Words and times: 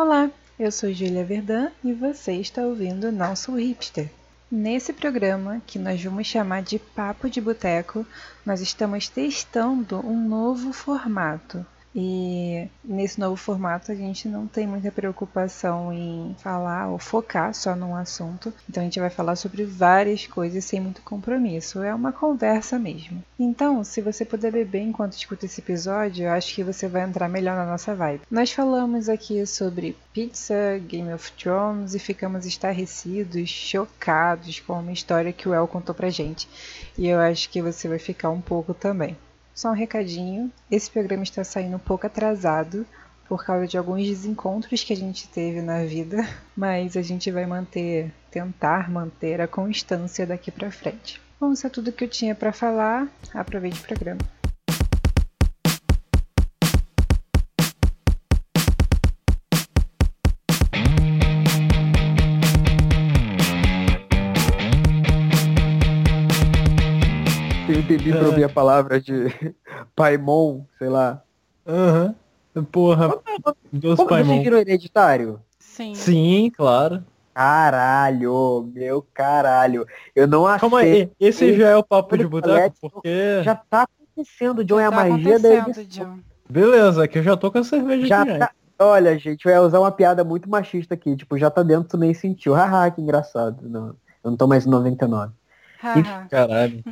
Olá, 0.00 0.30
eu 0.60 0.70
sou 0.70 0.92
Julia 0.92 1.24
Verdun 1.24 1.70
e 1.82 1.92
você 1.92 2.34
está 2.34 2.62
ouvindo 2.62 3.10
Não 3.10 3.34
Sou 3.34 3.58
Hipster. 3.58 4.08
Nesse 4.48 4.92
programa, 4.92 5.60
que 5.66 5.76
nós 5.76 6.00
vamos 6.00 6.24
chamar 6.24 6.62
de 6.62 6.78
Papo 6.78 7.28
de 7.28 7.40
Boteco, 7.40 8.06
nós 8.46 8.60
estamos 8.60 9.08
testando 9.08 9.98
um 10.06 10.28
novo 10.28 10.72
formato. 10.72 11.66
E 12.00 12.68
nesse 12.84 13.18
novo 13.18 13.34
formato 13.34 13.90
a 13.90 13.94
gente 13.94 14.28
não 14.28 14.46
tem 14.46 14.68
muita 14.68 14.92
preocupação 14.92 15.92
em 15.92 16.32
falar 16.38 16.86
ou 16.86 16.96
focar 16.96 17.52
só 17.52 17.74
num 17.74 17.96
assunto. 17.96 18.54
Então 18.70 18.80
a 18.80 18.84
gente 18.84 19.00
vai 19.00 19.10
falar 19.10 19.34
sobre 19.34 19.64
várias 19.64 20.24
coisas 20.24 20.64
sem 20.64 20.80
muito 20.80 21.02
compromisso. 21.02 21.82
É 21.82 21.92
uma 21.92 22.12
conversa 22.12 22.78
mesmo. 22.78 23.20
Então, 23.36 23.82
se 23.82 24.00
você 24.00 24.24
puder 24.24 24.52
beber 24.52 24.82
enquanto 24.82 25.14
escuta 25.14 25.46
esse 25.46 25.60
episódio, 25.60 26.26
eu 26.26 26.30
acho 26.30 26.54
que 26.54 26.62
você 26.62 26.86
vai 26.86 27.02
entrar 27.02 27.28
melhor 27.28 27.56
na 27.56 27.66
nossa 27.66 27.96
vibe. 27.96 28.22
Nós 28.30 28.52
falamos 28.52 29.08
aqui 29.08 29.44
sobre 29.44 29.96
pizza, 30.12 30.80
Game 30.86 31.12
of 31.12 31.32
Thrones 31.32 31.96
e 31.96 31.98
ficamos 31.98 32.46
estarrecidos, 32.46 33.48
chocados 33.48 34.60
com 34.60 34.74
uma 34.74 34.92
história 34.92 35.32
que 35.32 35.48
o 35.48 35.54
El 35.54 35.66
contou 35.66 35.96
pra 35.96 36.10
gente. 36.10 36.48
E 36.96 37.08
eu 37.08 37.18
acho 37.18 37.50
que 37.50 37.60
você 37.60 37.88
vai 37.88 37.98
ficar 37.98 38.30
um 38.30 38.40
pouco 38.40 38.72
também. 38.72 39.16
Só 39.58 39.70
um 39.70 39.74
recadinho: 39.74 40.52
esse 40.70 40.88
programa 40.88 41.24
está 41.24 41.42
saindo 41.42 41.74
um 41.74 41.80
pouco 41.80 42.06
atrasado 42.06 42.86
por 43.28 43.44
causa 43.44 43.66
de 43.66 43.76
alguns 43.76 44.06
desencontros 44.06 44.84
que 44.84 44.92
a 44.92 44.96
gente 44.96 45.26
teve 45.26 45.60
na 45.60 45.82
vida, 45.82 46.18
mas 46.56 46.96
a 46.96 47.02
gente 47.02 47.28
vai 47.32 47.44
manter, 47.44 48.12
tentar 48.30 48.88
manter 48.88 49.40
a 49.40 49.48
constância 49.48 50.24
daqui 50.24 50.52
para 50.52 50.70
frente. 50.70 51.20
Bom, 51.40 51.52
isso 51.52 51.66
é 51.66 51.70
tudo 51.70 51.90
que 51.90 52.04
eu 52.04 52.08
tinha 52.08 52.36
para 52.36 52.52
falar. 52.52 53.08
Aproveite 53.34 53.80
o 53.80 53.84
programa. 53.84 54.20
Eu 67.88 67.96
entendi 67.96 68.12
pra 68.12 68.26
ouvir 68.26 68.44
a 68.44 68.48
palavra 68.48 69.00
de 69.00 69.26
Paimon, 69.96 70.62
sei 70.78 70.88
lá. 70.88 71.22
Aham. 71.66 72.14
Porra, 72.72 73.14
Deus 73.72 73.96
Como 73.96 74.08
Paimon. 74.08 74.26
vocês 74.32 74.42
viram 74.44 74.58
hereditário? 74.58 75.40
Sim. 75.58 75.94
Sim, 75.94 76.50
claro. 76.56 77.04
Caralho, 77.34 78.68
meu 78.74 79.06
caralho. 79.14 79.86
Eu 80.14 80.26
não 80.26 80.44
achei. 80.46 80.60
Calma 80.60 80.80
aí, 80.80 81.10
esse 81.20 81.56
já 81.56 81.68
é 81.68 81.76
o 81.76 81.84
papo 81.84 82.18
de 82.18 82.26
boteco, 82.26 82.74
porque... 82.80 83.42
Já 83.44 83.54
tá 83.54 83.86
acontecendo, 84.12 84.64
John, 84.64 84.80
é 84.80 84.86
a 84.86 84.90
Tá 84.90 84.96
magia 84.96 85.38
da 85.38 85.48
acontecendo, 85.58 85.80
edição. 85.84 86.04
John. 86.14 86.18
Beleza, 86.50 87.06
que 87.06 87.18
eu 87.18 87.22
já 87.22 87.36
tô 87.36 87.52
com 87.52 87.58
a 87.58 87.64
cerveja 87.64 88.06
Já 88.06 88.22
aqui, 88.22 88.32
né? 88.32 88.38
tá... 88.40 88.50
Olha, 88.80 89.16
gente, 89.18 89.44
eu 89.44 89.52
ia 89.52 89.60
usar 89.62 89.78
uma 89.80 89.90
piada 89.92 90.24
muito 90.24 90.48
machista 90.48 90.94
aqui. 90.94 91.14
Tipo, 91.16 91.36
já 91.38 91.50
tá 91.50 91.62
dentro, 91.62 91.88
tu 91.90 91.96
nem 91.96 92.14
sentiu. 92.14 92.54
Haha, 92.54 92.90
que 92.90 93.00
engraçado. 93.00 93.68
Não, 93.68 93.88
eu 94.24 94.30
não 94.30 94.36
tô 94.36 94.46
mais 94.46 94.66
em 94.66 94.70
99. 94.70 95.32
Haha. 95.80 96.26
Caralho. 96.30 96.82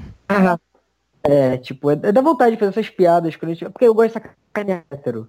É, 1.28 1.56
tipo, 1.58 1.90
é, 1.90 1.94
é 1.94 2.12
da 2.12 2.20
vontade 2.20 2.52
de 2.52 2.58
fazer 2.58 2.70
essas 2.70 2.90
piadas. 2.90 3.34
Quando 3.36 3.50
a 3.50 3.54
gente... 3.54 3.70
Porque 3.70 3.84
eu 3.86 3.94
gosto 3.94 4.18
de 4.18 4.22
sacanear 4.22 4.84
hétero. 4.90 5.28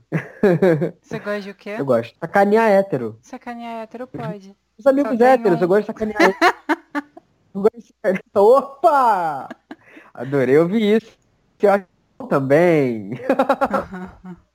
Você 1.02 1.20
gosta 1.20 1.42
de 1.42 1.50
o 1.50 1.56
quê? 1.56 1.76
Eu 1.78 1.86
gosto. 1.86 2.16
Sacanear 2.20 2.70
hétero. 2.70 3.18
Sacanear 3.22 3.84
hétero 3.84 4.08
pode. 4.08 4.56
Os 4.78 4.86
amigos 4.86 5.20
héteros, 5.20 5.60
um. 5.60 5.64
eu 5.64 5.68
gosto 5.68 5.82
de 5.82 5.88
sacanear 5.88 6.22
hétero. 6.22 6.54
eu 7.54 7.62
gosto 7.62 7.78
de 7.78 7.88
sacanear. 7.88 8.24
Opa! 8.36 9.50
Adorei 10.14 10.58
ouvir 10.58 10.98
isso. 10.98 11.18
Eu 11.62 11.72
acho 11.72 11.86
também. 12.30 13.12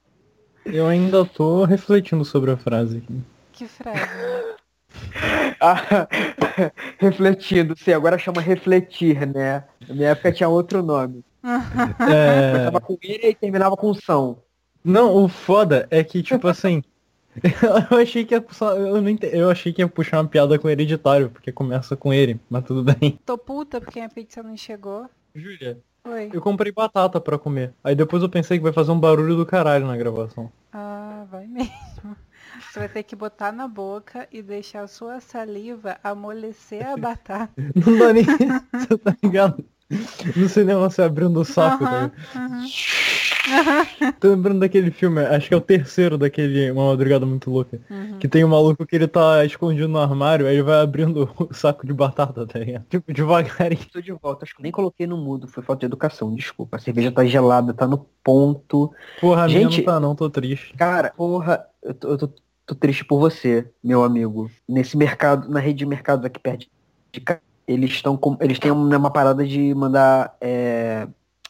Eu 0.64 0.86
ainda 0.86 1.24
tô 1.24 1.64
refletindo 1.64 2.24
sobre 2.24 2.52
a 2.52 2.56
frase 2.56 2.98
aqui. 2.98 3.20
que 3.52 3.66
frase. 3.66 4.00
Ah, 5.60 6.08
Refletindo, 6.98 7.76
sim, 7.78 7.92
agora 7.92 8.18
chama 8.18 8.40
refletir, 8.40 9.26
né? 9.26 9.64
Na 9.88 9.94
minha 9.94 10.08
época 10.08 10.32
tinha 10.32 10.48
outro 10.48 10.82
nome. 10.82 11.24
É... 12.12 12.52
Começava 12.52 12.80
com 12.80 12.98
ele 13.02 13.28
e 13.28 13.34
terminava 13.34 13.76
com 13.76 13.94
são. 13.94 14.38
Não, 14.84 15.14
o 15.14 15.28
foda 15.28 15.86
é 15.90 16.02
que, 16.02 16.22
tipo 16.22 16.48
assim... 16.48 16.82
Eu 17.90 17.96
achei 17.98 18.24
que 18.24 18.34
ia 18.34 18.40
puxar, 18.42 18.76
eu, 18.76 19.00
não 19.00 19.08
ente- 19.08 19.30
eu 19.32 19.48
achei 19.48 19.72
que 19.72 19.80
ia 19.80 19.88
puxar 19.88 20.18
uma 20.20 20.28
piada 20.28 20.58
com 20.58 20.68
hereditário, 20.68 21.30
porque 21.30 21.50
começa 21.50 21.96
com 21.96 22.12
ele, 22.12 22.38
mas 22.50 22.64
tudo 22.64 22.82
bem. 22.84 23.18
Tô 23.24 23.38
puta 23.38 23.80
porque 23.80 24.00
a 24.00 24.08
pizza 24.08 24.42
não 24.42 24.54
chegou. 24.56 25.08
Júlia, 25.34 25.78
Oi. 26.04 26.28
eu 26.32 26.42
comprei 26.42 26.70
batata 26.72 27.18
pra 27.20 27.38
comer. 27.38 27.72
Aí 27.82 27.94
depois 27.94 28.22
eu 28.22 28.28
pensei 28.28 28.58
que 28.58 28.62
vai 28.62 28.72
fazer 28.72 28.90
um 28.92 29.00
barulho 29.00 29.34
do 29.34 29.46
caralho 29.46 29.86
na 29.86 29.96
gravação. 29.96 30.52
Ah, 30.72 31.24
vai 31.30 31.46
mesmo. 31.46 32.16
Você 32.72 32.78
vai 32.78 32.88
ter 32.88 33.02
que 33.02 33.14
botar 33.14 33.52
na 33.52 33.68
boca 33.68 34.26
e 34.32 34.40
deixar 34.40 34.80
a 34.84 34.86
sua 34.88 35.20
saliva 35.20 35.98
amolecer 36.02 36.86
a 36.88 36.96
batata. 36.96 37.50
Não 37.74 37.98
dá 37.98 38.12
nem. 38.14 38.24
Você 38.24 38.96
tá 38.96 39.14
ligado? 39.22 39.62
No 40.34 40.48
cinema 40.48 40.88
você 40.88 41.02
abrindo 41.02 41.38
o 41.38 41.44
saco, 41.44 41.84
ligado? 41.84 42.12
Tô 44.20 44.28
lembrando 44.30 44.60
daquele 44.60 44.90
filme, 44.90 45.20
acho 45.20 45.48
que 45.48 45.54
é 45.54 45.56
o 45.56 45.60
terceiro 45.60 46.16
daquele 46.16 46.70
Uma 46.70 46.86
Madrugada 46.88 47.26
Muito 47.26 47.50
Louca. 47.50 47.78
Uhum. 47.90 48.18
Que 48.18 48.26
tem 48.26 48.42
um 48.42 48.48
maluco 48.48 48.86
que 48.86 48.96
ele 48.96 49.06
tá 49.06 49.44
escondido 49.44 49.88
no 49.88 49.98
armário, 49.98 50.46
aí 50.46 50.54
ele 50.54 50.62
vai 50.62 50.80
abrindo 50.80 51.28
o 51.38 51.52
saco 51.52 51.86
de 51.86 51.92
batata, 51.92 52.46
tá 52.46 52.58
ligado? 52.58 52.86
Tipo, 52.88 53.12
devagarinho. 53.12 53.82
Estou 53.82 54.00
de 54.00 54.12
volta, 54.12 54.46
acho 54.46 54.56
que 54.56 54.62
nem 54.62 54.72
coloquei 54.72 55.06
no 55.06 55.18
mudo, 55.18 55.46
foi 55.46 55.62
falta 55.62 55.80
de 55.80 55.86
educação, 55.86 56.34
desculpa. 56.34 56.78
A 56.78 56.80
cerveja 56.80 57.12
tá 57.12 57.22
gelada, 57.26 57.74
tá 57.74 57.86
no 57.86 57.98
ponto. 58.24 58.90
Porra, 59.20 59.46
Gente- 59.46 59.78
não 59.78 59.84
tá 59.84 60.00
não, 60.00 60.14
tô 60.14 60.30
triste. 60.30 60.72
Cara, 60.74 61.12
porra, 61.14 61.66
eu 61.82 61.92
tô, 61.92 62.08
eu 62.08 62.16
tô- 62.16 62.32
tô 62.72 62.74
triste 62.74 63.04
por 63.04 63.18
você, 63.18 63.70
meu 63.82 64.02
amigo. 64.02 64.50
Nesse 64.68 64.96
mercado, 64.96 65.48
na 65.48 65.60
rede 65.60 65.80
de 65.80 65.86
mercados 65.86 66.24
aqui 66.24 66.40
perto 66.40 66.66
de 67.12 67.20
casa, 67.20 67.40
eles 67.66 67.90
estão 67.90 68.16
com. 68.16 68.36
Eles 68.40 68.58
têm 68.58 68.70
uma, 68.70 69.10
parada 69.10 69.46
de 69.46 69.74
mandar. 69.74 70.36
é, 70.40 71.06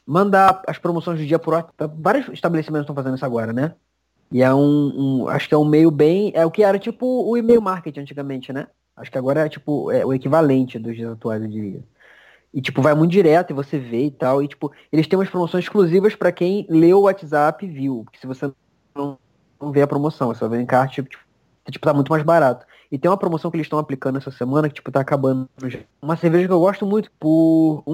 mandar 0.06 0.62
as 0.66 0.78
promoções 0.78 1.18
do 1.18 1.26
dia 1.26 1.38
por 1.38 1.54
WhatsApp. 1.54 1.94
Vários 1.98 2.28
estabelecimentos 2.28 2.84
estão 2.84 2.94
fazendo 2.94 3.14
isso 3.14 3.24
agora, 3.24 3.52
né? 3.52 3.74
E 4.30 4.42
é 4.42 4.52
um, 4.52 5.22
um- 5.22 5.28
Acho 5.28 5.48
que 5.48 5.54
é 5.54 5.58
um 5.58 5.64
meio 5.64 5.90
bem. 5.90 6.32
É 6.34 6.44
o 6.44 6.50
que 6.50 6.62
era 6.62 6.78
tipo 6.78 7.06
o 7.06 7.36
e-mail 7.36 7.62
marketing 7.62 8.00
antigamente, 8.00 8.52
né? 8.52 8.66
Acho 8.96 9.10
que 9.10 9.18
agora 9.18 9.46
é 9.46 9.48
tipo 9.48 9.90
é 9.90 10.04
o 10.04 10.12
equivalente 10.12 10.78
dos 10.78 10.96
dias 10.96 11.12
atuais, 11.12 11.42
eu 11.42 11.48
diria. 11.48 11.82
E 12.52 12.60
tipo, 12.60 12.82
vai 12.82 12.94
muito 12.94 13.10
direto 13.12 13.50
e 13.50 13.54
você 13.54 13.78
vê 13.78 14.06
e 14.06 14.10
tal. 14.10 14.42
E 14.42 14.48
tipo, 14.48 14.70
eles 14.92 15.06
têm 15.06 15.18
umas 15.18 15.30
promoções 15.30 15.64
exclusivas 15.64 16.14
pra 16.14 16.32
quem 16.32 16.66
leu 16.68 16.98
o 16.98 17.02
WhatsApp 17.02 17.64
e 17.64 17.68
viu. 17.68 18.02
Porque 18.04 18.18
se 18.18 18.26
você 18.26 18.52
não, 18.94 19.18
vê 19.70 19.82
a 19.82 19.86
promoção, 19.86 20.28
você 20.28 20.40
vai 20.40 20.50
ver 20.50 20.60
em 20.60 20.62
encarte, 20.62 21.02
tipo, 21.02 21.18
tipo, 21.70 21.86
tá 21.86 21.94
muito 21.94 22.10
mais 22.10 22.22
barato. 22.22 22.66
E 22.90 22.98
tem 22.98 23.10
uma 23.10 23.16
promoção 23.16 23.50
que 23.50 23.56
eles 23.56 23.66
estão 23.66 23.78
aplicando 23.78 24.18
essa 24.18 24.30
semana 24.30 24.68
que, 24.68 24.74
tipo, 24.74 24.90
tá 24.90 25.00
acabando 25.00 25.48
já. 25.64 25.78
Uma 26.00 26.16
cerveja 26.16 26.46
que 26.46 26.52
eu 26.52 26.60
gosto 26.60 26.84
muito 26.84 27.10
por 27.18 27.82
R$ 27.86 27.92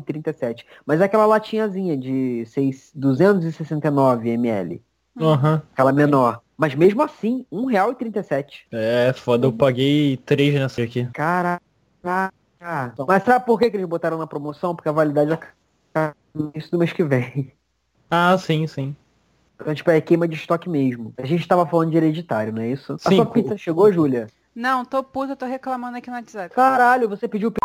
1,37. 0.00 0.64
Mas 0.84 1.00
é 1.00 1.04
aquela 1.04 1.26
latinhazinha 1.26 1.96
de 1.96 2.44
6, 2.46 2.90
269 2.94 4.30
ml. 4.30 4.82
Aham. 5.20 5.62
Aquela 5.72 5.92
menor. 5.92 6.40
Mas 6.56 6.74
mesmo 6.74 7.02
assim, 7.02 7.46
R$ 7.52 7.58
1,37. 7.58 8.64
É, 8.72 9.12
foda, 9.12 9.46
eu 9.46 9.52
paguei 9.52 10.16
três 10.16 10.54
nessa 10.54 10.82
aqui. 10.82 11.06
Caraca. 11.12 11.62
Mas 13.06 13.22
sabe 13.22 13.44
por 13.44 13.58
que, 13.58 13.70
que 13.70 13.76
eles 13.76 13.86
botaram 13.86 14.18
na 14.18 14.26
promoção? 14.26 14.74
Porque 14.74 14.88
a 14.88 14.92
validade 14.92 15.32
acaba 15.32 16.16
no 16.34 16.50
início 16.52 16.70
do 16.70 16.78
mês 16.78 16.92
que 16.92 17.04
vem. 17.04 17.52
Ah, 18.10 18.36
sim, 18.38 18.66
sim. 18.66 18.96
Então, 19.60 19.74
tipo, 19.74 19.90
é 19.90 20.00
queima 20.00 20.28
de 20.28 20.36
estoque 20.36 20.68
mesmo. 20.68 21.12
A 21.16 21.26
gente 21.26 21.46
tava 21.48 21.66
falando 21.66 21.90
de 21.90 21.96
hereditário, 21.96 22.52
não 22.52 22.62
é 22.62 22.68
isso? 22.68 22.94
A 22.94 22.98
Sim, 22.98 23.16
sua 23.16 23.26
co- 23.26 23.32
pizza 23.32 23.56
chegou, 23.56 23.90
Júlia? 23.92 24.26
Não, 24.54 24.84
tô 24.84 25.02
puta, 25.02 25.36
tô 25.36 25.46
reclamando 25.46 25.96
aqui 25.96 26.08
no 26.08 26.16
WhatsApp. 26.16 26.54
Caralho, 26.54 27.08
você 27.08 27.26
pediu 27.26 27.50
p... 27.50 27.56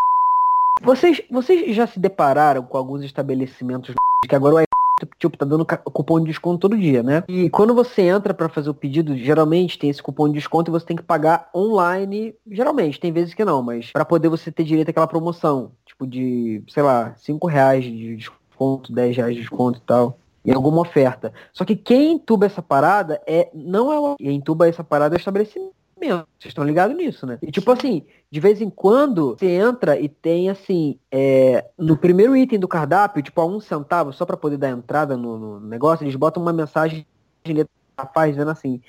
Vocês, 0.81 1.21
vocês 1.29 1.75
já 1.75 1.85
se 1.85 1.99
depararam 1.99 2.63
com 2.63 2.77
alguns 2.77 3.03
estabelecimentos 3.03 3.93
que 4.27 4.35
agora 4.35 4.55
o 4.55 5.05
tipo, 5.17 5.37
tá 5.37 5.45
dando 5.45 5.65
cupom 5.65 6.19
de 6.19 6.27
desconto 6.27 6.59
todo 6.59 6.77
dia, 6.77 7.01
né? 7.01 7.23
E 7.27 7.49
quando 7.49 7.73
você 7.73 8.03
entra 8.03 8.33
pra 8.33 8.49
fazer 8.49 8.69
o 8.69 8.73
pedido, 8.73 9.17
geralmente 9.17 9.77
tem 9.77 9.89
esse 9.89 10.01
cupom 10.01 10.27
de 10.27 10.35
desconto 10.35 10.69
e 10.69 10.73
você 10.73 10.85
tem 10.85 10.95
que 10.97 11.03
pagar 11.03 11.49
online. 11.55 12.35
Geralmente, 12.49 12.99
tem 12.99 13.11
vezes 13.11 13.33
que 13.33 13.45
não, 13.45 13.61
mas 13.61 13.91
pra 13.91 14.05
poder 14.05 14.29
você 14.29 14.51
ter 14.51 14.63
direito 14.63 14.89
àquela 14.89 15.07
promoção. 15.07 15.71
Tipo 15.85 16.05
de, 16.05 16.63
sei 16.67 16.83
lá, 16.83 17.13
5 17.17 17.47
reais 17.47 17.83
de 17.83 18.15
desconto, 18.15 18.93
10 18.93 19.17
reais 19.17 19.35
de 19.35 19.41
desconto 19.41 19.79
e 19.79 19.81
tal. 19.85 20.19
Em 20.43 20.53
alguma 20.53 20.81
oferta. 20.81 21.31
Só 21.53 21.63
que 21.63 21.75
quem 21.75 22.13
entuba 22.13 22.45
essa 22.45 22.61
parada 22.61 23.21
é. 23.27 23.49
Não 23.53 23.91
é 23.91 23.99
o. 23.99 24.15
Quem 24.15 24.35
entuba 24.35 24.67
essa 24.67 24.83
parada 24.83 25.15
é 25.15 25.17
o 25.17 25.19
estabelecimento. 25.19 25.73
Vocês 26.01 26.45
estão 26.45 26.63
ligados 26.63 26.97
nisso, 26.97 27.27
né? 27.27 27.37
E 27.43 27.51
tipo 27.51 27.71
assim, 27.71 28.03
de 28.31 28.39
vez 28.39 28.59
em 28.59 28.71
quando 28.71 29.35
você 29.37 29.45
entra 29.45 29.99
e 29.99 30.09
tem 30.09 30.49
assim, 30.49 30.97
é, 31.11 31.65
no 31.77 31.95
primeiro 31.95 32.35
item 32.35 32.59
do 32.59 32.67
cardápio, 32.67 33.21
tipo 33.21 33.39
a 33.39 33.45
um 33.45 33.59
centavo, 33.59 34.11
só 34.11 34.25
para 34.25 34.35
poder 34.35 34.57
dar 34.57 34.69
entrada 34.69 35.15
no, 35.15 35.37
no 35.37 35.59
negócio, 35.59 36.03
eles 36.03 36.15
botam 36.15 36.41
uma 36.41 36.51
mensagem 36.51 37.05
de 37.43 37.53
letra 37.53 37.71
rapaz 37.95 38.31
dizendo 38.31 38.49
assim, 38.49 38.81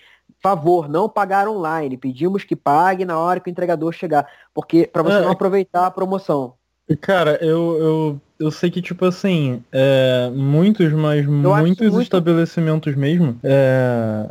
favor, 0.43 0.89
não 0.89 1.09
pagar 1.09 1.47
online, 1.47 1.99
pedimos 1.99 2.45
que 2.45 2.57
pague 2.57 3.05
na 3.05 3.19
hora 3.19 3.41
que 3.41 3.49
o 3.49 3.53
entregador 3.53 3.93
chegar, 3.93 4.27
porque 4.55 4.87
para 4.87 5.03
você 5.03 5.17
Ah, 5.17 5.21
não 5.23 5.31
aproveitar 5.31 5.87
a 5.87 5.91
promoção. 5.91 6.55
Cara, 7.01 7.39
eu, 7.45 7.79
eu, 7.79 8.21
eu 8.43 8.51
sei 8.51 8.71
que, 8.71 8.83
tipo 8.83 9.05
assim, 9.05 9.63
é, 9.71 10.31
muitos, 10.35 10.93
mas 10.93 11.21
acho 11.21 11.31
muitos 11.31 11.87
muito- 11.91 12.03
estabelecimentos 12.03 12.95
mesmo, 12.95 13.39
é, 13.43 14.27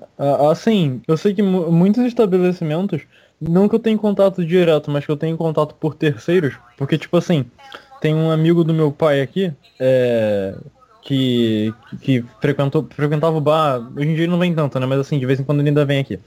assim, 0.52 1.02
eu 1.08 1.16
sei 1.18 1.34
que 1.34 1.42
mu- 1.42 1.72
muitos 1.72 2.04
estabelecimentos, 2.06 3.02
não 3.40 3.68
que 3.69 3.75
eu 3.75 3.80
tenha 3.80 3.98
contato 3.98 4.46
direto, 4.46 4.92
mas 4.92 5.06
que 5.06 5.12
eu 5.12 5.18
tenho 5.18 5.38
contato 5.38 5.75
por 5.75 5.96
terceiros, 5.96 6.56
porque, 6.78 6.98
tipo 6.98 7.16
assim, 7.18 7.46
tem 8.00 8.13
um 8.13 8.30
amigo 8.31 8.63
do 8.63 8.74
meu 8.74 8.92
pai 8.92 9.22
aqui, 9.22 9.52
é, 9.80 10.56
que, 11.02 11.74
que 12.02 12.24
frequentou, 12.40 12.88
frequentava 12.92 13.36
o 13.38 13.42
bar, 13.42 13.80
hoje 13.96 14.10
em 14.10 14.13
dia 14.13 14.24
ele 14.25 14.31
não 14.31 14.40
vem 14.40 14.54
tanto, 14.54 14.80
né, 14.80 14.86
mas 14.86 15.00
assim, 15.00 15.18
de 15.18 15.25
vez 15.25 15.40
em 15.40 15.44
quando 15.44 15.60
ele 15.62 15.69
ainda 15.69 15.86
vem 15.86 16.00
aqui. 16.00 16.19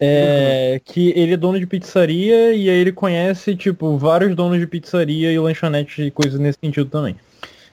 É, 0.00 0.80
que 0.84 1.12
ele 1.14 1.34
é 1.34 1.36
dono 1.36 1.60
de 1.60 1.66
pizzaria 1.66 2.54
e 2.54 2.70
aí 2.70 2.78
ele 2.78 2.90
conhece, 2.92 3.54
tipo, 3.54 3.98
vários 3.98 4.34
donos 4.34 4.58
de 4.58 4.66
pizzaria 4.66 5.30
e 5.30 5.38
lanchonete 5.38 6.02
e 6.02 6.10
coisas 6.10 6.40
nesse 6.40 6.58
sentido 6.62 6.88
também. 6.88 7.16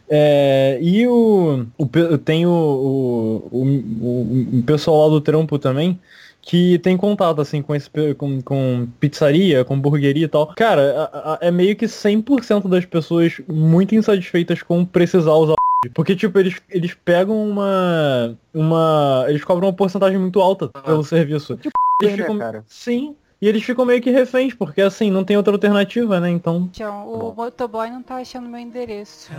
É, 0.09 0.77
e 0.81 1.05
o, 1.07 1.65
o 1.77 2.17
tem 2.17 2.45
o, 2.45 2.49
o, 2.51 3.59
o, 3.61 4.59
o 4.59 4.63
pessoal 4.63 5.03
lá 5.07 5.09
do 5.09 5.21
trampo 5.21 5.57
também 5.59 5.99
que 6.41 6.79
tem 6.79 6.95
contato 6.95 7.41
assim 7.41 7.61
com 7.61 7.75
esse 7.75 7.89
com, 8.17 8.41
com 8.41 8.87
pizzaria, 9.01 9.65
com 9.65 9.73
hamburgueria 9.73 10.25
e 10.25 10.27
tal. 10.29 10.47
Cara, 10.55 11.09
a- 11.11 11.33
a- 11.33 11.39
é 11.41 11.51
meio 11.51 11.75
que 11.75 11.87
100% 11.89 12.69
das 12.69 12.85
pessoas 12.85 13.33
muito 13.49 13.93
insatisfeitas 13.95 14.61
com 14.63 14.85
precisar 14.85 15.33
usar 15.33 15.55
porque 15.93 16.15
tipo 16.15 16.37
eles 16.39 16.59
eles 16.69 16.93
pegam 16.93 17.47
uma 17.47 18.37
uma 18.53 19.25
eles 19.27 19.43
cobram 19.43 19.67
uma 19.67 19.75
porcentagem 19.75 20.17
muito 20.17 20.41
alta 20.41 20.69
pelo 20.69 21.03
serviço. 21.03 21.59
Eles 22.01 22.15
né, 22.15 22.23
ficam, 22.23 22.37
cara? 22.37 22.63
sim, 22.67 23.15
e 23.41 23.47
eles 23.47 23.63
ficam 23.63 23.85
meio 23.85 24.01
que 24.01 24.09
reféns, 24.09 24.53
porque 24.53 24.81
assim, 24.81 25.11
não 25.11 25.23
tem 25.23 25.37
outra 25.37 25.53
alternativa, 25.53 26.19
né? 26.19 26.29
Então. 26.29 26.69
John, 26.73 27.05
o 27.05 27.33
motoboy 27.35 27.89
não 27.89 28.01
tá 28.01 28.15
achando 28.17 28.49
meu 28.49 28.59
endereço. 28.59 29.31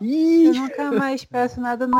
Ih, 0.00 0.46
Eu 0.46 0.54
nunca 0.54 0.92
mais 0.92 1.24
peço 1.24 1.60
nada 1.60 1.86
no 1.86 1.98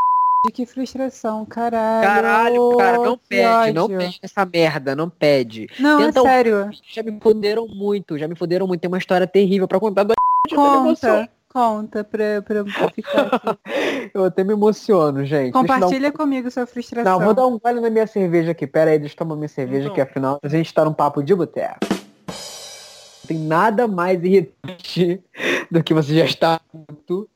que 0.53 0.67
frustração, 0.67 1.45
caralho. 1.47 2.07
caralho, 2.07 2.77
cara, 2.77 2.99
não 2.99 3.19
pede, 3.19 3.73
não 3.73 3.85
ódio. 3.85 3.99
pede 3.99 4.19
essa 4.23 4.45
merda, 4.45 4.95
não 4.95 5.09
pede. 5.09 5.69
Não, 5.79 5.99
Tenta 5.99 6.19
é 6.19 6.23
um- 6.23 6.27
sério. 6.27 6.71
Já 6.93 7.03
me 7.03 7.19
fuderam 7.21 7.67
muito, 7.67 8.19
já 8.19 8.29
me 8.29 8.35
fuderam 8.37 8.67
muito. 8.67 8.81
Tem 8.81 8.89
uma 8.89 8.99
história 8.99 9.27
terrível 9.27 9.67
pra 9.67 9.81
contar 9.81 10.03
do. 10.05 10.15
Conta, 10.55 11.29
conta 11.53 12.05
pra, 12.05 12.43
pra 12.43 12.65
ficar 12.65 12.85
aqui. 12.87 13.03
Eu 14.15 14.25
até 14.25 14.45
me 14.45 14.53
emociono, 14.53 15.25
gente. 15.25 15.53
Dar 15.53 15.59
um- 15.59 15.63
Compartilha 15.63 16.13
comigo 16.13 16.51
sua 16.51 16.67
frustração. 16.67 17.19
Não, 17.19 17.25
vou 17.25 17.35
dar 17.35 17.47
um 17.47 17.59
gole 17.59 17.81
na 17.81 17.89
minha 17.91 18.07
cerveja 18.07 18.51
aqui. 18.51 18.67
Pera 18.67 18.91
aí, 18.91 18.99
deixa 18.99 19.15
eu 19.15 19.19
tomar 19.19 19.37
minha 19.37 19.49
cerveja, 19.49 19.85
Então. 19.85 19.95
que 19.95 20.01
afinal 20.01 20.39
a 20.43 20.49
gente 20.49 20.73
tá 20.73 20.85
num 20.85 20.93
papo 20.93 21.23
de 21.23 21.35
boteco. 21.35 21.79
Não 21.89 23.27
tem 23.29 23.39
nada 23.39 23.89
mais 23.89 24.23
irritante 24.23 25.19
do 25.71 25.83
que 25.83 25.95
você 25.95 26.15
já 26.15 26.25
está 26.27 26.61
puto. 26.71 27.27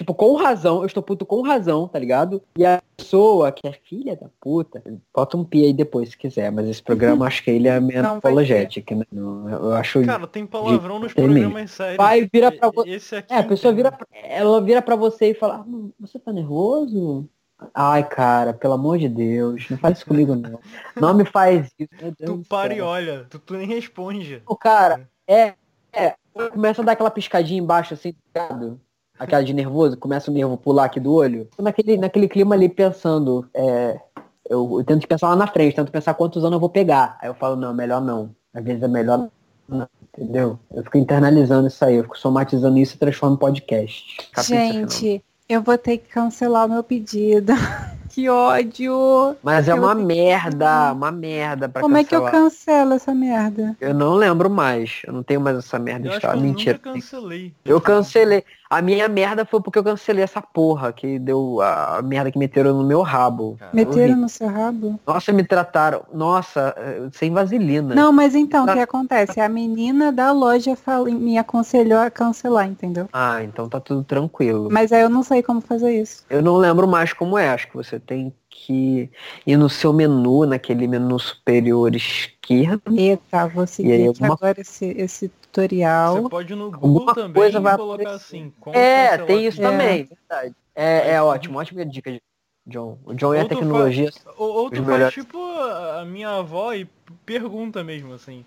Tipo, 0.00 0.14
com 0.14 0.34
razão, 0.34 0.78
eu 0.80 0.86
estou 0.86 1.02
puto 1.02 1.26
com 1.26 1.42
razão, 1.42 1.86
tá 1.86 1.98
ligado? 1.98 2.40
E 2.56 2.64
a 2.64 2.80
pessoa 2.96 3.52
que 3.52 3.68
é 3.68 3.72
filha 3.72 4.16
da 4.16 4.28
puta, 4.40 4.82
bota 5.14 5.36
um 5.36 5.44
pi 5.44 5.62
aí 5.66 5.74
depois 5.74 6.08
se 6.08 6.16
quiser, 6.16 6.50
mas 6.50 6.66
esse 6.66 6.82
programa 6.82 7.26
acho 7.28 7.44
que 7.44 7.50
ele 7.50 7.68
é 7.68 7.78
meio 7.78 8.02
Não 8.02 8.16
apologético, 8.16 8.94
né? 8.94 9.04
Não, 9.12 9.46
Eu 9.50 9.72
acho. 9.74 10.02
Cara, 10.06 10.26
tem 10.26 10.46
palavrão 10.46 10.98
nos 10.98 11.12
Tem 11.12 11.26
programas 11.26 11.70
sérios. 11.72 11.98
Vai, 11.98 12.26
vira 12.32 12.50
pra 12.50 12.70
vo- 12.70 12.84
Esse 12.86 13.14
aqui. 13.14 13.30
É, 13.30 13.36
a 13.36 13.42
pessoa 13.42 13.74
vira, 13.74 13.92
pra- 13.92 14.06
ela 14.10 14.58
vira 14.62 14.80
pra 14.80 14.96
você 14.96 15.32
e 15.32 15.34
fala, 15.34 15.56
"Ah, 15.56 15.64
"Hum, 15.68 15.92
você 16.00 16.18
tá 16.18 16.32
nervoso? 16.32 17.28
Ai, 17.74 18.08
cara, 18.08 18.54
pelo 18.54 18.72
amor 18.72 18.96
de 18.96 19.06
Deus, 19.10 19.68
não 19.68 19.76
faz 19.76 19.98
isso 19.98 20.06
comigo 20.06 20.34
não. 20.34 20.58
Não 20.96 21.12
me 21.14 21.26
faz 21.26 21.66
isso. 21.78 21.90
Meu 22.00 22.14
Deus 22.18 22.40
Tu 22.42 22.48
para 22.48 22.72
e 22.74 22.80
olha, 22.80 23.26
tu, 23.28 23.38
tu 23.38 23.52
nem 23.52 23.66
responde. 23.66 24.42
O 24.48 24.56
cara, 24.56 25.06
é, 25.28 25.52
é, 25.92 26.14
começa 26.54 26.80
a 26.80 26.84
dar 26.86 26.92
aquela 26.92 27.10
piscadinha 27.10 27.60
embaixo 27.60 27.92
assim, 27.92 28.14
ligado? 28.34 28.80
Aquela 29.20 29.44
de 29.44 29.52
nervoso, 29.52 29.98
começa 29.98 30.30
o 30.30 30.34
nervo 30.34 30.56
pular 30.56 30.84
aqui 30.86 30.98
do 30.98 31.12
olho. 31.12 31.46
Tô 31.56 31.62
naquele, 31.62 31.98
naquele 31.98 32.26
clima 32.26 32.54
ali 32.54 32.70
pensando, 32.70 33.46
é, 33.54 34.00
eu, 34.48 34.78
eu 34.78 34.84
tento 34.84 35.06
pensar 35.06 35.28
lá 35.28 35.36
na 35.36 35.46
frente, 35.46 35.76
tento 35.76 35.92
pensar 35.92 36.14
quantos 36.14 36.42
anos 36.42 36.54
eu 36.54 36.60
vou 36.60 36.70
pegar. 36.70 37.18
Aí 37.20 37.28
eu 37.28 37.34
falo, 37.34 37.54
não, 37.54 37.74
melhor 37.74 38.00
não. 38.00 38.30
Às 38.54 38.64
vezes 38.64 38.82
é 38.82 38.88
melhor 38.88 39.28
não, 39.68 39.86
entendeu? 40.12 40.58
Eu 40.74 40.82
fico 40.84 40.96
internalizando 40.96 41.68
isso 41.68 41.84
aí, 41.84 41.96
eu 41.96 42.02
fico 42.04 42.18
somatizando 42.18 42.78
isso 42.78 42.96
e 42.96 42.98
transformo 42.98 43.36
em 43.36 43.38
podcast. 43.38 44.16
Capítulo 44.32 44.58
final. 44.58 44.72
Gente, 44.72 45.24
eu 45.48 45.62
vou 45.62 45.76
ter 45.76 45.98
que 45.98 46.08
cancelar 46.08 46.66
o 46.66 46.70
meu 46.70 46.82
pedido. 46.82 47.52
que 48.08 48.28
ódio. 48.28 49.36
Mas 49.42 49.68
é 49.68 49.72
eu 49.72 49.76
uma 49.76 49.94
merda, 49.94 50.50
cancelar. 50.50 50.94
uma 50.96 51.12
merda 51.12 51.68
pra 51.68 51.82
Como 51.82 51.96
é 51.96 52.02
que 52.02 52.14
eu 52.14 52.22
cancelar. 52.22 52.42
cancelo 52.44 52.92
essa 52.94 53.14
merda? 53.14 53.76
Eu 53.80 53.94
não 53.94 54.14
lembro 54.14 54.50
mais. 54.50 55.02
Eu 55.06 55.12
não 55.12 55.22
tenho 55.22 55.40
mais 55.40 55.58
essa 55.58 55.78
merda 55.78 56.06
Eu 56.08 56.10
acho 56.12 56.20
que 56.20 56.26
instalada. 56.26 56.40
eu 56.40 56.50
Mentira. 56.50 56.74
nunca 56.78 56.92
cancelei. 56.92 57.54
Eu 57.64 57.80
cancelei. 57.80 58.44
A 58.72 58.80
minha 58.80 59.08
merda 59.08 59.44
foi 59.44 59.60
porque 59.60 59.80
eu 59.80 59.82
cancelei 59.82 60.22
essa 60.22 60.40
porra 60.40 60.92
que 60.92 61.18
deu 61.18 61.60
a 61.60 62.00
merda 62.04 62.30
que 62.30 62.38
meteram 62.38 62.72
no 62.78 62.84
meu 62.86 63.02
rabo. 63.02 63.56
Cara, 63.58 63.72
Meteram 63.74 64.16
no 64.16 64.28
seu 64.28 64.46
rabo? 64.46 65.00
Nossa, 65.04 65.32
me 65.32 65.42
trataram. 65.42 66.02
Nossa, 66.14 66.72
eh, 66.78 67.08
sem 67.12 67.32
vaselina. 67.32 67.96
Não, 67.96 68.12
mas 68.12 68.36
então, 68.36 68.64
o 68.64 68.70
Ah. 68.70 68.74
que 68.74 68.78
acontece? 68.78 69.40
A 69.40 69.48
menina 69.48 70.12
da 70.12 70.30
loja 70.30 70.76
fala- 70.76 71.10
me 71.10 71.36
aconselhou 71.36 71.98
a 71.98 72.08
cancelar, 72.12 72.68
entendeu? 72.68 73.08
Ah, 73.12 73.42
então 73.42 73.68
tá 73.68 73.80
tudo 73.80 74.04
tranquilo. 74.04 74.68
Mas 74.70 74.92
aí 74.92 75.02
eu 75.02 75.10
não 75.10 75.24
sei 75.24 75.42
como 75.42 75.60
fazer 75.60 76.00
isso. 76.00 76.24
Eu 76.30 76.40
não 76.40 76.56
lembro 76.56 76.86
mais 76.86 77.12
como 77.12 77.36
é. 77.36 77.48
Acho 77.48 77.66
que 77.66 77.74
você 77.76 77.98
tem 77.98 78.32
que 78.48 79.10
ir 79.44 79.56
no 79.56 79.68
seu 79.68 79.92
menu, 79.92 80.46
naquele 80.46 80.86
menu 80.86 81.18
superior 81.18 81.92
esquerdo. 81.96 82.82
Eita, 82.96 83.48
vou 83.48 83.62
E 83.62 83.64
aí, 83.64 83.66
seguir 83.66 84.06
alguma- 84.08 84.34
agora 84.34 84.60
esse, 84.60 84.86
esse 84.96 85.30
tutorial. 85.50 86.22
Você 86.22 86.28
pode 86.28 86.52
ir 86.52 86.56
no 86.56 86.70
Google 86.70 86.88
Alguma 86.90 87.14
também 87.14 87.42
coisa 87.42 87.58
e 87.58 87.62
vai 87.62 87.76
colocar 87.76 88.02
aparecer. 88.02 88.36
assim. 88.36 88.52
como 88.60 88.76
É, 88.76 89.08
cancelar 89.10 89.26
tem 89.26 89.46
isso 89.46 89.56
pedido. 89.58 89.70
também, 89.70 90.04
verdade. 90.04 90.54
É, 90.74 91.10
é 91.12 91.22
ótimo, 91.22 91.58
ótima 91.58 91.84
dica, 91.84 92.20
John. 92.66 92.98
O 93.04 93.14
John 93.14 93.34
e 93.34 93.42
tu 93.44 93.48
tecnologia. 93.48 94.10
Ou, 94.36 94.48
ou 94.54 94.70
tu 94.70 94.82
faz 94.84 95.12
tipo 95.12 95.38
a 95.38 96.00
a 96.00 96.04
minha 96.04 96.30
avó 96.30 96.72
e 96.72 96.88
pergunta 97.26 97.82
mesmo 97.84 98.14
assim. 98.14 98.44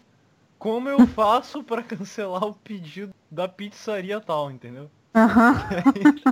Como 0.58 0.88
eu 0.90 1.06
faço 1.08 1.62
pra 1.62 1.84
cancelar 1.84 2.44
o 2.46 2.54
pedido 2.54 3.14
da 3.30 3.48
pizzaria 3.48 4.20
tal, 4.20 4.50
entendeu? 4.50 4.90
Aham. 5.15 5.56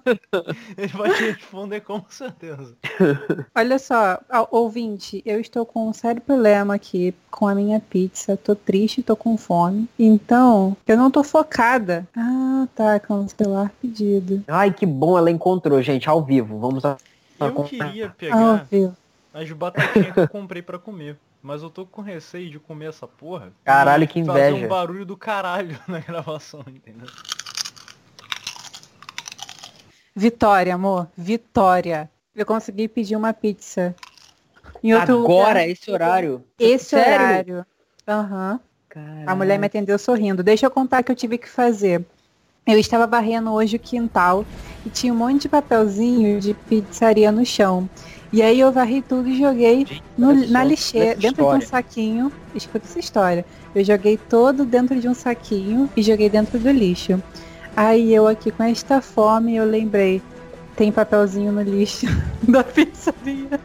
Ele 0.78 0.88
vai 0.88 1.14
te 1.14 1.24
responder 1.24 1.82
com 1.82 2.04
certeza. 2.10 2.76
Olha 3.56 3.78
só, 3.78 4.20
ouvinte, 4.50 5.22
eu 5.26 5.40
estou 5.40 5.66
com 5.66 5.90
um 5.90 5.94
sério 5.94 6.22
problema 6.22 6.76
aqui 6.76 7.14
com 7.30 7.48
a 7.48 7.54
minha 7.54 7.80
pizza. 7.80 8.36
Tô 8.36 8.56
triste, 8.56 9.04
tô 9.04 9.16
com 9.16 9.38
fome. 9.38 9.88
Então, 10.00 10.76
eu 10.88 10.98
não 10.98 11.12
tô 11.12 11.24
focada. 11.24 12.08
Ah, 12.16 12.68
tá, 12.76 13.00
cancelar 13.00 13.72
pedido. 13.82 14.44
Ai, 14.48 14.72
que 14.74 14.86
bom, 14.86 15.18
ela 15.18 15.30
encontrou, 15.30 15.82
gente, 15.82 16.10
ao 16.10 16.24
vivo. 16.24 16.60
Vamos 16.60 16.84
a... 16.84 16.98
Eu 17.40 17.64
queria 17.64 18.10
pegar 18.10 18.68
as 19.34 19.52
batatinhas 19.52 20.14
que 20.14 20.20
eu 20.20 20.28
comprei 20.28 20.62
pra 20.62 20.78
comer. 20.78 21.18
Mas 21.42 21.64
eu 21.64 21.72
tô 21.72 21.88
com 21.88 22.04
receio 22.04 22.52
de 22.52 22.60
comer 22.60 22.90
essa 22.90 23.08
porra. 23.08 23.52
Caralho, 23.64 24.08
que 24.08 24.24
Fazer 24.24 24.52
inveja. 24.52 24.66
um 24.66 24.70
barulho 24.70 25.06
do 25.06 25.18
caralho 25.18 25.80
na 25.88 26.00
gravação, 26.00 26.64
entendeu? 26.68 27.08
Vitória, 30.16 30.76
amor. 30.76 31.08
Vitória. 31.18 32.10
Eu 32.36 32.46
consegui 32.46 32.88
pedir 32.88 33.16
uma 33.16 33.34
pizza. 33.34 33.96
Agora, 34.84 35.14
lugar. 35.14 35.70
esse 35.70 35.92
horário. 35.92 36.44
Esse 36.60 36.86
Sério? 36.86 37.14
horário. 37.14 37.66
Aham. 38.08 38.60
Caralho. 38.90 39.24
A 39.30 39.36
mulher 39.36 39.58
me 39.60 39.68
atendeu 39.68 39.98
sorrindo. 39.98 40.44
Deixa 40.44 40.66
eu 40.66 40.72
contar 40.72 41.02
o 41.02 41.04
que 41.04 41.12
eu 41.12 41.16
tive 41.16 41.38
que 41.38 41.48
fazer. 41.50 42.04
Eu 42.68 42.78
estava 42.78 43.08
varrendo 43.08 43.52
hoje 43.52 43.76
o 43.78 43.80
quintal 43.80 44.46
e 44.86 44.90
tinha 44.90 45.14
um 45.14 45.16
monte 45.16 45.44
de 45.44 45.50
papelzinho 45.50 46.40
de 46.40 46.54
pizzaria 46.54 47.32
no 47.32 47.46
chão. 47.46 47.90
E 48.34 48.42
aí 48.42 48.60
eu 48.60 48.72
varri 48.72 49.02
tudo 49.02 49.28
e 49.28 49.38
joguei 49.38 49.80
Gente, 49.86 50.04
no- 50.18 50.48
na 50.48 50.64
lixeira, 50.64 51.16
dentro 51.16 51.38
de 51.38 51.42
um 51.42 51.58
história. 51.58 51.68
saquinho. 51.68 52.32
Escuta 52.56 52.86
essa 52.86 53.00
história. 53.00 53.46
Eu 53.74 53.84
joguei 53.84 54.18
todo 54.18 54.64
dentro 54.66 55.00
de 55.00 55.08
um 55.08 55.14
saquinho 55.14 55.90
e 55.98 56.02
joguei 56.04 56.30
dentro 56.30 56.58
do 56.60 56.70
lixo. 56.72 57.22
Aí 57.76 58.14
eu 58.14 58.28
aqui 58.28 58.52
com 58.52 58.64
esta 58.64 59.02
fome, 59.02 59.56
eu 59.56 59.66
lembrei, 59.66 60.22
tem 60.76 60.92
papelzinho 60.92 61.52
no 61.52 61.62
lixo 61.62 62.06
da 62.48 62.64
pizzaria. 62.64 63.60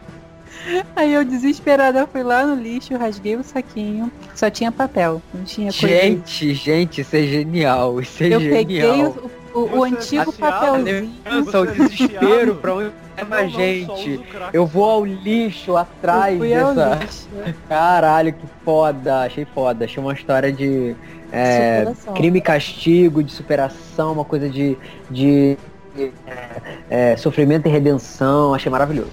Aí 0.95 1.13
eu 1.13 1.23
desesperada 1.23 2.05
fui 2.07 2.23
lá 2.23 2.45
no 2.45 2.55
lixo, 2.61 2.95
rasguei 2.97 3.35
o 3.35 3.43
saquinho, 3.43 4.11
só 4.35 4.49
tinha 4.49 4.71
papel, 4.71 5.21
não 5.33 5.43
tinha 5.43 5.71
coisa. 5.71 5.87
Gente, 5.87 6.53
gente, 6.53 7.01
isso 7.01 7.15
é 7.15 7.23
genial. 7.23 8.01
Isso 8.01 8.23
é 8.23 8.27
eu 8.27 8.39
genial. 8.39 8.57
peguei 8.57 9.03
o, 9.05 9.31
o- 9.53 9.77
o 9.79 9.83
antigo 9.83 10.31
viciado, 10.31 10.33
papelzinho. 10.33 11.11
Nossa, 11.25 11.61
o 11.61 11.63
é 11.65 11.71
desespero 11.71 12.29
viciado? 12.29 12.55
pra 12.55 12.73
onde 12.75 12.91
só 13.29 13.47
gente. 13.47 14.21
Eu 14.53 14.65
vou 14.65 14.83
ao 14.89 15.05
lixo 15.05 15.75
atrás 15.77 16.39
Eu 16.41 16.73
dessa. 16.75 16.95
lixo. 17.01 17.27
Caralho, 17.69 18.33
que 18.33 18.45
foda. 18.65 19.21
Achei 19.21 19.45
foda. 19.45 19.85
Achei 19.85 20.03
uma 20.03 20.13
história 20.13 20.51
de 20.51 20.95
é, 21.31 21.85
crime 22.15 22.39
e 22.39 22.41
castigo, 22.41 23.23
de 23.23 23.31
superação, 23.31 24.13
uma 24.13 24.25
coisa 24.25 24.49
de, 24.49 24.77
de 25.09 25.57
é, 25.97 26.61
é, 26.89 27.17
sofrimento 27.17 27.67
e 27.67 27.71
redenção. 27.71 28.53
Achei 28.53 28.71
maravilhoso. 28.71 29.11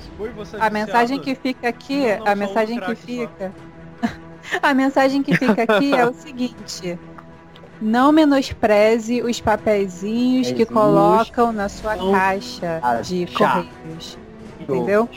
A 0.59 0.71
mensagem 0.71 1.19
que 1.19 1.35
fica 1.35 1.69
aqui, 1.69 2.05
a 2.25 2.35
mensagem 2.35 2.79
que 2.81 2.95
fica. 2.95 3.53
a 4.63 4.75
mensagem 4.75 5.23
que 5.23 5.37
fica 5.37 5.63
aqui 5.63 5.95
é 5.95 6.07
o 6.07 6.13
seguinte. 6.15 6.99
Não 7.81 8.13
menospreze 8.13 9.21
os 9.21 9.41
papeizinhos 9.41 10.53
que 10.53 10.65
colocam 10.65 11.53
na 11.53 11.69
sua 11.69 11.97
caixa 11.97 12.81
de 13.03 13.27
chato. 13.27 13.67
correios. 13.67 14.19
Entendeu? 14.61 15.09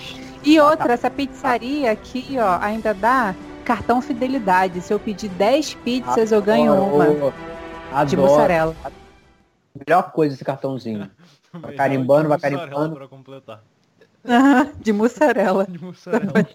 E 0.43 0.59
outra, 0.59 0.93
essa 0.93 1.09
pizzaria 1.09 1.91
aqui, 1.91 2.37
ó, 2.39 2.57
ainda 2.61 2.93
dá 2.93 3.35
cartão 3.67 4.01
fidelidade. 4.01 4.79
Se 4.79 4.93
eu 4.93 5.00
pedir 5.00 5.27
10 5.27 5.74
pizzas, 5.75 6.31
eu 6.31 6.41
ganho 6.41 6.74
uma 6.74 7.03
Adoro. 7.03 7.33
de 8.07 8.15
Adoro. 8.15 8.21
mussarela. 8.21 8.75
Melhor 9.86 10.12
coisa 10.13 10.33
esse 10.33 10.45
cartãozinho. 10.45 11.12
Melhor 11.53 11.75
carimbando, 11.75 12.29
vai 12.29 12.39
carimbando. 12.39 12.95
Pra 12.95 13.09
completar. 13.09 13.62
de 14.79 14.93
mussarela. 14.93 15.65
De 15.65 15.83
mussarela. 15.83 16.31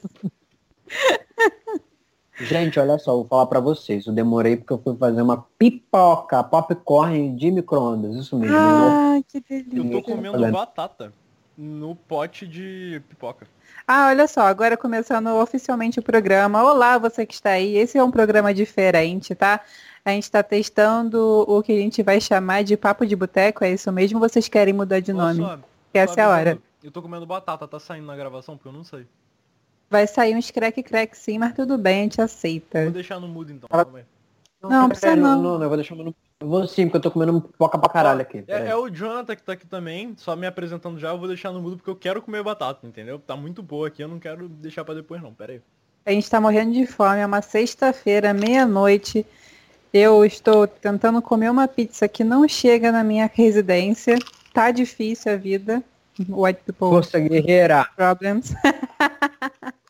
Gente, 2.41 2.81
olha 2.81 2.99
só, 2.99 3.13
vou 3.15 3.27
falar 3.27 3.45
pra 3.47 3.61
vocês. 3.61 4.07
Eu 4.07 4.15
demorei 4.15 4.57
porque 4.57 4.73
eu 4.73 4.79
fui 4.83 4.97
fazer 4.97 5.21
uma 5.21 5.47
pipoca, 5.59 6.43
popcorn 6.43 7.37
de 7.37 7.51
micro-ondas. 7.51 8.17
Isso 8.17 8.39
mesmo. 8.39 8.57
Ah, 8.57 9.21
que 9.29 9.37
Eu 9.37 9.43
delícia. 9.85 9.91
tô 9.91 10.03
comendo 10.03 10.51
batata 10.51 11.13
no 11.57 11.95
pote 11.95 12.47
de 12.47 13.03
pipoca. 13.09 13.47
Ah, 13.87 14.09
olha 14.09 14.29
só, 14.29 14.43
agora 14.43 14.77
começando 14.77 15.27
oficialmente 15.29 15.99
o 15.99 16.03
programa. 16.03 16.63
Olá, 16.63 16.99
você 16.99 17.27
que 17.27 17.35
está 17.35 17.51
aí. 17.51 17.77
Esse 17.77 17.99
é 17.99 18.05
um 18.05 18.11
programa 18.11 18.55
diferente, 18.55 19.35
tá? 19.35 19.61
A 20.05 20.11
gente 20.11 20.25
está 20.25 20.43
testando 20.43 21.45
o 21.49 21.63
que 21.63 21.73
a 21.73 21.77
gente 21.77 22.03
vai 22.03 22.21
chamar 22.21 22.63
de 22.63 22.77
papo 22.77 23.05
de 23.05 23.17
boteco, 23.17 23.65
é 23.65 23.73
isso 23.73 23.91
mesmo? 23.93 24.21
Vocês 24.21 24.49
querem 24.49 24.73
mudar 24.73 25.01
de 25.01 25.13
nome? 25.13 25.45
Que 25.93 25.99
essa 25.99 26.21
é 26.21 26.25
a 26.25 26.29
hora. 26.29 26.59
Eu 26.83 26.91
tô 26.91 27.03
comendo 27.03 27.27
batata, 27.27 27.67
tá 27.67 27.79
saindo 27.79 28.07
na 28.07 28.17
gravação? 28.17 28.57
Porque 28.57 28.69
eu 28.69 28.73
não 28.73 28.85
sei. 28.85 29.07
Vai 29.91 30.07
sair 30.07 30.35
uns 30.35 30.51
crack-crack 30.51 31.17
sim, 31.17 31.39
mas 31.39 31.55
tudo 31.55 31.77
bem, 31.77 32.01
a 32.01 32.03
gente 32.05 32.21
aceita. 32.21 32.85
Vou 32.85 32.93
deixar 32.93 33.21
no 33.21 33.29
mudo 33.29 33.53
então. 33.53 33.69
Ela- 33.71 33.87
aí. 33.95 34.05
Não, 34.63 34.89
precisa 34.89 35.09
peraí, 35.09 35.23
não. 35.23 35.43
não. 35.43 35.63
eu 35.63 35.69
vou 35.69 35.77
deixar 35.77 35.97
no... 35.97 36.15
Eu 36.43 36.49
vou 36.49 36.67
sim, 36.67 36.87
porque 36.87 36.97
eu 36.97 37.01
tô 37.01 37.11
comendo 37.11 37.41
pipoca 37.41 37.79
pra 37.79 37.89
caralho 37.89 38.21
aqui. 38.21 38.43
É, 38.49 38.69
é 38.69 38.77
o 38.77 38.91
Jonathan 38.91 39.37
que 39.37 39.43
tá 39.43 39.53
aqui 39.53 39.67
também, 39.67 40.15
só 40.17 40.35
me 40.35 40.47
apresentando 40.47 40.99
já, 40.99 41.11
eu 41.11 41.19
vou 41.19 41.29
deixar 41.29 41.53
no 41.53 41.63
mudo 41.63 41.77
porque 41.77 41.91
eu 41.91 41.97
quero 41.97 42.21
comer 42.21 42.43
batata, 42.43 42.85
entendeu? 42.85 43.19
Tá 43.19 43.37
muito 43.37 43.63
boa 43.63 43.87
aqui, 43.87 44.03
eu 44.03 44.09
não 44.09 44.19
quero 44.19 44.49
deixar 44.49 44.85
pra 44.85 44.93
depois 44.95 45.23
não, 45.23 45.33
pera 45.33 45.53
aí. 45.53 45.61
A 46.05 46.11
gente 46.11 46.29
tá 46.29 46.41
morrendo 46.41 46.73
de 46.73 46.85
fome, 46.85 47.21
é 47.21 47.27
uma 47.27 47.41
sexta-feira, 47.41 48.35
meia-noite. 48.35 49.25
Eu 49.95 50.25
estou 50.25 50.67
tentando 50.67 51.23
comer 51.23 51.49
uma 51.49 51.69
pizza 51.69 52.09
que 52.09 52.25
não 52.25 52.49
chega 52.49 52.91
na 52.91 53.05
minha 53.05 53.31
residência. 53.33 54.19
Tá 54.53 54.73
difícil 54.73 55.33
a 55.33 55.37
vida. 55.37 55.83
White 56.29 56.63
people 56.67 56.89
Força 56.89 57.21
guerreira. 57.21 57.87
problems. 57.95 58.53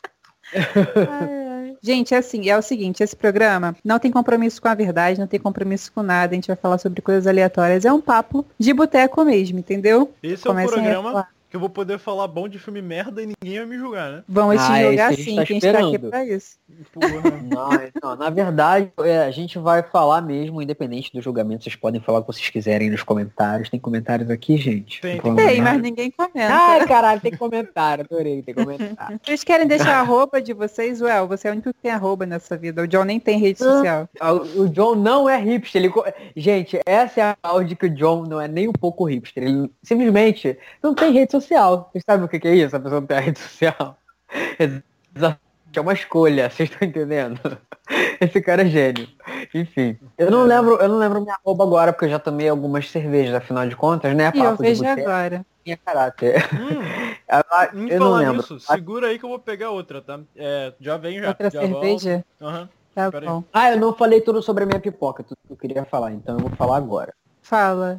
Ai, 0.55 1.47
ai. 1.47 1.77
Gente, 1.81 2.13
é 2.13 2.17
assim, 2.17 2.49
é 2.49 2.57
o 2.57 2.61
seguinte, 2.61 3.03
esse 3.03 3.15
programa 3.15 3.75
não 3.83 3.99
tem 3.99 4.09
compromisso 4.09 4.61
com 4.61 4.69
a 4.69 4.73
verdade, 4.73 5.19
não 5.19 5.27
tem 5.27 5.39
compromisso 5.39 5.91
com 5.91 6.01
nada, 6.01 6.31
a 6.31 6.35
gente 6.35 6.47
vai 6.47 6.55
falar 6.55 6.77
sobre 6.77 7.01
coisas 7.01 7.27
aleatórias, 7.27 7.83
é 7.83 7.91
um 7.91 7.99
papo 7.99 8.45
de 8.57 8.73
boteco 8.73 9.23
mesmo, 9.25 9.59
entendeu? 9.59 10.13
Esse 10.23 10.47
é 10.47 10.51
a 10.51 10.53
programa. 10.53 11.27
Que 11.53 11.57
eu 11.57 11.59
vou 11.59 11.69
poder 11.69 11.99
falar 11.99 12.27
bom 12.27 12.47
de 12.49 12.57
filme 12.57 12.81
merda 12.81 13.21
e 13.21 13.27
ninguém 13.27 13.59
vai 13.59 13.67
me 13.67 13.77
julgar, 13.77 14.11
né? 14.11 14.23
Vamos 14.27 14.57
Ah, 14.59 14.73
te 14.73 14.97
gente 14.97 15.23
sim, 15.23 15.35
tá 15.35 15.45
que 15.45 15.53
a 15.53 15.55
gente 15.55 15.61
tá 15.71 15.77
aqui 15.77 15.85
esperando. 15.91 16.09
pra 16.09 16.25
isso. 16.25 16.57
Porra. 16.91 17.11
Não, 17.43 17.69
não, 18.09 18.15
na 18.15 18.29
verdade, 18.31 18.91
é, 19.01 19.19
a 19.19 19.29
gente 19.29 19.59
vai 19.59 19.83
falar 19.83 20.19
mesmo, 20.21 20.63
independente 20.63 21.13
do 21.13 21.21
julgamento. 21.21 21.63
Vocês 21.63 21.75
podem 21.75 22.01
falar 22.01 22.19
o 22.19 22.21
que 22.23 22.33
vocês 22.33 22.49
quiserem 22.49 22.89
nos 22.89 23.03
comentários. 23.03 23.69
Tem 23.69 23.79
comentários 23.79 24.31
aqui, 24.31 24.57
gente? 24.57 24.99
Tem, 24.99 25.21
tem. 25.21 25.35
Tem, 25.35 25.61
mas 25.61 25.79
ninguém 25.79 26.09
comenta. 26.09 26.51
Ai, 26.51 26.87
caralho, 26.87 27.21
tem 27.21 27.37
comentário. 27.37 28.03
Adorei, 28.09 28.41
tem 28.41 28.55
comentário. 28.55 29.19
Vocês 29.23 29.43
querem 29.43 29.67
deixar 29.67 29.97
a 29.97 29.99
arroba 29.99 30.41
de 30.41 30.53
vocês? 30.53 31.01
Well, 31.01 31.27
você 31.27 31.47
é 31.47 31.51
o 31.51 31.53
único 31.53 31.71
que 31.71 31.81
tem 31.83 31.91
arroba 31.91 32.25
nessa 32.25 32.57
vida. 32.57 32.81
O 32.81 32.87
John 32.87 33.03
nem 33.03 33.19
tem 33.19 33.37
rede 33.37 33.61
Ah. 33.61 33.65
social. 33.65 34.09
Ah, 34.19 34.33
O 34.33 34.67
John 34.69 34.95
não 34.95 35.29
é 35.29 35.37
hipster. 35.39 35.83
Ele... 35.83 35.93
Gente, 36.35 36.79
essa 36.83 37.21
é 37.21 37.35
a 37.43 37.63
de 37.63 37.75
que 37.75 37.85
o 37.85 37.89
John 37.93 38.23
não 38.23 38.41
é 38.41 38.47
nem 38.47 38.67
um 38.67 38.73
pouco 38.73 39.05
hipster. 39.05 39.43
Ele 39.43 39.69
simplesmente 39.83 40.57
não 40.81 40.95
tem 40.95 41.11
rede 41.11 41.31
social. 41.31 41.42
Vocês 41.47 42.03
sabem 42.05 42.25
o 42.25 42.29
que 42.29 42.39
que 42.39 42.47
é 42.47 42.55
isso? 42.55 42.75
A 42.75 42.79
pessoa 42.79 43.01
não 43.01 43.07
tem 43.07 43.17
a 43.17 43.19
rede 43.19 43.39
social. 43.39 43.97
Exatamente. 44.59 45.43
É 45.75 45.81
uma 45.81 45.93
escolha, 45.93 46.49
vocês 46.49 46.69
estão 46.69 46.87
entendendo? 46.87 47.39
Esse 48.21 48.41
cara 48.41 48.61
é 48.61 48.65
gênio. 48.65 49.07
Enfim. 49.53 49.97
Eu 50.17 50.29
não 50.29 50.43
lembro, 50.43 50.75
eu 50.75 50.87
não 50.87 50.97
lembro 50.97 51.21
minha 51.21 51.35
arroba 51.43 51.63
agora, 51.63 51.91
porque 51.91 52.05
eu 52.05 52.09
já 52.09 52.19
tomei 52.19 52.47
algumas 52.47 52.89
cervejas, 52.89 53.33
afinal 53.35 53.67
de 53.67 53.75
contas, 53.75 54.15
né? 54.15 54.31
E 54.33 54.39
eu 54.39 54.51
Papo 54.51 54.63
de 54.63 54.69
vejo 54.69 54.85
agora. 54.85 55.45
tinha 55.63 55.77
caráter. 55.77 56.43
Hum, 56.53 56.81
eu 57.89 57.99
não 57.99 58.13
lembro. 58.13 58.37
nisso, 58.37 58.59
segura 58.59 59.07
aí 59.07 59.17
que 59.17 59.25
eu 59.25 59.29
vou 59.29 59.39
pegar 59.39 59.71
outra, 59.71 60.01
tá? 60.01 60.19
É, 60.35 60.73
já 60.79 60.97
vem 60.97 61.19
já. 61.19 61.29
Outra 61.29 61.49
já 61.49 61.59
cerveja? 61.59 62.25
Aham. 62.41 62.69
Tá 62.93 63.09
bom. 63.09 63.43
Ah, 63.51 63.71
eu 63.71 63.79
não 63.79 63.93
falei 63.93 64.21
tudo 64.21 64.41
sobre 64.43 64.63
a 64.63 64.67
minha 64.67 64.79
pipoca, 64.79 65.23
tudo 65.23 65.37
que 65.47 65.53
eu 65.53 65.57
queria 65.57 65.83
falar, 65.83 66.11
então 66.11 66.35
eu 66.35 66.41
vou 66.41 66.51
falar 66.51 66.77
agora. 66.77 67.13
Fala. 67.41 67.97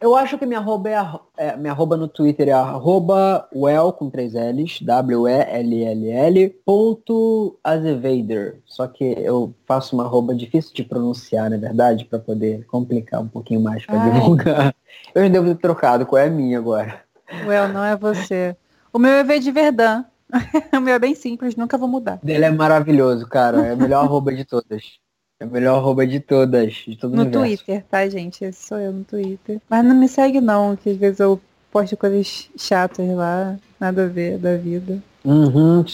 Eu 0.00 0.16
acho 0.16 0.38
que 0.38 0.46
minha 0.46 0.58
arroba, 0.60 0.88
é, 0.88 1.48
é, 1.48 1.56
minha 1.56 1.72
arroba 1.72 1.96
no 1.96 2.08
Twitter 2.08 2.48
é 2.48 2.52
arroba 2.52 3.46
well 3.54 3.92
com 3.92 4.08
três 4.08 4.32
L's, 4.32 4.80
W-E-L-L-L, 4.80 6.48
ponto 6.64 7.58
Azevader. 7.62 8.60
Só 8.64 8.86
que 8.86 9.04
eu 9.04 9.54
faço 9.66 9.94
uma 9.94 10.04
arroba 10.04 10.34
difícil 10.34 10.72
de 10.74 10.82
pronunciar, 10.82 11.50
na 11.50 11.58
verdade, 11.58 12.04
para 12.04 12.18
poder 12.18 12.64
complicar 12.66 13.20
um 13.20 13.28
pouquinho 13.28 13.60
mais 13.60 13.84
para 13.84 13.98
divulgar. 13.98 14.74
Eu 15.14 15.28
devo 15.28 15.48
ter 15.48 15.60
trocado, 15.60 16.06
qual 16.06 16.20
é 16.20 16.26
a 16.26 16.30
minha 16.30 16.58
agora? 16.58 17.02
Well, 17.44 17.68
não 17.68 17.84
é 17.84 17.96
você. 17.96 18.56
O 18.92 18.98
meu 18.98 19.12
é 19.12 19.24
V 19.24 19.38
de 19.40 19.50
Verdun. 19.50 20.04
o 20.74 20.80
meu 20.80 20.94
é 20.94 20.98
bem 20.98 21.14
simples, 21.14 21.54
nunca 21.54 21.76
vou 21.76 21.88
mudar. 21.88 22.18
Dele 22.22 22.46
é 22.46 22.50
maravilhoso, 22.50 23.26
cara. 23.28 23.66
É 23.66 23.72
a 23.72 23.76
melhor 23.76 24.04
arroba 24.04 24.32
de 24.32 24.44
todas. 24.44 24.98
É 25.38 25.44
a 25.44 25.46
melhor 25.46 25.76
arroba 25.78 26.06
de 26.06 26.18
todas, 26.18 26.72
de 26.72 26.96
todo 26.96 27.14
No 27.14 27.22
universo. 27.22 27.64
Twitter, 27.64 27.84
tá, 27.90 28.08
gente? 28.08 28.44
Esse 28.44 28.66
sou 28.66 28.78
eu 28.78 28.92
no 28.92 29.04
Twitter. 29.04 29.60
Mas 29.68 29.84
não 29.84 29.94
me 29.94 30.08
segue 30.08 30.40
não, 30.40 30.74
que 30.76 30.90
às 30.90 30.96
vezes 30.96 31.20
eu 31.20 31.40
posto 31.70 31.96
coisas 31.96 32.48
chatas 32.56 33.06
lá, 33.10 33.56
nada 33.78 34.04
a 34.04 34.08
ver 34.08 34.38
da 34.38 34.56
vida. 34.56 35.02
Uhum. 35.22 35.84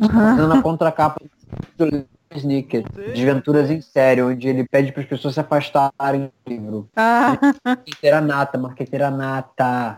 Fazendo 0.00 0.52
a 0.52 0.62
contracapa 0.62 1.20
do 1.76 2.06
Sneaker. 2.34 2.84
Desventuras 3.14 3.70
em 3.70 3.82
sério, 3.82 4.28
onde 4.28 4.48
ele 4.48 4.64
pede 4.64 4.92
para 4.92 5.02
as 5.02 5.08
pessoas 5.08 5.34
se 5.34 5.40
afastarem 5.40 6.32
do 6.44 6.50
livro. 6.50 6.88
Ah, 6.96 7.38
Marqueteira 7.64 8.20
nata, 8.20 8.58
marqueteira 8.58 9.10
nata. 9.10 9.96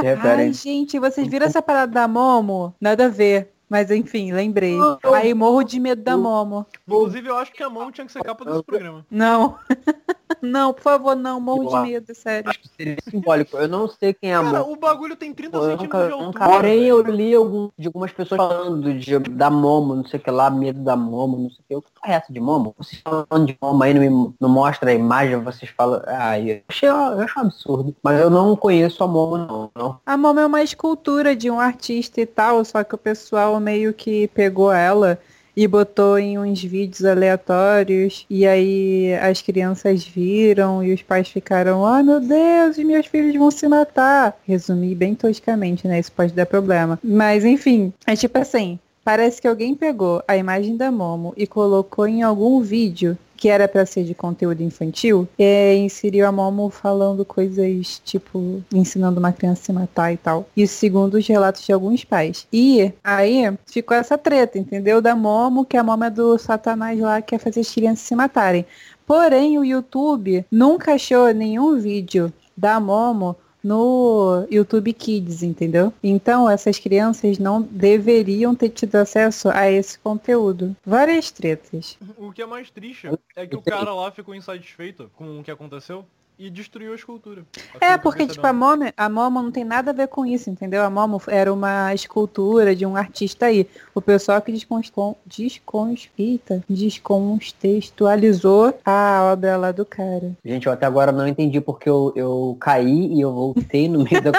Se 0.00 0.06
ai, 0.06 0.52
gente, 0.52 0.98
vocês 0.98 1.26
viram 1.26 1.46
essa 1.46 1.60
parada 1.60 1.92
da 1.92 2.08
Momo? 2.08 2.74
Nada 2.80 3.06
a 3.06 3.08
ver. 3.08 3.51
Mas 3.72 3.90
enfim, 3.90 4.32
lembrei. 4.34 4.76
Aí 5.14 5.32
morro 5.32 5.62
de 5.62 5.80
medo 5.80 6.02
da 6.02 6.14
Momo. 6.14 6.66
Inclusive, 6.86 7.26
eu 7.26 7.38
acho 7.38 7.50
que 7.54 7.62
a 7.62 7.70
mão 7.70 7.90
tinha 7.90 8.06
que 8.06 8.12
ser 8.12 8.22
capa 8.22 8.44
desse 8.44 8.62
programa. 8.62 9.06
Não. 9.10 9.58
Não, 10.40 10.72
por 10.72 10.82
favor, 10.82 11.14
não. 11.16 11.40
Morro 11.40 11.68
de 11.68 11.90
medo, 11.90 12.14
sério. 12.14 12.48
Acho 12.48 12.60
que 12.60 12.68
seria 12.68 12.96
simbólico. 13.08 13.56
Eu 13.56 13.68
não 13.68 13.88
sei 13.88 14.14
quem 14.14 14.30
é 14.32 14.36
a 14.36 14.42
Cara, 14.42 14.60
Momo. 14.60 14.72
o 14.72 14.76
bagulho 14.76 15.16
tem 15.16 15.32
30 15.34 15.56
Eu 15.56 15.62
centímetros 15.62 15.88
nunca, 16.02 16.16
de 16.16 16.22
nunca- 16.24 16.44
altura. 16.44 16.60
Porém, 16.60 16.84
eu 16.84 17.02
li 17.02 17.34
algum, 17.34 17.68
de 17.78 17.86
algumas 17.86 18.12
pessoas 18.12 18.36
falando 18.38 18.94
de, 18.94 19.18
da 19.18 19.50
Momo, 19.50 19.94
não 19.96 20.04
sei 20.06 20.18
o 20.18 20.22
que 20.22 20.30
lá, 20.30 20.50
medo 20.50 20.80
da 20.82 20.96
Momo, 20.96 21.36
não 21.38 21.50
sei 21.50 21.58
o 21.60 21.64
que. 21.68 21.76
O 21.76 21.82
que 21.82 22.10
é 22.10 22.14
essa 22.14 22.32
de 22.32 22.40
Momo? 22.40 22.74
Vocês 22.78 23.00
falando 23.02 23.46
de 23.46 23.56
Momo 23.60 23.82
aí, 23.82 23.94
não, 23.94 24.00
me, 24.00 24.34
não 24.40 24.48
mostra 24.48 24.90
a 24.90 24.94
imagem, 24.94 25.36
vocês 25.42 25.70
falam. 25.76 26.00
Ah, 26.06 26.38
eu 26.38 26.60
achei, 26.68 26.88
eu 26.88 26.96
acho 26.96 27.38
um 27.38 27.42
absurdo. 27.42 27.96
Mas 28.02 28.20
eu 28.20 28.30
não 28.30 28.56
conheço 28.56 29.02
a 29.04 29.06
Momo, 29.08 29.36
não. 29.38 29.70
não. 29.74 30.00
A 30.04 30.16
Momo 30.16 30.40
é 30.40 30.46
uma 30.46 30.62
escultura 30.62 31.34
de 31.36 31.50
um 31.50 31.60
artista 31.60 32.20
e 32.20 32.26
tal, 32.26 32.64
só 32.64 32.82
que 32.84 32.94
o 32.94 32.98
pessoal 32.98 33.58
meio 33.60 33.92
que 33.92 34.28
pegou 34.28 34.72
ela 34.72 35.18
e 35.56 35.66
botou 35.66 36.18
em 36.18 36.38
uns 36.38 36.62
vídeos 36.62 37.04
aleatórios 37.04 38.26
e 38.28 38.46
aí 38.46 39.14
as 39.20 39.42
crianças 39.42 40.04
viram 40.04 40.82
e 40.82 40.92
os 40.92 41.02
pais 41.02 41.28
ficaram, 41.28 41.86
ai 41.86 42.02
meu 42.02 42.20
Deus, 42.20 42.76
os 42.78 42.84
meus 42.84 43.06
filhos 43.06 43.36
vão 43.36 43.50
se 43.50 43.68
matar. 43.68 44.36
Resumi 44.46 44.94
bem 44.94 45.14
toscamente, 45.14 45.86
né? 45.86 45.98
Isso 45.98 46.12
pode 46.12 46.32
dar 46.32 46.46
problema. 46.46 46.98
Mas 47.02 47.44
enfim, 47.44 47.92
é 48.06 48.16
tipo 48.16 48.38
assim, 48.38 48.78
parece 49.04 49.40
que 49.40 49.48
alguém 49.48 49.74
pegou 49.74 50.22
a 50.26 50.36
imagem 50.36 50.76
da 50.76 50.90
Momo 50.90 51.34
e 51.36 51.46
colocou 51.46 52.06
em 52.06 52.22
algum 52.22 52.60
vídeo 52.60 53.16
que 53.42 53.48
era 53.48 53.66
pra 53.66 53.84
ser 53.84 54.04
de 54.04 54.14
conteúdo 54.14 54.62
infantil, 54.62 55.26
e 55.36 55.74
inseriu 55.74 56.28
a 56.28 56.30
Momo 56.30 56.70
falando 56.70 57.24
coisas 57.24 58.00
tipo 58.04 58.62
ensinando 58.72 59.18
uma 59.18 59.32
criança 59.32 59.62
a 59.62 59.64
se 59.64 59.72
matar 59.72 60.12
e 60.12 60.16
tal. 60.16 60.48
Isso 60.56 60.76
segundo 60.76 61.14
os 61.14 61.26
relatos 61.26 61.66
de 61.66 61.72
alguns 61.72 62.04
pais. 62.04 62.46
E 62.52 62.92
aí 63.02 63.52
ficou 63.66 63.96
essa 63.96 64.16
treta, 64.16 64.60
entendeu? 64.60 65.02
Da 65.02 65.16
Momo, 65.16 65.64
que 65.64 65.76
a 65.76 65.82
Momo 65.82 66.04
é 66.04 66.10
do 66.10 66.38
Satanás 66.38 67.00
lá 67.00 67.20
que 67.20 67.30
quer 67.30 67.38
fazer 67.38 67.58
as 67.58 67.74
crianças 67.74 68.06
se 68.06 68.14
matarem. 68.14 68.64
Porém, 69.04 69.58
o 69.58 69.64
YouTube 69.64 70.46
nunca 70.48 70.94
achou 70.94 71.34
nenhum 71.34 71.80
vídeo 71.80 72.32
da 72.56 72.78
Momo 72.78 73.34
no 73.62 74.46
YouTube 74.50 74.92
Kids, 74.92 75.42
entendeu? 75.42 75.92
Então 76.02 76.48
essas 76.48 76.78
crianças 76.78 77.38
não 77.38 77.62
deveriam 77.62 78.54
ter 78.54 78.70
tido 78.70 78.96
acesso 78.96 79.48
a 79.50 79.70
esse 79.70 79.98
conteúdo. 79.98 80.76
Várias 80.84 81.30
tretas. 81.30 81.98
O 82.16 82.32
que 82.32 82.42
é 82.42 82.46
mais 82.46 82.70
triste 82.70 83.08
é 83.36 83.46
que 83.46 83.56
o 83.56 83.62
cara 83.62 83.94
lá 83.94 84.10
ficou 84.10 84.34
insatisfeito 84.34 85.10
com 85.16 85.40
o 85.40 85.44
que 85.44 85.50
aconteceu 85.50 86.04
e 86.42 86.50
destruiu 86.50 86.92
a 86.92 86.96
escultura. 86.96 87.44
É, 87.80 87.96
porque, 87.96 88.26
tipo, 88.26 88.44
a 88.44 88.52
Momo, 88.52 88.92
a 88.96 89.08
Momo 89.08 89.40
não 89.40 89.52
tem 89.52 89.64
nada 89.64 89.92
a 89.92 89.94
ver 89.94 90.08
com 90.08 90.26
isso, 90.26 90.50
entendeu? 90.50 90.82
A 90.82 90.90
Momo 90.90 91.22
era 91.28 91.52
uma 91.52 91.94
escultura 91.94 92.74
de 92.74 92.84
um 92.84 92.96
artista 92.96 93.46
aí. 93.46 93.68
O 93.94 94.02
pessoal 94.02 94.42
que 94.42 94.50
descon... 94.50 94.80
descons... 95.24 96.10
Eita, 96.18 96.64
descontextualizou 96.68 98.76
a 98.84 99.30
obra 99.32 99.56
lá 99.56 99.70
do 99.70 99.86
cara. 99.86 100.32
Gente, 100.44 100.66
eu 100.66 100.72
até 100.72 100.84
agora 100.84 101.12
não 101.12 101.28
entendi 101.28 101.60
porque 101.60 101.88
eu, 101.88 102.12
eu 102.16 102.56
caí 102.58 103.14
e 103.14 103.20
eu 103.20 103.32
voltei 103.32 103.88
no 103.88 104.02
meio 104.02 104.20
da 104.20 104.32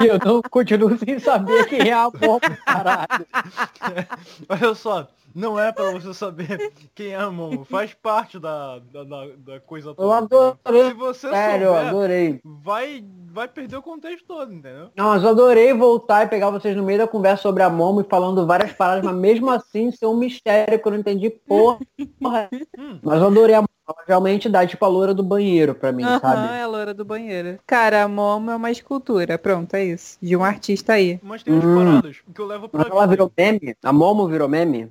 E 0.00 0.06
eu 0.06 0.20
não 0.24 0.40
continuo 0.42 0.96
sem 0.98 1.18
saber 1.18 1.66
quem 1.66 1.88
é 1.88 1.92
a 1.92 2.04
Momo, 2.04 2.38
caralho. 2.64 3.26
Olha 4.48 4.72
só, 4.74 5.08
não 5.34 5.58
é 5.58 5.72
pra 5.72 5.90
você 5.90 6.12
saber 6.14 6.72
quem 6.94 7.08
é 7.08 7.16
a 7.16 7.30
Momo. 7.30 7.64
Faz 7.64 7.94
parte 7.94 8.38
da, 8.38 8.78
da, 8.78 9.04
da, 9.04 9.26
da 9.36 9.60
coisa 9.60 9.94
toda. 9.94 10.06
Eu 10.06 10.12
adorei. 10.12 10.88
Se 10.88 10.94
você 10.94 11.28
Sério, 11.30 11.68
souber, 11.68 11.82
eu 11.82 11.88
adorei. 11.88 12.40
Vai, 12.44 13.04
vai 13.30 13.48
perder 13.48 13.76
o 13.76 13.82
contexto 13.82 14.26
todo, 14.26 14.52
entendeu? 14.52 14.90
Não, 14.96 15.06
mas 15.06 15.22
eu 15.22 15.30
adorei 15.30 15.72
voltar 15.72 16.24
e 16.24 16.28
pegar 16.28 16.50
vocês 16.50 16.76
no 16.76 16.82
meio 16.82 16.98
da 16.98 17.08
conversa 17.08 17.42
sobre 17.42 17.62
a 17.62 17.70
Momo 17.70 18.00
e 18.00 18.04
falando 18.04 18.46
várias 18.46 18.72
paradas, 18.72 19.04
mas 19.04 19.14
mesmo 19.14 19.50
assim 19.50 19.90
ser 19.90 20.06
um 20.06 20.16
mistério 20.16 20.78
que 20.80 20.86
eu 20.86 20.92
não 20.92 20.98
entendi 20.98 21.30
porra. 21.30 21.78
Hum. 22.78 22.98
Mas 23.02 23.20
eu 23.20 23.26
adorei 23.26 23.54
a 23.54 23.58
Momo. 23.60 23.68
Ela 23.88 23.96
Realmente 24.06 24.48
dá 24.48 24.64
tipo 24.64 24.84
a 24.84 24.88
loura 24.88 25.12
do 25.12 25.24
banheiro 25.24 25.74
pra 25.74 25.90
mim, 25.90 26.04
Aham, 26.04 26.20
sabe? 26.20 26.46
é 26.46 26.62
a 26.62 26.66
loura 26.68 26.94
do 26.94 27.04
banheiro. 27.04 27.58
Cara, 27.66 28.04
a 28.04 28.08
Momo 28.08 28.48
é 28.50 28.54
uma 28.54 28.70
escultura, 28.70 29.36
pronto, 29.36 29.74
é 29.74 29.84
isso. 29.84 30.18
De 30.22 30.36
um 30.36 30.44
artista 30.44 30.92
aí. 30.92 31.18
Mas 31.20 31.42
tem 31.42 31.52
umas 31.52 31.64
Hum. 31.64 31.74
paradas 31.84 32.16
que 32.32 32.40
eu 32.40 32.46
levo 32.46 32.68
pra 32.68 32.78
Mas 32.84 32.90
ela 32.90 33.06
virou 33.06 33.32
meme? 33.36 33.74
A 33.82 33.92
Momo 33.92 34.28
virou 34.28 34.48
meme? 34.48 34.88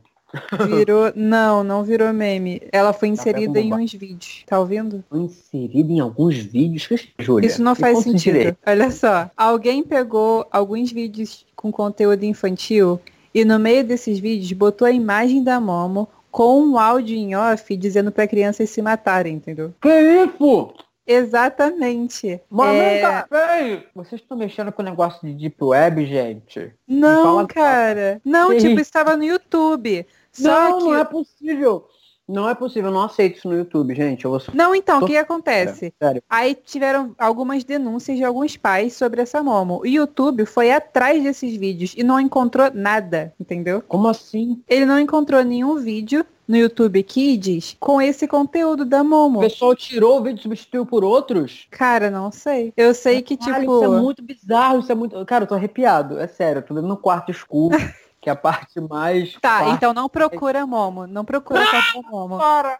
Virou. 0.67 1.11
Não, 1.15 1.63
não 1.63 1.83
virou 1.83 2.11
meme. 2.13 2.61
Ela 2.71 2.93
foi 2.93 3.09
inserida 3.09 3.59
em 3.59 3.73
uns 3.73 3.93
vídeos. 3.93 4.43
Tá 4.45 4.59
ouvindo? 4.59 5.03
Foi 5.09 5.19
inserida 5.19 5.91
em 5.91 5.99
alguns 5.99 6.37
vídeos. 6.37 6.87
Que 6.87 7.23
Júlia? 7.23 7.47
Isso 7.47 7.61
não 7.61 7.75
faz 7.75 7.97
conta 7.97 8.09
sentido. 8.09 8.57
Olha 8.65 8.91
só. 8.91 9.29
Alguém 9.35 9.83
pegou 9.83 10.45
alguns 10.51 10.91
vídeos 10.91 11.45
com 11.55 11.71
conteúdo 11.71 12.23
infantil 12.23 12.99
e 13.33 13.45
no 13.45 13.59
meio 13.59 13.83
desses 13.83 14.19
vídeos 14.19 14.51
botou 14.53 14.87
a 14.87 14.91
imagem 14.91 15.43
da 15.43 15.59
Momo 15.59 16.07
com 16.29 16.61
um 16.61 16.77
áudio 16.79 17.17
em 17.17 17.35
off 17.35 17.75
dizendo 17.75 18.11
pra 18.11 18.27
crianças 18.27 18.69
se 18.69 18.81
matarem, 18.81 19.35
entendeu? 19.35 19.73
Que 19.81 19.89
isso? 19.89 20.73
Exatamente. 21.05 22.39
Mas 22.49 22.75
É. 23.31 23.83
Vocês 23.93 24.21
estão 24.21 24.37
mexendo 24.37 24.71
com 24.71 24.81
o 24.81 24.85
negócio 24.85 25.19
de 25.27 25.33
Deep 25.33 25.57
Web, 25.61 26.05
gente? 26.05 26.71
Não, 26.87 27.45
cara. 27.47 28.21
Não, 28.23 28.49
Que 28.51 28.57
tipo, 28.57 28.73
isso? 28.73 28.81
estava 28.81 29.17
no 29.17 29.23
YouTube. 29.23 30.05
Só 30.31 30.69
não, 30.69 30.77
que. 30.79 30.83
não 30.85 30.95
é 30.95 31.03
possível. 31.05 31.87
Não 32.27 32.47
é 32.47 32.55
possível, 32.55 32.89
eu 32.89 32.93
não 32.93 33.01
aceito 33.03 33.37
isso 33.39 33.49
no 33.49 33.57
YouTube, 33.57 33.93
gente. 33.93 34.23
Eu 34.23 34.31
vou 34.31 34.39
Não, 34.53 34.73
então, 34.73 34.97
o 34.97 34.99
Tô- 35.01 35.07
que 35.07 35.17
acontece? 35.17 35.93
Sério. 36.01 36.23
Aí 36.29 36.55
tiveram 36.55 37.13
algumas 37.19 37.63
denúncias 37.65 38.15
de 38.15 38.23
alguns 38.23 38.55
pais 38.55 38.93
sobre 38.93 39.21
essa 39.21 39.43
Momo. 39.43 39.81
O 39.81 39.85
YouTube 39.87 40.45
foi 40.45 40.71
atrás 40.71 41.21
desses 41.21 41.57
vídeos 41.57 41.93
e 41.97 42.03
não 42.03 42.17
encontrou 42.19 42.71
nada, 42.73 43.33
entendeu? 43.37 43.83
Como 43.85 44.07
assim? 44.07 44.61
Ele 44.69 44.85
não 44.85 44.97
encontrou 44.97 45.43
nenhum 45.43 45.75
vídeo 45.77 46.25
no 46.47 46.55
YouTube 46.55 47.03
Kids 47.03 47.75
com 47.79 48.01
esse 48.01 48.25
conteúdo 48.27 48.85
da 48.85 49.01
O 49.01 49.05
Momo. 49.05 49.39
pessoal 49.41 49.75
tirou 49.75 50.19
o 50.19 50.23
vídeo 50.23 50.39
e 50.39 50.43
substituiu 50.43 50.85
por 50.85 51.03
outros? 51.03 51.67
Cara, 51.69 52.09
não 52.09 52.31
sei. 52.31 52.71
Eu 52.77 52.93
sei 52.93 53.21
que, 53.21 53.35
Caralho, 53.35 53.61
tipo. 53.61 53.75
Isso 53.83 53.93
é 53.93 53.99
muito 54.01 54.23
bizarro, 54.23 54.79
isso 54.79 54.91
é 54.91 54.95
muito. 54.95 55.25
Cara, 55.25 55.43
eu 55.43 55.47
tô 55.47 55.55
arrepiado, 55.55 56.17
é 56.17 56.27
sério, 56.27 56.59
eu 56.59 56.63
tô 56.63 56.73
dentro 56.75 56.87
no 56.87 56.97
quarto 56.97 57.29
escuro, 57.31 57.75
que 58.21 58.29
é 58.29 58.33
a 58.33 58.35
parte 58.35 58.79
mais. 58.79 59.33
Tá, 59.41 59.59
fácil. 59.59 59.73
então 59.73 59.93
não 59.93 60.07
procura 60.07 60.65
Momo. 60.67 61.07
Não 61.07 61.25
procura 61.25 61.61
a 61.63 62.01
Momo. 62.09 62.37
Para! 62.37 62.79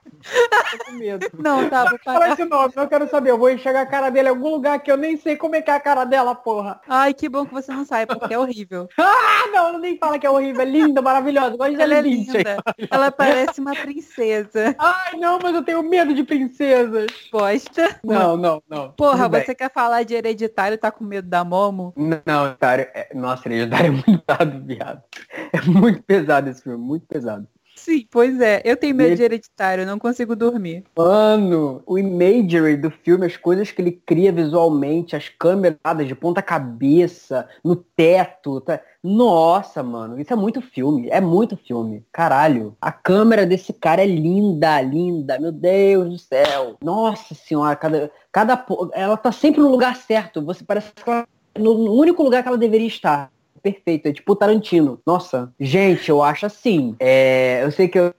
tô 0.71 0.85
com 0.85 0.91
medo. 0.91 1.27
Não, 1.39 1.67
tá, 1.69 1.85
vou 1.85 1.97
Fala 2.03 2.19
parar. 2.19 2.33
esse 2.33 2.45
nome, 2.45 2.73
eu 2.75 2.87
quero 2.87 3.09
saber. 3.09 3.31
Eu 3.31 3.37
vou 3.37 3.49
enxergar 3.49 3.81
a 3.81 3.85
cara 3.85 4.09
dele 4.11 4.27
em 4.27 4.31
algum 4.31 4.49
lugar 4.51 4.79
que 4.79 4.91
eu 4.91 4.97
nem 4.97 5.17
sei 5.17 5.35
como 5.35 5.55
é 5.55 5.61
que 5.61 5.71
é 5.71 5.73
a 5.73 5.79
cara 5.79 6.03
dela, 6.05 6.35
porra. 6.35 6.79
Ai, 6.87 7.13
que 7.13 7.27
bom 7.27 7.45
que 7.45 7.53
você 7.53 7.71
não 7.73 7.83
sabe, 7.83 8.05
porque 8.13 8.33
é 8.33 8.37
horrível. 8.39 8.87
Ah, 9.33 9.47
não, 9.51 9.79
nem 9.79 9.97
fala 9.97 10.19
que 10.19 10.25
é 10.27 10.29
horrível. 10.29 10.61
É 10.61 10.65
linda, 10.65 11.01
maravilhosa. 11.01 11.57
Gosto 11.57 11.75
de 11.75 11.81
Ela 11.81 11.95
é 11.95 12.01
Lindsay. 12.01 12.37
linda. 12.37 12.57
Ela 12.91 13.11
parece 13.11 13.59
uma 13.59 13.73
princesa. 13.75 14.75
Ai, 14.77 15.17
não, 15.17 15.39
mas 15.41 15.55
eu 15.55 15.63
tenho 15.63 15.81
medo 15.81 16.13
de 16.13 16.23
princesas. 16.23 17.07
Gosta? 17.31 17.99
Não, 18.03 18.37
não, 18.37 18.61
não. 18.69 18.91
Porra, 18.91 19.23
Tudo 19.23 19.29
bem. 19.31 19.43
você 19.45 19.55
quer 19.55 19.71
falar 19.71 20.03
de 20.03 20.13
hereditário 20.13 20.75
e 20.75 20.77
tá 20.77 20.91
com 20.91 21.03
medo 21.03 21.27
da 21.27 21.43
Momo? 21.43 21.93
Não, 22.25 22.45
hereditário. 22.45 22.87
É... 22.93 23.09
Nossa, 23.15 23.47
hereditário 23.47 23.87
é 23.87 23.91
muito 23.91 24.19
pesado, 24.25 24.61
viado. 24.65 25.01
É 25.53 25.61
muito 25.61 26.03
pesado 26.03 26.49
esse 26.49 26.61
filme, 26.61 26.77
muito 26.77 27.05
pesado. 27.05 27.47
Sim, 27.75 28.05
pois 28.11 28.39
é. 28.39 28.61
Eu 28.63 28.77
tenho 28.77 28.93
medo 28.93 29.15
de 29.15 29.23
hereditário, 29.23 29.83
eu 29.83 29.87
não 29.87 29.97
consigo 29.97 30.35
dormir. 30.35 30.83
Mano, 30.95 31.81
o 31.85 31.97
imagery 31.97 32.77
do 32.77 32.91
filme, 32.91 33.25
as 33.25 33.37
coisas 33.37 33.71
que 33.71 33.81
ele 33.81 33.91
cria 33.91 34.31
visualmente, 34.31 35.15
as 35.15 35.29
câmeras 35.29 36.07
de 36.07 36.13
ponta 36.13 36.41
cabeça, 36.41 37.47
no 37.63 37.75
teto, 37.75 38.61
tá? 38.61 38.79
Nossa, 39.03 39.81
mano, 39.81 40.19
isso 40.19 40.31
é 40.31 40.35
muito 40.35 40.61
filme, 40.61 41.09
é 41.09 41.19
muito 41.19 41.57
filme. 41.57 42.05
Caralho, 42.11 42.77
a 42.79 42.91
câmera 42.91 43.47
desse 43.47 43.73
cara 43.73 44.03
é 44.03 44.05
linda, 44.05 44.79
linda, 44.81 45.39
meu 45.39 45.51
Deus 45.51 46.09
do 46.09 46.19
céu. 46.19 46.77
Nossa 46.83 47.33
senhora, 47.33 47.75
cada, 47.75 48.11
cada 48.31 48.65
ela 48.93 49.17
tá 49.17 49.31
sempre 49.31 49.59
no 49.61 49.71
lugar 49.71 49.95
certo. 49.95 50.43
Você 50.45 50.63
parece 50.63 50.91
que 50.91 51.09
ela 51.09 51.25
no 51.57 51.73
no 51.73 51.93
único 51.93 52.21
lugar 52.21 52.43
que 52.43 52.47
ela 52.47 52.57
deveria 52.57 52.87
estar. 52.87 53.31
Perfeito, 53.61 54.07
é 54.07 54.13
tipo 54.13 54.35
Tarantino. 54.35 54.99
Nossa, 55.05 55.53
gente, 55.59 56.09
eu 56.09 56.23
acho 56.23 56.45
assim. 56.45 56.95
é, 56.99 57.63
eu 57.63 57.71
sei 57.71 57.87
que 57.87 57.99
eu 57.99 58.13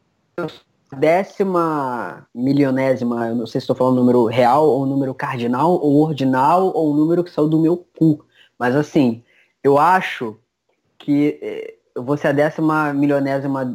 décima 0.96 2.26
milionésima, 2.34 3.28
eu 3.28 3.34
não 3.34 3.46
sei 3.46 3.60
se 3.60 3.64
estou 3.64 3.76
falando 3.76 3.96
número 3.96 4.26
real, 4.26 4.68
ou 4.68 4.84
número 4.86 5.14
cardinal, 5.14 5.72
ou 5.72 6.02
ordinal, 6.02 6.70
ou 6.74 6.94
número 6.94 7.24
que 7.24 7.30
saiu 7.30 7.48
do 7.48 7.58
meu 7.58 7.76
cu. 7.98 8.24
Mas 8.58 8.76
assim, 8.76 9.22
eu 9.62 9.78
acho 9.78 10.38
que 10.98 11.38
eh, 11.42 11.74
eu 11.94 12.02
vou 12.02 12.16
ser 12.16 12.28
a 12.28 12.32
décima 12.32 12.92
milionésima, 12.92 13.74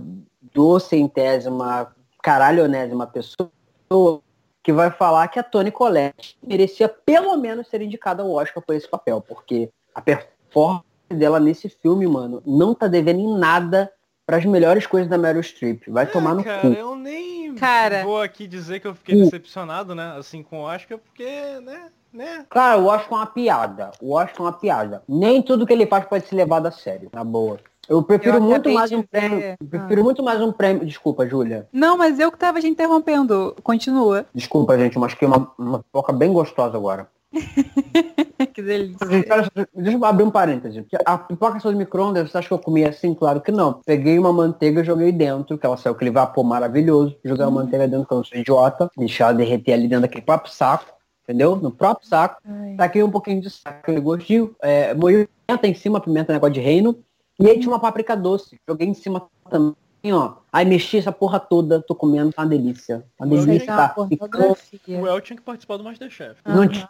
docentésima, 0.54 1.94
caralhonésima 2.22 3.08
pessoa 3.08 4.22
que 4.64 4.74
vai 4.74 4.92
falar 4.92 5.28
que 5.30 5.40
a 5.40 5.44
Toni 5.44 5.72
Collette 5.72 6.38
merecia 6.46 6.90
pelo 6.90 7.36
menos 7.38 7.68
ser 7.68 7.82
indicada 7.82 8.22
ao 8.22 8.32
Oscar 8.32 8.62
por 8.62 8.76
esse 8.76 8.88
papel, 8.88 9.22
porque 9.22 9.70
a 9.96 10.02
performance 10.02 10.87
dela 11.16 11.40
nesse 11.40 11.70
filme, 11.70 12.06
mano, 12.08 12.42
não 12.46 12.74
tá 12.74 12.88
devendo 12.88 13.20
em 13.20 13.38
nada 13.38 13.92
para 14.26 14.38
as 14.38 14.46
melhores 14.46 14.86
coisas 14.86 15.10
da 15.10 15.18
Meryl 15.18 15.42
Streep. 15.42 15.84
Vai 15.88 16.06
tomar 16.06 16.36
no 16.36 16.44
cara, 16.44 16.62
cu. 16.62 16.68
eu 16.68 16.96
nem 16.96 17.56
Cara. 17.56 18.04
vou 18.04 18.22
aqui 18.22 18.46
dizer 18.48 18.80
que 18.82 18.88
eu 18.88 18.94
fiquei 18.94 19.16
Cu. 19.16 19.24
decepcionado, 19.24 19.96
né? 19.96 20.16
Assim, 20.18 20.44
com 20.44 20.60
o 20.60 20.64
Oscar, 20.64 20.98
porque, 20.98 21.24
né? 21.64 21.86
né? 22.12 22.46
Cara, 22.50 22.78
o 22.78 22.88
Oscar 22.88 23.14
é 23.14 23.16
uma 23.22 23.26
piada. 23.26 23.92
O 24.02 24.14
Oscar 24.16 24.40
é 24.40 24.42
uma 24.44 24.52
piada. 24.54 25.02
Nem 25.08 25.42
tudo 25.42 25.66
que 25.66 25.72
ele 25.74 25.88
faz 25.88 26.06
pode 26.06 26.28
ser 26.28 26.36
levado 26.36 26.66
a 26.68 26.72
sério, 26.72 27.10
na 27.14 27.24
boa. 27.24 27.58
Eu 27.88 28.04
prefiro 28.04 28.36
Eu 28.36 28.42
muito 28.42 28.70
mais 28.70 28.92
um 28.92 28.98
ver- 28.98 29.08
prêmio. 29.08 29.40
Ah. 29.40 29.56
eu 29.62 29.68
Prefiro 29.68 30.04
muito 30.04 30.22
mais 30.22 30.42
um 30.42 30.52
prêmio. 30.52 30.86
Desculpa, 30.86 31.26
Júlia. 31.26 31.70
Não, 31.72 31.98
mas 31.98 32.20
eu 32.20 32.30
que 32.30 32.38
tava 32.38 32.60
te 32.60 32.68
interrompendo. 32.68 33.56
Continua. 33.64 34.26
Desculpa, 34.36 34.78
gente, 34.78 35.00
mas 35.00 35.14
que 35.14 35.26
uma, 35.26 35.50
uma 35.58 35.80
pipoca 35.80 36.12
bem 36.12 36.34
gostosa 36.34 36.76
agora. 36.76 37.08
que 38.54 38.62
delícia. 38.62 39.06
Deixa 39.08 39.98
eu 39.98 40.06
abrir 40.06 40.24
um 40.24 40.32
parêntese. 40.32 40.86
A 41.06 41.18
pipoca 41.18 41.60
saiu 41.60 41.74
do 41.74 41.78
micro-ondas, 41.78 42.32
você 42.32 42.38
acha 42.38 42.48
que 42.48 42.54
eu 42.54 42.60
comi 42.60 42.86
assim? 42.86 43.14
Claro 43.14 43.42
que 43.42 43.52
não. 43.52 43.82
Peguei 43.86 44.18
uma 44.18 44.32
manteiga, 44.32 44.84
joguei 44.84 45.12
dentro, 45.12 45.58
que 45.58 45.66
ela 45.66 45.78
saiu 45.78 45.94
aquele 45.94 46.12
vapor 46.12 46.44
maravilhoso. 46.44 47.18
Joguei 47.24 47.46
a 47.46 47.52
manteiga 47.52 47.88
dentro, 47.88 48.08
que 48.08 48.14
eu 48.14 48.18
não 48.18 48.24
sou 48.24 48.38
idiota. 48.38 48.90
Deixei 48.98 49.24
ela 49.24 49.34
derreter 49.34 49.74
ali 49.74 49.88
dentro 49.88 50.04
daquele 50.04 50.24
próprio 50.24 50.52
saco. 50.52 50.86
Entendeu? 51.24 51.58
No 51.58 51.72
próprio 51.72 52.08
saco. 52.08 52.42
Ai. 52.46 52.76
Taquei 52.78 53.04
um 53.04 53.12
pouquinho 53.12 53.42
de 53.42 53.50
sal, 53.50 53.74
aquele 53.74 54.00
gostinho. 54.00 54.56
É, 54.62 54.94
moí 54.94 55.28
pimenta 55.46 55.68
em 55.68 55.74
cima, 55.74 56.00
pimenta 56.00 56.32
negócio 56.32 56.54
de 56.54 56.62
reino. 56.62 56.98
E 57.40 57.48
aí 57.50 57.60
tinha 57.60 57.70
uma 57.70 57.80
páprica 57.80 58.16
doce. 58.16 58.58
Joguei 58.68 58.88
em 58.88 58.94
cima 58.94 59.28
também, 59.50 59.76
ó. 60.14 60.36
Aí 60.52 60.66
mexi 60.66 60.98
essa 60.98 61.12
porra 61.12 61.40
toda, 61.40 61.82
tô 61.82 61.94
comendo, 61.94 62.32
tá 62.32 62.42
uma 62.42 62.48
delícia. 62.48 63.04
Uma 63.20 63.28
delícia, 63.28 63.72
é 63.72 63.76
tá? 63.76 63.90
pornografia. 63.90 65.02
O 65.02 65.06
El 65.06 65.22
tinha 65.22 65.38
que 65.38 65.44
participar 65.44 65.78
do 65.78 65.84
Masterchef. 65.84 66.40
não 66.46 66.68
tinha 66.68 66.90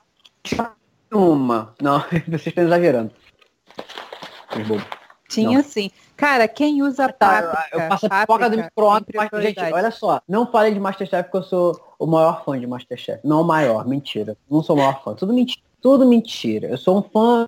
uma. 1.12 1.74
Não, 1.82 2.00
vocês 2.28 2.48
estão 2.48 2.64
exagerando. 2.64 3.12
Tinha 5.30 5.62
sim. 5.62 5.92
Cara, 6.16 6.48
quem 6.48 6.82
usa 6.82 7.08
Tá, 7.12 7.44
páprica? 7.44 7.68
eu 7.72 7.90
passo 7.90 8.06
a 8.08 8.22
pipoca 8.22 8.50
do 8.50 8.58
micro-ondas, 8.58 9.08
mas, 9.14 9.30
gente, 9.44 9.60
olha 9.60 9.92
só, 9.92 10.22
não 10.28 10.50
falei 10.50 10.74
de 10.74 10.80
Masterchef 10.80 11.24
porque 11.24 11.38
eu 11.38 11.44
sou 11.44 11.80
o 12.00 12.08
maior 12.08 12.44
fã 12.44 12.60
de 12.60 12.66
Masterchef. 12.66 13.20
Não 13.24 13.42
o 13.42 13.44
maior, 13.44 13.86
mentira. 13.86 14.36
Não 14.50 14.64
sou 14.64 14.76
o 14.76 14.80
maior 14.80 15.04
fã. 15.04 15.14
Tudo 15.14 15.34
mentira. 15.34 15.62
Tudo 15.82 16.08
mentira. 16.08 16.68
Eu 16.70 16.78
sou 16.78 16.98
um 17.00 17.04
fã 17.04 17.48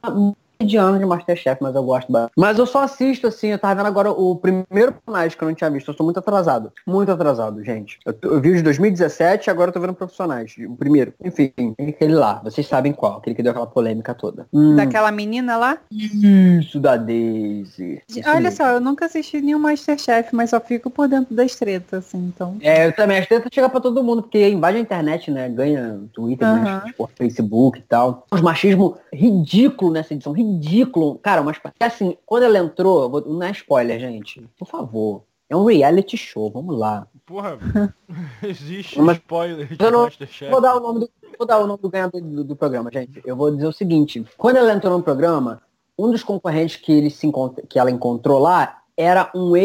mediano 0.61 0.99
de 0.99 1.05
Masterchef, 1.05 1.61
mas 1.61 1.73
eu 1.73 1.83
gosto 1.83 2.11
bastante. 2.11 2.33
Mas 2.35 2.59
eu 2.59 2.65
só 2.65 2.83
assisto, 2.83 3.27
assim, 3.27 3.47
eu 3.47 3.57
tava 3.59 3.75
vendo 3.75 3.87
agora 3.87 4.11
o 4.11 4.35
primeiro 4.35 4.93
personagem 4.93 5.37
que 5.37 5.43
eu 5.43 5.47
não 5.47 5.55
tinha 5.55 5.69
visto. 5.69 5.89
Eu 5.89 5.93
sou 5.95 6.03
muito 6.03 6.19
atrasado. 6.19 6.71
Muito 6.85 7.11
atrasado, 7.11 7.63
gente. 7.63 7.97
Eu, 8.05 8.13
eu 8.23 8.41
vi 8.41 8.51
o 8.51 8.55
de 8.55 8.61
2017 8.63 9.49
agora 9.49 9.69
eu 9.69 9.73
tô 9.73 9.79
vendo 9.79 9.93
profissionais. 9.93 10.53
O 10.67 10.75
primeiro. 10.75 11.13
Enfim, 11.23 11.53
aquele 11.79 12.13
lá. 12.13 12.41
Vocês 12.43 12.67
sabem 12.67 12.91
qual. 12.91 13.17
Aquele 13.17 13.35
que 13.35 13.41
deu 13.41 13.51
aquela 13.51 13.67
polêmica 13.67 14.13
toda. 14.13 14.47
Hum, 14.51 14.75
Daquela 14.75 15.11
menina 15.11 15.55
lá? 15.55 15.77
Isso, 15.89 16.79
da 16.79 16.97
Daisy. 16.97 18.01
Isso 18.09 18.19
Olha 18.29 18.41
mesmo. 18.41 18.57
só, 18.57 18.67
eu 18.67 18.81
nunca 18.81 19.05
assisti 19.05 19.39
nenhum 19.41 19.59
Masterchef, 19.59 20.35
mas 20.35 20.49
só 20.49 20.59
fico 20.59 20.89
por 20.89 21.07
dentro 21.07 21.33
das 21.33 21.55
tretas, 21.55 22.05
assim, 22.05 22.31
então. 22.35 22.57
É, 22.61 22.87
eu 22.87 22.93
também. 22.93 23.19
As 23.19 23.27
tretas 23.27 23.49
chegam 23.53 23.69
pra 23.69 23.79
todo 23.79 24.03
mundo, 24.03 24.23
porque 24.23 24.49
invade 24.49 24.77
a 24.77 24.81
internet, 24.81 25.31
né? 25.31 25.47
Ganha 25.47 26.01
Twitter, 26.11 26.47
por 26.97 27.09
Facebook 27.15 27.79
e 27.79 27.83
tal. 27.83 28.25
Os 28.29 28.41
machismo 28.41 28.97
ridículo 29.13 29.93
nessa 29.93 30.13
edição, 30.13 30.33
ridículo. 30.33 30.48
Cara, 31.21 31.43
mas 31.43 31.57
assim, 31.79 32.17
quando 32.25 32.43
ela 32.43 32.57
entrou, 32.59 33.09
vou- 33.09 33.21
não 33.25 33.43
é 33.43 33.51
spoiler, 33.51 33.99
gente. 33.99 34.47
Por 34.57 34.67
favor. 34.67 35.23
É 35.49 35.55
um 35.55 35.65
reality 35.65 36.15
show, 36.15 36.49
vamos 36.51 36.77
lá. 36.77 37.07
Porra, 37.25 37.57
existe 38.43 38.99
Mas- 39.01 39.17
spoiler 39.17 39.67
de 39.67 39.83
Eu 39.83 39.91
não- 39.91 40.03
Masterchef. 40.03 40.51
Vou 40.51 40.61
dar 40.61 40.75
o 40.75 40.79
nome 40.79 40.99
do, 41.01 41.09
vou 41.37 41.47
dar 41.47 41.59
o 41.59 41.67
nome 41.67 41.81
do 41.81 41.89
ganhador 41.89 42.21
do, 42.21 42.43
do 42.43 42.55
programa, 42.55 42.89
gente. 42.91 43.21
Eu 43.25 43.35
vou 43.35 43.51
dizer 43.51 43.67
o 43.67 43.71
seguinte: 43.73 44.23
quando 44.37 44.57
ela 44.57 44.73
entrou 44.73 44.95
no 44.97 45.03
programa, 45.03 45.61
um 45.97 46.11
dos 46.11 46.23
concorrentes 46.23 46.75
que, 46.75 46.91
ele 46.91 47.09
se 47.09 47.29
que 47.67 47.79
ela 47.79 47.91
encontrou 47.91 48.39
lá 48.39 48.77
era 48.95 49.31
um 49.35 49.55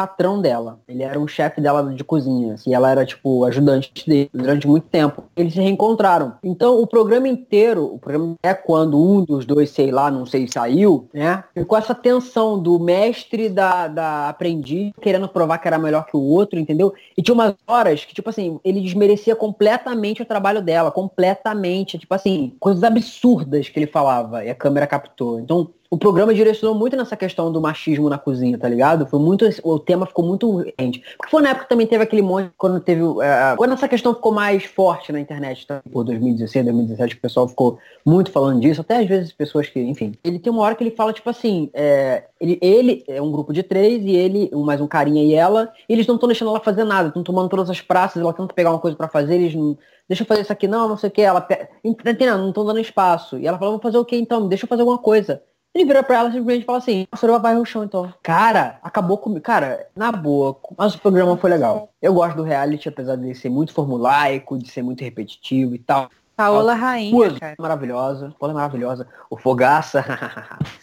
ex-patrão 0.00 0.40
dela. 0.40 0.80
Ele 0.88 1.02
era 1.02 1.18
um 1.18 1.28
chefe 1.28 1.60
dela 1.60 1.82
de 1.94 2.02
cozinha. 2.02 2.56
E 2.66 2.74
ela 2.74 2.90
era, 2.90 3.04
tipo, 3.04 3.44
ajudante 3.44 3.92
dele 4.06 4.30
durante 4.32 4.66
muito 4.66 4.86
tempo. 4.88 5.24
Eles 5.36 5.52
se 5.52 5.60
reencontraram. 5.60 6.34
Então, 6.42 6.80
o 6.80 6.86
programa 6.86 7.28
inteiro, 7.28 7.84
o 7.84 7.98
programa 7.98 8.34
é 8.42 8.54
quando 8.54 9.00
um 9.00 9.24
dos 9.24 9.44
dois, 9.44 9.70
sei 9.70 9.90
lá, 9.90 10.10
não 10.10 10.24
sei, 10.24 10.48
saiu, 10.48 11.08
né? 11.12 11.44
Ficou 11.54 11.76
essa 11.76 11.94
tensão 11.94 12.60
do 12.60 12.78
mestre 12.78 13.48
da, 13.48 13.88
da 13.88 14.28
aprendiz 14.28 14.92
querendo 15.00 15.28
provar 15.28 15.58
que 15.58 15.68
era 15.68 15.78
melhor 15.78 16.06
que 16.06 16.16
o 16.16 16.20
outro, 16.20 16.58
entendeu? 16.58 16.92
E 17.16 17.22
tinha 17.22 17.34
umas 17.34 17.54
horas 17.66 18.04
que, 18.04 18.14
tipo 18.14 18.30
assim, 18.30 18.58
ele 18.64 18.80
desmerecia 18.80 19.36
completamente 19.36 20.22
o 20.22 20.26
trabalho 20.26 20.62
dela, 20.62 20.90
completamente. 20.90 21.98
Tipo 21.98 22.14
assim, 22.14 22.54
coisas 22.58 22.82
absurdas 22.82 23.68
que 23.68 23.78
ele 23.78 23.86
falava 23.86 24.44
e 24.44 24.50
a 24.50 24.54
câmera 24.54 24.86
captou. 24.86 25.40
Então, 25.40 25.70
o 25.90 25.98
programa 25.98 26.32
direcionou 26.32 26.78
muito 26.78 26.96
nessa 26.96 27.16
questão 27.16 27.50
do 27.50 27.60
machismo 27.60 28.08
na 28.08 28.16
cozinha, 28.16 28.56
tá 28.56 28.68
ligado? 28.68 29.06
Foi 29.06 29.18
muito. 29.18 29.44
O 29.64 29.76
tema 29.76 30.06
ficou 30.06 30.24
muito 30.24 30.64
rente. 30.78 31.02
Porque 31.18 31.30
foi 31.30 31.42
na 31.42 31.48
época 31.50 31.64
que 31.64 31.68
também 31.68 31.86
teve 31.86 32.04
aquele 32.04 32.22
monte, 32.22 32.52
quando 32.56 32.78
teve. 32.78 33.02
é, 33.20 33.56
quando 33.56 33.72
essa 33.72 33.88
questão 33.88 34.14
ficou 34.14 34.30
mais 34.30 34.64
forte 34.64 35.10
na 35.10 35.18
internet, 35.18 35.66
tá? 35.66 35.82
por 35.92 36.04
2016, 36.04 36.64
2017, 36.64 37.16
o 37.16 37.20
pessoal 37.20 37.48
ficou 37.48 37.78
muito 38.06 38.30
falando 38.30 38.60
disso, 38.60 38.82
até 38.82 38.98
às 38.98 39.08
vezes 39.08 39.32
pessoas 39.32 39.68
que, 39.68 39.80
enfim. 39.80 40.12
Ele 40.22 40.38
tem 40.38 40.52
uma 40.52 40.62
hora 40.62 40.76
que 40.76 40.84
ele 40.84 40.92
fala, 40.92 41.12
tipo 41.12 41.28
assim, 41.28 41.68
é, 41.74 42.22
ele, 42.40 42.56
ele 42.62 43.04
é 43.08 43.20
um 43.20 43.32
grupo 43.32 43.52
de 43.52 43.64
três 43.64 44.00
e 44.04 44.12
ele, 44.12 44.48
mais 44.54 44.80
um 44.80 44.86
carinha 44.86 45.24
e 45.24 45.34
ela, 45.34 45.72
e 45.88 45.92
eles 45.92 46.06
não 46.06 46.14
estão 46.14 46.28
deixando 46.28 46.50
ela 46.50 46.60
fazer 46.60 46.84
nada, 46.84 47.08
estão 47.08 47.24
tomando 47.24 47.48
todas 47.48 47.68
as 47.68 47.80
praças, 47.80 48.22
ela 48.22 48.32
tenta 48.32 48.54
pegar 48.54 48.70
uma 48.70 48.78
coisa 48.78 48.96
pra 48.96 49.08
fazer, 49.08 49.34
eles 49.34 49.56
não. 49.56 49.76
Deixa 50.08 50.24
eu 50.24 50.26
fazer 50.26 50.42
isso 50.42 50.52
aqui, 50.52 50.66
não, 50.66 50.88
não 50.88 50.96
sei 50.96 51.08
o 51.08 51.12
que. 51.12 51.22
Ela 51.22 51.40
pe-? 51.40 51.68
Não 51.84 52.48
estão 52.48 52.64
dando 52.64 52.80
espaço. 52.80 53.38
E 53.38 53.46
ela 53.46 53.56
fala, 53.56 53.70
vamos 53.70 53.82
fazer 53.82 53.96
o 53.96 54.04
que 54.04 54.16
então? 54.16 54.48
Deixa 54.48 54.64
eu 54.64 54.68
fazer 54.68 54.82
alguma 54.82 54.98
coisa. 54.98 55.40
Ele 55.72 55.84
vira 55.84 56.02
pra 56.02 56.18
ela 56.18 56.28
e 56.28 56.32
simplesmente 56.32 56.66
fala 56.66 56.78
assim, 56.78 57.06
a 57.12 57.16
senhora 57.16 57.38
vai 57.38 57.54
no 57.54 57.64
chão 57.64 57.84
então. 57.84 58.12
Cara, 58.22 58.80
acabou 58.82 59.18
comigo. 59.18 59.40
Cara, 59.40 59.86
na 59.94 60.10
boa, 60.10 60.58
mas 60.76 60.94
o 60.94 61.00
programa 61.00 61.36
foi 61.36 61.50
legal. 61.50 61.90
Eu 62.02 62.12
gosto 62.12 62.36
do 62.36 62.42
reality, 62.42 62.88
apesar 62.88 63.16
de 63.16 63.34
ser 63.36 63.50
muito 63.50 63.72
formulaico, 63.72 64.58
de 64.58 64.68
ser 64.68 64.82
muito 64.82 65.04
repetitivo 65.04 65.74
e 65.74 65.78
tal. 65.78 66.10
Paola 66.36 66.74
Rainha, 66.74 67.10
Duas 67.10 67.38
cara. 67.38 67.54
maravilhosa, 67.58 68.34
Paula 68.38 68.52
é 68.52 68.56
maravilhosa. 68.56 69.06
O 69.28 69.36
Fogaça. 69.36 70.04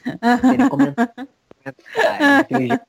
ele 0.53 0.69
comenta. 0.69 1.11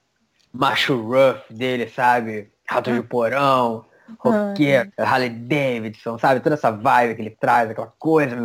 Macho 0.53 1.03
rough 1.03 1.43
dele, 1.51 1.89
sabe? 1.89 2.53
Rato 2.67 2.93
de 2.93 3.03
porão, 3.03 3.85
roqueiro, 4.19 4.93
Harley 4.99 5.31
Davidson, 5.31 6.19
sabe? 6.19 6.41
Toda 6.41 6.55
essa 6.55 6.71
vibe 6.71 7.15
que 7.17 7.23
ele 7.23 7.31
traz, 7.31 7.71
aquela 7.71 7.93
coisa. 7.99 8.37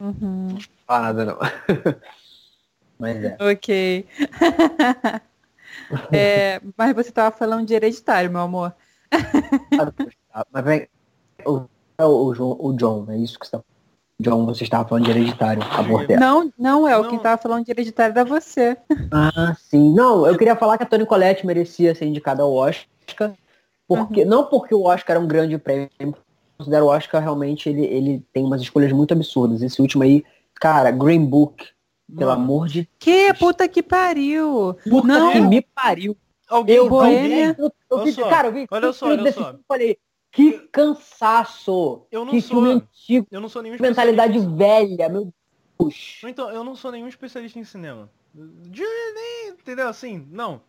Uhum. 0.00 0.58
Nada 1.00 1.24
não. 1.24 1.38
Mas 2.98 3.24
é. 3.24 3.36
Ok. 3.40 4.06
É, 6.10 6.60
mas 6.76 6.94
você 6.94 7.10
tava 7.10 7.34
falando 7.34 7.66
de 7.66 7.74
hereditário, 7.74 8.30
meu 8.30 8.40
amor. 8.40 8.74
Mas 10.50 10.64
vem. 10.64 10.88
O, 11.44 11.64
é 11.98 12.04
o, 12.04 12.56
o, 12.58 12.72
John, 12.74 13.06
é 13.10 13.16
isso 13.18 13.38
que 13.38 13.46
você 13.46 13.52
tá 13.52 13.62
John, 14.22 14.46
você 14.46 14.62
estava 14.62 14.88
falando 14.88 15.04
de 15.04 15.10
hereditário, 15.10 15.62
abortei. 15.72 16.16
Não, 16.16 16.52
não 16.56 16.86
é 16.86 16.96
o 16.96 17.02
Não. 17.02 17.10
quem 17.10 17.18
tava 17.18 17.42
falando 17.42 17.64
de 17.64 17.72
hereditário 17.72 18.12
era 18.12 18.24
você. 18.24 18.76
Ah, 19.10 19.54
sim. 19.58 19.92
Não, 19.92 20.26
eu 20.26 20.38
queria 20.38 20.54
falar 20.54 20.78
que 20.78 20.84
a 20.84 20.86
Toni 20.86 21.04
Collette 21.04 21.44
merecia 21.44 21.94
ser 21.94 22.06
indicada 22.06 22.42
ao 22.42 22.54
Oscar. 22.54 23.32
Porque, 23.88 24.24
Não 24.24 24.46
porque 24.46 24.74
o 24.74 24.84
Oscar 24.84 25.16
é 25.16 25.18
um 25.18 25.26
grande 25.26 25.58
prêmio. 25.58 25.90
eu 25.98 26.14
Considero 26.56 26.86
o 26.86 26.88
Oscar 26.88 27.20
realmente, 27.20 27.68
ele, 27.68 27.84
ele 27.84 28.24
tem 28.32 28.44
umas 28.44 28.62
escolhas 28.62 28.92
muito 28.92 29.12
absurdas. 29.12 29.60
Esse 29.60 29.82
último 29.82 30.04
aí, 30.04 30.24
cara, 30.62 30.92
Green 30.92 31.26
Book, 31.26 31.66
pelo 32.16 32.30
Mano, 32.30 32.42
amor 32.42 32.68
de 32.68 32.88
Que 33.00 33.34
puta 33.34 33.66
que 33.68 33.82
pariu! 33.82 34.76
puta 34.88 35.08
Não. 35.08 35.32
que 35.32 35.40
me 35.40 35.60
pariu. 35.60 36.16
Alguém, 36.48 36.76
Eu, 36.76 36.88
Boêmia. 36.88 37.56
eu, 37.58 37.64
eu, 37.66 37.72
Olha 37.98 38.04
vi, 38.04 38.12
só, 38.12 38.28
cara, 38.28 38.46
eu 38.48 38.52
vi 38.52 38.66
olha 38.70 38.92
só, 38.92 39.06
olha 39.06 39.32
só. 39.32 39.42
filme 39.44 39.58
e 39.60 39.64
falei, 39.66 39.98
que 40.30 40.52
cansaço! 40.70 42.06
Eu 42.12 42.24
não 42.24 42.30
que 42.32 42.40
sou- 42.40 42.62
filme 42.62 42.70
antigo, 42.80 43.26
eu 43.30 43.40
não 43.40 43.48
sou 43.48 43.60
nenhum 43.62 43.76
que 43.76 43.82
mentalidade 43.82 44.38
velha, 44.38 45.08
meu 45.08 45.32
Deus. 45.80 46.20
Então, 46.24 46.48
eu 46.50 46.62
não 46.62 46.76
sou 46.76 46.92
nenhum 46.92 47.08
especialista 47.08 47.58
em 47.58 47.64
cinema. 47.64 48.08
De, 48.32 48.82
nem, 48.82 49.48
entendeu? 49.48 49.88
Assim, 49.88 50.24
não. 50.30 50.60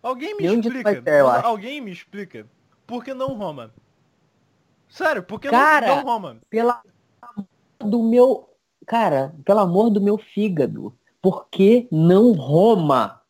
Alguém 0.00 0.36
me 0.36 0.44
explica. 0.46 1.02
acho. 1.30 1.46
alguém 1.46 1.80
me 1.80 1.90
explica. 1.90 2.46
Por 2.86 3.02
que 3.04 3.12
não 3.12 3.34
Roma? 3.34 3.72
Sério, 4.88 5.22
por 5.22 5.40
que 5.40 5.48
Cara, 5.48 5.88
não, 5.88 5.96
não 5.96 6.02
Roma? 6.04 6.36
pela 6.48 6.80
do 7.80 8.02
meu, 8.02 8.48
cara, 8.86 9.34
pelo 9.44 9.60
amor 9.60 9.90
do 9.90 10.00
meu 10.00 10.18
fígado, 10.18 10.94
por 11.20 11.46
que 11.50 11.86
não 11.90 12.32
Roma? 12.32 13.20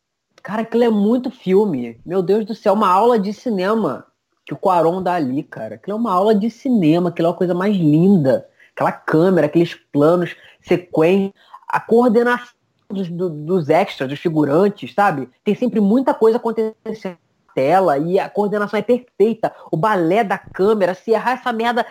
Cara, 0.41 0.61
aquilo 0.63 0.83
é 0.83 0.89
muito 0.89 1.31
filme. 1.31 1.99
Meu 2.05 2.21
Deus 2.21 2.45
do 2.45 2.53
céu, 2.55 2.73
uma 2.73 2.89
aula 2.89 3.17
de 3.17 3.31
cinema 3.33 4.05
que 4.45 4.53
o 4.53 4.57
Quaron 4.57 5.01
dá 5.01 5.13
ali, 5.13 5.41
cara. 5.41 5.75
Aquilo 5.75 5.95
é 5.95 5.99
uma 5.99 6.11
aula 6.11 6.35
de 6.35 6.49
cinema, 6.49 7.09
aquilo 7.09 7.29
é 7.29 7.31
a 7.31 7.35
coisa 7.35 7.53
mais 7.53 7.75
linda. 7.75 8.47
Aquela 8.75 8.91
câmera, 8.91 9.47
aqueles 9.47 9.73
planos, 9.73 10.35
sequência, 10.61 11.33
a 11.67 11.79
coordenação 11.79 12.53
dos, 12.89 13.09
do- 13.09 13.29
dos 13.29 13.69
extras, 13.69 14.09
dos 14.09 14.19
figurantes, 14.19 14.93
sabe? 14.93 15.29
Tem 15.43 15.55
sempre 15.55 15.79
muita 15.79 16.13
coisa 16.13 16.37
acontecendo 16.37 17.17
tela 17.55 17.99
e 17.99 18.17
a 18.19 18.27
coordenação 18.27 18.79
é 18.79 18.81
perfeita. 18.81 19.53
O 19.71 19.77
balé 19.77 20.23
da 20.23 20.39
câmera, 20.39 20.95
se 20.95 21.11
errar 21.11 21.33
essa 21.33 21.53
merda, 21.53 21.85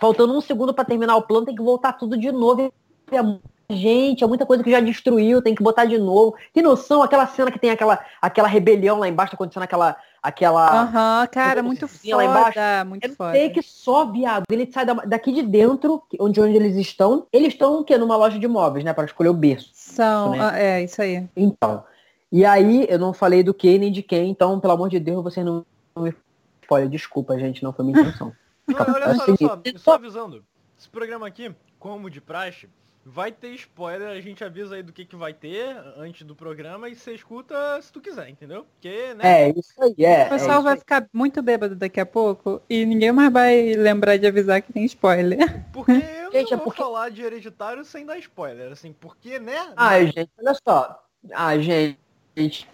faltando 0.00 0.32
um 0.32 0.40
segundo 0.40 0.72
pra 0.72 0.84
terminar 0.84 1.16
o 1.16 1.22
plano, 1.22 1.44
tem 1.44 1.56
que 1.56 1.62
voltar 1.62 1.92
tudo 1.94 2.16
de 2.16 2.30
novo. 2.30 2.72
É 3.10 3.22
muita 3.22 3.42
gente, 3.70 4.24
é 4.24 4.26
muita 4.26 4.46
coisa 4.46 4.62
que 4.64 4.70
já 4.70 4.80
destruiu, 4.80 5.42
tem 5.42 5.54
que 5.54 5.62
botar 5.62 5.84
de 5.84 5.98
novo. 5.98 6.34
Tem 6.52 6.62
noção? 6.62 7.02
Aquela 7.02 7.26
cena 7.26 7.50
que 7.50 7.58
tem 7.58 7.70
aquela, 7.70 7.98
aquela 8.20 8.48
rebelião 8.48 8.98
lá 8.98 9.08
embaixo, 9.08 9.32
tá 9.32 9.36
acontecendo 9.36 9.62
aquela. 9.62 9.96
aquela 10.22 10.82
Aham, 10.82 11.26
cara, 11.26 11.62
muito 11.62 11.86
cozinha 11.86 12.16
lá 12.16 12.24
embaixo. 12.24 12.52
foda, 12.58 12.84
muito 12.84 13.04
é 13.04 13.08
foda. 13.10 13.32
take 13.32 13.62
só, 13.62 14.04
viado. 14.10 14.44
Ele 14.50 14.70
sai 14.72 14.86
da- 14.86 14.94
daqui 14.94 15.32
de 15.32 15.42
dentro, 15.42 16.02
que- 16.10 16.16
onde, 16.20 16.40
onde 16.40 16.56
eles 16.56 16.76
estão. 16.76 17.26
Eles 17.32 17.48
estão 17.54 17.80
o 17.80 17.84
quê? 17.84 17.96
Numa 17.98 18.16
loja 18.16 18.38
de 18.38 18.48
móveis, 18.48 18.84
né? 18.84 18.92
Para 18.92 19.04
escolher 19.04 19.28
o 19.28 19.34
berço. 19.34 19.70
São, 19.74 20.32
né? 20.32 20.38
ah, 20.40 20.58
é, 20.58 20.82
isso 20.82 21.00
aí. 21.02 21.26
Então. 21.36 21.84
E 22.30 22.44
aí, 22.44 22.86
eu 22.90 22.98
não 22.98 23.12
falei 23.14 23.42
do 23.42 23.54
que 23.54 23.78
nem 23.78 23.90
de 23.90 24.02
quem, 24.02 24.30
então, 24.30 24.60
pelo 24.60 24.74
amor 24.74 24.90
de 24.90 25.00
Deus, 25.00 25.22
vocês 25.24 25.44
não 25.46 25.64
não 25.96 26.04
me 26.04 26.14
spoiler. 26.62 26.88
Desculpa, 26.90 27.38
gente, 27.38 27.62
não 27.62 27.72
foi 27.72 27.84
minha 27.86 27.98
intenção. 28.00 28.32
Não, 28.66 28.76
olha 28.78 29.04
é 29.04 29.14
só, 29.14 29.24
olha 29.24 29.36
só, 29.38 29.60
só 29.78 29.92
avisando. 29.94 30.44
Esse 30.78 30.88
programa 30.90 31.26
aqui, 31.26 31.50
como 31.78 32.10
de 32.10 32.20
praxe, 32.20 32.68
vai 33.04 33.32
ter 33.32 33.48
spoiler, 33.54 34.08
a 34.08 34.20
gente 34.20 34.44
avisa 34.44 34.74
aí 34.76 34.82
do 34.82 34.92
que, 34.92 35.04
que 35.04 35.16
vai 35.16 35.32
ter 35.32 35.76
antes 35.96 36.26
do 36.26 36.34
programa 36.34 36.88
e 36.88 36.94
você 36.94 37.14
escuta 37.14 37.54
se 37.80 37.90
tu 37.92 38.00
quiser, 38.00 38.28
entendeu? 38.28 38.64
Porque, 38.64 39.14
né? 39.14 39.44
É, 39.46 39.48
isso 39.50 39.72
aí, 39.82 40.04
é. 40.04 40.26
O 40.26 40.30
pessoal 40.30 40.60
é 40.60 40.62
vai 40.62 40.76
ficar 40.76 41.06
muito 41.12 41.40
bêbado 41.42 41.74
daqui 41.74 41.98
a 42.00 42.06
pouco 42.06 42.60
e 42.68 42.84
ninguém 42.84 43.10
mais 43.12 43.32
vai 43.32 43.72
lembrar 43.74 44.18
de 44.18 44.26
avisar 44.26 44.60
que 44.60 44.72
tem 44.72 44.84
spoiler. 44.84 45.64
Porque 45.72 45.92
eu 45.92 46.32
Gente, 46.32 46.48
é 46.52 46.56
não 46.56 46.64
vou 46.64 46.66
porque- 46.66 46.82
falar 46.82 47.08
de 47.10 47.22
hereditário 47.22 47.84
sem 47.84 48.04
dar 48.04 48.18
spoiler, 48.18 48.72
assim, 48.72 48.92
porque, 48.92 49.38
né? 49.38 49.72
Ai, 49.76 50.06
gente, 50.08 50.30
olha 50.38 50.54
só. 50.66 51.02
Ah, 51.32 51.56
gente. 51.58 52.68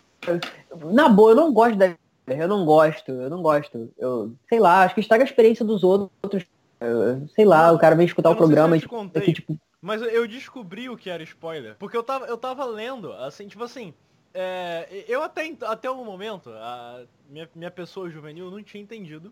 Na 0.93 1.09
boa, 1.09 1.33
eu 1.33 1.37
não 1.37 1.53
gosto 1.53 1.77
da. 1.77 1.95
Eu 2.27 2.49
não 2.49 2.65
gosto, 2.65 3.11
eu 3.13 3.29
não 3.31 3.43
gosto. 3.43 3.93
Eu, 3.99 4.33
sei 4.49 4.59
lá, 4.59 4.83
acho 4.85 4.95
que 4.95 5.01
estraga 5.01 5.23
a 5.23 5.27
experiência 5.27 5.65
dos 5.65 5.85
outros. 5.85 6.45
Eu- 6.81 7.27
sei 7.29 7.45
lá, 7.45 7.71
o 7.73 7.79
cara 7.79 7.95
vem 7.95 8.07
escutar 8.07 8.31
Eu 8.31 8.33
o 8.33 8.35
não 8.35 8.39
sei 8.41 8.47
se 8.47 8.53
programa 8.55 8.75
eu 8.75 8.79
e 8.79 8.81
te 8.81 8.89
contei. 8.89 9.23
aqui, 9.23 9.33
tipo, 9.35 9.59
Mas 9.85 10.01
eu 10.01 10.27
descobri 10.27 10.89
o 10.89 10.97
que 10.97 11.11
era 11.11 11.23
spoiler. 11.23 11.77
Porque 11.77 11.95
eu 11.95 12.03
tava, 12.03 12.25
eu 12.25 12.39
tava 12.39 12.65
lendo, 12.65 13.13
assim, 13.13 13.47
tipo 13.47 13.63
assim. 13.63 13.93
é, 14.33 15.05
eu 15.07 15.23
até, 15.23 15.55
até 15.61 15.91
o 15.91 16.03
momento, 16.03 16.49
a 16.49 17.05
minha, 17.29 17.51
minha 17.55 17.71
pessoa 17.71 18.09
juvenil 18.09 18.51
não 18.51 18.63
tinha 18.63 18.83
entendido 18.83 19.31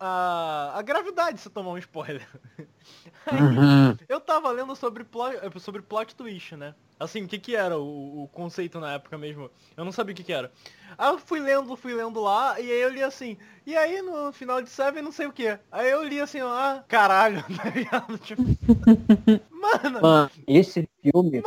a, 0.00 0.72
a 0.74 0.82
gravidade 0.82 1.36
de 1.36 1.42
você 1.42 1.50
tomar 1.50 1.70
um 1.72 1.78
spoiler. 1.78 2.26
Aí, 3.26 3.40
Uhum. 3.40 3.96
eu 4.08 4.18
tava 4.18 4.50
lendo 4.50 4.74
sobre 4.74 5.04
plot, 5.04 5.36
sobre 5.60 5.82
plot 5.82 6.14
twist, 6.16 6.56
né? 6.56 6.74
Assim, 6.98 7.22
o 7.22 7.28
que 7.28 7.38
que 7.38 7.54
era 7.54 7.78
o, 7.78 8.24
o 8.24 8.28
conceito 8.28 8.80
na 8.80 8.94
época 8.94 9.16
mesmo? 9.16 9.50
Eu 9.76 9.84
não 9.84 9.92
sabia 9.92 10.12
o 10.12 10.16
que 10.16 10.24
que 10.24 10.32
era. 10.32 10.50
Aí 10.98 11.08
eu 11.10 11.18
fui 11.18 11.38
lendo, 11.40 11.76
fui 11.76 11.94
lendo 11.94 12.20
lá, 12.20 12.58
e 12.60 12.70
aí 12.70 12.80
eu 12.80 12.90
li 12.90 13.02
assim, 13.02 13.36
e 13.66 13.76
aí 13.76 14.02
no 14.02 14.32
final 14.32 14.60
de 14.60 14.68
Seven 14.68 15.02
não 15.02 15.12
sei 15.12 15.26
o 15.26 15.32
que. 15.32 15.58
Aí 15.70 15.90
eu 15.90 16.02
li 16.02 16.20
assim, 16.20 16.40
ah, 16.40 16.82
caralho, 16.88 17.42
tá 17.56 17.70
ligado? 17.70 18.18
Tipo, 18.18 18.42
mano, 19.50 20.00
Mano, 20.02 20.30
esse 20.46 20.88
filme, 21.02 21.42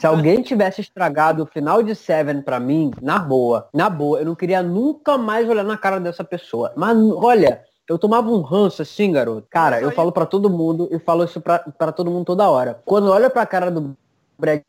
se 0.00 0.06
alguém 0.06 0.42
tivesse 0.42 0.80
estragado 0.80 1.42
o 1.42 1.46
final 1.46 1.82
de 1.82 1.94
Seven 1.94 2.42
pra 2.42 2.58
mim, 2.58 2.90
na 3.02 3.18
boa, 3.18 3.68
na 3.74 3.90
boa, 3.90 4.20
eu 4.20 4.24
não 4.24 4.34
queria 4.34 4.62
nunca 4.62 5.18
mais 5.18 5.48
olhar 5.48 5.64
na 5.64 5.76
cara 5.76 6.00
dessa 6.00 6.24
pessoa. 6.24 6.72
Mas 6.76 6.96
olha, 6.96 7.64
eu 7.88 7.98
tomava 7.98 8.28
um 8.30 8.40
ranço 8.42 8.82
assim, 8.82 9.10
garoto. 9.12 9.46
Cara, 9.50 9.80
eu 9.80 9.90
falo 9.92 10.12
pra 10.12 10.26
todo 10.26 10.50
mundo 10.50 10.88
e 10.90 10.98
falo 10.98 11.24
isso 11.24 11.40
pra, 11.40 11.58
pra 11.60 11.90
todo 11.92 12.10
mundo 12.10 12.24
toda 12.26 12.48
hora. 12.48 12.80
Quando 12.84 13.06
eu 13.08 13.12
olho 13.12 13.30
pra 13.30 13.46
cara 13.46 13.70
do 13.70 13.96
Brad 14.38 14.60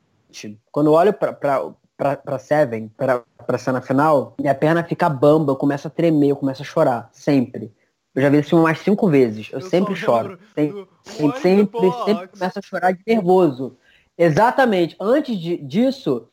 quando 0.71 0.87
eu 0.87 0.93
olho 0.93 1.11
pra, 1.11 1.33
pra, 1.33 1.71
pra, 1.97 2.15
pra 2.15 2.39
Seven, 2.39 2.87
pra, 2.95 3.23
pra 3.47 3.57
cena 3.57 3.81
final, 3.81 4.35
minha 4.39 4.53
perna 4.53 4.83
fica 4.83 5.09
bamba, 5.09 5.51
eu 5.51 5.55
começo 5.55 5.87
a 5.87 5.91
tremer, 5.91 6.29
eu 6.29 6.35
começo 6.35 6.61
a 6.61 6.65
chorar. 6.65 7.09
Sempre. 7.11 7.73
Eu 8.13 8.21
já 8.21 8.29
vi 8.29 8.37
esse 8.37 8.49
filme 8.49 8.63
umas 8.63 8.79
cinco 8.79 9.07
vezes. 9.09 9.49
Eu, 9.51 9.59
Eu 9.59 9.65
sempre 9.65 9.95
choro. 9.95 10.39
Sempre. 10.55 10.87
Sempre, 11.03 11.39
sempre, 11.41 11.91
sempre 12.05 12.27
começa 12.27 12.59
a 12.59 12.61
chorar 12.61 12.91
de 12.91 13.01
nervoso. 13.07 13.75
Exatamente. 14.17 14.95
Antes 14.99 15.37
de- 15.39 15.57
disso, 15.57 16.27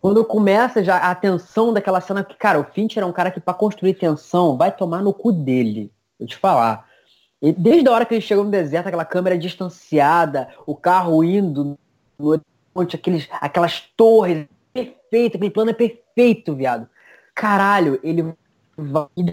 quando 0.00 0.24
começa 0.24 0.82
já 0.84 0.96
a 0.98 1.14
tensão 1.14 1.72
daquela 1.72 2.00
cena, 2.00 2.22
que, 2.24 2.34
cara, 2.36 2.60
o 2.60 2.64
Fincher 2.64 3.02
é 3.02 3.06
um 3.06 3.12
cara 3.12 3.30
que 3.30 3.40
pra 3.40 3.54
construir 3.54 3.94
tensão 3.94 4.56
vai 4.56 4.70
tomar 4.70 5.02
no 5.02 5.12
cu 5.12 5.32
dele. 5.32 5.90
Vou 6.20 6.28
te 6.28 6.36
falar. 6.36 6.86
E 7.40 7.52
desde 7.52 7.88
a 7.88 7.92
hora 7.92 8.04
que 8.04 8.14
ele 8.14 8.20
chegou 8.20 8.44
no 8.44 8.50
deserto, 8.50 8.88
aquela 8.88 9.04
câmera 9.04 9.38
distanciada, 9.38 10.48
o 10.66 10.76
carro 10.76 11.24
indo 11.24 11.78
no 12.18 12.42
horizonte, 12.76 12.96
aqueles, 12.96 13.26
aquelas 13.32 13.80
torres, 13.96 14.46
perfeito, 14.74 15.36
aquele 15.36 15.50
plano 15.50 15.70
é 15.70 15.74
perfeito, 15.74 16.54
viado. 16.54 16.86
Caralho, 17.34 17.98
ele. 18.02 18.34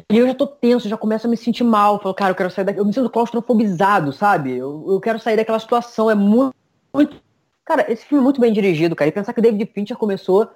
E 0.09 0.17
eu 0.17 0.27
já 0.27 0.33
tô 0.33 0.47
tenso, 0.47 0.87
já 0.87 0.97
começo 0.97 1.27
a 1.27 1.29
me 1.29 1.35
sentir 1.35 1.65
mal. 1.65 2.01
Falo, 2.01 2.15
cara, 2.15 2.31
eu 2.31 2.35
quero 2.35 2.49
sair 2.49 2.63
daqui. 2.63 2.79
Eu 2.79 2.85
me 2.85 2.93
sinto 2.93 3.09
claustrofobizado, 3.09 4.13
sabe? 4.13 4.55
Eu, 4.55 4.85
eu 4.87 4.99
quero 5.01 5.19
sair 5.19 5.35
daquela 5.35 5.59
situação. 5.59 6.09
É 6.09 6.15
muito, 6.15 6.55
muito. 6.93 7.17
Cara, 7.65 7.91
esse 7.91 8.05
filme 8.05 8.21
é 8.21 8.23
muito 8.23 8.39
bem 8.39 8.53
dirigido, 8.53 8.95
cara. 8.95 9.09
E 9.09 9.11
pensar 9.11 9.33
que 9.33 9.39
o 9.39 9.43
David 9.43 9.69
Fincher 9.73 9.97
começou 9.97 10.49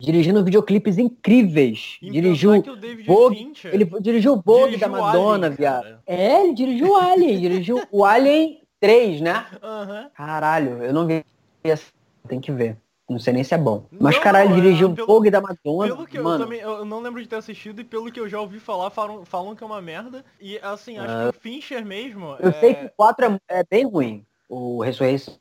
dirigindo 0.00 0.44
videoclipes 0.44 0.96
incríveis. 0.98 1.98
E 2.00 2.10
dirigiu. 2.10 2.50
pensar 2.52 2.62
que 2.62 2.70
o 2.70 2.76
David 2.76 3.06
Vogue, 3.06 3.36
Fincher 3.36 3.74
Ele 3.74 3.84
dirigiu 4.00 4.32
o 4.34 4.42
Vogue 4.44 4.66
dirigiu 4.76 4.88
da 4.90 4.98
Madonna, 5.00 5.46
Alien, 5.46 5.56
viado. 5.56 5.82
cara. 5.82 6.02
É, 6.06 6.44
ele 6.44 6.54
dirigiu 6.54 6.88
o 6.90 6.96
Alien. 6.96 7.40
dirigiu 7.40 7.82
o 7.90 8.04
Alien 8.04 8.60
3, 8.80 9.20
né? 9.20 9.46
Aham. 9.62 10.10
Caralho, 10.14 10.82
eu 10.82 10.92
não 10.92 11.06
vi 11.06 11.24
essa. 11.64 11.86
Tem 12.28 12.40
que 12.40 12.52
ver. 12.52 12.76
Não 13.08 13.18
sei 13.18 13.32
nem 13.32 13.42
se 13.42 13.54
é 13.54 13.58
bom. 13.58 13.86
Mas, 13.90 14.16
Não, 14.16 14.22
caralho, 14.22 14.50
é, 14.52 14.54
dirigiu 14.54 14.90
o 14.90 15.06
Vogue 15.06 15.30
da 15.30 15.40
Madonna. 15.40 15.94
Pelo 15.94 16.06
que 16.06 16.18
eu 16.18 16.24
mano, 16.24 16.44
também, 16.44 16.60
eu 16.60 16.84
não 16.84 17.00
lembro 17.00 17.22
de 17.22 17.26
ter 17.26 17.36
assistido 17.36 17.80
e 17.80 17.84
pelo 17.84 18.12
que 18.12 18.20
eu 18.20 18.28
já 18.28 18.38
ouvi 18.38 18.60
falar, 18.60 18.90
falam, 18.90 19.24
falam 19.24 19.56
que 19.56 19.64
é 19.64 19.66
uma 19.66 19.80
merda. 19.80 20.22
E 20.38 20.58
assim, 20.58 20.98
acho 20.98 21.10
Ah. 21.10 21.30
que 21.32 21.38
o 21.38 21.40
Fincher 21.40 21.84
mesmo. 21.86 22.36
eu 22.38 22.50
é, 22.50 22.52
sei 22.52 22.74
que 22.74 22.84
o 22.84 22.90
4 22.94 23.24
é, 23.48 23.60
é 23.60 23.64
bem 23.68 23.86
ruim. 23.86 24.26
O 24.46 24.82
Ressurreição, 24.82 25.34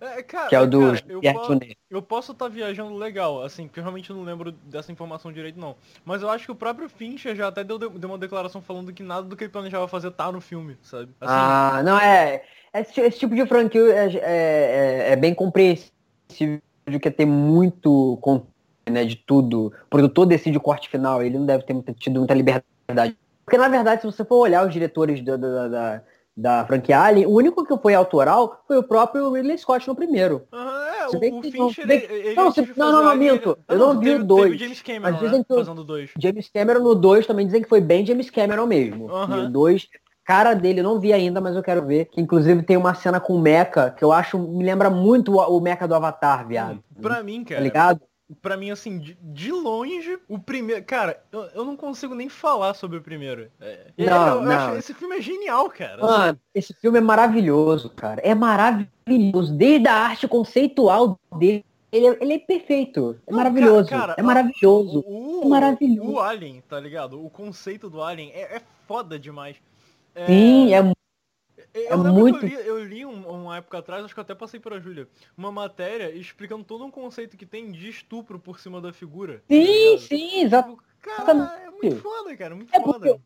é, 0.00 0.22
cara, 0.22 0.48
que 0.48 0.54
é 0.54 0.60
o 0.60 0.66
do 0.66 0.80
cara, 0.80 1.04
eu, 1.08 1.20
po- 1.20 1.60
eu 1.90 2.02
posso 2.02 2.32
estar 2.32 2.48
viajando 2.48 2.94
legal, 2.96 3.42
assim, 3.42 3.66
porque 3.66 3.80
eu 3.80 3.84
realmente 3.84 4.12
não 4.12 4.22
lembro 4.22 4.52
dessa 4.52 4.92
informação 4.92 5.32
direito 5.32 5.58
não. 5.58 5.76
Mas 6.04 6.22
eu 6.22 6.28
acho 6.30 6.44
que 6.46 6.52
o 6.52 6.54
próprio 6.54 6.88
Fincher 6.88 7.34
já 7.34 7.48
até 7.48 7.62
deu, 7.64 7.78
deu 7.78 8.10
uma 8.10 8.18
declaração 8.18 8.60
falando 8.60 8.92
que 8.92 9.02
nada 9.02 9.22
do 9.26 9.36
que 9.36 9.44
ele 9.44 9.52
planejava 9.52 9.88
fazer 9.88 10.10
tá 10.10 10.30
no 10.30 10.40
filme, 10.40 10.76
sabe? 10.82 11.10
Assim, 11.20 11.34
Ah, 11.34 11.82
não, 11.84 11.98
é. 11.98 12.42
Esse, 12.74 13.00
esse 13.00 13.18
tipo 13.18 13.34
de 13.34 13.46
franquia 13.46 13.80
é, 13.80 14.16
é, 14.16 14.20
é- 14.22 15.12
é 15.12 15.16
bem 15.16 15.34
compreensível 15.34 16.60
de 16.88 16.98
que 16.98 17.10
tem 17.10 17.26
muito 17.26 18.18
controle, 18.20 18.50
né, 18.90 19.04
de 19.04 19.16
tudo. 19.16 19.66
O 19.86 19.88
produtor 19.88 20.26
decide 20.26 20.56
o 20.56 20.60
corte 20.60 20.88
final, 20.88 21.22
ele 21.22 21.38
não 21.38 21.46
deve 21.46 21.64
ter 21.64 21.94
tido 21.94 22.18
muita 22.18 22.34
liberdade. 22.34 23.16
Porque, 23.44 23.58
na 23.58 23.68
verdade, 23.68 24.00
se 24.00 24.06
você 24.06 24.24
for 24.24 24.36
olhar 24.38 24.66
os 24.66 24.72
diretores 24.72 25.22
da, 25.22 25.36
da, 25.36 25.68
da, 25.68 26.02
da 26.36 26.64
franquia 26.66 26.98
Alien, 27.00 27.26
o 27.26 27.30
único 27.30 27.64
que 27.64 27.76
foi 27.76 27.94
autoral 27.94 28.62
foi 28.66 28.78
o 28.78 28.82
próprio 28.82 29.30
Ridley 29.32 29.58
Scott 29.58 29.86
no 29.86 29.94
primeiro. 29.94 30.42
aham, 30.52 30.86
é, 30.88 31.06
o, 31.08 31.10
o 31.18 31.30
não- 31.32 31.42
Fincher, 31.42 31.86
bem- 31.86 32.02
ele, 32.02 32.14
ele 32.28 32.34
não, 32.34 32.50
se- 32.50 32.62
de 32.62 32.68
não, 32.68 32.74
fazer 32.74 32.92
não, 32.92 33.02
não, 33.02 33.10
Alien, 33.10 33.32
minto. 33.32 33.48
ele- 33.50 33.58
Eu 33.68 33.74
Ah, 33.74 33.78
não 33.94 33.98
vi 34.00 34.06
teve, 34.06 34.20
o 34.22 34.24
dois. 34.24 34.42
Teve 34.44 34.56
o 34.56 34.58
James 34.58 34.82
Cameron, 34.82 35.20
né, 35.20 35.44
que 35.46 35.54
fazendo 35.54 35.84
dois. 35.84 36.10
James 36.18 36.48
Cameron 36.52 36.80
no 36.80 36.94
2 36.94 37.26
também 37.26 37.46
dizem 37.46 37.62
que 37.62 37.68
foi 37.68 37.80
bem 37.80 38.04
James 38.06 38.30
Cameron 38.30 38.66
mesmo. 38.66 39.08
E 39.10 39.46
o 39.46 39.50
2, 39.50 39.88
cara 40.24 40.54
dele, 40.54 40.80
eu 40.80 40.84
não 40.84 40.98
vi 41.00 41.12
ainda, 41.12 41.40
mas 41.40 41.54
eu 41.54 41.62
quero 41.62 41.84
ver. 41.84 42.06
Que 42.06 42.20
inclusive 42.20 42.62
tem 42.62 42.76
uma 42.76 42.94
cena 42.94 43.20
com 43.20 43.34
o 43.34 43.40
Mecha, 43.40 43.90
que 43.90 44.02
eu 44.04 44.10
acho, 44.12 44.38
me 44.38 44.64
lembra 44.64 44.88
muito 44.88 45.34
o, 45.36 45.58
o 45.58 45.60
Mecha 45.60 45.86
do 45.86 45.94
Avatar, 45.94 46.46
viado. 46.46 46.82
Pra 47.00 47.22
mim, 47.22 47.42
Tá 47.44 47.50
cara, 47.50 47.60
ligado? 47.60 48.00
Pra 48.40 48.56
mim, 48.56 48.70
assim, 48.70 48.98
de, 48.98 49.16
de 49.20 49.52
longe, 49.52 50.18
o 50.28 50.38
primeiro. 50.38 50.82
Cara, 50.84 51.22
eu, 51.32 51.40
eu 51.54 51.64
não 51.64 51.76
consigo 51.76 52.14
nem 52.14 52.28
falar 52.28 52.74
sobre 52.74 52.98
o 52.98 53.02
primeiro. 53.02 53.50
É, 53.60 53.86
Não, 53.98 54.28
eu, 54.28 54.34
eu 54.36 54.42
não. 54.42 54.52
acho- 54.52 54.76
esse 54.76 54.94
filme 54.94 55.16
é 55.16 55.20
genial, 55.20 55.68
cara. 55.68 56.00
Mano, 56.00 56.40
esse 56.54 56.72
filme 56.74 56.98
é 56.98 57.00
maravilhoso, 57.00 57.90
cara. 57.90 58.20
É 58.24 58.34
maravilhoso. 58.34 59.52
Desde 59.54 59.88
a 59.88 59.94
arte 59.94 60.26
conceitual 60.28 61.18
dele. 61.36 61.64
Ele 61.90 62.06
é, 62.06 62.18
ele 62.22 62.32
é 62.34 62.38
perfeito. 62.38 63.18
É 63.26 63.30
Não, 63.30 63.36
maravilhoso. 63.36 63.90
cara, 63.90 64.00
cara, 64.08 64.14
é 64.18 64.22
maravilhoso. 64.22 65.04
O, 65.06 65.42
É 65.44 65.48
maravilhoso. 65.48 66.10
O 66.10 66.20
Alien, 66.20 66.62
tá 66.66 66.80
ligado? 66.80 67.22
O 67.22 67.28
conceito 67.28 67.90
do 67.90 68.02
Alien 68.02 68.30
é, 68.32 68.56
é 68.56 68.62
foda 68.88 69.18
demais. 69.18 69.56
É, 70.14 70.26
Sim, 70.26 70.72
é 70.72 70.80
eu 71.74 71.92
é 72.06 72.10
muito- 72.10 72.38
que 72.40 72.46
eu 72.46 72.48
li, 72.60 72.66
eu 72.68 72.84
li 72.84 73.06
um- 73.06 73.26
uma 73.28 73.56
época 73.56 73.78
atrás, 73.78 74.04
acho 74.04 74.12
que 74.14 74.20
eu 74.20 74.22
até 74.22 74.34
passei 74.34 74.60
pra 74.60 74.78
Júlia, 74.80 75.08
uma 75.36 75.50
matéria 75.52 76.10
explicando 76.14 76.64
todo 76.64 76.84
um 76.84 76.90
conceito 76.90 77.36
que 77.36 77.46
tem 77.46 77.70
de 77.72 77.88
estupro 77.88 78.38
por 78.38 78.58
cima 78.60 78.80
da 78.80 78.92
figura. 78.92 79.38
tá 79.38 79.44
Sim, 79.54 79.62
ligado? 79.62 79.98
sim, 80.00 80.40
exato. 80.42 80.70
Tipo, 80.70 80.82
Cara, 81.00 81.60
é 81.64 81.70
muito 81.70 81.96
foda, 81.96 82.36
cara, 82.36 82.54
muito 82.54 82.74
É 82.74 82.80
foda. 82.80 83.20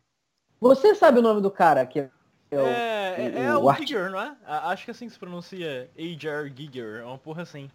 Você 0.59 0.95
sabe 0.95 1.19
o 1.19 1.21
nome 1.21 1.41
do 1.41 1.51
cara 1.51 1.85
que 1.85 1.99
é 1.99 2.09
o- 2.51 2.65
É, 2.65 3.15
é, 3.35 3.43
é 3.43 3.55
o 3.55 3.65
o, 3.65 3.73
Giger, 3.75 4.09
não 4.09 4.19
é? 4.19 4.35
Acho 4.45 4.85
que 4.85 4.91
assim 4.91 5.07
se 5.07 5.19
pronuncia 5.19 5.89
H.R. 5.95 6.51
Giger, 6.55 7.01
é 7.01 7.03
uma 7.05 7.17
porra 7.17 7.43
assim. 7.43 7.69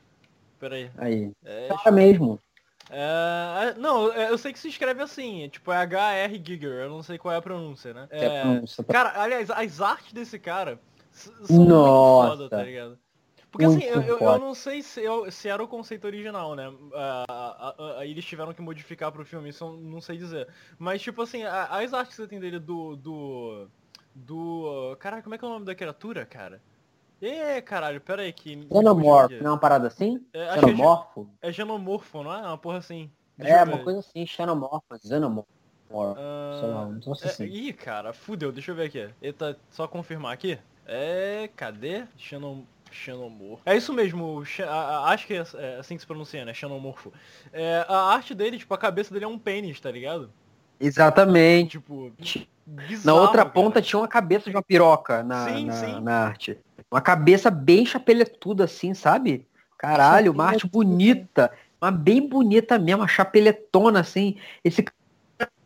Pera 0.59 0.75
aí. 0.77 0.91
Aí. 0.99 1.31
É, 1.45 1.69
Cara 1.69 1.93
mesmo. 1.93 2.41
É, 2.91 3.75
não, 3.79 4.13
é, 4.13 4.31
eu 4.31 4.39
sei 4.39 4.53
que 4.53 4.59
se 4.59 4.69
escreve 4.69 5.03
assim, 5.03 5.49
tipo 5.49 5.73
é 5.73 5.77
H.R. 5.77 6.43
Giger, 6.45 6.83
eu 6.85 6.91
não 6.91 7.03
sei 7.03 7.19
qual 7.19 7.35
é 7.35 7.39
a 7.39 7.43
pronúncia, 7.43 7.95
né? 7.95 8.07
É 8.11 8.27
É, 8.27 8.41
pronúncia 8.43 8.85
pra- 8.85 8.93
cara, 9.05 9.23
aliás, 9.23 9.51
as 9.51 9.81
artes 9.81 10.13
desse 10.13 10.39
cara 10.39 10.81
são 11.11 11.65
Nossa. 11.65 12.29
muito 12.29 12.39
foda, 12.39 12.51
tá 12.51 12.63
ligado? 12.63 12.99
Porque 13.51 13.67
Muito 13.67 13.85
assim, 13.85 13.87
eu, 13.87 14.19
eu- 14.19 14.39
não 14.39 14.55
sei 14.55 14.83
se, 14.83 15.03
eu- 15.03 15.31
se 15.31 15.47
era 15.47 15.63
o 15.63 15.69
conceito 15.69 16.07
original, 16.07 16.55
né? 16.55 16.73
Ah, 16.95 17.25
ah, 17.29 17.95
Aí 17.99 18.11
eles 18.11 18.25
tiveram 18.25 18.55
que 18.55 18.63
modificar 18.63 19.13
pro 19.13 19.27
filme, 19.27 19.51
isso 19.51 19.63
eu 19.65 19.73
não 19.77 20.01
sei 20.01 20.17
dizer. 20.17 20.49
Mas 20.79 21.03
tipo 21.03 21.21
assim, 21.21 21.43
a- 21.43 21.67
as 21.67 21.93
artes 21.93 22.17
que 22.17 22.23
você 22.23 22.27
tem 22.29 22.41
dele 22.41 22.59
do. 22.59 22.97
do. 22.97 23.69
do. 24.15 24.97
Caralho, 24.99 25.23
como 25.23 25.35
é 25.35 25.39
que 25.39 25.45
é 25.45 25.49
o 25.49 25.51
nome 25.51 25.67
da 25.67 25.75
criatura, 25.75 26.25
cara? 26.25 26.63
Ê, 27.23 27.63
caralho, 27.63 28.01
pera 28.01 28.23
aí 28.23 28.33
que. 28.33 28.67
Xenomorfo, 28.73 29.35
não 29.41 29.47
é 29.47 29.51
uma 29.53 29.59
parada 29.59 29.87
assim? 29.87 30.21
É, 30.33 30.41
é 30.41 30.55
ge- 30.55 30.61
Xenomorfo? 30.61 31.31
É 31.41 31.53
genomorfo, 31.53 32.23
não 32.25 32.35
é? 32.35 32.39
Uma 32.43 32.59
porra 32.59 32.79
assim. 32.79 33.09
Deixa 33.39 33.55
É, 33.55 33.63
uma 33.65 33.79
coisa 33.79 34.01
assim, 34.01 34.27
xenomorfo, 34.27 34.85
xenomorfo. 35.01 35.49
Ah, 35.95 36.61
lá, 36.63 36.87
não 37.07 37.15
sei 37.15 37.29
é, 37.29 37.31
assim. 37.31 37.45
Ih, 37.45 37.73
cara, 37.73 38.13
fudeu, 38.13 38.51
deixa 38.51 38.73
eu 38.73 38.75
ver 38.75 38.87
aqui. 38.87 39.09
Eita, 39.23 39.57
só 39.71 39.87
confirmar 39.87 40.33
aqui. 40.33 40.59
É, 40.87 41.49
cadê? 41.55 42.05
Xenom... 42.17 42.63
Xenomorfo. 42.91 43.63
É 43.65 43.75
isso 43.77 43.93
mesmo, 43.93 44.45
xe- 44.45 44.65
acho 44.65 45.27
que 45.27 45.35
é 45.35 45.45
é 45.55 45.77
assim 45.79 45.95
que 45.95 46.01
se 46.01 46.07
pronuncia, 46.07 46.45
né? 46.45 46.53
Xenomorfo. 46.53 47.13
É, 47.53 47.87
a 47.89 47.97
arte 48.13 48.35
dele, 48.35 48.59
tipo, 48.59 48.75
a 48.75 48.79
cabeça 48.79 49.15
dele 49.15 49.25
é 49.25 49.29
um 49.29 49.39
pênis, 49.39 49.81
tá 49.81 49.91
ligado? 49.91 50.31
Exatamente. 50.79 51.79
Tipo, 51.79 52.13
Na 52.67 52.83
bizarro, 52.87 53.19
outra 53.21 53.39
cara. 53.45 53.51
ponta 53.51 53.81
tinha 53.81 53.99
uma 54.01 54.09
cabeça 54.09 54.51
de 54.51 54.57
uma 54.57 54.63
piroca 54.63 55.23
na, 55.23 55.45
Sim, 55.49 55.67
na, 55.67 55.73
sim. 55.73 56.01
na 56.01 56.25
arte. 56.27 56.59
Uma 56.93 57.01
cabeça 57.01 57.51
bem 57.51 57.87
chapeletuda 57.87 58.65
assim, 58.65 58.93
sabe? 58.93 59.47
Caralho, 59.79 60.31
uma 60.31 60.45
arte 60.45 60.67
bonita. 60.67 61.51
Uma 61.81 61.91
bem 61.91 62.29
bonita 62.29 62.79
mesmo, 62.79 63.01
uma 63.01 63.09
chapeletona 63.09 64.01
assim. 64.01 64.37
Esse 64.63 64.85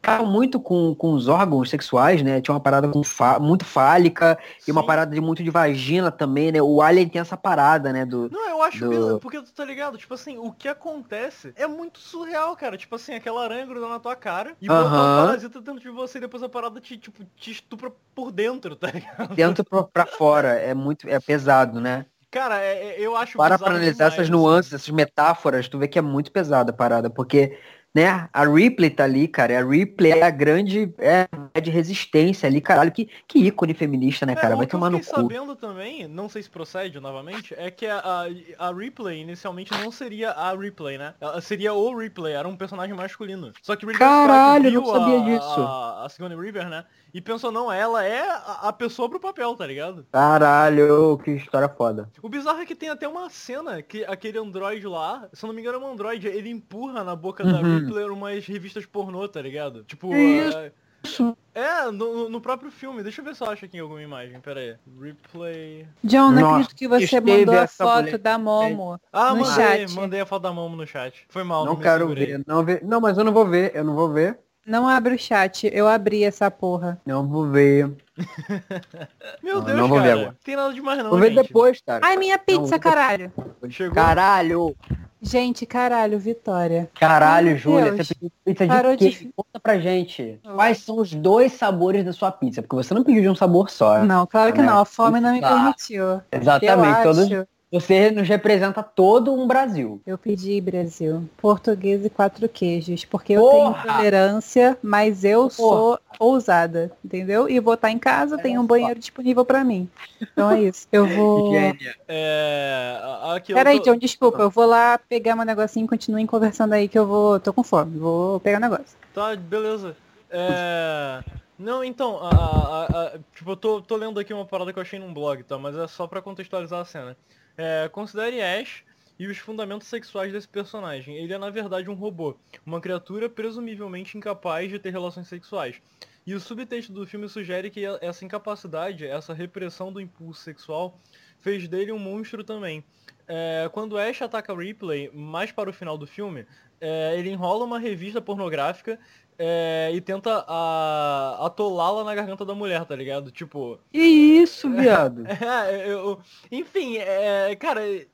cara 0.07 0.23
muito 0.23 0.61
com, 0.61 0.95
com 0.95 1.13
os 1.15 1.27
órgãos 1.27 1.69
sexuais, 1.69 2.23
né? 2.23 2.41
Tinha 2.41 2.55
uma 2.55 2.61
parada 2.61 2.89
fa- 3.05 3.41
muito 3.41 3.65
fálica 3.65 4.39
e 4.67 4.71
uma 4.71 4.83
Sim. 4.83 4.87
parada 4.87 5.13
de 5.13 5.21
muito 5.21 5.43
de 5.43 5.51
vagina 5.51 6.13
também, 6.13 6.53
né? 6.53 6.63
O 6.63 6.81
Alien 6.81 7.09
tem 7.09 7.21
essa 7.21 7.37
parada, 7.37 7.93
né? 7.93 8.07
Do, 8.07 8.31
Não, 8.31 8.49
eu 8.49 8.63
acho 8.63 8.79
do- 8.79 8.89
bizarro, 8.89 9.19
porque 9.19 9.43
tu 9.43 9.53
tá 9.53 9.65
ligado? 9.65 9.99
Tipo 9.99 10.15
assim, 10.15 10.39
o 10.39 10.53
que 10.53 10.69
acontece 10.69 11.53
é 11.57 11.67
muito 11.67 11.99
surreal, 11.99 12.55
cara. 12.55 12.77
Tipo 12.77 12.95
assim, 12.95 13.15
aquela 13.15 13.43
aranha 13.43 13.67
grudando 13.67 13.93
na 13.93 13.99
tua 13.99 14.15
cara 14.15 14.55
e 14.61 14.69
botar 14.69 14.81
Aham. 14.83 15.13
um 15.23 15.27
parasita 15.27 15.61
dentro 15.61 15.81
de 15.81 15.91
você 15.91 16.19
e 16.19 16.21
depois 16.21 16.43
a 16.43 16.49
parada 16.49 16.81
te, 16.81 16.97
tipo, 16.97 17.25
te 17.37 17.51
estupra 17.51 17.91
por 18.15 18.31
dentro, 18.31 18.77
tá 18.77 18.89
ligado? 18.93 19.35
dentro 19.35 19.65
pra, 19.65 19.83
pra 19.83 20.07
fora. 20.07 20.51
É 20.51 20.73
muito 20.73 21.09
é 21.09 21.19
pesado, 21.19 21.81
né? 21.81 22.07
Cara, 22.31 22.61
é- 22.61 22.91
é- 22.91 23.01
eu 23.01 23.17
acho 23.17 23.37
Para 23.37 23.59
pra 23.59 23.69
analisar 23.69 23.93
demais, 24.11 24.13
essas 24.15 24.29
nuances, 24.31 24.73
essas 24.73 24.91
metáforas, 24.91 25.69
tu 25.69 25.79
vê 25.79 25.89
que 25.89 25.99
é 25.99 26.03
muito 26.03 26.31
pesada 26.31 26.71
a 26.71 26.75
parada, 26.75 27.09
porque, 27.09 27.59
né, 27.97 28.29
a 28.31 28.45
Ripley 28.45 28.91
tá 28.91 29.05
ali, 29.05 29.27
cara, 29.27 29.59
a 29.59 29.65
Ripley 29.65 30.13
é 30.13 30.23
a 30.23 30.29
grande, 30.29 30.93
é 30.99 31.27
de 31.59 31.71
resistência 31.71 32.47
ali, 32.47 32.61
caralho. 32.61 32.93
Que, 32.93 33.09
que 33.27 33.39
ícone 33.39 33.73
feminista, 33.73 34.27
né, 34.27 34.35
cara? 34.35 34.53
É, 34.53 34.57
Vai 34.57 34.67
o 34.67 34.69
que 34.69 34.75
eu 34.75 34.79
tomar 34.79 34.91
no 34.91 34.99
fiquei 34.99 35.15
cu. 35.15 35.21
sabendo 35.23 35.57
também, 35.57 36.07
não 36.07 36.29
sei 36.29 36.43
se 36.43 36.51
procede 36.51 37.01
novamente, 37.01 37.55
é 37.57 37.71
que 37.71 37.87
a, 37.87 38.27
a, 38.59 38.69
a 38.69 38.73
Ripley 38.75 39.23
inicialmente 39.23 39.73
não 39.83 39.91
seria 39.91 40.33
a 40.33 40.55
Ripley, 40.55 40.99
né? 40.99 41.15
Ela 41.19 41.41
seria 41.41 41.73
o 41.73 41.99
Ripley, 41.99 42.35
era 42.35 42.47
um 42.47 42.55
personagem 42.55 42.95
masculino. 42.95 43.51
Só 43.63 43.75
que 43.75 43.87
Ridley 43.87 43.99
Caralho, 43.99 44.65
Scott 44.65 44.75
eu 44.75 44.83
viu 44.83 44.93
não 44.93 45.01
sabia 45.01 45.17
a, 45.17 45.25
disso. 45.25 45.61
A, 45.63 46.05
a 46.05 46.09
Sigourney 46.11 46.37
Weaver, 46.37 46.69
né? 46.69 46.85
E 47.15 47.21
pensou, 47.23 47.51
não, 47.51 47.73
ela 47.73 48.05
é 48.05 48.29
a, 48.61 48.71
pessoa 48.75 49.09
pro 49.09 49.19
papel, 49.19 49.55
tá 49.55 49.67
ligado? 49.67 50.07
Caralho, 50.13 51.17
que 51.25 51.31
história 51.31 51.67
foda. 51.67 52.11
O 52.23 52.29
bizarro 52.29 52.61
é 52.61 52.67
que 52.67 52.75
tem 52.75 52.91
até 52.91 53.09
uma 53.09 53.31
cena 53.31 53.81
que 53.81 54.05
aquele 54.05 54.39
androide 54.39 54.87
lá, 54.87 55.27
se 55.33 55.43
eu 55.43 55.49
não 55.49 55.55
me 55.55 55.63
engano 55.63 55.79
é 55.79 55.81
um 55.81 55.93
androide, 55.93 56.27
ele 56.27 56.51
empurra 56.51 57.03
na 57.03 57.17
boca 57.17 57.43
da 57.43 57.57
Uhum. 57.57 57.86
Ripley 57.87 58.11
umas 58.11 58.47
revistas 58.47 58.85
pornô, 58.87 59.27
tá 59.29 59.41
ligado? 59.41 59.85
Tipo, 59.85 60.13
é- 60.15 60.73
Isso. 61.05 61.37
é, 61.55 61.91
no, 61.91 62.29
no 62.29 62.41
próprio 62.41 62.71
filme. 62.71 63.03
Deixa 63.03 63.21
eu 63.21 63.25
ver 63.25 63.35
se 63.37 63.43
eu 63.43 63.49
acho 63.51 63.65
aqui 63.65 63.79
alguma 63.79 64.03
imagem, 64.03 64.41
pera 64.41 64.61
aí. 64.61 64.75
Ripley... 65.01 65.87
John, 66.03 66.33
não 66.33 66.51
acredito 66.55 66.75
que 66.75 66.89
você 66.89 67.21
mandou 67.21 67.59
a 67.59 67.67
foto 67.67 68.03
mulher- 68.03 68.19
da 68.19 68.39
Momo. 68.39 69.01
Ah, 69.13 69.33
No 69.35 69.41
mandei, 69.41 69.87
chat. 69.87 69.95
mandei 69.95 70.21
a 70.21 70.27
foto 70.27 70.43
da 70.43 70.53
mão 70.53 70.69
no 70.69 70.87
chat. 70.87 71.25
Foi 71.29 71.45
mal, 71.45 71.65
não, 71.65 71.75
Não 71.75 71.81
quero 71.81 72.09
ver, 72.09 72.43
não 72.47 72.65
ver. 72.65 72.83
Não, 72.85 73.01
mas 73.01 73.17
eu 73.17 73.25
não 73.25 73.33
vou 73.33 73.47
ver, 73.47 73.71
eu 73.75 73.85
não 73.85 73.95
vou 73.95 74.13
ver. 74.13 74.39
Não 74.67 74.89
abre 74.89 75.15
o 75.15 75.19
chat, 75.19 75.71
eu 75.73 75.87
abri 75.87 76.25
essa 76.25 76.51
porra. 76.51 77.01
Não 77.07 77.25
vou 77.29 77.49
ver. 77.49 77.89
Meu 79.41 79.57
Não, 79.59 79.65
Deus, 79.65 79.79
não 79.79 79.87
vou 79.89 80.01
ver 80.01 80.09
cara. 80.09 80.21
agora. 80.23 80.37
Tem 80.43 80.57
nada 80.57 80.75
demais 80.75 80.99
não, 80.99 81.11
Vou 81.11 81.19
ver 81.21 81.33
gente. 81.33 81.47
depois, 81.47 81.81
cara. 81.81 82.05
Ai, 82.05 82.17
minha 82.17 82.37
pizza, 82.37 82.73
Não, 82.73 82.79
caralho. 82.81 83.33
Chegou? 83.71 83.95
Caralho. 83.95 84.77
Gente, 85.21 85.65
caralho, 85.65 86.19
Vitória. 86.19 86.91
Caralho, 86.95 87.57
Júlia, 87.57 87.93
você 87.97 88.15
pediu 88.15 88.33
pizza 88.45 88.67
Parou 88.67 88.97
de 88.97 89.11
quê? 89.11 89.25
de- 89.25 89.33
Conta 89.35 89.59
pra 89.61 89.79
gente. 89.79 90.39
Quais 90.45 90.79
são 90.79 90.99
os 90.99 91.15
dois 91.15 91.53
sabores 91.53 92.05
da 92.05 92.13
sua 92.13 92.31
pizza? 92.31 92.61
Porque 92.63 92.77
você 92.77 92.93
não 92.93 93.03
pediu 93.03 93.23
de 93.23 93.29
um 93.29 93.35
sabor 93.35 93.71
só. 93.71 94.05
Não, 94.05 94.27
claro 94.27 94.53
que 94.53 94.61
né? 94.61 94.67
não, 94.67 94.79
a 94.81 94.85
fome 94.85 95.19
não 95.21 95.33
me 95.33 95.41
permitiu. 95.41 96.21
Exatamente. 96.31 96.99
eu 96.99 97.03
Todos, 97.03 97.33
acho, 97.33 97.49
você 97.81 98.11
nos 98.11 98.27
representa 98.29 98.83
todo 98.83 99.35
um 99.35 99.47
Brasil. 99.47 100.01
eu 100.07 100.17
pedi 100.17 100.61
Brasil, 100.61 101.29
português 101.37 102.05
e 102.05 102.11
quatro 102.11 102.49
queijos, 102.49 103.05
porque 103.05 103.35
eu 103.35 103.43
Porra! 103.43 103.53
tenho 103.53 103.71
intolerância, 103.93 104.79
mas 104.83 105.25
eu 105.25 105.43
Porra! 105.43 105.51
sou 105.51 105.99
ousada, 106.19 106.91
entendeu? 107.05 107.49
E 107.49 107.61
vou 107.61 107.75
estar 107.75 107.91
em 107.91 107.99
casa, 107.99 108.39
tem 108.39 108.59
um 108.59 108.67
banheiro 108.67 108.99
disponível 108.99 109.45
pra 109.45 109.63
mim. 109.63 109.89
Então 110.21 110.51
é 110.51 110.63
isso. 110.63 110.87
Eu 110.91 111.07
vou... 111.07 111.47
Gênia. 111.53 111.95
É... 112.09 112.99
Aqui 113.35 113.53
eu 113.53 113.57
Peraí, 113.57 113.79
tô- 113.79 113.85
John, 113.93 113.99
desculpa, 113.99 114.43
eu 114.43 114.51
vou 114.51 114.65
lá 114.67 114.99
pegar 114.99 115.37
meu 115.37 115.45
negocinho, 115.45 115.87
continuem 115.87 116.27
conversando 116.27 116.73
aí 116.73 116.89
que 116.89 116.99
eu 116.99 117.07
vou, 117.07 117.39
tô 117.39 117.53
com 117.53 117.63
fome, 117.63 117.99
vou 117.99 118.41
pegar 118.41 118.57
o 118.59 118.61
negócio. 118.61 118.97
Tá, 119.13 119.37
beleza. 119.37 119.97
É... 120.31 121.23
Não, 121.59 121.83
então, 121.83 122.19
a, 122.23 122.29
a- 122.29 122.85
a- 123.07 123.19
tipo, 123.35 123.51
eu 123.51 123.57
tô, 123.57 123.81
tô 123.81 123.97
lendo 123.97 124.21
aqui 124.21 124.33
uma 124.35 124.45
parada 124.45 124.73
que 124.73 124.79
eu 124.79 124.83
achei 124.83 124.99
num 124.99 125.13
blog, 125.15 125.43
tá? 125.43 125.57
Mas 125.59 125.75
é 125.77 125.87
só 125.87 126.07
pra 126.07 126.21
contextualizar 126.23 126.81
a 126.81 126.85
cena. 126.85 127.17
É, 127.57 127.89
considere 127.89 128.41
Ash 128.41 128.85
e 129.19 129.27
os 129.27 129.39
fundamentos 129.39 129.89
sexuais 129.89 130.33
desse 130.33 130.49
personagem. 130.49 131.17
Ele 131.17 131.33
é, 131.33 131.39
na 131.39 131.51
verdade, 131.51 131.89
um 131.89 131.95
robô. 131.95 132.37
Uma 132.65 132.81
criatura 132.81 133.29
presumivelmente 133.29 134.17
incapaz 134.17 134.71
de 134.71 134.79
ter 134.79 134.91
relações 134.91 135.29
sexuais. 135.29 135.81
E 136.27 136.35
o 136.35 136.41
subtexto 136.41 136.93
do 136.93 137.07
filme 137.07 137.29
sugere 137.29 137.71
que 137.71 137.85
essa 138.01 138.25
incapacidade, 138.25 139.07
essa 139.07 139.33
repressão 139.33 139.93
do 139.93 140.01
impulso 140.01 140.43
sexual, 140.43 140.99
fez 141.39 141.69
dele 141.69 141.93
um 141.93 141.99
monstro 141.99 142.43
também. 142.43 142.85
É, 143.29 143.69
quando 143.73 143.97
Ash 143.97 144.23
ataca 144.23 144.55
Ripley, 144.55 145.11
mais 145.15 145.53
para 145.53 145.71
o 145.71 145.73
final 145.73 145.97
do 145.97 146.07
filme, 146.07 146.45
é, 146.81 147.17
ele 147.17 147.31
enrola 147.31 147.65
uma 147.65 147.79
revista 147.79 148.21
pornográfica 148.21 148.99
é, 149.39 149.91
e 149.95 150.01
tenta 150.01 150.45
a- 150.49 151.39
atolá-la 151.47 152.05
na 152.05 152.15
garganta 152.15 152.45
da 152.45 152.55
mulher, 152.55 152.85
tá 152.85 152.97
ligado? 152.97 153.31
Tipo, 153.31 153.79
Que 153.93 153.99
isso, 154.01 154.71
viado? 154.71 155.25
é, 155.29 155.93
eu- 155.93 156.19
enfim, 156.51 156.97
é, 156.99 157.55
cara, 157.57 157.83
é, 157.87 158.07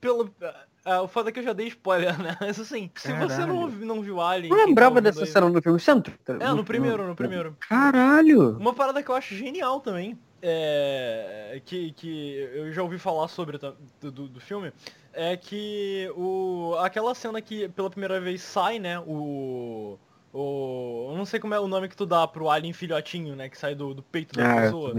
pelo, 0.00 0.30
é, 0.84 0.98
o 1.00 1.08
foda 1.08 1.30
é 1.30 1.32
que 1.32 1.38
eu 1.40 1.44
já 1.44 1.52
dei 1.52 1.68
spoiler, 1.68 2.20
né? 2.22 2.36
Mas 2.40 2.58
assim, 2.60 2.90
se 2.94 3.12
você 3.14 3.46
não, 3.46 3.60
Caralho. 3.68 3.86
não 3.86 4.02
viu 4.02 4.20
Alien... 4.20 4.50
Não 4.50 4.58
tá 4.58 4.64
lembrava 4.66 4.90
ouvindo 4.96 5.04
dessa 5.04 5.20
aí- 5.24 5.26
cena 5.26 5.48
no 5.48 5.62
filme. 5.62 5.80
Não- 6.28 6.34
É, 6.46 6.52
no 6.54 6.64
primeiro, 6.64 7.06
no 7.06 7.14
primeiro. 7.16 7.56
Caralho. 7.68 8.56
Uma 8.58 8.74
parada 8.74 9.02
que 9.02 9.10
eu 9.10 9.14
acho 9.14 9.34
genial 9.34 9.80
também, 9.80 10.18
é, 10.42 11.60
que, 11.64 11.92
que 11.92 12.36
eu 12.54 12.70
já 12.72 12.82
ouvi 12.82 12.98
falar 12.98 13.28
sobre 13.28 13.58
do 14.00 14.10
do 14.28 14.40
filme, 14.40 14.72
é 15.14 15.36
que 15.38 16.10
o, 16.16 16.74
aquela 16.80 17.14
cena 17.14 17.40
que 17.40 17.68
pela 17.70 17.88
primeira 17.88 18.20
vez 18.20 18.42
sai, 18.42 18.78
né, 18.78 18.98
o... 19.00 19.98
O, 20.36 21.10
eu 21.12 21.16
não 21.16 21.24
sei 21.24 21.38
como 21.38 21.54
é 21.54 21.60
o 21.60 21.68
nome 21.68 21.88
que 21.88 21.96
tu 21.96 22.04
dá 22.04 22.26
pro 22.26 22.50
alien 22.50 22.72
filhotinho, 22.72 23.36
né, 23.36 23.48
que 23.48 23.56
sai 23.56 23.72
do, 23.72 23.94
do 23.94 24.02
peito 24.02 24.36
da 24.36 24.50
Ah, 24.50 24.60
pessoa. 24.62 24.92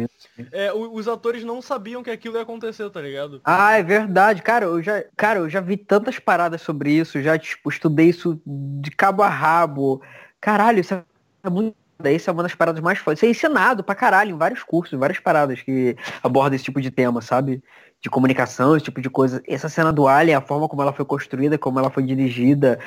É, 0.50 0.72
os 0.72 1.10
atores 1.10 1.44
não 1.44 1.62
sabiam 1.62 2.02
que 2.02 2.10
aquilo 2.10 2.38
ia 2.38 2.44
acontecer, 2.44 2.90
tá 2.90 3.02
ligado? 3.02 3.42
Ah, 3.44 3.74
é 3.74 3.84
verdade. 3.84 4.42
Cara, 4.42 4.64
eu 4.64 4.82
já, 4.82 5.04
cara, 5.18 5.40
eu 5.40 5.50
já 5.50 5.60
vi 5.60 5.76
tantas 5.76 6.18
paradas 6.20 6.62
sobre 6.62 6.90
isso, 6.92 7.22
já, 7.22 7.38
tipo, 7.38 7.70
estudei 7.70 8.08
isso 8.08 8.42
de 8.46 8.90
cabo 8.92 9.24
a 9.24 9.28
rabo. 9.28 10.02
Caralho, 10.40 10.80
isso 10.80 10.94
é 10.94 11.50
muito. 11.50 11.76
Isso 12.04 12.30
é 12.30 12.34
uma 12.34 12.44
das 12.44 12.54
paradas 12.54 12.82
mais 12.82 13.00
fodas. 13.00 13.20
Isso 13.20 13.26
é 13.26 13.30
ensinado 13.30 13.84
pra 13.84 13.96
caralho 13.96 14.32
em 14.32 14.38
vários 14.38 14.62
cursos, 14.64 14.94
em 14.94 14.98
várias 14.98 15.20
paradas 15.20 15.62
que 15.62 15.96
abordam 16.22 16.56
esse 16.56 16.66
tipo 16.66 16.82
de 16.82 16.92
tema, 16.92 17.22
sabe? 17.22 17.64
De 18.02 18.10
comunicação, 18.10 18.76
esse 18.76 18.86
tipo 18.86 19.02
de 19.02 19.10
coisa. 19.10 19.42
Essa 19.48 19.70
cena 19.70 19.92
do 19.92 20.08
Alien, 20.08 20.36
a 20.36 20.42
forma 20.42 20.68
como 20.68 20.82
ela 20.82 20.92
foi 20.94 21.06
construída, 21.06 21.58
como 21.58 21.80
ela 21.80 21.90
foi 21.90 22.04
dirigida. 22.04 22.78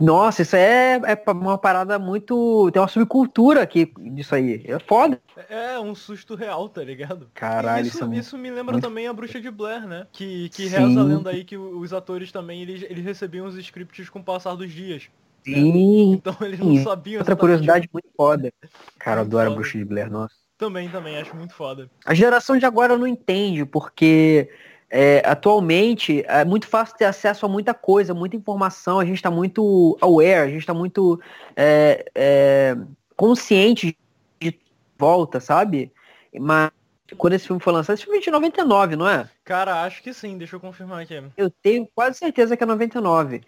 Nossa, 0.00 0.42
isso 0.42 0.54
é, 0.56 0.94
é 1.04 1.30
uma 1.32 1.58
parada 1.58 1.98
muito. 1.98 2.70
Tem 2.72 2.80
uma 2.80 2.88
subcultura 2.88 3.62
aqui 3.62 3.92
disso 3.98 4.34
aí. 4.34 4.62
É 4.64 4.78
foda. 4.78 5.20
É 5.48 5.78
um 5.78 5.94
susto 5.94 6.34
real, 6.34 6.68
tá 6.68 6.82
ligado? 6.82 7.28
Caralho, 7.34 7.86
isso, 7.86 7.96
isso, 8.04 8.12
é 8.12 8.16
isso 8.16 8.38
me 8.38 8.50
lembra 8.50 8.74
muito- 8.74 8.84
também 8.88 9.08
a 9.08 9.12
Bruxa 9.12 9.40
de 9.40 9.50
Blair, 9.50 9.86
né? 9.86 10.06
Que, 10.12 10.48
que 10.50 10.68
Sim. 10.68 10.76
reza 10.76 11.00
a 11.00 11.04
lenda 11.04 11.30
aí 11.30 11.44
que 11.44 11.58
os 11.58 11.92
atores 11.92 12.30
também, 12.30 12.62
eles, 12.62 12.82
eles 12.88 13.04
recebiam 13.04 13.46
os 13.46 13.56
scripts 13.56 14.08
com 14.08 14.20
o 14.20 14.24
passar 14.24 14.54
dos 14.54 14.70
dias. 14.72 15.10
Sim. 15.44 16.12
Então 16.12 16.36
eles 16.40 16.58
não 16.58 16.76
Sim. 16.76 16.84
sabiam 16.84 17.20
Outra 17.20 17.36
curiosidade 17.36 17.88
muito 17.92 18.08
foda. 18.16 18.52
Cara, 18.98 19.20
eu 19.20 19.24
adoro 19.24 19.42
a 19.42 19.46
foda. 19.46 19.60
Bruxa 19.60 19.78
de 19.78 19.84
Blair, 19.84 20.10
nossa. 20.10 20.34
Também, 20.58 20.90
também, 20.90 21.16
acho 21.16 21.34
muito 21.34 21.54
foda. 21.54 21.90
A 22.04 22.12
geração 22.12 22.58
de 22.58 22.66
agora 22.66 22.98
não 22.98 23.06
entende, 23.06 23.64
porque 23.64 24.50
é, 24.90 25.22
atualmente 25.24 26.22
é 26.26 26.44
muito 26.44 26.66
fácil 26.66 26.96
ter 26.96 27.06
acesso 27.06 27.46
a 27.46 27.48
muita 27.48 27.72
coisa, 27.72 28.12
muita 28.12 28.36
informação, 28.36 28.98
a 28.98 29.04
gente 29.04 29.16
está 29.16 29.30
muito 29.30 29.96
aware, 30.00 30.40
a 30.40 30.48
gente 30.48 30.58
está 30.58 30.74
muito 30.74 31.18
é, 31.56 32.04
é, 32.14 32.76
consciente 33.16 33.96
de 34.38 34.58
volta, 34.98 35.40
sabe? 35.40 35.92
Mas 36.38 36.70
quando 37.16 37.32
esse 37.34 37.46
filme 37.46 37.60
foi 37.62 37.72
lançado, 37.72 37.94
esse 37.94 38.04
filme 38.04 38.18
é 38.18 38.22
de 38.22 38.30
99, 38.30 38.96
não 38.96 39.08
é? 39.08 39.28
Cara, 39.44 39.82
acho 39.82 40.02
que 40.02 40.12
sim, 40.14 40.38
deixa 40.38 40.56
eu 40.56 40.60
confirmar 40.60 41.02
aqui. 41.02 41.22
Eu 41.36 41.50
tenho 41.62 41.88
quase 41.94 42.18
certeza 42.18 42.56
que 42.56 42.62
é 42.62 42.66
99. 42.66 43.40
The 43.40 43.44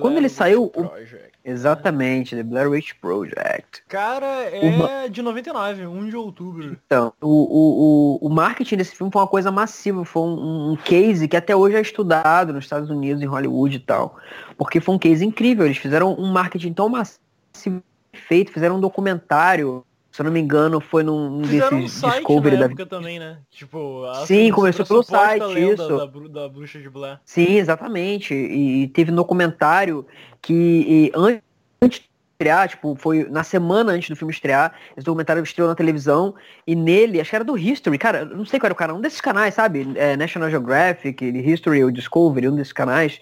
Quando 0.00 0.12
ele 0.16 0.28
Blair 0.28 0.30
saiu, 0.30 0.62
Witch 0.64 0.76
o- 0.76 0.88
Project. 0.88 1.38
Exatamente, 1.44 2.36
The 2.36 2.42
Blair 2.42 2.68
Witch 2.70 2.92
Project. 3.00 3.82
Cara, 3.88 4.26
é 4.52 5.08
de 5.08 5.22
99, 5.22 5.86
1 5.86 6.08
de 6.10 6.16
outubro. 6.16 6.76
Então, 6.86 7.12
o, 7.20 7.26
o, 7.28 8.18
o, 8.22 8.26
o 8.26 8.30
marketing 8.30 8.76
desse 8.76 8.94
filme 8.94 9.10
foi 9.12 9.22
uma 9.22 9.28
coisa 9.28 9.50
massiva, 9.50 10.04
foi 10.04 10.22
um, 10.22 10.72
um 10.72 10.76
case 10.76 11.26
que 11.26 11.36
até 11.36 11.56
hoje 11.56 11.76
é 11.76 11.80
estudado 11.80 12.52
nos 12.52 12.64
Estados 12.64 12.90
Unidos, 12.90 13.22
em 13.22 13.26
Hollywood 13.26 13.76
e 13.76 13.80
tal. 13.80 14.16
Porque 14.56 14.80
foi 14.80 14.94
um 14.94 14.98
case 14.98 15.24
incrível. 15.24 15.64
Eles 15.64 15.78
fizeram 15.78 16.14
um 16.18 16.30
marketing 16.30 16.72
tão 16.74 16.88
massivo 16.88 17.82
feito, 18.12 18.52
fizeram 18.52 18.76
um 18.76 18.80
documentário. 18.80 19.84
Se 20.18 20.22
eu 20.22 20.24
não 20.24 20.32
me 20.32 20.40
engano, 20.40 20.80
foi 20.80 21.04
num 21.04 21.38
um 21.38 21.44
Fizeram 21.44 21.78
um 21.78 21.82
desses 21.82 22.00
site 22.00 22.14
Discovery 22.16 22.56
da 22.56 22.64
época 22.64 22.86
também, 22.86 23.20
né? 23.20 23.38
Tipo, 23.52 24.02
Sim, 24.26 24.50
começou 24.50 24.84
pelo 24.84 25.04
site, 25.04 25.60
isso. 25.60 25.96
Da, 25.96 26.06
da 26.06 26.48
Bruxa 26.48 26.80
de 26.80 26.90
Blair. 26.90 27.20
Sim, 27.24 27.54
exatamente. 27.54 28.34
E, 28.34 28.88
teve 28.88 29.12
um 29.12 29.14
documentário 29.14 30.04
que 30.42 31.12
an- 31.14 31.38
antes 31.80 32.00
de 32.00 32.10
estrear, 32.32 32.68
tipo, 32.68 32.96
foi 32.96 33.28
na 33.30 33.44
semana 33.44 33.92
antes 33.92 34.08
do 34.08 34.16
filme 34.16 34.32
estrear, 34.34 34.74
esse 34.96 35.04
documentário 35.04 35.40
estreou 35.40 35.68
na 35.68 35.76
televisão, 35.76 36.34
e 36.66 36.74
nele, 36.74 37.20
acho 37.20 37.30
que 37.30 37.36
era 37.36 37.44
do 37.44 37.56
History, 37.56 37.96
cara, 37.96 38.24
não 38.24 38.44
sei 38.44 38.58
qual 38.58 38.66
era 38.66 38.74
o 38.74 38.76
canal, 38.76 38.96
um 38.96 39.00
desses 39.00 39.20
canais, 39.20 39.54
sabe? 39.54 39.86
É, 39.94 40.16
National 40.16 40.50
Geographic, 40.50 41.24
History 41.24 41.84
ou 41.84 41.92
Discovery, 41.92 42.48
um 42.48 42.56
desses 42.56 42.72
canais. 42.72 43.20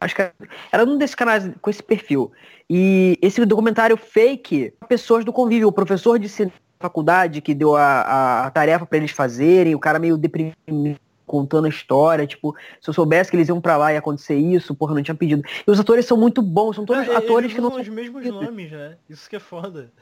Acho 0.00 0.14
que 0.14 0.30
era- 0.72 0.84
um 0.84 0.96
desses 0.96 1.14
canais 1.14 1.50
com 1.60 1.68
esse 1.70 1.82
perfil. 1.82 2.32
E 2.68 3.18
esse 3.20 3.44
documentário 3.44 3.96
fake, 3.96 4.72
pessoas 4.88 5.24
do 5.24 5.32
convívio, 5.32 5.68
o 5.68 5.72
professor 5.72 6.18
de 6.18 6.28
faculdade 6.78 7.40
que 7.42 7.52
deu 7.52 7.76
a, 7.76 7.82
a, 7.82 8.46
a 8.46 8.50
tarefa 8.50 8.86
pra 8.86 8.96
eles 8.96 9.10
fazerem, 9.10 9.74
o 9.74 9.78
cara 9.78 9.98
meio 9.98 10.16
deprimido 10.16 10.56
contando 11.26 11.66
a 11.66 11.68
história, 11.68 12.26
tipo, 12.26 12.56
se 12.80 12.90
eu 12.90 12.94
soubesse 12.94 13.30
que 13.30 13.36
eles 13.36 13.48
iam 13.48 13.60
pra 13.60 13.76
lá 13.76 13.92
e 13.92 13.94
ia 13.94 14.00
acontecer 14.00 14.34
isso, 14.36 14.74
porra, 14.74 14.94
não 14.94 15.02
tinha 15.02 15.14
pedido. 15.14 15.44
E 15.64 15.70
os 15.70 15.78
atores 15.78 16.04
são 16.04 16.16
muito 16.16 16.42
bons, 16.42 16.74
são 16.74 16.84
todos 16.84 17.06
É, 17.06 17.14
atores 17.14 17.52
que 17.52 17.60
não 17.60 17.70
são 17.70 17.80
os 17.80 17.88
mesmos 17.88 18.26
nomes, 18.26 18.72
né? 18.72 18.96
Isso 19.08 19.30
que 19.30 19.36
é 19.36 19.38
foda. 19.38 19.92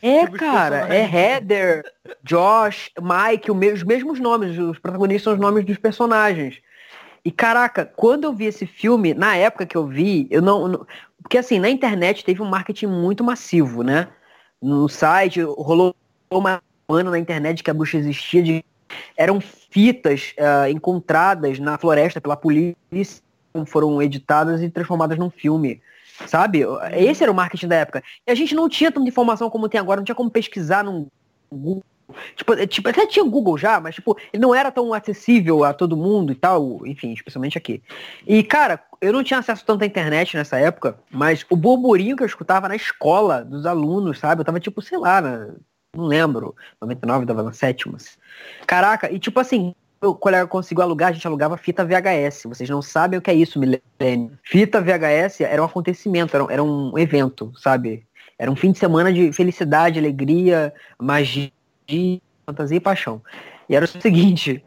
É, 0.00 0.20
Tipo, 0.26 0.38
cara, 0.38 0.94
é. 0.94 1.02
Heather, 1.04 1.82
Josh, 2.22 2.90
Mike, 3.00 3.50
os 3.50 3.82
mesmos 3.82 4.20
nomes, 4.20 4.56
os 4.56 4.78
protagonistas 4.78 5.24
são 5.24 5.32
os 5.32 5.40
nomes 5.40 5.64
dos 5.64 5.78
personagens. 5.78 6.60
E 7.24 7.30
caraca, 7.30 7.86
quando 7.86 8.24
eu 8.24 8.32
vi 8.32 8.44
esse 8.44 8.66
filme, 8.66 9.14
na 9.14 9.36
época 9.36 9.66
que 9.66 9.76
eu 9.76 9.86
vi, 9.86 10.26
eu 10.30 10.42
não. 10.42 10.68
não- 10.68 10.86
porque 11.22 11.38
assim, 11.38 11.58
na 11.58 11.70
internet 11.70 12.22
teve 12.22 12.42
um 12.42 12.48
marketing 12.48 12.86
muito 12.86 13.24
massivo, 13.24 13.82
né? 13.82 14.08
no 14.64 14.88
site, 14.88 15.42
rolou 15.42 15.94
uma 16.30 16.62
semana 16.86 17.10
na 17.10 17.18
internet 17.18 17.62
que 17.62 17.70
a 17.70 17.74
bruxa 17.74 17.98
existia, 17.98 18.42
de, 18.42 18.64
eram 19.14 19.38
fitas 19.40 20.34
uh, 20.38 20.68
encontradas 20.70 21.58
na 21.58 21.76
floresta 21.76 22.20
pela 22.20 22.36
polícia, 22.36 23.22
foram 23.66 24.00
editadas 24.00 24.62
e 24.62 24.70
transformadas 24.70 25.18
num 25.18 25.30
filme. 25.30 25.82
Sabe? 26.26 26.64
Esse 26.96 27.24
era 27.24 27.30
o 27.32 27.34
marketing 27.34 27.68
da 27.68 27.76
época. 27.76 28.02
E 28.26 28.30
a 28.30 28.34
gente 28.34 28.54
não 28.54 28.68
tinha 28.68 28.90
tanta 28.90 29.08
informação 29.08 29.50
como 29.50 29.68
tem 29.68 29.80
agora, 29.80 30.00
não 30.00 30.04
tinha 30.04 30.14
como 30.14 30.30
pesquisar 30.30 30.82
no 30.82 31.08
Google. 31.52 31.82
Tipo, 32.36 32.54
é, 32.54 32.66
tipo, 32.66 32.88
até 32.88 33.06
tinha 33.06 33.24
Google 33.24 33.56
já, 33.56 33.80
mas 33.80 33.94
tipo, 33.94 34.16
ele 34.32 34.42
não 34.42 34.54
era 34.54 34.70
tão 34.70 34.92
acessível 34.92 35.64
a 35.64 35.72
todo 35.72 35.96
mundo 35.96 36.32
e 36.32 36.34
tal, 36.34 36.86
enfim, 36.86 37.12
especialmente 37.12 37.56
aqui. 37.56 37.82
E, 38.26 38.42
cara, 38.42 38.80
eu 39.00 39.12
não 39.12 39.24
tinha 39.24 39.38
acesso 39.38 39.64
tanto 39.64 39.82
à 39.82 39.86
internet 39.86 40.36
nessa 40.36 40.58
época, 40.58 40.98
mas 41.10 41.44
o 41.48 41.56
burburinho 41.56 42.16
que 42.16 42.22
eu 42.22 42.26
escutava 42.26 42.68
na 42.68 42.76
escola 42.76 43.44
dos 43.44 43.66
alunos, 43.66 44.18
sabe? 44.18 44.40
Eu 44.40 44.44
tava 44.44 44.60
tipo, 44.60 44.82
sei 44.82 44.98
lá, 44.98 45.20
na, 45.20 45.48
não 45.96 46.04
lembro, 46.04 46.54
99, 46.80 47.26
tava 47.26 47.42
na 47.42 47.52
sétima. 47.52 47.96
Caraca, 48.66 49.10
e 49.10 49.18
tipo 49.18 49.40
assim, 49.40 49.74
o 50.00 50.14
colega 50.14 50.46
conseguiu 50.46 50.82
alugar, 50.82 51.10
a 51.10 51.12
gente 51.12 51.26
alugava 51.26 51.56
fita 51.56 51.84
VHS. 51.84 52.42
Vocês 52.46 52.68
não 52.68 52.82
sabem 52.82 53.18
o 53.18 53.22
que 53.22 53.30
é 53.30 53.34
isso, 53.34 53.58
milênio. 53.58 54.38
Fita 54.42 54.80
VHS 54.80 55.40
era 55.40 55.62
um 55.62 55.66
acontecimento, 55.66 56.36
era 56.36 56.62
um 56.62 56.98
evento, 56.98 57.52
sabe? 57.56 58.06
Era 58.38 58.50
um 58.50 58.56
fim 58.56 58.72
de 58.72 58.78
semana 58.78 59.12
de 59.12 59.32
felicidade, 59.32 59.98
alegria, 59.98 60.74
magia, 60.98 61.50
fantasia 62.46 62.76
e 62.76 62.80
paixão. 62.80 63.22
E 63.68 63.74
era 63.74 63.84
o 63.84 63.88
seguinte, 63.88 64.62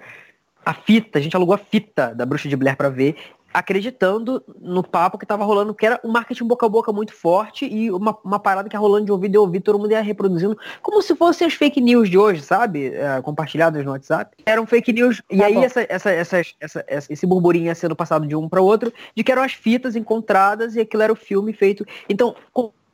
a 0.66 0.74
fita, 0.74 1.20
a 1.20 1.22
gente 1.22 1.36
alugou 1.36 1.56
a 1.56 1.58
fita 1.58 2.14
da 2.14 2.26
Bruxa 2.26 2.50
de 2.50 2.56
Blair 2.56 2.76
para 2.76 2.90
ver 2.90 3.16
acreditando 3.54 4.44
no 4.60 4.84
papo 4.84 5.18
que 5.18 5.26
tava 5.26 5.44
rolando, 5.44 5.74
que 5.74 5.86
era 5.86 6.00
um 6.04 6.10
marketing 6.10 6.46
boca 6.46 6.66
a 6.66 6.70
boca 6.70 6.92
muito 6.92 7.14
forte 7.14 7.66
e 7.66 7.90
uma, 7.90 8.16
uma 8.24 8.38
parada 8.38 8.70
que 8.70 8.76
ia 8.76 8.80
rolando 8.80 9.06
de 9.06 9.12
ouvido 9.12 9.34
e 9.34 9.38
ouvido, 9.38 9.64
todo 9.64 9.80
mundo 9.80 9.92
ia 9.92 10.02
reproduzindo, 10.02 10.56
como 10.82 11.02
se 11.02 11.16
fossem 11.16 11.48
as 11.48 11.54
fake 11.54 11.82
news 11.82 12.10
de 12.10 12.18
hoje, 12.18 12.42
sabe? 12.42 12.94
É, 12.94 13.20
compartilhadas 13.22 13.84
no 13.84 13.92
WhatsApp. 13.92 14.36
Eram 14.46 14.68
fake 14.68 14.94
news. 14.94 15.24
E 15.32 15.38
tá 15.38 15.46
aí 15.46 15.58
essa, 15.58 15.86
essa, 15.90 16.12
essa, 16.12 16.42
essa, 16.60 16.86
esse 17.10 17.26
burburinho 17.26 17.66
ia 17.66 17.76
sendo 17.76 17.96
passado 17.96 18.28
de 18.28 18.36
um 18.36 18.48
para 18.48 18.62
outro, 18.62 18.94
de 19.16 19.24
que 19.24 19.32
eram 19.32 19.42
as 19.42 19.54
fitas 19.54 19.96
encontradas 19.96 20.76
e 20.76 20.82
aquilo 20.82 21.02
era 21.02 21.14
o 21.14 21.16
filme 21.16 21.52
feito. 21.52 21.86
Então, 22.08 22.36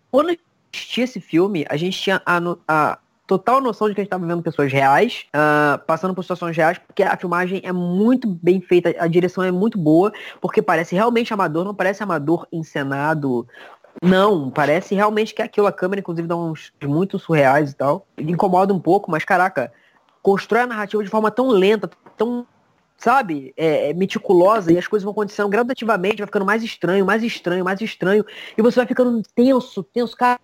quando 0.10 0.38
assistia 0.74 1.04
esse 1.04 1.20
filme, 1.20 1.66
a 1.70 1.76
gente 1.76 2.00
tinha 2.00 2.22
a, 2.26 2.40
a, 2.68 3.00
total 3.26 3.62
noção 3.62 3.88
de 3.88 3.96
que 3.96 4.02
a 4.02 4.04
gente 4.04 4.08
estava 4.08 4.26
vendo 4.26 4.44
pessoas 4.44 4.72
reais, 4.72 5.26
uh, 5.30 5.80
passando 5.86 6.14
por 6.14 6.24
situações 6.24 6.56
reais, 6.56 6.78
porque 6.78 7.04
a 7.04 7.16
filmagem 7.16 7.62
é 7.64 7.72
muito 7.72 8.28
bem 8.28 8.60
feita, 8.60 8.94
a 9.00 9.08
direção 9.08 9.44
é 9.44 9.52
muito 9.52 9.78
boa, 9.78 10.12
porque 10.42 10.62
parece 10.62 10.96
realmente 10.96 11.34
amador, 11.34 11.64
não 11.64 11.74
parece 11.74 12.04
amador 12.04 12.48
encenado. 12.52 13.48
Não, 14.02 14.50
parece 14.50 14.96
realmente 14.96 15.34
que 15.34 15.42
é 15.42 15.46
aquilo, 15.46 15.68
a 15.68 15.72
câmera 15.72 16.00
inclusive 16.00 16.28
dá 16.28 16.36
uns 16.36 16.74
muito 16.84 17.20
surreais 17.20 17.72
e 17.72 17.76
tal. 17.76 18.06
Incomoda 18.18 18.74
um 18.74 18.80
pouco, 18.80 19.10
mas 19.10 19.24
caraca, 19.24 19.72
constrói 20.22 20.62
a 20.64 20.68
narrativa 20.68 21.04
de 21.04 21.10
forma 21.10 21.30
tão 21.30 21.48
lenta, 21.50 21.90
tão 22.18 22.46
sabe, 22.98 23.54
é, 23.58 23.90
é, 23.90 23.94
meticulosa 23.94 24.72
e 24.72 24.78
as 24.78 24.88
coisas 24.88 25.04
vão 25.04 25.12
acontecendo 25.12 25.50
gradativamente, 25.50 26.18
vai 26.18 26.26
ficando 26.26 26.46
mais 26.46 26.64
estranho, 26.64 27.06
mais 27.06 27.22
estranho, 27.22 27.64
mais 27.64 27.82
estranho, 27.82 28.26
e 28.58 28.62
você 28.62 28.78
vai 28.78 28.88
ficando 28.88 29.22
tenso, 29.36 29.84
tenso, 29.84 30.16
cara, 30.16 30.40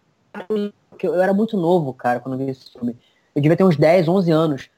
que 0.99 1.07
eu 1.07 1.19
era 1.19 1.33
muito 1.33 1.57
novo, 1.57 1.93
cara, 1.93 2.19
quando 2.19 2.39
eu 2.39 2.45
vi 2.45 2.51
esse 2.51 2.71
filme. 2.71 2.95
Eu 3.33 3.41
devia 3.41 3.57
ter 3.57 3.63
uns 3.63 3.77
10, 3.77 4.07
11 4.07 4.31
anos. 4.31 4.69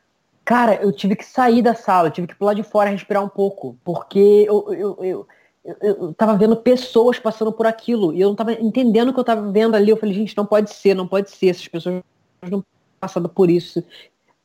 Cara, 0.45 0.75
eu 0.75 0.91
tive 0.91 1.15
que 1.15 1.25
sair 1.25 1.61
da 1.61 1.75
sala, 1.75 2.07
eu 2.07 2.11
tive 2.11 2.27
que 2.27 2.35
pular 2.35 2.53
de 2.53 2.63
fora 2.63 2.89
respirar 2.89 3.23
um 3.23 3.29
pouco, 3.29 3.75
porque 3.83 4.45
eu, 4.47 4.73
eu, 4.73 4.97
eu, 5.01 5.27
eu, 5.63 5.77
eu 5.81 6.13
tava 6.13 6.35
vendo 6.35 6.55
pessoas 6.55 7.19
passando 7.19 7.51
por 7.51 7.65
aquilo, 7.65 8.13
e 8.13 8.21
eu 8.21 8.29
não 8.29 8.35
tava 8.35 8.53
entendendo 8.53 9.09
o 9.09 9.13
que 9.13 9.19
eu 9.19 9.23
tava 9.23 9.51
vendo 9.51 9.75
ali. 9.75 9.89
Eu 9.89 9.97
falei, 9.97 10.15
gente, 10.15 10.35
não 10.37 10.45
pode 10.45 10.71
ser, 10.71 10.95
não 10.95 11.07
pode 11.07 11.31
ser, 11.31 11.47
essas 11.49 11.67
pessoas 11.67 12.01
não 12.49 12.63
passando 12.99 13.29
por 13.29 13.49
isso. 13.49 13.83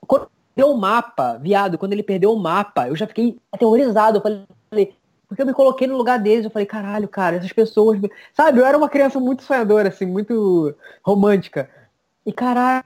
Quando 0.06 0.28
perdeu 0.54 0.72
o 0.72 0.78
mapa, 0.78 1.38
viado, 1.38 1.78
quando 1.78 1.92
ele 1.92 2.02
perdeu 2.02 2.32
o 2.32 2.38
mapa, 2.38 2.88
eu 2.88 2.96
já 2.96 3.06
fiquei 3.06 3.38
aterrorizado. 3.52 4.18
Eu 4.18 4.46
falei, 4.70 4.94
porque 5.28 5.42
eu 5.42 5.46
me 5.46 5.52
coloquei 5.52 5.86
no 5.86 5.96
lugar 5.96 6.18
deles, 6.18 6.44
eu 6.44 6.50
falei, 6.50 6.66
caralho, 6.66 7.08
cara, 7.08 7.36
essas 7.36 7.52
pessoas. 7.52 8.00
Sabe, 8.32 8.60
eu 8.60 8.66
era 8.66 8.78
uma 8.78 8.88
criança 8.88 9.18
muito 9.18 9.42
sonhadora, 9.42 9.88
assim, 9.88 10.06
muito 10.06 10.74
romântica. 11.04 11.68
E 12.24 12.32
caralho, 12.32 12.84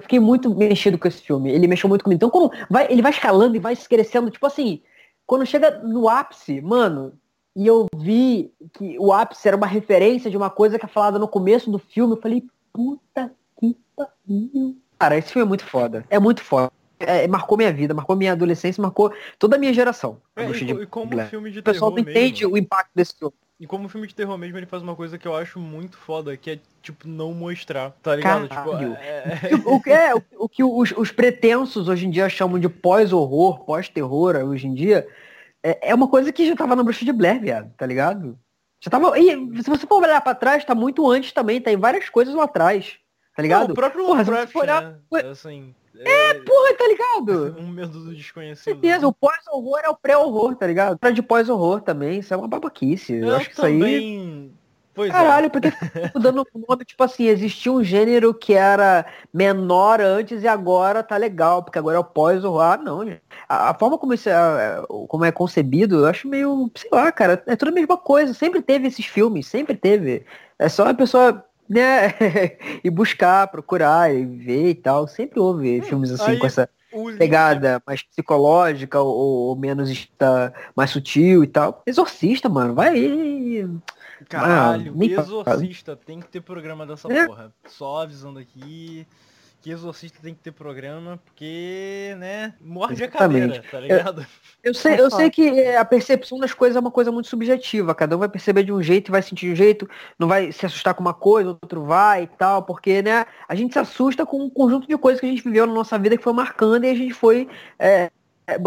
fiquei 0.00 0.18
muito 0.18 0.54
mexido 0.54 0.98
com 0.98 1.06
esse 1.06 1.22
filme. 1.22 1.50
Ele 1.50 1.68
mexeu 1.68 1.88
muito 1.88 2.02
comigo. 2.02 2.16
Então, 2.16 2.30
como 2.30 2.50
vai, 2.68 2.90
ele 2.90 3.02
vai 3.02 3.12
escalando 3.12 3.56
e 3.56 3.60
vai 3.60 3.76
se 3.76 3.88
crescendo, 3.88 4.30
tipo 4.30 4.46
assim, 4.46 4.82
quando 5.24 5.46
chega 5.46 5.78
no 5.78 6.08
ápice, 6.08 6.60
mano, 6.60 7.12
e 7.54 7.66
eu 7.66 7.86
vi 7.96 8.52
que 8.74 8.98
o 8.98 9.12
ápice 9.12 9.46
era 9.46 9.56
uma 9.56 9.66
referência 9.66 10.30
de 10.30 10.36
uma 10.36 10.50
coisa 10.50 10.78
que 10.78 10.84
é 10.84 10.88
falada 10.88 11.18
no 11.18 11.28
começo 11.28 11.70
do 11.70 11.78
filme, 11.78 12.14
eu 12.14 12.20
falei, 12.20 12.44
puta 12.72 13.32
que 13.58 13.76
pariu. 13.96 14.76
Cara, 14.98 15.16
esse 15.16 15.32
filme 15.32 15.46
é 15.46 15.48
muito 15.48 15.64
foda. 15.64 16.04
É 16.10 16.18
muito 16.18 16.42
foda 16.42 16.72
é, 16.98 17.26
marcou 17.28 17.56
minha 17.56 17.72
vida, 17.72 17.94
marcou 17.94 18.16
minha 18.16 18.32
adolescência, 18.32 18.80
marcou 18.80 19.12
toda 19.38 19.56
a 19.56 19.58
minha 19.58 19.72
geração. 19.72 20.20
É, 20.34 20.46
e, 20.46 20.70
e, 20.70 20.86
como 20.86 21.10
Blair. 21.10 21.28
filme 21.28 21.50
de 21.50 21.60
o 21.60 21.62
pessoal 21.62 21.90
não 21.90 21.98
entende 21.98 22.42
mesmo, 22.42 22.54
o 22.54 22.58
impacto 22.58 22.90
desse 22.94 23.14
filme. 23.16 23.34
E 23.58 23.66
como 23.66 23.88
filme 23.88 24.06
de 24.06 24.14
terror 24.14 24.36
mesmo, 24.36 24.58
ele 24.58 24.66
faz 24.66 24.82
uma 24.82 24.94
coisa 24.94 25.16
que 25.16 25.26
eu 25.26 25.34
acho 25.34 25.58
muito 25.58 25.96
foda, 25.96 26.36
que 26.36 26.50
é, 26.50 26.58
tipo, 26.82 27.08
não 27.08 27.32
mostrar, 27.32 27.90
tá 28.02 28.14
ligado? 28.14 28.48
Tipo, 28.48 28.74
é... 28.74 29.50
o, 29.64 29.80
que 29.80 29.90
é, 29.90 30.14
o 30.14 30.48
que 30.48 30.62
os, 30.62 30.92
os 30.92 31.10
pretensos 31.10 31.88
hoje 31.88 32.06
em 32.06 32.10
dia 32.10 32.28
chamam 32.28 32.58
de 32.58 32.68
pós-horror, 32.68 33.64
pós-terror 33.64 34.36
hoje 34.36 34.66
em 34.66 34.74
dia, 34.74 35.06
é, 35.62 35.90
é 35.90 35.94
uma 35.94 36.06
coisa 36.06 36.30
que 36.30 36.46
já 36.46 36.54
tava 36.54 36.76
na 36.76 36.82
bruxa 36.82 37.04
de 37.04 37.12
Blair, 37.12 37.40
viado, 37.40 37.72
tá 37.76 37.86
ligado? 37.86 38.38
Já 38.80 38.90
tava. 38.90 39.18
E 39.18 39.62
se 39.62 39.70
você 39.70 39.86
for 39.86 40.02
olhar 40.02 40.20
pra 40.20 40.34
trás, 40.34 40.64
tá 40.64 40.74
muito 40.74 41.10
antes 41.10 41.32
também, 41.32 41.60
tem 41.60 41.76
várias 41.76 42.08
coisas 42.10 42.34
lá 42.34 42.44
atrás. 42.44 42.98
Tá 43.34 43.42
ligado? 43.42 43.64
Não, 43.64 43.72
o 43.72 43.74
próprio 43.74 44.06
Lovecraft, 44.06 44.54
olhar, 44.56 45.00
né? 45.12 45.20
Assim, 45.30 45.74
é, 46.30 46.34
porra, 46.34 46.74
tá 46.76 46.88
ligado? 46.88 47.56
Um 47.60 47.68
medo 47.68 48.00
do 48.00 48.14
desconhecido. 48.14 48.64
Certeza, 48.64 49.00
né? 49.00 49.06
o 49.06 49.12
pós-horror 49.12 49.80
é 49.84 49.88
o 49.88 49.96
pré-horror, 49.96 50.56
tá 50.56 50.66
ligado? 50.66 50.98
Pra 50.98 51.10
de 51.10 51.22
pós-horror 51.22 51.80
também, 51.80 52.20
isso 52.20 52.32
é 52.32 52.36
uma 52.36 52.48
babaquice. 52.48 53.14
Eu, 53.14 53.28
eu 53.28 53.36
acho 53.36 53.50
que 53.50 53.56
também... 53.56 53.78
isso 53.78 53.86
aí. 53.86 54.50
Pois 54.96 55.12
Caralho, 55.12 55.46
é. 55.46 55.48
porque 55.50 55.70
dando 56.18 56.46
nome, 56.54 56.84
tipo 56.86 57.04
assim, 57.04 57.24
existia 57.24 57.70
um 57.70 57.84
gênero 57.84 58.32
que 58.32 58.54
era 58.54 59.04
menor 59.30 60.00
antes 60.00 60.42
e 60.42 60.48
agora 60.48 61.02
tá 61.02 61.18
legal, 61.18 61.62
porque 61.62 61.78
agora 61.78 61.98
é 61.98 62.00
o 62.00 62.04
pós-horror. 62.04 62.62
Ah, 62.62 62.76
não, 62.78 63.04
gente. 63.04 63.20
A, 63.46 63.70
a 63.70 63.74
forma 63.74 63.98
como, 63.98 64.14
isso 64.14 64.30
é, 64.30 64.82
como 65.06 65.26
é 65.26 65.30
concebido, 65.30 65.96
eu 65.96 66.06
acho 66.06 66.26
meio, 66.26 66.70
sei 66.74 66.88
lá, 66.90 67.12
cara, 67.12 67.42
é 67.46 67.54
tudo 67.54 67.68
a 67.68 67.72
mesma 67.72 67.98
coisa. 67.98 68.32
Sempre 68.32 68.62
teve 68.62 68.88
esses 68.88 69.04
filmes, 69.04 69.46
sempre 69.46 69.76
teve. 69.76 70.24
É 70.58 70.66
só 70.66 70.88
a 70.88 70.94
pessoa 70.94 71.44
né, 71.68 72.14
e 72.82 72.90
buscar, 72.90 73.48
procurar 73.48 74.14
e 74.14 74.24
ver 74.24 74.70
e 74.70 74.74
tal. 74.74 75.06
Sempre 75.06 75.40
houve 75.40 75.80
hum, 75.80 75.82
filmes 75.82 76.10
assim 76.10 76.32
Aí, 76.32 76.38
com 76.38 76.46
essa 76.46 76.68
pegada 77.18 77.82
mais 77.86 78.02
psicológica 78.02 79.00
ou, 79.00 79.48
ou 79.48 79.56
menos 79.56 79.90
está 79.90 80.52
mais 80.74 80.90
sutil 80.90 81.44
e 81.44 81.46
tal. 81.46 81.82
Exorcista, 81.86 82.48
mano, 82.48 82.74
vai 82.74 82.88
aí. 82.88 83.68
Caralho, 84.28 84.94
ah, 84.98 85.04
Exorcista, 85.04 85.94
tem 85.94 86.20
que 86.20 86.28
ter 86.28 86.40
programa 86.40 86.86
dessa 86.86 87.12
é. 87.12 87.26
porra. 87.26 87.52
Só 87.66 88.02
avisando 88.02 88.38
aqui 88.38 89.06
que 89.66 89.72
Exorcista 89.72 90.20
tem 90.22 90.32
que 90.32 90.38
ter 90.38 90.52
programa, 90.52 91.20
porque, 91.24 92.14
né, 92.18 92.54
morde 92.60 93.02
Exatamente. 93.02 93.58
a 93.58 93.62
cadeira, 93.62 93.64
tá 93.68 93.80
ligado? 93.80 94.20
Eu, 94.62 94.70
eu 94.70 94.74
sei, 94.74 95.00
eu 95.00 95.10
sei 95.10 95.28
que 95.28 95.74
a 95.74 95.84
percepção 95.84 96.38
das 96.38 96.54
coisas 96.54 96.76
é 96.76 96.78
uma 96.78 96.90
coisa 96.92 97.10
muito 97.10 97.26
subjetiva, 97.26 97.92
cada 97.92 98.14
um 98.14 98.20
vai 98.20 98.28
perceber 98.28 98.62
de 98.62 98.72
um 98.72 98.80
jeito 98.80 99.08
e 99.08 99.10
vai 99.10 99.22
sentir 99.22 99.46
de 99.46 99.52
um 99.54 99.56
jeito, 99.56 99.90
não 100.16 100.28
vai 100.28 100.52
se 100.52 100.64
assustar 100.64 100.94
com 100.94 101.00
uma 101.00 101.12
coisa, 101.12 101.50
outro 101.50 101.82
vai 101.82 102.22
e 102.22 102.26
tal, 102.28 102.62
porque, 102.62 103.02
né, 103.02 103.26
a 103.48 103.56
gente 103.56 103.72
se 103.72 103.78
assusta 103.80 104.24
com 104.24 104.40
um 104.40 104.48
conjunto 104.48 104.86
de 104.86 104.96
coisas 104.96 105.18
que 105.18 105.26
a 105.26 105.30
gente 105.30 105.42
viveu 105.42 105.66
na 105.66 105.74
nossa 105.74 105.98
vida 105.98 106.16
que 106.16 106.22
foi 106.22 106.32
marcando 106.32 106.84
e 106.84 106.90
a 106.90 106.94
gente 106.94 107.12
foi 107.12 107.48
é, 107.76 108.08
é 108.46 108.58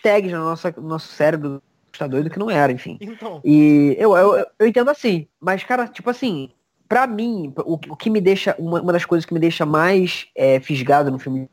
tags 0.00 0.30
no 0.30 0.38
nosso, 0.38 0.72
no 0.76 0.88
nosso 0.88 1.08
cérebro 1.08 1.60
está 1.92 2.06
doido 2.06 2.30
que 2.30 2.38
não 2.38 2.48
era, 2.48 2.70
enfim. 2.70 2.96
Então. 3.00 3.40
E 3.44 3.96
eu, 3.98 4.16
eu, 4.16 4.46
eu 4.56 4.66
entendo 4.68 4.88
assim, 4.88 5.26
mas, 5.40 5.64
cara, 5.64 5.88
tipo 5.88 6.10
assim, 6.10 6.50
para 6.94 7.08
mim, 7.08 7.52
o, 7.56 7.74
o, 7.74 7.96
que 7.96 8.08
me 8.08 8.20
deixa, 8.20 8.54
uma, 8.56 8.80
uma, 8.80 8.92
das 8.92 9.04
coisas 9.04 9.26
que 9.26 9.34
me 9.34 9.40
deixa 9.40 9.66
mais 9.66 10.28
é, 10.32 10.60
fisgado 10.60 11.10
no 11.10 11.18
filme 11.18 11.50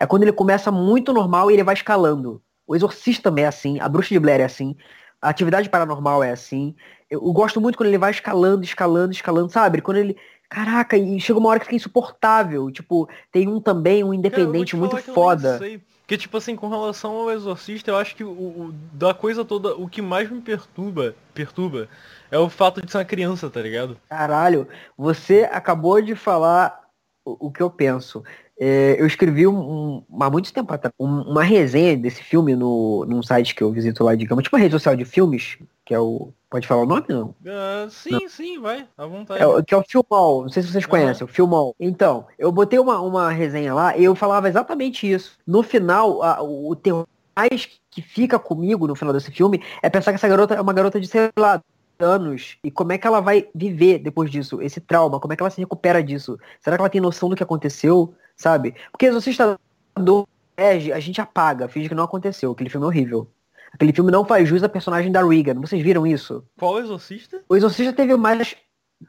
é 0.00 0.04
quando 0.06 0.24
ele 0.24 0.32
começa 0.32 0.72
muito 0.72 1.12
normal 1.12 1.48
e 1.48 1.54
ele 1.54 1.62
vai 1.62 1.74
escalando. 1.74 2.42
O 2.66 2.74
Exorcista 2.74 3.30
também 3.30 3.44
é 3.44 3.46
assim, 3.46 3.78
a 3.78 3.88
Bruxa 3.88 4.08
de 4.08 4.18
Blair 4.18 4.40
é 4.40 4.44
assim, 4.44 4.74
a 5.22 5.28
Atividade 5.28 5.68
Paranormal 5.68 6.24
é 6.24 6.32
assim. 6.32 6.74
Eu, 7.08 7.24
eu 7.24 7.32
gosto 7.32 7.60
muito 7.60 7.76
quando 7.76 7.90
ele 7.90 7.98
vai 7.98 8.10
escalando, 8.10 8.64
escalando, 8.64 9.12
escalando, 9.12 9.52
sabe? 9.52 9.80
Quando 9.80 9.98
ele. 9.98 10.16
Caraca, 10.50 10.96
e 10.96 11.20
chega 11.20 11.38
uma 11.38 11.48
hora 11.48 11.60
que 11.60 11.66
fica 11.66 11.76
insuportável. 11.76 12.72
Tipo, 12.72 13.08
tem 13.30 13.46
um 13.46 13.60
também, 13.60 14.02
um 14.02 14.12
independente 14.12 14.74
muito 14.74 14.96
foda. 14.96 15.60
Porque, 16.00 16.18
tipo 16.18 16.36
assim, 16.36 16.56
com 16.56 16.68
relação 16.68 17.12
ao 17.12 17.30
Exorcista, 17.30 17.92
eu 17.92 17.96
acho 17.96 18.14
que 18.16 18.24
o, 18.24 18.30
o, 18.30 18.74
da 18.92 19.14
coisa 19.14 19.44
toda, 19.44 19.74
o 19.74 19.88
que 19.88 20.02
mais 20.02 20.28
me 20.28 20.40
perturba, 20.40 21.14
perturba 21.32 21.88
é 22.34 22.38
o 22.38 22.48
fato 22.50 22.84
de 22.84 22.90
ser 22.90 22.98
uma 22.98 23.04
criança, 23.04 23.48
tá 23.48 23.60
ligado? 23.60 23.96
Caralho, 24.08 24.66
você 24.98 25.48
acabou 25.52 26.02
de 26.02 26.16
falar 26.16 26.80
o, 27.24 27.46
o 27.46 27.50
que 27.52 27.62
eu 27.62 27.70
penso. 27.70 28.24
É, 28.58 29.00
eu 29.00 29.06
escrevi 29.06 29.46
um, 29.46 30.02
um, 30.08 30.22
há 30.22 30.30
muito 30.30 30.52
tempo 30.52 30.72
atrás 30.72 30.92
uma 30.98 31.42
resenha 31.42 31.96
desse 31.96 32.22
filme 32.22 32.54
no, 32.54 33.04
num 33.04 33.22
site 33.22 33.54
que 33.54 33.62
eu 33.62 33.70
visito 33.72 34.02
lá 34.04 34.14
de 34.14 34.26
cama, 34.26 34.42
tipo 34.42 34.54
uma 34.56 34.62
rede 34.62 34.72
social 34.72 34.94
de 34.96 35.04
filmes, 35.04 35.58
que 35.84 35.94
é 35.94 35.98
o. 35.98 36.32
Pode 36.50 36.66
falar 36.68 36.82
o 36.82 36.86
nome 36.86 37.04
não? 37.08 37.34
Ah, 37.46 37.88
sim, 37.90 38.28
sim, 38.28 38.60
vai, 38.60 38.86
à 38.96 39.06
vontade. 39.06 39.42
É, 39.42 39.62
que 39.62 39.74
é 39.74 39.76
o 39.76 39.82
Filmol, 39.82 40.42
não 40.42 40.48
sei 40.48 40.62
se 40.62 40.70
vocês 40.70 40.86
conhecem, 40.86 41.24
o 41.24 41.28
Filmol. 41.28 41.74
Então, 41.80 42.26
eu 42.38 42.52
botei 42.52 42.78
uma, 42.78 43.00
uma 43.00 43.30
resenha 43.30 43.74
lá 43.74 43.96
e 43.96 44.04
eu 44.04 44.14
falava 44.14 44.48
exatamente 44.48 45.10
isso. 45.10 45.36
No 45.44 45.62
final, 45.64 46.22
a- 46.22 46.40
o 46.42 46.70
o 46.70 46.76
terror 46.76 47.06
mais 47.36 47.68
que 47.90 48.00
fica 48.00 48.38
comigo 48.38 48.86
no 48.86 48.94
final 48.94 49.12
desse 49.12 49.32
filme 49.32 49.60
é 49.82 49.90
pensar 49.90 50.12
que 50.12 50.16
essa 50.16 50.28
garota 50.28 50.54
é 50.54 50.60
uma 50.60 50.72
garota 50.72 51.00
de, 51.00 51.08
sei 51.08 51.30
lá, 51.36 51.60
anos. 51.98 52.56
E 52.62 52.70
como 52.70 52.92
é 52.92 52.98
que 52.98 53.06
ela 53.06 53.20
vai 53.20 53.48
viver 53.54 53.98
depois 53.98 54.30
disso? 54.30 54.60
Esse 54.60 54.80
trauma, 54.80 55.20
como 55.20 55.32
é 55.32 55.36
que 55.36 55.42
ela 55.42 55.50
se 55.50 55.60
recupera 55.60 56.02
disso? 56.02 56.38
Será 56.60 56.76
que 56.76 56.82
ela 56.82 56.90
tem 56.90 57.00
noção 57.00 57.28
do 57.28 57.36
que 57.36 57.42
aconteceu? 57.42 58.14
Sabe? 58.36 58.74
Porque 58.90 59.06
Exorcista 59.06 59.58
do 59.96 60.26
Regi, 60.56 60.92
a 60.92 61.00
gente 61.00 61.20
apaga, 61.20 61.68
finge 61.68 61.88
que 61.88 61.94
não 61.94 62.04
aconteceu. 62.04 62.52
Aquele 62.52 62.70
filme 62.70 62.84
é 62.84 62.88
horrível. 62.88 63.28
Aquele 63.72 63.92
filme 63.92 64.12
não 64.12 64.24
faz 64.24 64.48
jus 64.48 64.62
à 64.62 64.68
personagem 64.68 65.10
da 65.10 65.26
Regan. 65.26 65.60
Vocês 65.60 65.82
viram 65.82 66.06
isso? 66.06 66.44
Qual 66.56 66.78
exorcista? 66.78 67.42
O 67.48 67.56
Exorcista 67.56 67.92
teve 67.92 68.16
mais 68.16 68.54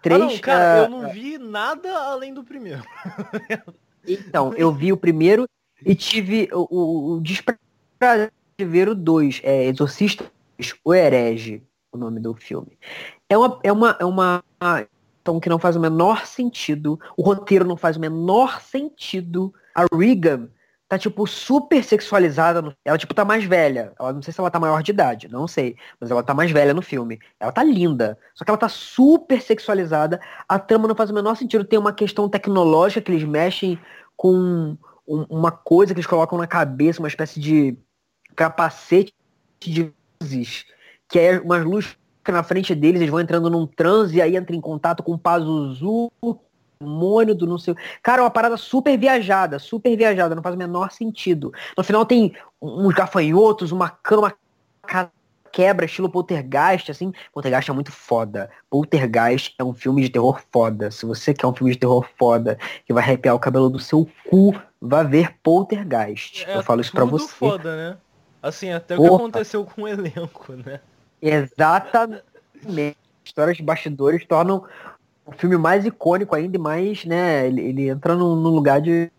três. 0.02 0.22
ah, 0.22 0.26
não, 0.26 0.38
cara, 0.40 0.74
ah, 0.74 0.86
eu 0.86 0.90
não 0.90 1.10
vi 1.10 1.38
nada 1.38 1.92
além 2.00 2.34
do 2.34 2.44
primeiro. 2.44 2.84
Então, 4.08 4.54
eu 4.54 4.72
vi 4.72 4.94
o 4.94 4.98
primeiro 4.98 5.50
e 5.84 5.96
tive 5.96 6.48
o, 6.54 6.68
o, 6.70 7.14
o 7.14 7.22
desprazer 7.22 8.32
de 8.56 8.64
ver 8.64 8.88
o 8.88 8.94
dois. 8.94 9.42
É 9.44 9.66
Exorcista, 9.66 10.32
o 10.84 10.94
Herege, 10.94 11.64
o 11.96 11.98
nome 11.98 12.20
do 12.20 12.34
filme. 12.34 12.78
É 13.30 13.38
uma, 13.38 13.60
é 13.64 13.72
uma, 13.72 13.98
é 14.00 14.06
uma 14.06 14.43
então 15.22 15.39
que 15.39 15.50
não 15.50 15.58
faz 15.58 15.76
o 15.76 15.80
menor 15.80 16.26
sentido. 16.26 17.00
O 17.18 17.24
roteiro 17.24 17.66
não 17.66 17.76
faz 17.76 17.98
o 17.98 18.00
menor 18.00 18.62
sentido. 18.62 19.54
A 19.74 19.86
Regan 19.91 20.50
tá, 20.88 21.00
tipo, 21.00 21.26
super 21.26 21.84
sexualizada. 21.84 22.62
No... 22.62 22.74
Ela, 22.86 22.98
tipo, 22.98 23.14
tá 23.14 23.26
mais 23.26 23.43
velha. 23.43 23.91
Ela, 24.00 24.14
não 24.14 24.22
sei 24.22 24.32
se 24.32 24.39
ela 24.39 24.52
tá 24.52 24.60
maior 24.60 24.84
de 24.84 24.91
idade, 24.91 25.28
não 25.28 25.48
sei. 25.48 25.76
Mas 26.00 26.12
ela 26.12 26.22
tá 26.22 26.34
mais 26.34 26.52
velha 26.52 26.76
no 26.76 26.82
filme. 26.84 27.20
Ela 27.39 27.52
tá 27.52 27.64
linda. 27.64 28.20
Só 28.36 28.46
que 28.46 28.52
ela 28.52 28.58
tá 28.58 28.70
super 28.70 29.41
sexualizada. 29.41 30.22
A 30.48 30.60
trama 30.60 30.88
não 30.88 30.96
faz 30.96 31.10
o 31.10 31.14
menor 31.14 31.36
sentido. 31.36 31.64
Tem 31.64 31.80
uma 31.80 31.91
questão 31.91 32.30
tecnológica 32.30 33.02
que 33.02 33.12
eles 33.12 33.24
mexem 33.24 33.80
com 34.16 34.78
um- 35.08 35.26
uma 35.28 35.52
coisa 35.52 35.93
que 35.93 36.00
eles 36.00 36.08
colocam 36.08 36.38
na 36.38 36.46
cabeça, 36.46 37.00
uma 37.00 37.08
espécie 37.08 37.39
de 37.39 37.76
capacete 38.36 39.14
de 39.60 39.91
luzes, 40.22 40.66
que 41.08 41.20
é 41.20 41.39
umas 41.39 41.64
luzes 41.64 41.95
na 42.28 42.41
frente 42.43 42.74
deles, 42.74 42.99
eles 43.01 43.12
vão 43.12 43.20
entrando 43.20 43.49
num 43.49 43.68
transe 43.68 44.18
e 44.18 44.22
aí 44.22 44.36
entra 44.36 44.56
em 44.56 44.62
contato 44.62 45.03
com 45.03 45.12
o 45.14 45.18
Pazuzu, 45.18 46.12
demônio 46.80 47.36
do 47.36 47.45
não 47.45 47.58
sei. 47.58 47.74
o- 47.74 47.78
Cara, 48.01 48.22
é 48.22 48.24
uma 48.24 48.32
parada 48.32 48.58
super 48.58 48.97
viajada, 48.97 49.60
super 49.60 49.95
viajada, 49.95 50.34
não 50.36 50.41
faz 50.43 50.56
o 50.56 50.58
menor 50.58 50.91
sentido. 50.91 51.53
No 51.78 51.84
final 51.84 52.06
tem 52.06 52.36
uns 52.62 52.93
gafanhotos, 52.93 53.72
uma 53.72 53.89
cama 53.89 54.34
ca- 54.86 55.12
quebra, 55.51 55.86
estilo 55.86 56.10
Poltergeist, 56.10 56.89
assim. 56.91 57.14
Poltergeist 57.32 57.70
é 57.70 57.74
muito 57.74 57.91
foda. 57.91 58.49
Poltergeist 58.70 59.53
é 59.58 59.64
um 59.64 59.74
filme 59.74 60.01
de 60.01 60.10
terror 60.10 60.41
foda. 60.51 60.91
Se 60.91 61.06
você 61.06 61.34
quer 61.34 61.47
um 61.47 61.53
filme 61.53 61.72
de 61.74 61.80
terror 61.80 62.06
foda 62.18 62.58
que 62.86 62.91
vai 62.91 63.03
arrepiar 63.03 63.36
o 63.36 63.39
cabelo 63.39 63.70
do 63.70 63.80
seu 63.80 64.06
cu, 64.30 64.53
vá 64.82 65.01
ver 65.03 65.36
Poltergeist. 65.43 66.45
Eu 66.49 66.62
falo 66.64 66.82
isso 66.82 66.91
pra 66.91 67.03
É 67.03 67.08
você. 67.08 67.28
foda, 67.34 67.76
né? 67.76 67.97
Assim, 68.43 68.72
até 68.72 68.97
o 68.97 69.01
que 69.01 69.08
aconteceu 69.08 69.64
com 69.64 69.84
o 69.84 69.88
elenco, 69.88 70.53
né? 70.53 70.82
Exatamente. 71.22 72.24
Histórias 73.24 73.57
de 73.57 73.63
bastidores 73.63 74.26
tornam 74.26 74.63
o 75.26 75.32
filme 75.32 75.57
mais 75.57 75.86
icônico 75.86 76.36
ainda 76.36 76.55
e 76.55 76.59
mais, 76.59 77.03
né? 77.05 77.47
Ele, 77.47 77.61
ele 77.61 77.89
entra 77.89 78.16
num, 78.16 78.36
lugar 78.36 78.80
de, 78.80 79.11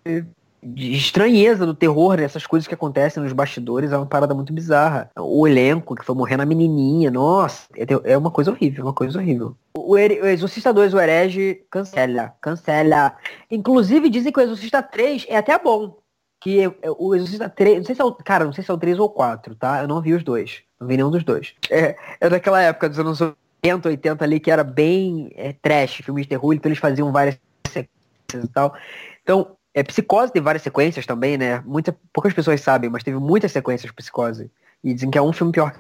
de 0.63 0.93
estranheza 0.93 1.67
do 1.67 1.75
terror, 1.75 2.17
né? 2.17 2.23
Essas 2.23 2.47
coisas 2.47 2.67
que 2.67 2.75
acontecem 2.75 3.23
nos 3.23 3.33
bastidores 3.33 3.91
é 3.91 3.97
uma 3.97 4.07
parada 4.07 4.35
muito 4.35 4.53
bizarra. 4.53 5.11
O 5.17 5.47
elenco 5.47 5.97
que 5.97 6.05
foi 6.05 6.15
morrendo 6.15 6.43
a 6.43 6.47
menininha, 6.47 7.11
nossa, 7.11 7.67
é, 7.75 8.13
é 8.13 8.17
uma 8.17 8.31
coisa 8.31 8.53
horrível, 8.53 8.85
uma 8.85 8.93
coisa 8.93 9.19
horrível. 9.19 9.57
O, 9.77 9.95
o 9.95 9.99
Exorcista 9.99 10.73
2, 10.73 10.95
o 10.95 11.01
Herege, 11.01 11.65
cancela, 11.71 12.35
cancela. 12.41 13.17
Inclusive 13.51 14.09
dizem 14.09 14.33
que 14.33 14.39
o 14.39 14.43
Exorcista 14.43 14.83
3 14.83 15.27
é 15.29 15.37
até 15.37 15.59
bom. 15.59 15.97
Que 16.41 16.61
é- 16.61 16.75
é 16.83 16.91
o 16.91 17.15
Exorcista 17.15 17.49
3, 17.49 17.79
não 17.79 17.85
sei 17.85 17.95
se 17.95 18.01
é 18.01 18.05
o, 18.05 18.13
cara, 18.13 18.45
não 18.45 18.53
sei 18.53 18.63
se 18.63 18.71
é 18.71 18.75
o 18.75 18.79
3 18.79 18.99
ou 18.99 19.09
4, 19.11 19.57
tá? 19.57 19.83
Eu 19.83 19.89
não 19.89 20.01
vi 20.01 20.15
os 20.15 20.23
dois. 20.23 20.63
Não 20.81 20.87
vi 20.87 20.97
nenhum 20.97 21.11
dos 21.11 21.25
dois. 21.25 21.55
É, 21.71 21.97
é 22.21 22.29
daquela 22.29 22.61
época 22.61 22.89
dos 22.89 22.99
anos 22.99 23.21
80, 23.21 23.89
80 23.89 24.25
ali, 24.25 24.41
que 24.41 24.51
era 24.51 24.63
bem 24.63 25.31
é, 25.35 25.53
trash, 25.53 25.97
filme 25.97 26.23
de 26.23 26.29
terror, 26.29 26.53
então 26.53 26.69
eles 26.69 26.79
faziam 26.79 27.11
várias 27.11 27.39
sequências 27.67 28.45
e 28.45 28.49
tal. 28.49 28.75
Então, 29.23 29.57
é, 29.75 29.83
Psicose 29.83 30.33
tem 30.33 30.43
várias 30.43 30.63
sequências 30.63 31.05
também, 31.07 31.37
né? 31.37 31.63
Muita, 31.65 31.97
poucas 32.13 32.33
pessoas 32.33 32.61
sabem, 32.61 32.89
mas 32.89 33.03
teve 33.03 33.19
muitas 33.19 33.53
sequências 33.53 33.91
de 33.91 33.95
Psicose. 33.95 34.51
E 34.83 34.95
dizem 34.95 35.11
que 35.11 35.19
é 35.19 35.23
um 35.23 35.33
filme 35.33 35.53
pior 35.53 35.73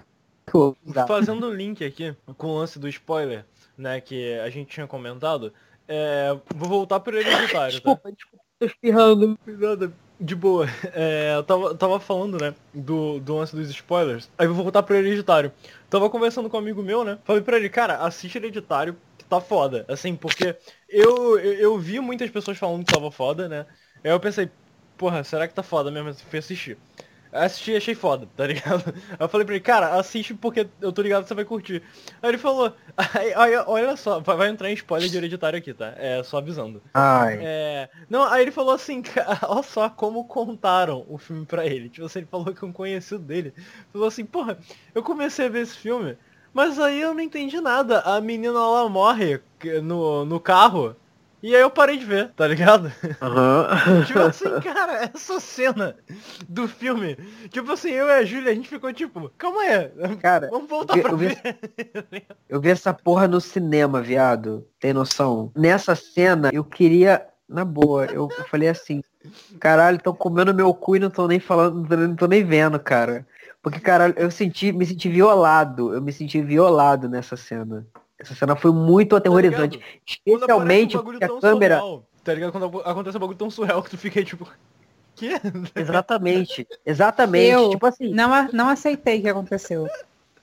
que 0.46 0.56
o 0.56 0.60
outro. 0.60 1.06
Fazendo 1.06 1.46
o 1.46 1.54
link 1.54 1.84
aqui 1.84 2.14
com 2.36 2.48
o 2.48 2.58
lance 2.58 2.78
do 2.78 2.88
spoiler, 2.88 3.44
né, 3.76 4.00
que 4.00 4.38
a 4.38 4.48
gente 4.48 4.68
tinha 4.68 4.86
comentado, 4.86 5.52
é, 5.88 6.36
vou 6.54 6.68
voltar 6.68 7.00
pro 7.00 7.16
hereditário, 7.16 7.48
tá? 7.50 7.68
Desculpa, 7.68 8.12
desculpa, 8.12 8.44
tô 8.58 8.66
espirrando. 8.66 9.38
Nada, 9.46 9.92
de 10.20 10.34
boa. 10.34 10.66
É, 10.94 11.34
eu 11.36 11.42
tava, 11.44 11.74
tava 11.74 12.00
falando, 12.00 12.38
né, 12.38 12.54
do, 12.72 13.20
do 13.20 13.36
lance 13.36 13.54
dos 13.54 13.68
spoilers. 13.70 14.30
Aí 14.38 14.46
eu 14.46 14.54
vou 14.54 14.62
voltar 14.64 14.82
pro 14.82 14.94
hereditário. 14.96 15.52
Tava 15.90 16.08
conversando 16.10 16.48
com 16.48 16.56
um 16.56 16.60
amigo 16.60 16.82
meu, 16.82 17.04
né? 17.04 17.18
Falei 17.24 17.42
pra 17.42 17.56
ele, 17.56 17.68
cara, 17.68 17.98
assiste 17.98 18.36
hereditário, 18.36 18.96
que 19.18 19.24
tá 19.24 19.40
foda. 19.40 19.84
Assim, 19.88 20.16
porque 20.16 20.56
eu, 20.88 21.38
eu, 21.38 21.52
eu 21.54 21.78
vi 21.78 22.00
muitas 22.00 22.30
pessoas 22.30 22.58
falando 22.58 22.84
que 22.84 22.90
tava 22.90 23.10
foda, 23.10 23.48
né? 23.48 23.66
Aí 24.02 24.10
eu 24.10 24.20
pensei, 24.20 24.50
porra, 24.96 25.22
será 25.24 25.46
que 25.48 25.54
tá 25.54 25.62
foda 25.62 25.90
mesmo? 25.90 26.08
Eu 26.10 26.14
fui 26.14 26.38
assistir. 26.38 26.78
Assisti 27.32 27.72
e 27.72 27.76
achei 27.76 27.94
foda, 27.94 28.28
tá 28.36 28.46
ligado? 28.46 28.84
Aí 28.86 29.16
eu 29.20 29.28
falei 29.28 29.44
pra 29.44 29.54
ele, 29.54 29.62
cara, 29.62 29.94
assiste 29.98 30.34
porque 30.34 30.68
eu 30.80 30.92
tô 30.92 31.02
ligado 31.02 31.22
que 31.22 31.28
você 31.28 31.34
vai 31.34 31.44
curtir. 31.44 31.82
Aí 32.22 32.30
ele 32.30 32.38
falou, 32.38 32.72
aí, 32.96 33.34
aí, 33.34 33.56
olha 33.66 33.96
só, 33.96 34.20
vai 34.20 34.36
vai 34.36 34.48
entrar 34.48 34.70
em 34.70 34.74
spoiler 34.74 35.08
de 35.08 35.16
hereditário 35.16 35.58
aqui, 35.58 35.74
tá? 35.74 35.94
É, 35.96 36.22
só 36.22 36.38
avisando. 36.38 36.82
Ai. 36.94 37.38
É, 37.40 37.88
não, 38.08 38.24
aí 38.24 38.42
ele 38.42 38.50
falou 38.50 38.74
assim, 38.74 39.02
cara, 39.02 39.38
olha 39.48 39.62
só 39.62 39.88
como 39.88 40.24
contaram 40.24 41.04
o 41.08 41.18
filme 41.18 41.44
pra 41.44 41.66
ele. 41.66 41.88
Tipo 41.88 42.06
assim, 42.06 42.20
ele 42.20 42.28
falou 42.30 42.54
que 42.54 42.64
um 42.64 42.72
conhecido 42.72 43.22
dele 43.22 43.52
falou 43.92 44.08
assim, 44.08 44.24
porra, 44.24 44.58
eu 44.94 45.02
comecei 45.02 45.46
a 45.46 45.50
ver 45.50 45.62
esse 45.62 45.76
filme, 45.76 46.16
mas 46.52 46.78
aí 46.78 47.00
eu 47.00 47.12
não 47.12 47.20
entendi 47.20 47.60
nada. 47.60 48.00
A 48.00 48.20
menina 48.20 48.58
ela 48.58 48.88
morre 48.88 49.40
no, 49.82 50.24
no 50.24 50.40
carro. 50.40 50.96
E 51.42 51.54
aí 51.54 51.60
eu 51.60 51.70
parei 51.70 51.96
de 51.98 52.04
ver, 52.04 52.32
tá 52.34 52.46
ligado? 52.48 52.90
Aham. 53.20 53.68
tipo 54.06 54.18
assim, 54.20 54.60
cara, 54.60 55.10
essa 55.14 55.38
cena 55.38 55.94
do 56.48 56.66
filme. 56.66 57.16
Tipo 57.50 57.72
assim, 57.72 57.90
eu 57.90 58.06
e 58.06 58.12
a 58.12 58.24
Júlia, 58.24 58.50
a 58.50 58.54
gente 58.54 58.68
ficou 58.68 58.92
tipo, 58.92 59.30
calma 59.36 59.60
aí. 59.60 60.16
Cara, 60.20 60.48
Vamos 60.50 60.68
voltar 60.68 60.96
eu- 60.96 61.02
pra 61.02 61.12
eu 61.12 61.16
vi- 61.16 61.28
ver. 61.28 61.56
Eu 62.48 62.60
vi 62.60 62.70
essa 62.70 62.94
porra 62.94 63.26
no 63.28 63.40
cinema, 63.40 64.00
viado. 64.00 64.66
Tem 64.80 64.92
noção? 64.92 65.52
Nessa 65.54 65.94
cena, 65.94 66.50
eu 66.52 66.64
queria. 66.64 67.26
Na 67.48 67.64
boa, 67.64 68.06
eu, 68.06 68.28
eu 68.36 68.44
falei 68.46 68.68
assim, 68.68 69.02
caralho, 69.60 69.98
estão 69.98 70.12
comendo 70.14 70.52
meu 70.54 70.72
cu 70.74 70.96
e 70.96 70.98
não 70.98 71.08
estão 71.08 71.28
nem 71.28 71.38
falando, 71.38 71.76
não 71.76 71.84
tô- 71.86 71.96
não 71.96 72.16
tô 72.16 72.26
nem 72.26 72.42
vendo, 72.44 72.78
cara. 72.80 73.24
Porque, 73.62 73.78
caralho, 73.78 74.14
eu 74.16 74.30
senti, 74.30 74.72
me 74.72 74.84
senti 74.86 75.08
violado. 75.08 75.92
Eu 75.94 76.00
me 76.02 76.12
senti 76.12 76.40
violado 76.40 77.08
nessa 77.08 77.36
cena. 77.36 77.86
Essa 78.18 78.34
cena 78.34 78.56
foi 78.56 78.72
muito 78.72 79.14
aterrorizante. 79.16 79.76
ligado? 79.78 79.90
Quando 80.24 80.44
aparece 80.44 80.82
especialmente 80.84 80.96
um 80.96 81.00
a 81.00 81.40
câmera. 81.40 81.78
surreal, 81.80 82.04
tá 82.24 82.34
ligado? 82.34 82.52
Quando 82.52 82.80
acontece 82.80 83.16
um 83.16 83.20
bagulho 83.20 83.38
tão 83.38 83.50
surreal 83.50 83.82
que 83.82 83.90
tu 83.90 83.98
fica 83.98 84.20
aí, 84.20 84.24
tipo, 84.24 84.48
quê? 85.14 85.32
Exatamente. 85.74 86.66
Exatamente. 86.84 87.50
Eu 87.50 87.70
Tipo 87.70 87.86
assim. 87.86 88.10
Não, 88.12 88.32
a- 88.32 88.48
não 88.52 88.68
aceitei 88.68 89.18
o 89.18 89.22
que 89.22 89.28
aconteceu. 89.28 89.86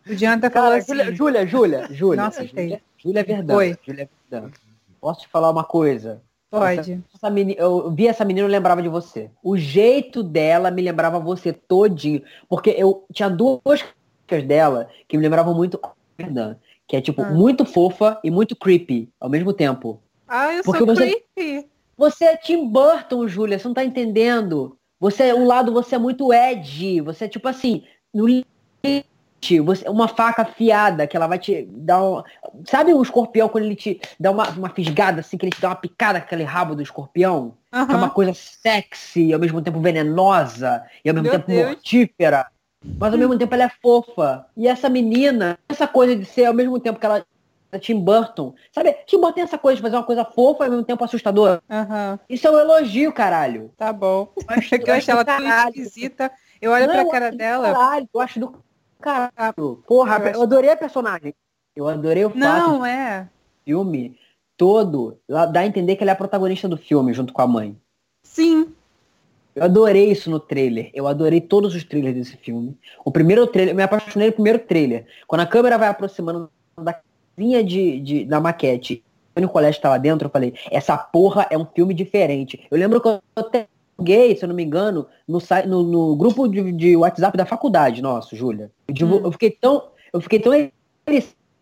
O 0.07 0.15
Dianta 0.15 0.49
falou 0.49 0.69
Cara, 0.69 0.82
assim. 0.82 1.15
Júlia, 1.15 1.45
Júlia, 1.47 1.88
Júlia. 1.91 2.17
Não 2.21 2.28
aceitei. 2.28 2.80
Júlia, 2.97 3.19
é 3.21 3.24
verdade. 3.24 3.80
Júlia 3.86 4.03
é 4.03 4.09
verdade. 4.30 4.53
Posso 4.99 5.21
te 5.21 5.28
falar 5.30 5.49
uma 5.49 5.63
coisa? 5.63 6.21
Pode. 6.51 7.01
Essa 7.15 7.30
meni- 7.30 7.55
eu 7.57 7.89
vi 7.89 8.07
essa 8.07 8.24
menina 8.24 8.47
e 8.47 8.51
lembrava 8.51 8.82
de 8.82 8.89
você. 8.89 9.32
O 9.41 9.57
jeito 9.57 10.21
dela 10.21 10.69
me 10.69 10.82
lembrava 10.82 11.19
você 11.19 11.51
todinho. 11.51 12.21
Porque 12.47 12.69
eu 12.78 13.05
tinha 13.11 13.30
duas 13.30 13.84
coisas 14.28 14.47
dela 14.47 14.89
que 15.07 15.17
me 15.17 15.24
lembravam 15.24 15.53
muito 15.55 15.80
a 15.82 15.91
Fernanda, 16.15 16.59
que 16.88 16.95
é 16.95 17.01
tipo 17.01 17.21
Ah. 17.21 17.29
muito 17.29 17.65
fofa 17.65 18.19
e 18.23 18.29
muito 18.31 18.55
creepy 18.55 19.09
ao 19.19 19.29
mesmo 19.29 19.53
tempo. 19.53 20.01
Ah, 20.27 20.53
eu 20.53 20.63
Porque 20.63 20.77
sou 20.79 20.88
você- 20.88 21.21
creepy. 21.36 21.67
Você 21.97 22.25
é 22.25 22.36
Tim 22.38 22.67
Burton, 22.67 23.27
Júlia, 23.27 23.59
você 23.59 23.67
não 23.67 23.75
tá 23.75 23.84
entendendo. 23.86 24.77
Você, 24.99 25.31
um 25.34 25.45
lado 25.45 25.71
você 25.71 25.95
é 25.95 25.99
muito 25.99 26.34
Ed, 26.34 27.01
você 27.01 27.25
é 27.25 27.27
tipo 27.27 27.47
assim, 27.47 27.84
no 28.13 28.25
limite, 28.25 29.59
você, 29.63 29.88
uma 29.89 30.07
faca 30.07 30.41
afiada 30.43 31.05
que 31.05 31.15
ela 31.15 31.27
vai 31.27 31.38
te 31.38 31.67
dar 31.69 32.01
um, 32.03 32.23
sabe 32.65 32.93
o 32.93 33.01
escorpião 33.01 33.47
quando 33.49 33.65
ele 33.65 33.75
te 33.75 33.99
dá 34.19 34.31
uma, 34.31 34.49
uma 34.51 34.69
fisgada 34.69 35.19
assim, 35.19 35.38
que 35.38 35.45
ele 35.45 35.51
te 35.55 35.61
dá 35.61 35.69
uma 35.69 35.75
picada 35.75 36.19
com 36.19 36.25
aquele 36.25 36.43
rabo 36.43 36.75
do 36.75 36.81
escorpião? 36.81 37.53
Que 37.71 37.91
é 37.91 37.95
uma 37.95 38.09
coisa 38.09 38.34
sexy, 38.34 39.27
e 39.27 39.34
ao 39.34 39.39
mesmo 39.39 39.61
tempo 39.61 39.79
venenosa, 39.79 40.84
e 41.03 41.09
ao 41.09 41.13
mesmo 41.15 41.29
Meu 41.29 41.39
tempo 41.39 41.47
Deus. 41.47 41.67
mortífera. 41.67 42.47
Mas 42.99 43.13
ao 43.13 43.19
mesmo 43.19 43.38
tempo 43.38 43.53
ela 43.53 43.63
é 43.65 43.69
fofa. 43.81 44.45
E 44.57 44.67
essa 44.67 44.89
menina, 44.89 45.57
essa 45.69 45.88
coisa 45.88 46.15
de 46.15 46.25
ser 46.25 46.45
ao 46.45 46.53
mesmo 46.53 46.79
tempo 46.79 46.99
que 46.99 47.05
ela 47.05 47.25
é 47.71 47.79
Tim 47.79 47.99
Burton. 47.99 48.53
Sabe, 48.71 48.93
Tim 49.05 49.17
Burton 49.19 49.34
tem 49.34 49.43
essa 49.43 49.57
coisa 49.57 49.77
de 49.77 49.81
fazer 49.81 49.95
uma 49.95 50.03
coisa 50.03 50.23
fofa 50.25 50.63
e 50.63 50.65
ao 50.65 50.71
mesmo 50.71 50.86
tempo 50.86 51.03
assustadora. 51.03 51.61
Aham. 51.69 52.19
Isso 52.29 52.47
é 52.47 52.51
um 52.51 52.59
elogio, 52.59 53.11
caralho. 53.13 53.71
Tá 53.77 53.91
bom. 53.91 54.31
Eu 54.38 54.43
acho, 54.47 54.69
que 54.69 54.75
eu 54.89 54.93
acho 54.95 55.11
ela 55.11 55.25
tão 55.25 55.38
caralho. 55.38 55.69
esquisita. 55.69 56.31
Eu 56.61 56.71
olho 56.71 56.86
Não, 56.88 56.93
pra 56.93 57.01
eu 57.03 57.09
cara 57.09 57.27
acho 57.29 57.38
dela. 57.38 57.73
Caralho, 57.73 58.09
eu 58.13 58.21
acho 58.21 58.39
do 58.39 58.55
caralho. 59.01 59.84
Porra, 59.88 60.17
Eu 60.17 60.25
acho- 60.27 60.36
eu 60.38 60.41
adorei 60.43 60.69
a 60.71 60.77
personagem. 60.77 61.34
Eu 61.75 61.88
adorei 61.88 62.23
o 62.25 62.29
fato 62.29 62.39
Não, 62.39 62.86
é. 62.86 63.27
filme 63.65 64.17
todo 64.55 65.17
dá 65.27 65.61
a 65.61 65.65
entender 65.65 65.95
que 65.95 66.03
ele 66.03 66.11
é 66.11 66.13
a 66.13 66.17
protagonista 66.17 66.69
do 66.69 66.77
filme, 66.77 67.11
junto 67.13 67.34
com 67.34 67.41
a 67.41 67.47
mãe. 67.47 67.75
Sim. 68.23 68.71
Eu 69.56 69.64
adorei 69.64 70.12
isso 70.12 70.30
no 70.30 70.39
trailer. 70.39 70.89
Eu 70.93 71.08
adorei 71.08 71.39
todos 71.41 71.76
os 71.76 71.84
trailers 71.84 72.16
desse 72.16 72.38
filme. 72.38 72.76
O 73.06 73.12
primeiro 73.12 73.45
trailer, 73.47 73.74
eu 73.74 73.78
me 73.78 73.84
apaixonei 73.84 74.28
no 74.30 74.34
primeiro 74.34 74.60
trailer. 74.60 75.06
Quando 75.28 75.41
a 75.41 75.45
câmera 75.45 75.78
vai 75.78 75.88
aproximando 75.88 76.49
da 76.78 76.93
casinha 77.36 77.64
de, 77.64 77.99
de- 77.99 78.26
da 78.26 78.39
maquete, 78.41 79.04
o 79.36 79.47
colégio 79.47 79.82
tá 79.82 79.89
lá 79.89 79.97
dentro, 79.97 80.28
eu 80.28 80.32
falei, 80.32 80.54
essa 80.72 80.97
porra 80.97 81.47
é 81.49 81.58
um 81.58 81.66
filme 81.66 81.93
diferente. 81.93 82.66
Eu 82.70 82.78
lembro 82.78 82.99
que 83.01 83.08
eu 83.08 83.20
até 83.36 83.68
divulguei, 83.91 84.36
se 84.36 84.43
eu 84.43 84.47
não 84.49 84.56
me 84.56 84.64
engano, 84.64 85.06
no, 85.28 85.39
no, 85.68 85.84
no 85.84 86.16
grupo 86.16 86.47
de, 86.47 86.72
de 86.72 86.95
WhatsApp 86.97 87.38
da 87.38 87.45
faculdade 87.45 88.01
nosso, 88.01 88.36
Júlia. 88.36 88.72
Eu, 88.88 89.08
Hum. 89.08 89.22
eu 89.26 89.32
fiquei 89.32 89.51
tão. 89.51 89.84
Eu 90.12 90.22
fiquei 90.22 90.39
tão 90.39 90.51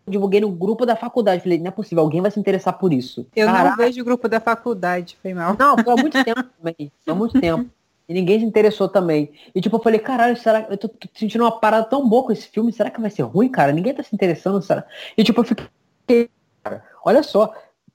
divulguei 0.06 0.40
no 0.40 0.50
grupo 0.50 0.84
da 0.84 0.96
faculdade. 0.96 1.42
Falei, 1.42 1.58
não 1.58 1.68
é 1.68 1.70
possível, 1.70 2.02
alguém 2.02 2.20
vai 2.20 2.30
se 2.30 2.38
interessar 2.40 2.76
por 2.78 2.92
isso. 2.92 3.26
Eu 3.36 3.46
Caraca. 3.46 3.70
não 3.70 3.76
vejo 3.76 4.00
o 4.00 4.04
grupo 4.04 4.28
da 4.28 4.40
faculdade, 4.40 5.16
foi 5.22 5.32
mal. 5.32 5.56
Não, 5.58 5.76
foi 5.78 5.92
há 5.92 5.96
muito 5.96 6.24
tempo 6.24 6.42
também. 6.58 6.92
Foi 7.04 7.12
há 7.12 7.14
muito 7.14 7.38
tempo. 7.40 7.70
E 8.12 8.14
ninguém 8.14 8.38
se 8.38 8.44
interessou 8.44 8.90
também. 8.90 9.32
E 9.54 9.60
tipo, 9.62 9.74
eu 9.76 9.82
falei, 9.82 9.98
caralho, 9.98 10.36
será 10.36 10.66
eu 10.68 10.76
tô, 10.76 10.86
tô 10.86 11.08
sentindo 11.14 11.44
uma 11.44 11.58
parada 11.58 11.86
tão 11.86 12.06
boa 12.06 12.24
com 12.24 12.32
esse 12.32 12.46
filme, 12.46 12.70
será 12.70 12.90
que 12.90 13.00
vai 13.00 13.08
ser 13.08 13.22
ruim, 13.22 13.48
cara? 13.48 13.72
Ninguém 13.72 13.94
tá 13.94 14.02
se 14.02 14.14
interessando, 14.14 14.60
será? 14.60 14.84
E 15.16 15.24
tipo, 15.24 15.40
eu 15.40 15.44
fiquei, 15.44 16.28
cara, 16.62 16.84
olha 17.02 17.22
só, 17.22 17.54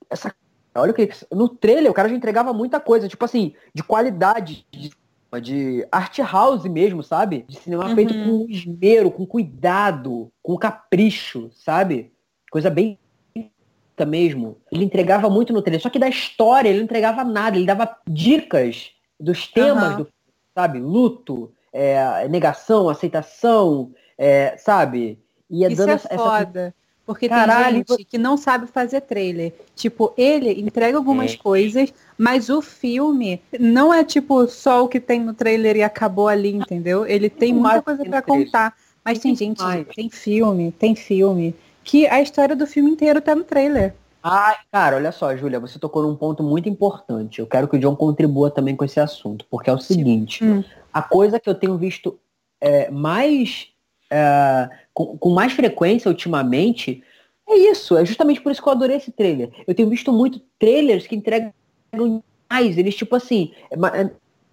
essa. 0.10 0.34
Olha 0.74 0.92
o 0.92 0.94
que. 0.96 1.08
No 1.32 1.48
trailer 1.48 1.92
o 1.92 1.94
cara 1.94 2.10
já 2.10 2.16
entregava 2.16 2.52
muita 2.52 2.80
coisa, 2.80 3.08
tipo 3.08 3.24
assim, 3.24 3.54
de 3.76 3.84
qualidade, 3.84 4.66
de, 4.72 4.92
de 5.40 5.88
art 5.92 6.18
house 6.18 6.64
mesmo, 6.66 7.04
sabe? 7.04 7.46
De 7.48 7.60
cinema 7.60 7.86
Uhum. 7.86 7.96
feito 7.96 8.14
com 8.16 8.48
esmero, 8.50 9.12
com 9.12 9.26
cuidado, 9.26 10.32
com 10.42 10.58
capricho, 10.58 11.52
sabe? 11.54 12.12
Coisa 12.50 12.72
bem 12.72 12.98
mesmo. 14.08 14.58
Ele 14.72 14.84
entregava 14.84 15.30
muito 15.30 15.54
no 15.54 15.62
trailer. 15.62 15.82
Só 15.82 15.92
que 15.92 16.00
da 16.00 16.10
história 16.10 16.70
ele 16.70 16.80
não 16.80 16.86
entregava 16.86 17.24
nada. 17.24 17.56
Ele 17.56 17.68
dava 17.68 17.96
dicas 18.10 18.97
dos 19.20 19.48
temas 19.48 19.90
Aham. 19.90 19.98
do 19.98 20.06
filme, 20.06 20.34
sabe? 20.54 20.80
Luto, 20.80 21.52
é, 21.74 22.28
negação, 22.28 22.90
aceitação, 22.90 23.92
é, 24.18 24.56
sabe? 24.58 25.20
Ia 25.50 25.68
Isso 25.68 25.78
dando 25.78 25.90
é 25.90 25.94
essa, 25.94 26.10
foda. 26.10 26.76
Porque 27.06 27.30
Caralho, 27.30 27.86
tem 27.86 27.98
gente 27.98 28.06
que 28.06 28.18
não 28.18 28.36
sabe 28.36 28.68
fazer 28.68 29.00
trailer. 29.00 29.54
Tipo, 29.74 30.14
ele 30.18 30.60
entrega 30.60 30.98
algumas 30.98 31.34
É. 31.34 31.38
coisas, 31.38 31.94
mas 32.18 32.50
o 32.50 32.62
filme 32.62 33.42
não 33.58 33.94
é 33.94 34.04
tipo 34.04 34.46
só 34.48 34.84
o 34.84 34.90
que 34.90 35.00
tem 35.00 35.22
no 35.22 35.34
trailer 35.34 35.78
e 35.78 35.84
acabou 35.84 36.28
ali, 36.28 36.54
entendeu? 36.54 37.06
Ele 37.06 37.30
tem 37.30 37.54
Muito 37.54 37.62
muita 37.62 37.76
mais 37.76 37.84
coisa 37.86 38.22
trailer. 38.22 38.46
contar. 38.46 38.76
Mas 39.06 39.20
tem 39.20 39.34
gente, 39.34 39.62
mais. 39.62 39.88
tem 39.96 40.10
filme, 40.10 40.70
tem 40.74 40.96
filme, 40.96 41.56
que 41.82 42.06
a 42.08 42.22
história 42.22 42.54
do 42.54 42.68
filme 42.68 42.92
inteiro 42.92 43.22
tá 43.22 43.34
no 43.34 43.46
trailer. 43.46 43.94
Ah, 44.30 44.58
cara, 44.70 44.98
olha 44.98 45.12
só, 45.14 45.34
Júlia, 45.38 45.58
você 45.58 45.80
tocou 45.80 46.04
num 46.04 46.16
ponto 46.16 46.44
muito 46.44 46.68
importante. 46.68 47.40
Eu 47.40 47.48
quero 47.48 47.66
que 47.66 47.78
o 47.78 47.80
John 47.80 47.96
contribua 47.96 48.52
também 48.52 48.76
com 48.76 48.84
esse 48.84 49.00
assunto, 49.00 49.46
porque 49.50 49.70
é 49.70 49.74
o 49.74 49.78
seguinte, 49.80 50.44
Hum. 50.44 50.64
a 50.92 51.02
coisa 51.02 51.40
que 51.40 51.50
eu 51.50 51.56
tenho 51.56 51.78
visto 51.78 52.20
é, 52.60 52.92
mais 52.92 53.70
é, 54.12 54.70
com, 54.94 55.18
com 55.18 55.30
mais 55.30 55.54
frequência 55.54 56.10
ultimamente 56.10 57.02
é 57.48 57.56
isso. 57.56 57.96
É 57.96 58.04
justamente 58.06 58.42
por 58.42 58.52
isso 58.52 58.62
que 58.62 58.68
eu 58.68 58.74
adorei 58.74 58.98
esse 58.98 59.12
trailer. 59.14 59.50
Eu 59.66 59.74
tenho 59.74 59.90
visto 59.90 60.12
muito 60.12 60.42
trailers 60.60 61.08
que 61.08 61.16
entregam 61.16 61.54
mais. 62.50 62.78
Eles, 62.78 62.96
tipo 62.96 63.16
assim, 63.16 63.54
é 63.72 63.76
é- 64.02 64.04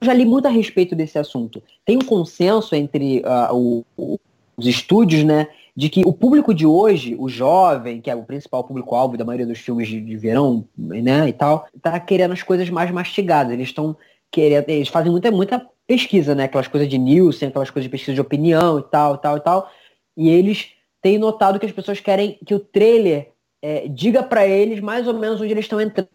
eu 0.01 0.07
já 0.07 0.13
li 0.13 0.25
muito 0.25 0.47
a 0.47 0.51
respeito 0.51 0.95
desse 0.95 1.19
assunto. 1.19 1.61
Tem 1.85 1.97
um 1.97 2.05
consenso 2.05 2.77
entre 2.77 3.23
o- 3.51 3.85
o- 3.97 4.21
os 4.57 4.67
estúdios, 4.67 5.25
né? 5.25 5.49
De 5.77 5.89
que 5.89 6.03
o 6.07 6.13
público 6.13 6.55
de 6.55 6.67
hoje, 6.67 7.17
o 7.19 7.29
jovem, 7.29 8.01
que 8.01 8.11
é 8.11 8.15
o 8.15 8.23
principal 8.23 8.63
público-alvo 8.63 9.17
da 9.17 9.25
maioria 9.25 9.47
dos 9.47 9.59
filmes 9.59 9.89
de, 9.89 10.01
de 10.01 10.17
verão, 10.17 10.65
né, 10.79 11.29
e 11.29 11.33
tal, 11.33 11.67
tá 11.83 11.99
querendo 11.99 12.33
as 12.33 12.43
coisas 12.43 12.71
mais 12.71 12.91
mastigadas. 12.91 13.53
Eles 13.53 13.69
estão 13.69 13.97
querendo, 14.31 14.69
eles 14.69 14.89
fazem 14.89 15.11
muita, 15.11 15.31
muita 15.31 15.67
pesquisa, 15.87 16.35
né, 16.35 16.45
aquelas 16.45 16.69
coisas 16.69 16.89
de 16.89 16.99
Nielsen, 16.99 17.49
aquelas 17.49 17.71
coisas 17.71 17.85
de 17.85 17.91
pesquisa 17.91 18.15
de 18.15 18.21
opinião 18.21 18.79
e 18.79 18.83
tal, 18.83 19.19
tal 19.19 19.37
e 19.37 19.41
tal, 19.41 19.71
e 20.17 20.29
eles 20.29 20.73
têm 21.03 21.19
notado 21.19 21.59
que 21.59 21.67
as 21.67 21.73
pessoas 21.73 22.01
querem 22.01 22.39
que 22.45 22.55
o 22.55 22.61
trailer 22.61 23.33
é, 23.61 23.89
diga 23.89 24.23
pra 24.23 24.47
eles 24.47 24.81
mais 24.81 25.07
ou 25.07 25.15
menos 25.15 25.41
onde 25.41 25.53
eles 25.53 25.65
estão 25.65 25.81
entrando, 25.81 26.09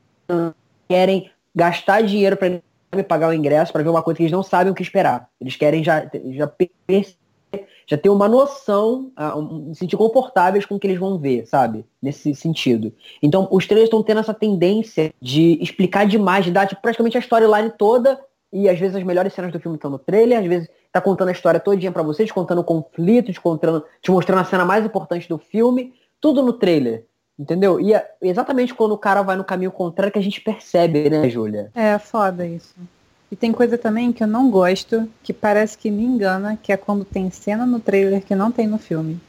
querem 0.87 1.29
gastar 1.55 2.01
dinheiro 2.01 2.37
para 2.37 3.03
pagar 3.03 3.29
o 3.29 3.33
ingresso 3.33 3.71
para 3.71 3.83
ver 3.83 3.89
uma 3.89 4.01
coisa 4.01 4.17
que 4.17 4.23
eles 4.23 4.31
não 4.31 4.43
sabem 4.43 4.71
o 4.71 4.75
que 4.75 4.81
esperar. 4.81 5.29
Eles 5.39 5.55
querem 5.55 5.83
já, 5.83 6.09
já 6.31 6.47
perceber 6.47 7.15
já 7.89 7.97
ter 7.97 8.09
uma 8.09 8.27
noção, 8.27 9.11
ah, 9.15 9.35
um, 9.35 9.73
se 9.73 9.79
sentir 9.79 9.97
confortáveis 9.97 10.63
com 10.63 10.75
o 10.75 10.79
que 10.79 10.85
eles 10.85 10.99
vão 10.99 11.17
ver, 11.17 11.47
sabe? 11.47 11.83
Nesse 11.99 12.35
sentido. 12.35 12.93
Então, 13.21 13.47
os 13.49 13.65
trailers 13.65 13.87
estão 13.87 14.03
tendo 14.03 14.19
essa 14.19 14.33
tendência 14.33 15.11
de 15.19 15.57
explicar 15.59 16.05
demais, 16.05 16.45
de 16.45 16.51
dar 16.51 16.67
tipo, 16.67 16.81
praticamente 16.83 17.17
a 17.17 17.19
storyline 17.19 17.73
toda, 17.75 18.19
e 18.53 18.69
às 18.69 18.79
vezes 18.79 18.95
as 18.95 19.03
melhores 19.03 19.33
cenas 19.33 19.51
do 19.51 19.59
filme 19.59 19.75
estão 19.75 19.89
no 19.89 19.97
trailer, 19.97 20.37
às 20.37 20.45
vezes 20.45 20.69
tá 20.91 21.01
contando 21.01 21.29
a 21.29 21.31
história 21.31 21.59
todinha 21.59 21.91
pra 21.91 22.03
vocês, 22.03 22.31
contando 22.31 22.59
o 22.59 22.63
conflito, 22.63 23.33
te, 23.33 23.41
contando, 23.41 23.83
te 24.01 24.11
mostrando 24.11 24.41
a 24.41 24.45
cena 24.45 24.63
mais 24.63 24.85
importante 24.85 25.27
do 25.27 25.39
filme, 25.39 25.93
tudo 26.21 26.43
no 26.43 26.53
trailer. 26.53 27.05
Entendeu? 27.39 27.79
E 27.79 27.93
é 27.93 28.05
exatamente 28.21 28.75
quando 28.75 28.91
o 28.91 28.97
cara 28.97 29.23
vai 29.23 29.35
no 29.35 29.45
caminho 29.45 29.71
contrário 29.71 30.11
que 30.11 30.19
a 30.19 30.21
gente 30.23 30.41
percebe, 30.41 31.09
né, 31.09 31.27
Júlia? 31.29 31.71
É 31.73 31.97
foda 31.97 32.45
isso. 32.45 32.75
E 33.31 33.35
tem 33.35 33.51
coisa 33.51 33.77
também 33.77 34.11
que 34.11 34.23
eu 34.23 34.27
não 34.27 34.49
gosto, 34.49 35.07
que 35.23 35.31
parece 35.33 35.77
que 35.77 35.91
me 35.91 36.03
engana, 36.03 36.57
que 36.61 36.71
é 36.71 36.77
quando 36.77 37.05
tem 37.05 37.29
cena 37.29 37.65
no 37.65 37.79
trailer 37.79 38.23
que 38.23 38.33
não 38.35 38.51
tem 38.51 38.65
no 38.67 38.77
filme. 38.77 39.19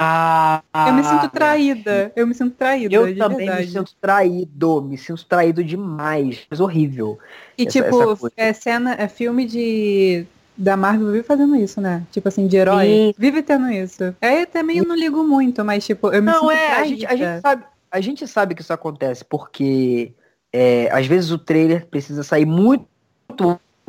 Ah, 0.00 0.62
eu 0.86 0.92
me 0.94 1.02
sinto 1.02 1.28
traída. 1.28 2.12
Eu 2.14 2.24
me 2.24 2.32
sinto 2.32 2.54
traída, 2.54 2.94
Eu 2.94 3.16
também 3.18 3.38
verdade. 3.46 3.66
me 3.66 3.72
sinto 3.72 3.94
traído, 4.00 4.82
me 4.82 4.96
sinto 4.96 5.24
traído 5.26 5.64
demais. 5.64 6.46
Mas 6.48 6.60
horrível. 6.60 7.18
E 7.56 7.66
essa- 7.66 7.82
tipo, 7.82 8.12
essa 8.12 8.30
é 8.36 8.52
cena, 8.52 8.94
é 8.94 9.08
filme 9.08 9.44
de. 9.44 10.24
Da 10.56 10.76
Marvel 10.76 11.12
vive 11.12 11.22
fazendo 11.22 11.54
isso, 11.54 11.80
né? 11.80 12.02
Tipo 12.10 12.28
assim, 12.28 12.46
de 12.48 12.56
herói. 12.56 12.86
Sim. 12.86 13.14
Vive 13.16 13.42
tendo 13.42 13.70
isso. 13.70 14.14
Aí 14.20 14.40
eu 14.42 14.46
também 14.46 14.80
não 14.80 14.94
ligo 14.96 15.22
muito, 15.22 15.64
mas 15.64 15.84
tipo, 15.86 16.08
eu 16.12 16.20
me 16.22 16.30
Não, 16.32 16.40
sinto 16.40 16.50
é, 16.50 16.66
a 16.66 16.74
traída. 16.74 16.88
gente, 16.88 17.06
a, 17.06 17.16
gente 17.16 17.40
sabe, 17.40 17.64
a 17.90 18.00
gente 18.00 18.26
sabe 18.26 18.54
que 18.56 18.62
isso 18.62 18.72
acontece, 18.72 19.24
porque 19.24 20.12
é, 20.52 20.88
às 20.92 21.06
vezes 21.06 21.30
o 21.30 21.38
trailer 21.38 21.86
precisa 21.86 22.24
sair 22.24 22.44
muito 22.44 22.86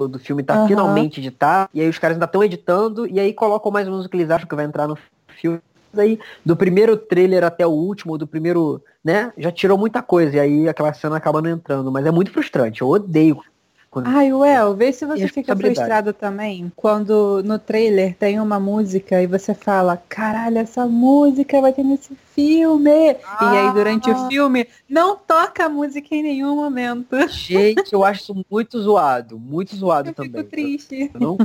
do 0.08 0.20
filme 0.20 0.44
tá 0.44 0.54
Aham. 0.54 0.68
finalmente 0.68 1.20
editado, 1.20 1.70
e 1.74 1.82
aí 1.82 1.90
os 1.90 1.98
caras 1.98 2.16
ainda 2.16 2.26
estão 2.26 2.44
editando, 2.44 3.08
e 3.08 3.20
aí 3.20 3.34
colocam 3.34 3.72
mais 3.72 3.88
ou 3.88 3.92
menos 3.92 4.06
o 4.06 4.10
que 4.10 4.16
eles 4.16 4.30
acham 4.30 4.48
que 4.48 4.56
vai 4.56 4.66
entrar 4.66 4.88
no 4.88 4.98
filme. 5.36 5.60
Aí, 5.98 6.20
do 6.46 6.56
primeiro 6.56 6.96
trailer 6.96 7.44
até 7.44 7.66
o 7.66 7.72
último, 7.72 8.18
do 8.18 8.28
primeiro, 8.28 8.82
né, 9.04 9.34
já 9.38 9.52
tirou 9.52 9.78
muita 9.78 10.02
coisa, 10.02 10.38
e 10.38 10.40
aí 10.40 10.70
aquela 10.70 10.94
cena 10.94 11.18
acaba 11.18 11.42
não 11.42 11.50
entrando, 11.50 11.92
mas 11.92 12.06
é 12.06 12.12
muito 12.12 12.32
frustrante, 12.32 12.82
eu 12.82 12.88
odeio. 12.88 13.42
Quando- 13.90 14.08
Ai, 14.08 14.32
Well, 14.32 14.76
vê 14.76 14.92
se 14.94 15.06
você 15.06 15.28
fica 15.28 15.56
frustrado 15.56 16.14
também 16.14 16.72
quando 16.76 17.42
no 17.44 17.58
trailer 17.58 18.16
tem 18.16 18.40
uma 18.40 18.60
música 18.60 19.22
e 19.22 19.28
você 19.28 19.54
fala, 19.54 19.98
caralho, 20.10 20.58
essa 20.60 20.86
música 20.86 21.60
vai 21.62 21.74
ter 21.74 21.84
nesse 21.84 22.16
filme. 22.36 22.90
E 22.92 23.18
aí 23.42 23.74
durante 23.74 24.10
Ah. 24.12 24.14
o 24.16 24.28
filme 24.28 24.68
não 24.88 25.16
toca 25.16 25.66
a 25.66 25.70
música 25.70 26.14
em 26.16 26.24
nenhum 26.24 26.56
momento. 26.56 27.16
Gente, 27.30 27.92
eu 27.94 28.04
acho 28.04 28.22
isso 28.22 28.46
muito 28.50 28.80
zoado, 28.80 29.40
muito 29.40 29.76
zoado 29.76 30.10
Eu 30.10 30.14
também. 30.14 30.32
fico 30.32 30.44
triste. 30.44 31.12
Eu 31.14 31.20
não- 31.20 31.38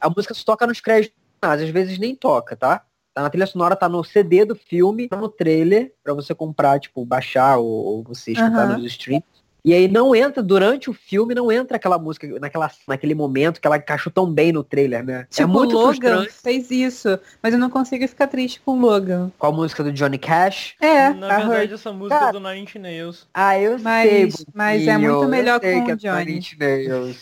A 0.00 0.08
música 0.08 0.32
só 0.34 0.44
toca 0.44 0.66
nos 0.66 0.80
créditos, 0.80 1.16
às 1.42 1.68
vezes 1.70 1.98
nem 1.98 2.14
toca, 2.14 2.54
tá? 2.56 2.82
Tá 3.12 3.22
na 3.22 3.30
trilha 3.30 3.46
sonora, 3.46 3.74
tá 3.74 3.88
no 3.88 4.04
CD 4.04 4.44
do 4.44 4.54
filme, 4.54 5.08
tá 5.08 5.16
no 5.16 5.28
trailer, 5.28 5.92
pra 6.04 6.14
você 6.14 6.32
comprar, 6.32 6.78
tipo, 6.78 7.04
baixar 7.04 7.58
ou, 7.58 7.66
ou 7.66 8.02
você 8.04 8.30
escutar 8.32 8.68
Aham. 8.68 8.76
nos 8.78 8.86
streams. 8.92 9.24
E 9.64 9.74
aí 9.74 9.88
não 9.88 10.14
entra, 10.14 10.42
durante 10.42 10.88
o 10.88 10.92
filme, 10.92 11.34
não 11.34 11.50
entra 11.52 11.76
aquela 11.76 11.98
música 11.98 12.26
naquela, 12.40 12.70
naquele 12.88 13.14
momento 13.14 13.60
que 13.60 13.66
ela 13.66 13.76
encaixou 13.76 14.12
tão 14.12 14.30
bem 14.32 14.52
no 14.52 14.64
trailer, 14.64 15.04
né? 15.04 15.26
Tipo, 15.30 15.42
é 15.42 15.46
muito 15.46 15.74
Logan 15.74 15.86
frustrante 15.92 16.32
fez 16.32 16.70
isso, 16.70 17.18
mas 17.42 17.52
eu 17.52 17.58
não 17.60 17.68
consigo 17.70 18.06
ficar 18.08 18.26
triste 18.26 18.60
com 18.64 18.80
Logan. 18.80 19.30
com 19.38 19.46
a 19.46 19.52
música 19.52 19.82
do 19.84 19.92
Johnny 19.92 20.18
Cash. 20.18 20.74
É, 20.80 21.10
Na 21.10 21.38
verdade, 21.38 21.64
Hurt. 21.64 21.72
essa 21.72 21.92
música 21.92 22.18
Cara, 22.18 22.30
é 22.30 22.32
do 22.32 22.40
Nine 22.40 22.60
Inch 22.62 22.74
Nails. 22.76 23.26
Ah, 23.34 23.58
eu 23.58 23.78
Mas- 23.78 24.08
sei, 24.34 24.46
mas 24.54 24.86
é 24.86 24.96
muito 24.98 25.28
melhor 25.28 25.56
eu 25.56 25.60
sei 25.70 25.78
com 25.80 25.84
que 25.84 25.90
o 25.90 25.92
é 25.92 25.96
do 25.96 26.00
Johnny. 26.00 26.24
Nine 26.24 26.38
Inch 26.38 26.56
Nails. 26.58 27.20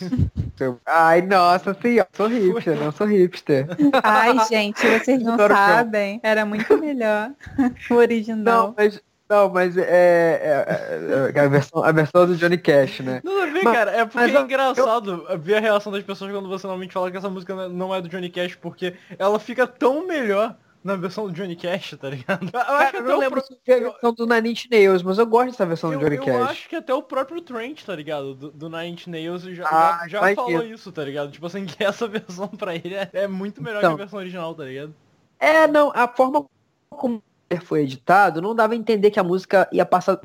Ai, 0.85 1.21
nossa, 1.21 1.73
sim, 1.81 1.89
eu 1.95 2.05
sou 2.13 2.27
hipster, 2.27 2.75
não 2.79 2.91
sou 2.91 3.07
hipster. 3.07 3.67
Ai, 4.03 4.37
gente, 4.47 4.79
vocês 4.87 5.21
não 5.23 5.35
o 5.35 5.37
sabem. 5.47 6.19
Era 6.23 6.45
muito 6.45 6.77
melhor 6.77 7.31
o 7.89 7.93
original. 7.95 8.67
Não, 8.67 8.73
mas, 8.77 9.01
não, 9.29 9.49
mas 9.49 9.77
é, 9.77 9.83
é- 9.83 11.31
é 11.35 11.39
a, 11.39 11.47
versão, 11.47 11.83
a 11.83 11.91
versão 11.91 12.25
do 12.25 12.35
Johnny 12.35 12.57
Cash, 12.57 13.01
né? 13.01 13.21
Nada 13.23 13.43
a 13.43 13.45
ver, 13.45 13.63
Mas- 13.63 13.73
cara. 13.75 13.91
É 13.91 14.05
porque 14.05 14.17
mas 14.17 14.33
é 14.33 14.37
eu- 14.37 14.41
engraçado 14.43 15.27
ver 15.39 15.55
a 15.55 15.59
reação 15.59 15.91
das 15.91 16.03
pessoas 16.03 16.31
quando 16.31 16.49
você 16.49 16.65
normalmente 16.65 16.93
fala 16.93 17.11
que 17.11 17.17
essa 17.17 17.29
música 17.29 17.69
não 17.69 17.93
é 17.93 18.01
do 18.01 18.09
Johnny 18.09 18.29
Cash, 18.29 18.55
porque 18.55 18.95
ela 19.17 19.39
fica 19.39 19.67
tão 19.67 20.05
melhor 20.07 20.55
na 20.83 20.95
versão 20.95 21.27
do 21.27 21.33
Johnny 21.33 21.55
Cash, 21.57 21.95
tá 21.99 22.09
ligado? 22.09 22.49
Eu 22.53 22.59
acho 22.59 22.67
que 22.67 22.75
Cara, 22.77 22.87
até 22.87 22.97
eu 22.99 23.03
não 23.03 23.19
lembro 23.19 23.41
pro- 23.41 23.47
se 23.53 23.59
foi 23.65 23.75
a 23.75 23.79
versão 23.91 24.13
do 24.13 24.25
Nine 24.25 24.51
Inch 24.51 24.65
Nails, 24.71 25.03
mas 25.03 25.17
eu 25.19 25.25
gosto 25.27 25.51
dessa 25.51 25.65
versão 25.65 25.91
Eu, 25.91 25.99
do 25.99 26.05
Johnny 26.05 26.15
eu 26.17 26.23
Cash. 26.23 26.49
acho 26.51 26.69
que 26.69 26.75
até 26.77 26.93
o 26.93 27.03
próprio 27.03 27.41
Trent, 27.41 27.83
tá 27.83 27.93
ligado? 27.95 28.33
Do, 28.33 28.49
do 28.51 28.69
Nine 28.69 28.91
Inch 28.93 29.07
Nails 29.07 29.43
já, 29.43 29.65
Ah, 29.67 30.07
já, 30.07 30.19
já 30.29 30.35
falou 30.35 30.63
isso, 30.63 30.89
tá 30.91 31.03
ligado? 31.03 31.31
Tipo 31.31 31.45
assim, 31.47 31.65
que 31.67 31.83
essa 31.83 32.07
versão 32.07 32.47
pra 32.47 32.73
ele 32.75 32.95
é, 32.95 33.09
é 33.13 33.27
muito 33.27 33.61
melhor 33.61 33.79
Então. 33.79 33.91
que 33.95 34.01
a 34.01 34.05
versão 34.05 34.19
original, 34.19 34.55
tá 34.55 34.63
ligado? 34.63 34.95
É, 35.37 35.67
não, 35.67 35.91
a 35.93 36.07
forma 36.07 36.45
como 36.89 37.21
foi 37.57 37.81
editado, 37.81 38.41
não 38.41 38.53
dava 38.53 38.73
a 38.73 38.77
entender 38.77 39.11
que 39.11 39.19
a 39.19 39.23
música 39.23 39.67
ia 39.71 39.85
passar. 39.85 40.19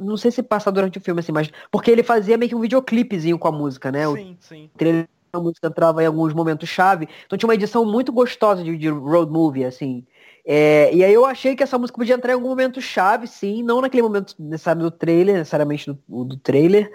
Não 0.00 0.16
sei 0.16 0.30
se 0.30 0.42
passar 0.42 0.70
durante 0.70 0.98
o 0.98 1.00
filme, 1.00 1.20
assim, 1.20 1.32
mas. 1.32 1.50
Porque 1.70 1.90
ele 1.90 2.02
fazia 2.02 2.36
meio 2.36 2.48
que 2.48 2.54
um 2.54 2.60
videoclipezinho 2.60 3.38
com 3.38 3.48
a 3.48 3.52
música, 3.52 3.90
né? 3.90 4.06
Sim, 4.06 4.36
o 4.40 4.44
sim. 4.44 4.70
trailer 4.76 5.08
a 5.32 5.40
música 5.40 5.68
entrava 5.68 6.02
em 6.02 6.06
alguns 6.06 6.32
momentos 6.32 6.68
chave. 6.68 7.08
Então 7.24 7.38
tinha 7.38 7.48
uma 7.48 7.54
edição 7.54 7.84
muito 7.84 8.12
gostosa 8.12 8.64
de, 8.64 8.76
de 8.76 8.88
road 8.88 9.30
movie, 9.30 9.64
assim. 9.64 10.04
É, 10.44 10.92
e 10.92 11.04
aí 11.04 11.12
eu 11.12 11.24
achei 11.24 11.54
que 11.54 11.62
essa 11.62 11.78
música 11.78 11.98
podia 11.98 12.14
entrar 12.14 12.32
em 12.32 12.34
algum 12.34 12.48
momento 12.48 12.80
chave, 12.80 13.26
sim, 13.26 13.62
não 13.62 13.80
naquele 13.80 14.02
momento 14.02 14.34
necessário 14.38 14.82
do 14.82 14.90
trailer, 14.90 15.36
necessariamente 15.36 15.92
do, 16.08 16.24
do 16.24 16.36
trailer, 16.36 16.90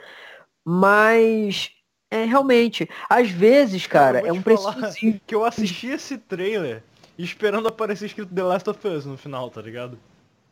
mas 0.66 1.70
é 2.12 2.26
realmente, 2.26 2.90
às 3.10 3.30
vezes, 3.30 3.88
cara, 3.88 4.20
é 4.20 4.32
um 4.32 4.42
preciso. 4.42 4.76
Que 5.26 5.36
eu 5.36 5.46
assisti 5.46 5.88
esse 5.88 6.18
trailer 6.18 6.84
esperando 7.18 7.68
aparecer 7.68 8.06
escrito 8.06 8.34
The 8.34 8.44
Last 8.44 8.70
of 8.70 8.88
Us 8.88 9.06
no 9.06 9.18
final, 9.18 9.50
tá 9.50 9.62
ligado? 9.62 9.98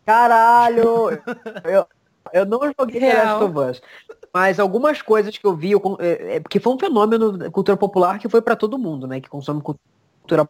Caralho! 0.05 1.09
eu, 1.63 1.87
eu 2.31 2.45
não 2.45 2.59
joguei 2.77 2.99
The 2.99 3.11
Real. 3.11 3.39
Last 3.39 3.43
of 3.43 3.71
Us. 3.71 3.81
Mas 4.33 4.59
algumas 4.59 5.01
coisas 5.01 5.37
que 5.37 5.45
eu 5.45 5.55
vi, 5.55 5.71
eu 5.71 5.97
é, 5.99 6.35
é, 6.35 6.39
porque 6.39 6.59
foi 6.59 6.73
um 6.73 6.79
fenômeno 6.79 7.37
da 7.37 7.51
cultura 7.51 7.77
popular 7.77 8.17
que 8.17 8.27
foi 8.27 8.41
pra 8.41 8.55
todo 8.55 8.79
mundo, 8.79 9.05
né? 9.05 9.21
Que 9.21 9.29
consome 9.29 9.61
cultura 9.61 10.49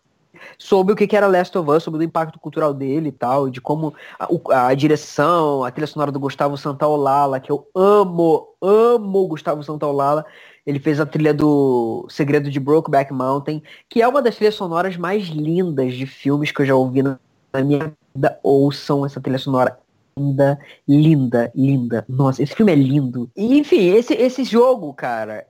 soube 0.58 0.94
o 0.94 0.96
que 0.96 1.16
era 1.16 1.28
Last 1.28 1.58
of 1.58 1.70
Us, 1.70 1.84
sobre 1.84 2.00
o 2.00 2.04
impacto 2.04 2.40
cultural 2.40 2.74
dele 2.74 3.10
e 3.10 3.12
tal, 3.12 3.50
de 3.50 3.62
como 3.62 3.94
a, 4.20 4.68
a 4.68 4.74
direção, 4.74 5.64
a 5.64 5.72
trilha 5.72 5.88
sonora 5.88 6.12
do 6.12 6.20
Gustavo 6.20 6.58
Santaolalla, 6.58 7.40
que 7.40 7.52
eu 7.52 7.68
amo, 7.76 8.48
amo 8.62 9.20
o 9.20 9.28
Gustavo 9.28 9.64
Santaolalla. 9.64 10.26
Ele 10.66 10.80
fez 10.80 11.00
a 11.00 11.06
trilha 11.06 11.34
do 11.34 12.06
Segredo 12.10 12.50
de 12.50 12.60
Brokeback 12.60 13.12
Mountain, 13.12 13.62
que 13.90 14.02
é 14.02 14.08
uma 14.08 14.22
das 14.22 14.36
trilhas 14.36 14.56
sonoras 14.56 14.96
mais 14.96 15.28
lindas 15.28 15.94
de 15.94 16.06
filmes 16.06 16.52
que 16.52 16.62
eu 16.62 16.66
já 16.66 16.76
ouvi 16.76 17.04
na, 17.04 17.20
minha 17.64 17.94
vida. 18.16 18.40
Ouçam 18.42 19.06
essa 19.06 19.20
trilha 19.20 19.38
sonora 19.38 19.78
linda, 20.18 20.60
linda, 20.88 21.52
linda. 21.54 22.06
Nossa, 22.08 22.42
esse 22.42 22.56
filme 22.56 22.72
é 22.72 22.76
lindo. 22.76 23.30
E, 23.36 23.58
enfim, 23.58 23.90
esse, 23.90 24.14
esse 24.14 24.44
jogo, 24.44 24.94
cara, 24.94 25.46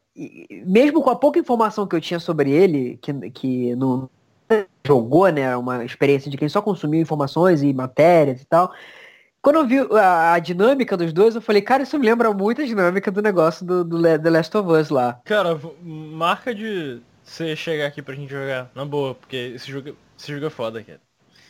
mesmo 0.66 1.02
com 1.02 1.10
a 1.10 1.16
pouca 1.16 1.40
informação 1.40 1.88
que 1.88 1.96
eu 1.96 2.02
tinha 2.02 2.20
sobre 2.20 2.52
ele, 2.52 2.98
que, 3.02 3.14
que 3.32 3.76
jogou, 4.86 5.30
né, 5.30 5.56
uma 5.56 5.84
experiência 5.84 6.30
de 6.30 6.38
quem 6.38 6.50
só 6.50 6.62
consumiu 6.62 7.02
informações 7.02 7.62
e 7.62 7.74
matérias 7.74 8.42
e 8.42 8.46
tal. 8.46 8.74
Quando 9.42 9.58
eu 9.58 9.68
vi 9.68 9.80
a, 10.00 10.34
a 10.34 10.40
dinâmica 10.40 10.96
dos 10.96 11.12
dois, 11.12 11.36
eu 11.36 11.42
falei, 11.42 11.62
cara, 11.62 11.84
isso 11.84 12.00
me 12.00 12.06
lembra 12.06 12.32
muito 12.34 12.62
a 12.62 12.66
dinâmica 12.66 13.12
do 13.12 13.22
negócio 13.22 13.66
do, 13.66 13.84
do 13.84 14.02
The 14.02 14.30
Last 14.30 14.56
of 14.56 14.72
Us 14.72 14.90
lá. 14.90 15.20
Cara, 15.26 15.60
marca 15.82 16.56
de 16.56 17.02
você 17.24 17.56
chegar 17.56 17.88
aqui 17.88 18.02
pra 18.02 18.16
gente 18.16 18.30
jogar, 18.30 18.72
na 18.74 18.86
boa, 18.86 19.16
porque 19.16 19.54
esse 19.56 19.70
jogo, 19.70 19.98
esse 20.18 20.34
jogo 20.34 20.46
é 20.46 20.50
foda, 20.50 20.82
cara. 20.82 21.02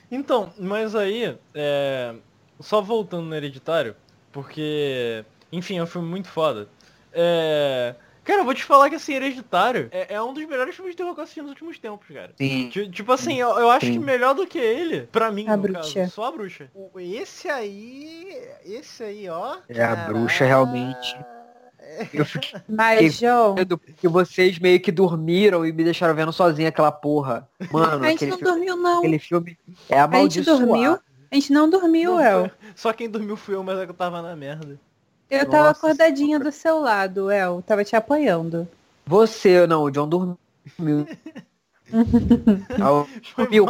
Então, 0.10 0.52
mas 0.60 0.96
aí, 0.96 1.38
é, 1.54 2.16
só 2.60 2.82
voltando 2.82 3.28
no 3.28 3.36
Hereditário, 3.36 3.96
porque, 4.32 5.24
enfim, 5.52 5.78
é 5.78 5.84
um 5.84 5.88
filme 5.88 6.08
muito 6.08 6.28
foda. 6.28 6.68
É, 7.12 7.94
cara, 8.24 8.42
eu 8.42 8.46
vou 8.46 8.54
te 8.54 8.64
falar 8.64 8.90
que 8.90 8.96
assim, 8.96 9.14
Hereditário 9.14 9.90
é, 9.92 10.14
é 10.16 10.22
um 10.22 10.34
dos 10.34 10.46
melhores 10.46 10.76
filmes 10.76 10.94
de 10.94 10.98
terror 10.98 11.14
que 11.14 11.20
eu 11.20 11.24
assisti 11.24 11.42
nos 11.42 11.52
últimos 11.52 11.78
tempos, 11.80 12.08
cara. 12.08 12.32
Sim. 12.38 12.70
Ti- 12.70 12.90
Tipo 12.90 13.12
assim, 13.12 13.40
eu, 13.40 13.50
eu 13.60 13.70
acho 13.70 13.86
Sim. 13.86 13.94
que 13.94 14.00
melhor 14.00 14.34
do 14.34 14.46
que 14.48 14.58
ele, 14.58 15.02
pra 15.12 15.32
mim, 15.32 15.48
A 15.48 15.56
no 15.58 15.64
bruxa. 15.64 16.02
caso, 16.02 16.12
só 16.12 16.26
a 16.26 16.32
bruxa. 16.32 16.70
Esse 16.98 17.50
aí. 17.50 18.28
Esse 18.66 19.04
aí, 19.04 19.30
ó. 19.30 19.58
É, 19.70 19.84
a 19.84 19.96
bruxa 19.96 20.46
realmente. 20.46 21.16
Eu 22.14 22.26
fiquei 22.26 22.60
Mas, 22.68 23.16
João, 23.20 23.56
medo 23.56 23.78
porque 23.78 24.08
vocês 24.08 24.58
meio 24.58 24.80
que 24.80 24.92
dormiram 24.92 25.66
e 25.66 25.72
me 25.74 25.84
deixaram 25.84 26.16
vendo 26.16 26.32
sozinho 26.32 26.68
aquela 26.70 26.92
porra. 26.92 27.48
Mano, 27.72 28.04
a 28.06 28.10
gente 28.10 28.26
não 28.26 28.38
filme, 28.38 28.52
dormiu, 28.54 28.78
não. 28.78 28.98
aquele 29.00 29.20
filme 29.20 29.58
é 29.90 30.00
A 30.00 30.04
gente 30.06 30.16
amaldiçoado. 30.16 30.66
dormiu? 30.66 30.94
A 31.30 31.36
gente 31.36 31.52
não 31.52 31.70
dormiu, 31.70 32.12
Não, 32.16 32.22
El. 32.22 32.52
Só 32.76 32.94
quem 32.94 33.10
dormiu 33.10 33.36
fui 33.36 33.56
eu, 33.56 33.64
mas 33.64 33.78
é 33.80 33.86
que 33.86 33.92
eu 33.92 33.96
tava 33.96 34.22
na 34.22 34.36
merda. 34.36 34.80
Eu 35.30 35.50
tava 35.50 35.70
Nossa 35.70 35.88
acordadinha 35.88 36.40
do 36.40 36.52
seu 36.52 36.80
lado, 36.80 37.32
El. 37.32 37.62
Tava 37.62 37.84
te 37.84 37.96
apoiando. 37.96 38.68
Você, 39.06 39.66
não, 39.68 39.84
o 39.84 39.92
John 39.92 40.08
dormiu. 40.08 40.38
Mal, 42.78 43.08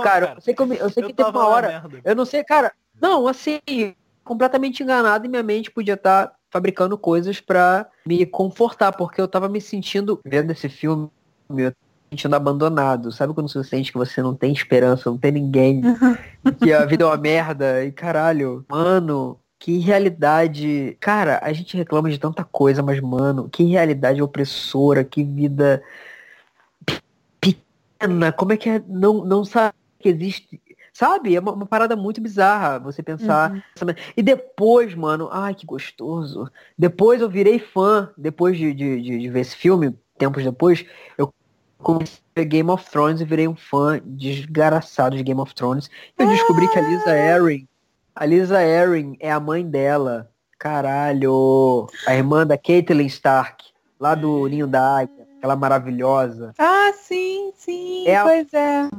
cara. 0.02 0.34
Eu 0.36 0.42
sei 0.42 0.54
que, 0.54 0.62
eu, 0.62 0.74
eu 0.74 0.90
sei 0.90 1.04
que 1.04 1.14
teve 1.14 1.32
tava 1.32 1.40
uma 1.40 1.48
hora. 1.48 1.68
merda. 1.68 2.02
Eu 2.04 2.16
não 2.16 2.26
sei, 2.26 2.44
cara. 2.44 2.72
Não, 3.02 3.28
assim, 3.28 3.60
completamente 4.24 4.84
enganado 4.84 5.26
e 5.26 5.30
minha 5.30 5.44
mente 5.44 5.72
podia 5.72 5.96
estar 5.96 6.34
fabricando 6.50 6.98
coisas 6.98 7.40
pra 7.42 7.88
me 8.06 8.26
confortar, 8.26 8.92
porque 8.92 9.20
eu 9.20 9.28
tava 9.28 9.50
me 9.50 9.60
sentindo, 9.60 10.20
vendo 10.24 10.52
esse 10.52 10.70
filme, 10.70 11.10
eu 11.50 11.72
tava 11.72 11.76
me 11.76 11.76
sentindo 12.12 12.36
abandonado. 12.36 13.12
Sabe 13.12 13.34
quando 13.34 13.52
você 13.52 13.64
sente 13.64 13.92
que 13.92 13.98
você 13.98 14.22
não 14.22 14.36
tem 14.36 14.54
esperança, 14.54 15.10
não 15.10 15.18
tem 15.18 15.32
ninguém, 15.32 15.82
que 16.62 16.72
a 16.72 16.86
vida 16.86 17.04
é 17.04 17.08
uma 17.08 17.18
merda? 17.18 17.84
E 17.84 17.92
caralho, 17.92 18.64
mano. 18.70 19.40
Que 19.64 19.78
realidade. 19.78 20.98
Cara, 21.00 21.40
a 21.42 21.54
gente 21.54 21.78
reclama 21.78 22.10
de 22.10 22.20
tanta 22.20 22.44
coisa, 22.44 22.84
mas, 22.84 23.00
mano, 23.00 23.48
que 23.48 23.64
realidade 23.64 24.22
opressora, 24.22 25.06
que 25.06 25.24
vida 25.24 25.82
pequena. 27.40 28.34
Como 28.34 28.52
é 28.52 28.58
que 28.58 28.70
é? 28.70 28.84
Não, 28.86 29.24
não 29.24 29.46
sabe 29.46 29.74
que 30.00 30.10
existe. 30.10 30.62
Sabe? 30.92 31.34
É 31.34 31.40
uma, 31.40 31.54
uma 31.54 31.66
parada 31.66 31.96
muito 31.96 32.20
bizarra 32.20 32.78
você 32.78 33.02
pensar. 33.02 33.54
Uhum. 33.54 33.94
E 34.18 34.22
depois, 34.22 34.94
mano, 34.96 35.30
ai 35.32 35.56
que 35.56 35.66
gostoso. 35.66 36.52
Depois 36.78 37.22
eu 37.22 37.30
virei 37.30 37.58
fã, 37.58 38.12
depois 38.18 38.58
de, 38.58 38.74
de, 38.74 39.02
de, 39.02 39.18
de 39.18 39.30
ver 39.30 39.40
esse 39.40 39.56
filme, 39.56 39.98
tempos 40.18 40.44
depois, 40.44 40.86
eu 41.18 41.34
comecei 41.78 42.20
a 42.36 42.42
ver 42.42 42.46
Game 42.48 42.70
of 42.70 42.86
Thrones 42.92 43.22
e 43.22 43.26
virei 43.26 43.48
um 43.48 43.56
fã 43.56 44.02
desgraçado 44.04 45.16
de 45.16 45.24
Game 45.24 45.40
of 45.40 45.56
Thrones. 45.56 45.90
Eu 46.20 46.28
descobri 46.28 46.68
que 46.68 46.78
a 46.78 46.82
Lisa 46.82 47.16
Erin, 47.16 47.66
a 48.16 48.26
Lisa 48.26 48.64
Erin 48.64 49.16
é 49.20 49.32
a 49.32 49.40
mãe 49.40 49.66
dela. 49.66 50.30
Caralho. 50.60 51.88
A 52.08 52.16
irmã 52.16 52.46
da 52.48 52.58
Caitlyn 52.58 53.06
Stark, 53.08 53.66
lá 54.00 54.16
do 54.16 54.48
Ninho 54.48 54.68
da 54.68 55.00
Águia, 55.00 55.28
aquela 55.38 55.56
maravilhosa. 55.56 56.54
Ah, 56.58 56.92
sim, 56.94 57.52
sim, 57.56 58.08
É 58.08 58.16
a- 58.18 58.24
pois 58.24 58.54
é. 58.54 58.90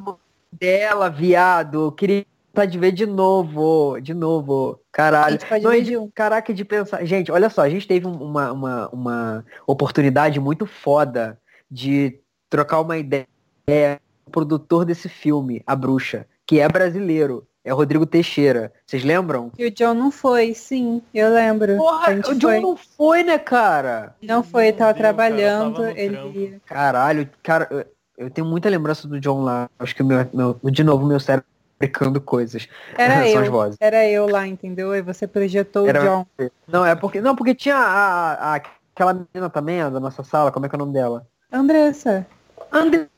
Dela, 0.52 1.08
viado. 1.10 1.84
Eu 1.86 1.92
queria 1.92 2.24
vontade 2.52 2.72
de 2.72 2.78
ver 2.78 2.92
de 2.92 3.06
novo, 3.06 3.98
de 4.00 4.14
novo. 4.14 4.78
Caralho. 4.92 5.38
Não, 5.62 5.74
e 5.74 5.82
de 5.82 5.96
um. 5.96 6.08
caraca, 6.14 6.52
de 6.54 6.64
pensar. 6.64 7.04
Gente, 7.04 7.32
olha 7.32 7.50
só, 7.50 7.62
a 7.62 7.68
gente 7.68 7.88
teve 7.88 8.06
um- 8.06 8.22
uma, 8.22 8.52
uma, 8.52 8.88
uma 8.90 9.44
oportunidade 9.66 10.38
muito 10.38 10.64
foda 10.66 11.38
de 11.70 12.20
trocar 12.48 12.80
uma 12.80 12.96
ideia 12.96 13.26
com 13.66 14.28
o 14.28 14.30
produtor 14.30 14.84
desse 14.84 15.08
filme, 15.08 15.62
A 15.66 15.74
Bruxa, 15.74 16.26
que 16.46 16.60
é 16.60 16.68
brasileiro. 16.68 17.46
É 17.64 17.72
o 17.72 17.76
Rodrigo 17.76 18.04
Teixeira. 18.04 18.70
Vocês 18.86 19.02
lembram? 19.02 19.50
E 19.58 19.64
o 19.64 19.70
John 19.70 19.94
não 19.94 20.10
foi, 20.10 20.52
sim, 20.52 21.00
eu 21.14 21.32
lembro. 21.32 21.76
Porra, 21.78 22.12
o 22.12 22.34
John 22.34 22.40
foi. 22.40 22.60
não 22.60 22.76
foi, 22.76 23.22
né, 23.22 23.38
cara? 23.38 24.14
Não 24.20 24.42
foi, 24.42 24.68
ele 24.68 24.76
tava 24.76 24.92
deu, 24.92 25.02
cara, 25.02 25.14
trabalhando, 25.14 25.74
tava 25.76 25.90
no 25.92 25.98
ele 25.98 26.16
trampo. 26.16 26.60
Caralho, 26.66 27.30
cara, 27.42 27.86
eu, 28.18 28.30
tenho 28.30 28.46
muita 28.46 28.68
lembrança 28.68 29.08
do 29.08 29.18
John 29.18 29.42
lá. 29.42 29.70
Acho 29.78 29.94
que 29.94 30.02
o 30.02 30.04
meu, 30.06 30.28
meu- 30.34 30.60
de 30.70 30.84
novo, 30.84 31.06
meu 31.06 31.18
cérebro 31.18 31.46
fabricando 31.78 32.20
coisas. 32.20 32.68
era 32.98 33.26
eu. 33.28 33.50
vozes. 33.50 33.76
Era 33.80 34.06
eu 34.06 34.28
lá, 34.28 34.46
entendeu? 34.46 34.94
E 34.94 35.00
você 35.00 35.26
projetou 35.26 35.88
Era- 35.88 36.02
o 36.02 36.04
John. 36.04 36.26
Não, 36.68 36.84
é 36.84 36.94
porque. 36.94 37.20
Não, 37.22 37.34
porque 37.34 37.54
tinha 37.54 37.76
a, 37.76 38.32
a- 38.34 38.54
aquela 38.56 39.14
menina 39.14 39.48
também, 39.48 39.80
a 39.80 39.88
da 39.88 39.98
nossa 40.00 40.22
sala, 40.22 40.52
como 40.52 40.66
é 40.66 40.68
que 40.68 40.74
é 40.74 40.78
o 40.78 40.80
nome 40.80 40.92
dela? 40.92 41.26
Andressa. 41.50 42.26
André 42.70 43.08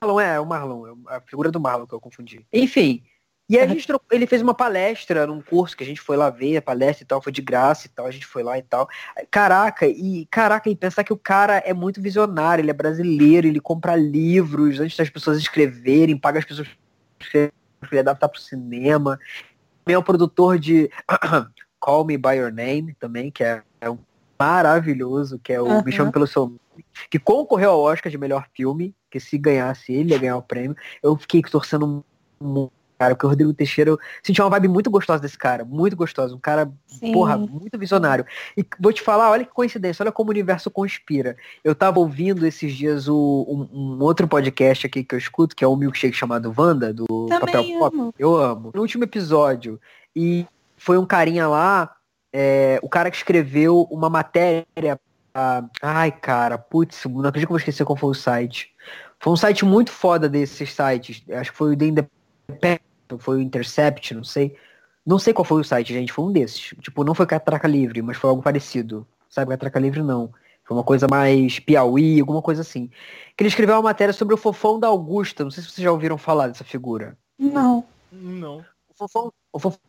Marlon, 0.00 0.20
é, 0.20 0.40
o 0.40 0.46
Marlon, 0.46 0.86
é 1.08 1.16
a 1.16 1.20
figura 1.20 1.50
do 1.50 1.60
Marlon 1.60 1.86
que 1.86 1.92
eu 1.94 2.00
confundi. 2.00 2.46
Enfim. 2.52 3.02
E 3.48 3.58
aí 3.58 3.64
a 3.64 3.66
gente 3.68 3.86
trocou- 3.86 4.06
ele 4.10 4.26
fez 4.26 4.40
uma 4.40 4.54
palestra 4.54 5.26
num 5.26 5.42
curso 5.42 5.76
que 5.76 5.82
a 5.84 5.86
gente 5.86 6.00
foi 6.00 6.16
lá 6.16 6.30
ver, 6.30 6.56
a 6.56 6.62
palestra 6.62 7.04
e 7.04 7.06
tal, 7.06 7.20
foi 7.20 7.32
de 7.32 7.42
graça 7.42 7.86
e 7.86 7.90
tal, 7.90 8.06
a 8.06 8.10
gente 8.10 8.24
foi 8.26 8.42
lá 8.42 8.56
e 8.56 8.62
tal. 8.62 8.88
Caraca, 9.30 9.86
e 9.86 10.26
caraca, 10.30 10.70
e 10.70 10.76
pensar 10.76 11.04
que 11.04 11.12
o 11.12 11.18
cara 11.18 11.58
é 11.58 11.74
muito 11.74 12.00
visionário, 12.00 12.62
ele 12.62 12.70
é 12.70 12.74
brasileiro, 12.74 13.46
ele 13.46 13.60
compra 13.60 13.94
livros 13.94 14.80
antes 14.80 14.96
das 14.96 15.10
pessoas 15.10 15.38
escreverem, 15.38 16.16
paga 16.16 16.38
as 16.38 16.44
pessoas 16.44 16.68
pra 17.30 17.50
ele 17.90 18.00
adaptar 18.00 18.28
pro 18.28 18.40
cinema. 18.40 19.18
Também 19.84 19.94
é 19.96 19.98
o 19.98 20.02
produtor 20.02 20.58
de 20.58 20.88
Call 21.80 22.04
Me 22.06 22.16
By 22.16 22.36
Your 22.36 22.52
Name 22.52 22.94
também, 22.98 23.30
que 23.30 23.42
é, 23.44 23.62
é 23.80 23.90
um 23.90 23.98
maravilhoso, 24.38 25.38
que 25.38 25.52
é 25.52 25.60
o. 25.60 25.66
Me 25.84 25.92
Chame 25.92 26.12
Pelo 26.12 26.26
Seu 26.26 26.42
Nome, 26.46 26.60
que 27.10 27.18
concorreu 27.18 27.70
ao 27.72 27.80
Oscar 27.80 28.10
de 28.10 28.18
melhor 28.18 28.46
filme, 28.54 28.94
que 29.10 29.20
se 29.20 29.36
ganhasse 29.36 29.92
ele 29.92 30.12
ia 30.12 30.18
ganhar 30.18 30.36
o 30.36 30.42
prêmio. 30.42 30.76
Eu 31.02 31.16
fiquei 31.16 31.42
torcendo 31.42 32.04
muito, 32.40 32.72
cara, 33.02 33.14
porque 33.16 33.26
o 33.26 33.28
Rodrigo 33.28 33.52
Teixeira, 33.52 33.90
eu 33.90 33.98
senti 34.22 34.40
uma 34.40 34.48
vibe 34.50 34.68
muito 34.68 34.88
gostosa 34.88 35.20
desse 35.20 35.36
cara, 35.36 35.64
muito 35.64 35.96
gostosa, 35.96 36.36
um 36.36 36.38
cara, 36.38 36.70
Sim. 36.86 37.12
porra, 37.12 37.36
muito 37.36 37.76
visionário. 37.76 38.24
E 38.56 38.64
vou 38.78 38.92
te 38.92 39.02
falar, 39.02 39.28
olha 39.28 39.44
que 39.44 39.50
coincidência, 39.52 40.04
olha 40.04 40.12
como 40.12 40.28
o 40.28 40.32
universo 40.32 40.70
conspira. 40.70 41.36
Eu 41.64 41.74
tava 41.74 41.98
ouvindo 41.98 42.46
esses 42.46 42.72
dias 42.72 43.08
o, 43.08 43.44
um, 43.48 43.76
um 43.76 44.02
outro 44.02 44.28
podcast 44.28 44.86
aqui 44.86 45.02
que 45.02 45.14
eu 45.14 45.18
escuto, 45.18 45.56
que 45.56 45.64
é 45.64 45.66
o 45.66 45.74
Milkshake 45.74 46.16
chamado 46.16 46.54
Wanda, 46.56 46.92
do 46.94 47.06
Papel 47.28 47.40
Também 47.40 47.78
Pop. 47.78 47.96
amo. 47.96 48.14
Eu 48.16 48.36
amo. 48.36 48.70
No 48.72 48.80
último 48.80 49.02
episódio, 49.02 49.80
e 50.14 50.46
foi 50.76 50.96
um 50.96 51.04
carinha 51.04 51.48
lá, 51.48 51.96
é, 52.32 52.78
o 52.82 52.88
cara 52.88 53.10
que 53.10 53.16
escreveu 53.16 53.88
uma 53.90 54.08
matéria. 54.08 55.00
pra- 55.32 55.64
ai, 55.82 56.12
cara, 56.12 56.56
putz, 56.56 57.04
não 57.06 57.20
acredito 57.20 57.48
que 57.48 57.52
eu 57.52 57.56
vou 57.56 57.58
esquecer 57.58 57.84
qual 57.84 57.96
foi 57.96 58.10
o 58.10 58.14
site. 58.14 58.70
Foi 59.18 59.32
um 59.32 59.36
site 59.36 59.64
muito 59.64 59.90
foda 59.90 60.28
desses 60.28 60.72
sites. 60.72 61.24
Acho 61.30 61.50
que 61.50 61.56
foi 61.56 61.72
o 61.72 61.76
The 61.76 62.78
foi 63.18 63.36
o 63.38 63.40
Intercept, 63.40 64.14
não 64.14 64.24
sei. 64.24 64.56
Não 65.04 65.18
sei 65.18 65.32
qual 65.32 65.44
foi 65.44 65.60
o 65.60 65.64
site, 65.64 65.92
gente, 65.92 66.12
foi 66.12 66.24
um 66.24 66.32
desses. 66.32 66.60
Tipo, 66.80 67.02
não 67.04 67.14
foi 67.14 67.26
Catraca 67.26 67.66
Livre, 67.66 68.00
mas 68.02 68.16
foi 68.16 68.30
algo 68.30 68.42
parecido. 68.42 69.06
Sabe, 69.28 69.50
Catraca 69.50 69.80
Livre 69.80 70.02
não. 70.02 70.32
Foi 70.64 70.76
uma 70.76 70.84
coisa 70.84 71.06
mais 71.10 71.58
Piauí, 71.58 72.20
alguma 72.20 72.40
coisa 72.40 72.60
assim. 72.60 72.88
Que 73.36 73.42
ele 73.42 73.48
escreveu 73.48 73.74
uma 73.76 73.82
matéria 73.82 74.12
sobre 74.14 74.34
o 74.34 74.38
fofão 74.38 74.78
da 74.78 74.86
Augusta. 74.88 75.42
Não 75.42 75.50
sei 75.50 75.62
se 75.62 75.70
vocês 75.70 75.84
já 75.84 75.90
ouviram 75.90 76.16
falar 76.16 76.48
dessa 76.48 76.62
figura. 76.62 77.16
Não. 77.38 77.84
Não. 78.12 78.64
O 78.88 78.94
fofão, 78.94 79.32
o 79.52 79.58
fofão 79.58 79.80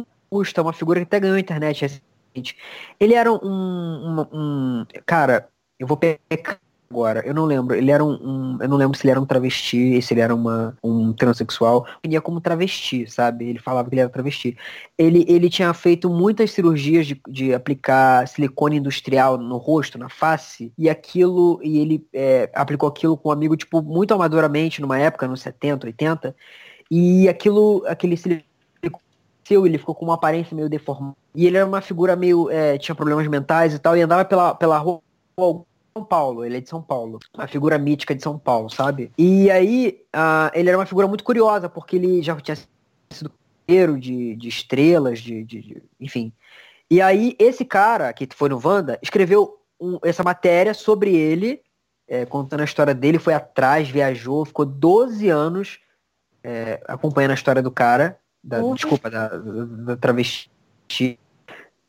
da 0.00 0.06
Augusta 0.32 0.60
é 0.60 0.62
uma 0.62 0.72
figura 0.72 1.00
que 1.00 1.04
até 1.04 1.20
ganhou 1.20 1.36
a 1.36 1.40
internet 1.40 1.82
recente. 1.82 2.56
Ele 2.98 3.14
era 3.14 3.30
um, 3.30 3.38
um, 3.42 4.26
um- 4.32 4.86
Cara, 5.04 5.48
eu 5.78 5.86
vou 5.86 5.96
pecar 5.96 6.58
agora. 6.90 7.22
Eu 7.26 7.34
não 7.34 7.44
lembro. 7.44 7.74
Ele 7.76 7.90
era 7.90 8.04
um, 8.04 8.12
um- 8.12 8.58
Eu 8.60 8.68
não 8.68 8.76
lembro 8.76 8.96
se 8.96 9.04
ele 9.04 9.10
era 9.12 9.20
um 9.20 9.26
travesti, 9.26 10.00
se 10.02 10.14
ele 10.14 10.20
era 10.20 10.34
uma, 10.34 10.76
um 10.82 11.12
transexual. 11.12 11.86
Ele 12.02 12.14
ia 12.14 12.20
como 12.20 12.40
travesti, 12.40 13.06
sabe? 13.10 13.46
Ele 13.48 13.58
falava 13.58 13.88
que 13.88 13.94
ele 13.94 14.00
era 14.00 14.10
travesti. 14.10 14.56
Ele, 14.96 15.24
ele 15.28 15.50
tinha 15.50 15.72
feito 15.74 16.08
muitas 16.08 16.50
cirurgias 16.50 17.06
de, 17.06 17.20
de 17.28 17.54
aplicar 17.54 18.26
silicone 18.28 18.76
industrial 18.76 19.38
no 19.38 19.56
rosto, 19.58 19.98
na 19.98 20.08
face, 20.08 20.72
e 20.78 20.88
aquilo, 20.88 21.60
e 21.62 21.78
ele 21.78 22.06
é, 22.12 22.50
aplicou 22.54 22.88
aquilo 22.88 23.16
com 23.16 23.28
um 23.28 23.32
amigo, 23.32 23.56
tipo, 23.56 23.82
muito 23.82 24.12
amadoramente, 24.14 24.80
numa 24.80 24.98
época, 24.98 25.28
nos 25.28 25.40
70, 25.42 25.86
80, 25.86 26.34
e 26.90 27.28
aquilo, 27.28 27.84
aquele 27.86 28.16
silicone 28.16 28.44
ele 29.50 29.78
ficou 29.78 29.94
com 29.94 30.04
uma 30.04 30.14
aparência 30.14 30.54
meio 30.54 30.68
deformada. 30.68 31.16
E 31.34 31.46
ele 31.46 31.56
era 31.56 31.66
uma 31.66 31.80
figura 31.80 32.14
meio, 32.14 32.50
é, 32.50 32.76
tinha 32.76 32.94
problemas 32.94 33.26
mentais 33.28 33.72
e 33.74 33.78
tal, 33.78 33.96
e 33.96 34.02
andava 34.02 34.24
pela, 34.24 34.54
pela 34.54 34.76
rua 34.78 35.00
São 35.98 36.04
Paulo, 36.04 36.44
ele 36.44 36.58
é 36.58 36.60
de 36.60 36.68
São 36.68 36.80
Paulo. 36.80 37.18
Uma 37.34 37.48
figura 37.48 37.76
mítica 37.78 38.14
de 38.14 38.22
São 38.22 38.38
Paulo, 38.38 38.70
sabe? 38.70 39.10
E 39.18 39.50
aí, 39.50 40.00
ah, 40.12 40.50
ele 40.54 40.68
era 40.68 40.78
uma 40.78 40.86
figura 40.86 41.08
muito 41.08 41.24
curiosa, 41.24 41.68
porque 41.68 41.96
ele 41.96 42.22
já 42.22 42.36
tinha 42.36 42.56
sido 43.10 43.30
companheiro 43.30 43.98
de, 43.98 44.36
de 44.36 44.48
estrelas, 44.48 45.18
de, 45.20 45.42
de- 45.44 45.60
de- 45.60 45.82
enfim. 46.00 46.32
E 46.90 47.02
aí, 47.02 47.34
esse 47.38 47.64
cara, 47.64 48.12
que 48.12 48.28
foi 48.32 48.48
no 48.48 48.60
Wanda, 48.64 48.98
escreveu 49.02 49.58
um- 49.80 49.98
essa 50.04 50.22
matéria 50.22 50.72
sobre 50.72 51.14
ele, 51.16 51.60
é, 52.06 52.24
contando 52.24 52.60
a 52.60 52.64
história 52.64 52.94
dele, 52.94 53.18
foi 53.18 53.34
atrás, 53.34 53.88
viajou, 53.90 54.44
ficou 54.44 54.64
12 54.64 55.28
anos 55.28 55.78
é, 56.44 56.80
acompanhando 56.86 57.32
a 57.32 57.34
história 57.34 57.60
do 57.62 57.70
cara, 57.70 58.18
da, 58.42 58.60
Porra. 58.60 58.74
desculpa, 58.76 59.10
da, 59.10 59.28
da, 59.28 59.64
da 59.64 59.96
travesti. 59.96 60.48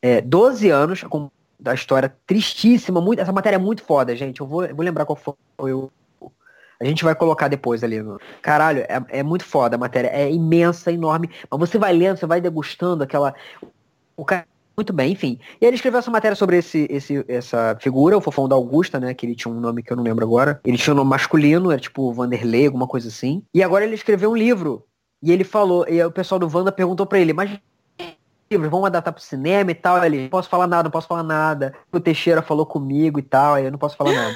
É, 0.01 0.19
12 0.21 0.69
anos 0.69 1.03
acompanhando 1.03 1.31
da 1.59 1.73
história 1.73 2.15
tristíssima, 2.25 3.01
muito, 3.01 3.19
essa 3.19 3.33
matéria 3.33 3.57
é 3.57 3.59
muito 3.59 3.83
foda, 3.83 4.15
gente. 4.15 4.39
Eu 4.39 4.47
vou, 4.47 4.63
eu 4.63 4.75
vou 4.75 4.85
lembrar 4.85 5.05
qual 5.05 5.17
foi 5.17 5.73
o. 5.73 5.91
A 6.81 6.85
gente 6.85 7.03
vai 7.03 7.13
colocar 7.13 7.49
depois 7.49 7.83
ali. 7.83 8.01
No... 8.01 8.17
Caralho, 8.41 8.79
é, 8.81 9.03
é 9.09 9.23
muito 9.23 9.43
foda 9.43 9.75
a 9.75 9.79
matéria. 9.79 10.07
É 10.07 10.31
imensa, 10.31 10.91
enorme. 10.91 11.29
Mas 11.51 11.59
você 11.59 11.77
vai 11.77 11.91
lendo, 11.91 12.17
você 12.17 12.25
vai 12.25 12.39
degustando 12.39 13.03
aquela. 13.03 13.35
O 14.15 14.23
cara. 14.23 14.47
Muito 14.77 14.93
bem, 14.93 15.11
enfim. 15.11 15.37
E 15.59 15.65
ele 15.65 15.75
escreveu 15.75 15.99
essa 15.99 16.09
matéria 16.09 16.37
sobre 16.37 16.55
esse, 16.55 16.87
esse, 16.89 17.25
essa 17.27 17.77
figura, 17.81 18.17
o 18.17 18.21
fofão 18.21 18.47
da 18.47 18.55
Augusta, 18.55 18.97
né? 18.97 19.13
Que 19.13 19.25
ele 19.25 19.35
tinha 19.35 19.53
um 19.53 19.59
nome 19.59 19.83
que 19.83 19.91
eu 19.91 19.97
não 19.97 20.05
lembro 20.05 20.23
agora. 20.23 20.61
Ele 20.63 20.77
tinha 20.77 20.93
um 20.93 20.95
nome 20.95 21.09
masculino, 21.09 21.69
era 21.69 21.81
tipo 21.81 22.13
Vanderlei, 22.13 22.67
alguma 22.67 22.87
coisa 22.87 23.09
assim. 23.09 23.43
E 23.53 23.61
agora 23.61 23.83
ele 23.83 23.95
escreveu 23.95 24.31
um 24.31 24.37
livro. 24.37 24.85
E 25.21 25.33
ele 25.33 25.43
falou, 25.43 25.85
e 25.89 26.01
o 26.01 26.09
pessoal 26.09 26.39
do 26.39 26.49
Wanda 26.51 26.71
perguntou 26.71 27.05
pra 27.05 27.19
ele, 27.19 27.33
mas 27.33 27.59
vamos 28.57 28.87
adaptar 28.87 29.11
pro 29.11 29.21
cinema 29.21 29.71
e 29.71 29.75
tal. 29.75 30.03
Ele, 30.03 30.23
não 30.23 30.29
posso 30.29 30.49
falar 30.49 30.67
nada, 30.67 30.83
não 30.83 30.91
posso 30.91 31.07
falar 31.07 31.23
nada. 31.23 31.73
O 31.91 31.99
Teixeira 31.99 32.41
falou 32.41 32.65
comigo 32.65 33.19
e 33.19 33.23
tal, 33.23 33.55
aí 33.55 33.65
eu 33.65 33.71
não 33.71 33.79
posso 33.79 33.95
falar 33.95 34.13
nada. 34.13 34.35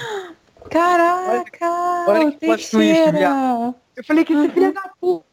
Caraca, 0.69 2.05
olha 2.07 2.27
o 2.27 2.31
que 2.31 2.45
twist, 2.45 2.71
Teixeira. 2.71 3.75
Eu 3.95 4.03
falei 4.03 4.25
que 4.25 4.49
filha 4.49 4.71
da 4.71 4.89
puta. 4.99 5.25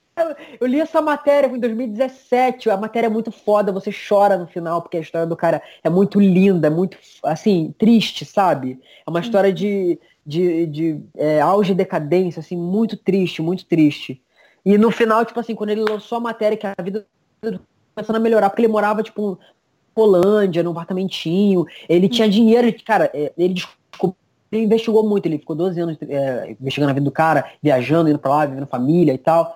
Eu 0.60 0.66
li 0.66 0.80
essa 0.80 1.00
matéria 1.00 1.46
em 1.48 1.58
2017. 1.58 2.68
A 2.70 2.76
matéria 2.76 3.06
é 3.06 3.10
muito 3.10 3.30
foda, 3.30 3.72
você 3.72 3.90
chora 3.90 4.36
no 4.36 4.46
final, 4.46 4.82
porque 4.82 4.96
a 4.96 5.00
história 5.00 5.26
do 5.26 5.36
cara 5.36 5.62
é 5.82 5.88
muito 5.88 6.20
linda, 6.20 6.66
é 6.66 6.70
muito, 6.70 6.98
assim, 7.24 7.74
triste, 7.78 8.24
sabe? 8.24 8.78
É 9.06 9.10
uma 9.10 9.20
história 9.20 9.52
de, 9.52 9.98
de, 10.26 10.66
de 10.66 11.00
é, 11.16 11.40
auge 11.40 11.72
e 11.72 11.74
decadência, 11.74 12.40
assim, 12.40 12.56
muito 12.56 12.96
triste, 12.96 13.40
muito 13.40 13.64
triste. 13.64 14.20
E 14.64 14.76
no 14.76 14.90
final, 14.90 15.24
tipo 15.24 15.40
assim, 15.40 15.54
quando 15.54 15.70
ele 15.70 15.82
lançou 15.82 16.18
a 16.18 16.20
matéria, 16.20 16.56
que 16.56 16.66
a 16.66 16.82
vida 16.82 17.06
dele 17.40 17.60
começando 18.00 18.16
a 18.16 18.20
melhorar, 18.20 18.50
porque 18.50 18.62
ele 18.62 18.72
morava, 18.72 19.02
tipo, 19.02 19.32
em 19.32 19.94
Polândia, 19.94 20.62
num 20.62 20.70
apartamentinho, 20.70 21.66
ele 21.88 22.08
tinha 22.08 22.28
dinheiro, 22.28 22.72
cara, 22.84 23.10
é, 23.14 23.32
ele 23.36 23.54
descobriu, 23.54 24.16
ele 24.52 24.64
investigou 24.64 25.08
muito, 25.08 25.26
ele 25.26 25.38
ficou 25.38 25.54
12 25.54 25.80
anos 25.80 25.98
é, 26.08 26.56
investigando 26.60 26.90
a 26.90 26.94
vida 26.94 27.04
do 27.04 27.12
cara, 27.12 27.52
viajando, 27.62 28.10
indo 28.10 28.18
pra 28.18 28.30
lá, 28.30 28.46
vivendo 28.46 28.66
família 28.66 29.12
e 29.12 29.18
tal. 29.18 29.54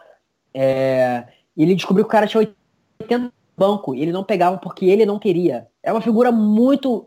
É, 0.53 1.25
e 1.57 1.63
ele 1.63 1.75
descobriu 1.75 2.05
que 2.05 2.09
o 2.09 2.13
cara 2.13 2.27
tinha 2.27 2.47
80 3.01 3.19
no 3.19 3.33
banco 3.57 3.95
e 3.95 4.03
ele 4.03 4.13
não 4.13 4.23
pegava 4.23 4.57
porque 4.59 4.87
ele 4.87 5.05
não 5.05 5.19
queria. 5.19 5.67
É 5.83 5.91
uma 5.91 6.01
figura 6.01 6.31
muito. 6.31 7.07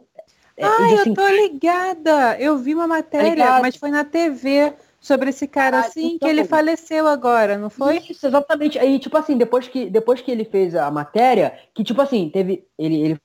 é, 0.57 0.65
Ai, 0.65 0.95
assim, 0.95 1.09
eu 1.09 1.15
tô 1.15 1.27
ligada. 1.27 2.37
Eu 2.39 2.57
vi 2.57 2.73
uma 2.73 2.87
matéria, 2.87 3.29
ligado? 3.29 3.61
mas 3.61 3.77
foi 3.77 3.89
na 3.89 4.03
TV 4.03 4.73
sobre 4.99 5.29
esse 5.29 5.47
cara 5.47 5.77
Ah, 5.77 5.81
assim, 5.81 6.17
que 6.17 6.27
ele 6.27 6.43
faleceu 6.43 7.07
agora, 7.07 7.57
não 7.57 7.69
foi? 7.69 7.97
Isso, 8.09 8.25
exatamente. 8.25 8.77
Aí, 8.77 8.99
tipo 8.99 9.17
assim, 9.17 9.37
depois 9.37 9.67
que, 9.67 9.89
depois 9.89 10.21
que 10.21 10.31
ele 10.31 10.45
fez 10.45 10.75
a 10.75 10.89
matéria, 10.91 11.57
que 11.73 11.83
tipo 11.83 12.01
assim, 12.01 12.29
teve. 12.29 12.65
Ele, 12.77 13.01
ele 13.01 13.21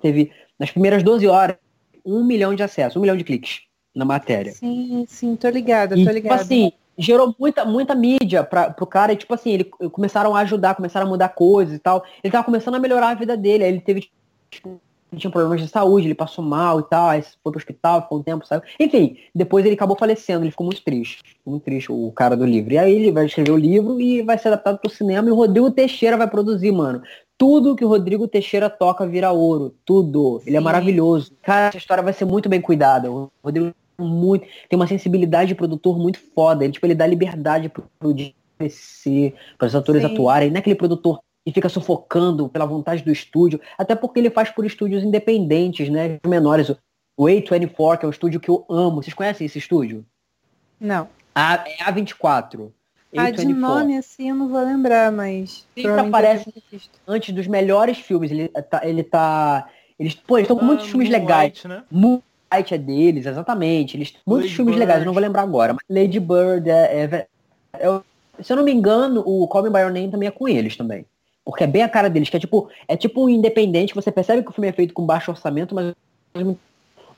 teve 0.00 0.32
nas 0.58 0.70
primeiras 0.70 1.02
12 1.02 1.26
horas 1.26 1.56
um 2.04 2.24
milhão 2.24 2.54
de 2.54 2.62
acessos, 2.62 2.96
um 2.96 3.00
milhão 3.00 3.16
de 3.16 3.24
cliques 3.24 3.62
na 3.94 4.04
matéria. 4.04 4.52
Sim, 4.52 5.04
sim, 5.08 5.36
tô 5.36 5.48
ligada, 5.48 5.94
tô 5.94 6.00
tipo 6.00 6.12
ligada. 6.12 6.42
assim, 6.42 6.72
gerou 6.96 7.34
muita, 7.38 7.64
muita 7.64 7.94
mídia 7.94 8.44
pra, 8.44 8.70
pro 8.70 8.86
cara, 8.86 9.12
e 9.12 9.16
tipo 9.16 9.34
assim, 9.34 9.50
ele 9.50 9.64
começaram 9.64 10.34
a 10.34 10.40
ajudar, 10.40 10.74
começaram 10.74 11.06
a 11.06 11.10
mudar 11.10 11.30
coisas 11.30 11.74
e 11.74 11.78
tal. 11.78 12.04
Ele 12.22 12.30
tava 12.30 12.44
começando 12.44 12.74
a 12.74 12.78
melhorar 12.78 13.08
a 13.08 13.14
vida 13.14 13.36
dele, 13.36 13.64
aí 13.64 13.70
ele 13.70 13.80
teve, 13.80 14.08
tipo, 14.50 14.80
ele 15.12 15.20
tinha 15.20 15.30
problemas 15.30 15.60
de 15.60 15.68
saúde, 15.68 16.06
ele 16.06 16.14
passou 16.14 16.44
mal 16.44 16.80
e 16.80 16.82
tal, 16.84 17.08
aí 17.08 17.22
foi 17.22 17.52
pro 17.52 17.58
hospital, 17.58 18.02
ficou 18.02 18.18
um 18.18 18.22
tempo, 18.22 18.46
sabe? 18.46 18.66
Enfim, 18.78 19.16
depois 19.34 19.64
ele 19.64 19.74
acabou 19.74 19.96
falecendo, 19.96 20.44
ele 20.44 20.50
ficou 20.50 20.66
muito 20.66 20.82
triste, 20.82 21.22
ficou 21.24 21.52
muito 21.52 21.64
triste, 21.64 21.90
o 21.90 22.12
cara 22.12 22.36
do 22.36 22.44
livro. 22.44 22.72
E 22.72 22.78
aí 22.78 22.94
ele 22.94 23.12
vai 23.12 23.26
escrever 23.26 23.52
o 23.52 23.56
livro 23.56 24.00
e 24.00 24.22
vai 24.22 24.38
ser 24.38 24.48
adaptado 24.48 24.78
pro 24.78 24.90
cinema 24.90 25.28
e 25.28 25.32
o 25.32 25.34
Rodrigo 25.34 25.70
Teixeira 25.70 26.16
vai 26.16 26.28
produzir, 26.28 26.70
mano. 26.70 27.02
Tudo 27.36 27.74
que 27.74 27.84
o 27.84 27.88
Rodrigo 27.88 28.28
Teixeira 28.28 28.68
toca 28.68 29.06
vira 29.06 29.32
ouro. 29.32 29.74
Tudo. 29.84 30.42
Ele 30.46 30.56
é 30.56 30.60
maravilhoso. 30.60 31.32
Cara, 31.42 31.68
essa 31.68 31.78
história 31.78 32.02
vai 32.02 32.12
ser 32.12 32.26
muito 32.26 32.50
bem 32.50 32.60
cuidada. 32.60 33.10
O 33.10 33.32
Rodrigo 33.42 33.68
é 33.68 34.02
muito, 34.02 34.46
tem 34.68 34.78
uma 34.78 34.86
sensibilidade 34.86 35.48
de 35.48 35.54
produtor 35.54 35.98
muito 35.98 36.20
foda. 36.34 36.64
Ele, 36.64 36.72
tipo, 36.72 36.86
ele 36.86 36.94
dá 36.94 37.06
liberdade 37.06 37.70
pro, 37.70 37.84
pro 37.98 38.14
DC, 38.58 39.32
para 39.56 39.66
os 39.66 39.74
atores 39.74 40.02
Sim. 40.02 40.12
atuarem. 40.12 40.50
Não 40.50 40.56
é 40.56 40.58
aquele 40.58 40.76
produtor 40.76 41.20
que 41.50 41.54
fica 41.54 41.68
sufocando 41.68 42.48
pela 42.48 42.64
vontade 42.66 43.02
do 43.02 43.10
estúdio. 43.12 43.60
Até 43.76 43.94
porque 43.94 44.18
ele 44.20 44.30
faz 44.30 44.50
por 44.50 44.64
estúdios 44.64 45.02
independentes, 45.02 45.88
né? 45.88 46.18
Menores. 46.26 46.70
O 47.16 47.24
A24, 47.24 47.98
que 47.98 48.04
é 48.04 48.08
um 48.08 48.10
estúdio 48.10 48.40
que 48.40 48.48
eu 48.48 48.64
amo. 48.68 49.02
Vocês 49.02 49.12
conhecem 49.14 49.46
esse 49.46 49.58
estúdio? 49.58 50.04
Não. 50.80 51.08
A, 51.34 51.64
é 51.66 51.84
A24. 51.84 52.70
Ah, 53.16 53.30
de 53.30 53.42
A24. 53.44 53.54
nome 53.54 53.96
assim 53.98 54.30
eu 54.30 54.36
não 54.36 54.48
vou 54.48 54.64
lembrar, 54.64 55.10
mas. 55.12 55.66
Sempre 55.74 55.90
aparece-. 56.00 56.52
Antes 57.06 57.34
dos 57.34 57.46
melhores 57.46 57.98
filmes. 57.98 58.30
Ele 58.30 58.48
tá. 58.48 58.80
Ele 58.86 59.02
tá 59.02 59.68
eles, 59.98 60.14
pô, 60.14 60.38
eles 60.38 60.44
estão 60.44 60.56
com 60.56 60.64
muitos 60.64 60.86
Ah, 60.86 60.88
filmes 60.90 61.10
Moonlight, 61.10 61.28
legais. 61.28 61.64
né? 61.64 61.84
Moonlight 61.90 62.74
é 62.74 62.78
deles, 62.78 63.26
exatamente. 63.26 63.96
Eles, 63.98 64.14
muitos 64.26 64.46
Lady 64.46 64.56
filmes 64.56 64.74
Bird. 64.74 64.78
legais, 64.80 65.00
eu 65.00 65.06
não 65.06 65.12
vou 65.12 65.20
lembrar 65.20 65.42
agora. 65.42 65.74
Mas 65.74 65.82
Lady 65.90 66.18
Bird 66.18 66.70
é, 66.70 67.02
é- 67.04 67.26
é- 67.74 68.00
Se 68.42 68.50
eu 68.50 68.56
não 68.56 68.64
me 68.64 68.72
engano, 68.72 69.22
o 69.26 69.46
Call 69.46 69.62
Me 69.64 69.68
By 69.68 69.80
Your 69.80 69.92
Name 69.92 70.10
também 70.10 70.26
é 70.28 70.30
com 70.32 70.48
eles 70.48 70.74
também. 70.74 71.04
Porque 71.44 71.64
é 71.64 71.66
bem 71.66 71.82
a 71.82 71.88
cara 71.88 72.08
deles, 72.10 72.28
que 72.28 72.36
é 72.36 72.40
tipo, 72.40 72.68
é 72.86 72.96
tipo 72.96 73.24
um 73.24 73.28
independente, 73.28 73.94
você 73.94 74.12
percebe 74.12 74.42
que 74.42 74.50
o 74.50 74.52
filme 74.52 74.68
é 74.68 74.72
feito 74.72 74.94
com 74.94 75.04
baixo 75.04 75.30
orçamento, 75.30 75.74
mas 75.74 75.94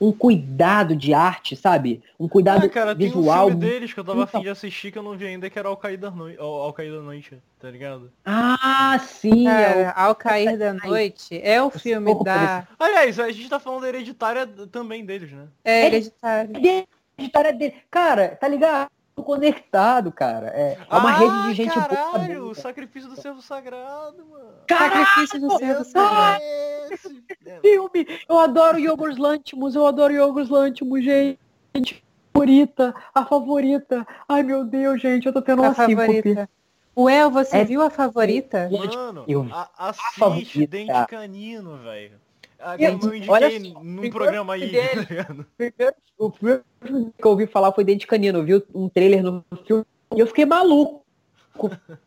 um 0.01 0.11
cuidado 0.11 0.95
de 0.95 1.13
arte, 1.13 1.55
sabe? 1.55 2.01
Um 2.19 2.27
cuidado 2.27 2.65
Ah, 2.65 2.69
cara, 2.69 2.95
tem 2.95 3.07
um 3.09 3.13
visual. 3.13 3.47
filme 3.47 3.61
deles 3.65 3.93
que 3.93 3.99
eu 3.99 4.03
tava 4.03 4.23
afim 4.23 4.41
de 4.41 4.49
assistir 4.49 4.91
que 4.91 4.97
eu 4.97 5.03
não 5.03 5.15
vi 5.15 5.25
ainda, 5.27 5.49
que 5.49 5.57
era 5.57 5.67
Ao 5.69 5.77
Cair 5.77 5.97
da 5.97 6.11
Noite, 6.11 6.39
Ao, 6.39 6.47
Ao 6.49 6.73
Cair 6.73 6.91
da 6.91 6.99
Noite, 7.01 7.37
tá 7.59 7.69
ligado? 7.69 8.11
Ah, 8.25 8.99
sim, 8.99 9.47
é 9.47 9.51
Cara, 9.51 9.91
Ao 9.91 10.15
Cair 10.15 10.57
da 10.57 10.73
Noite 10.73 11.39
é 11.41 11.61
o 11.61 11.69
filme 11.69 12.05
pouco 12.07 12.23
da. 12.23 12.67
Aliás, 12.77 13.17
a 13.19 13.31
gente 13.31 13.49
tá 13.49 13.59
falando 13.59 13.81
da 13.81 13.89
hereditária 13.89 14.45
também 14.71 15.05
deles, 15.05 15.31
né? 15.31 15.47
É 15.63 15.81
É- 15.81 15.85
hereditário. 15.85 16.51
o... 16.51 16.87
a 17.21 17.23
história 17.23 17.53
dele. 17.53 17.75
Cara, 17.89 18.29
tá 18.29 18.47
ligado? 18.47 18.89
Conectado, 19.15 20.11
cara. 20.11 20.47
É, 20.47 20.77
é 20.89 20.95
uma 20.95 21.09
ah, 21.09 21.13
rede 21.17 21.43
de 21.49 21.53
gente 21.53 21.73
boa. 21.73 21.87
caralho, 21.87 22.39
o 22.39 22.43
boa. 22.45 22.55
sacrifício 22.55 23.09
do 23.09 23.15
servo 23.19 23.41
sagrado, 23.41 24.25
mano. 24.25 24.53
Caralho, 24.67 25.05
Sacrifício 25.05 25.39
do 25.39 25.57
servo 25.57 25.83
sagrado. 25.85 26.41
é 26.41 26.93
esse. 26.93 27.23
Filme! 27.61 28.07
Eu 28.27 28.39
adoro 28.39 28.77
Yorgos 28.79 29.17
Lantimos, 29.17 29.75
eu 29.75 29.85
adoro 29.87 30.13
Yorgos 30.13 30.49
Lantimos, 30.49 31.03
gente. 31.03 32.03
Favorita, 32.33 32.95
a 33.13 33.23
favorita. 33.25 34.05
Ai, 34.27 34.41
meu 34.41 34.65
Deus, 34.65 34.99
gente, 34.99 35.27
eu 35.27 35.33
tô 35.33 35.41
tendo 35.41 35.63
A 35.63 35.67
uma 35.69 35.73
síncope. 35.75 35.95
favorita. 35.95 36.49
O 36.95 37.09
El, 37.09 37.29
você 37.29 37.57
É- 37.57 37.63
viu 37.63 37.81
a 37.81 37.89
favorita? 37.89 38.69
Mano, 38.71 39.23
Eu- 39.27 39.47
a- 39.51 39.69
assiste 39.77 40.19
favorita. 40.19 40.67
Dente 40.67 41.07
Canino, 41.07 41.77
velho. 41.77 42.19
Ah, 42.63 42.77
Como 42.77 43.13
eu 43.13 43.23
olha 43.31 43.47
indiquei 43.47 43.71
só, 43.73 43.83
num 43.83 44.09
programa 44.09 44.53
aí, 44.53 44.71
dele. 44.71 44.87
tá 44.95 45.01
ligado? 45.09 45.45
Primeiro, 45.57 45.95
o 46.17 46.31
primeiro 46.31 46.63
filme 46.81 47.13
que 47.17 47.25
eu 47.25 47.31
ouvi 47.31 47.45
falar 47.47 47.71
foi 47.73 47.83
Dente 47.83 48.07
Canino. 48.07 48.39
Eu 48.39 48.43
vi 48.45 48.63
um 48.73 48.87
trailer 48.89 49.21
no 49.21 49.43
filme 49.67 49.85
e 50.15 50.19
eu 50.19 50.27
fiquei 50.27 50.45
maluco. 50.45 51.03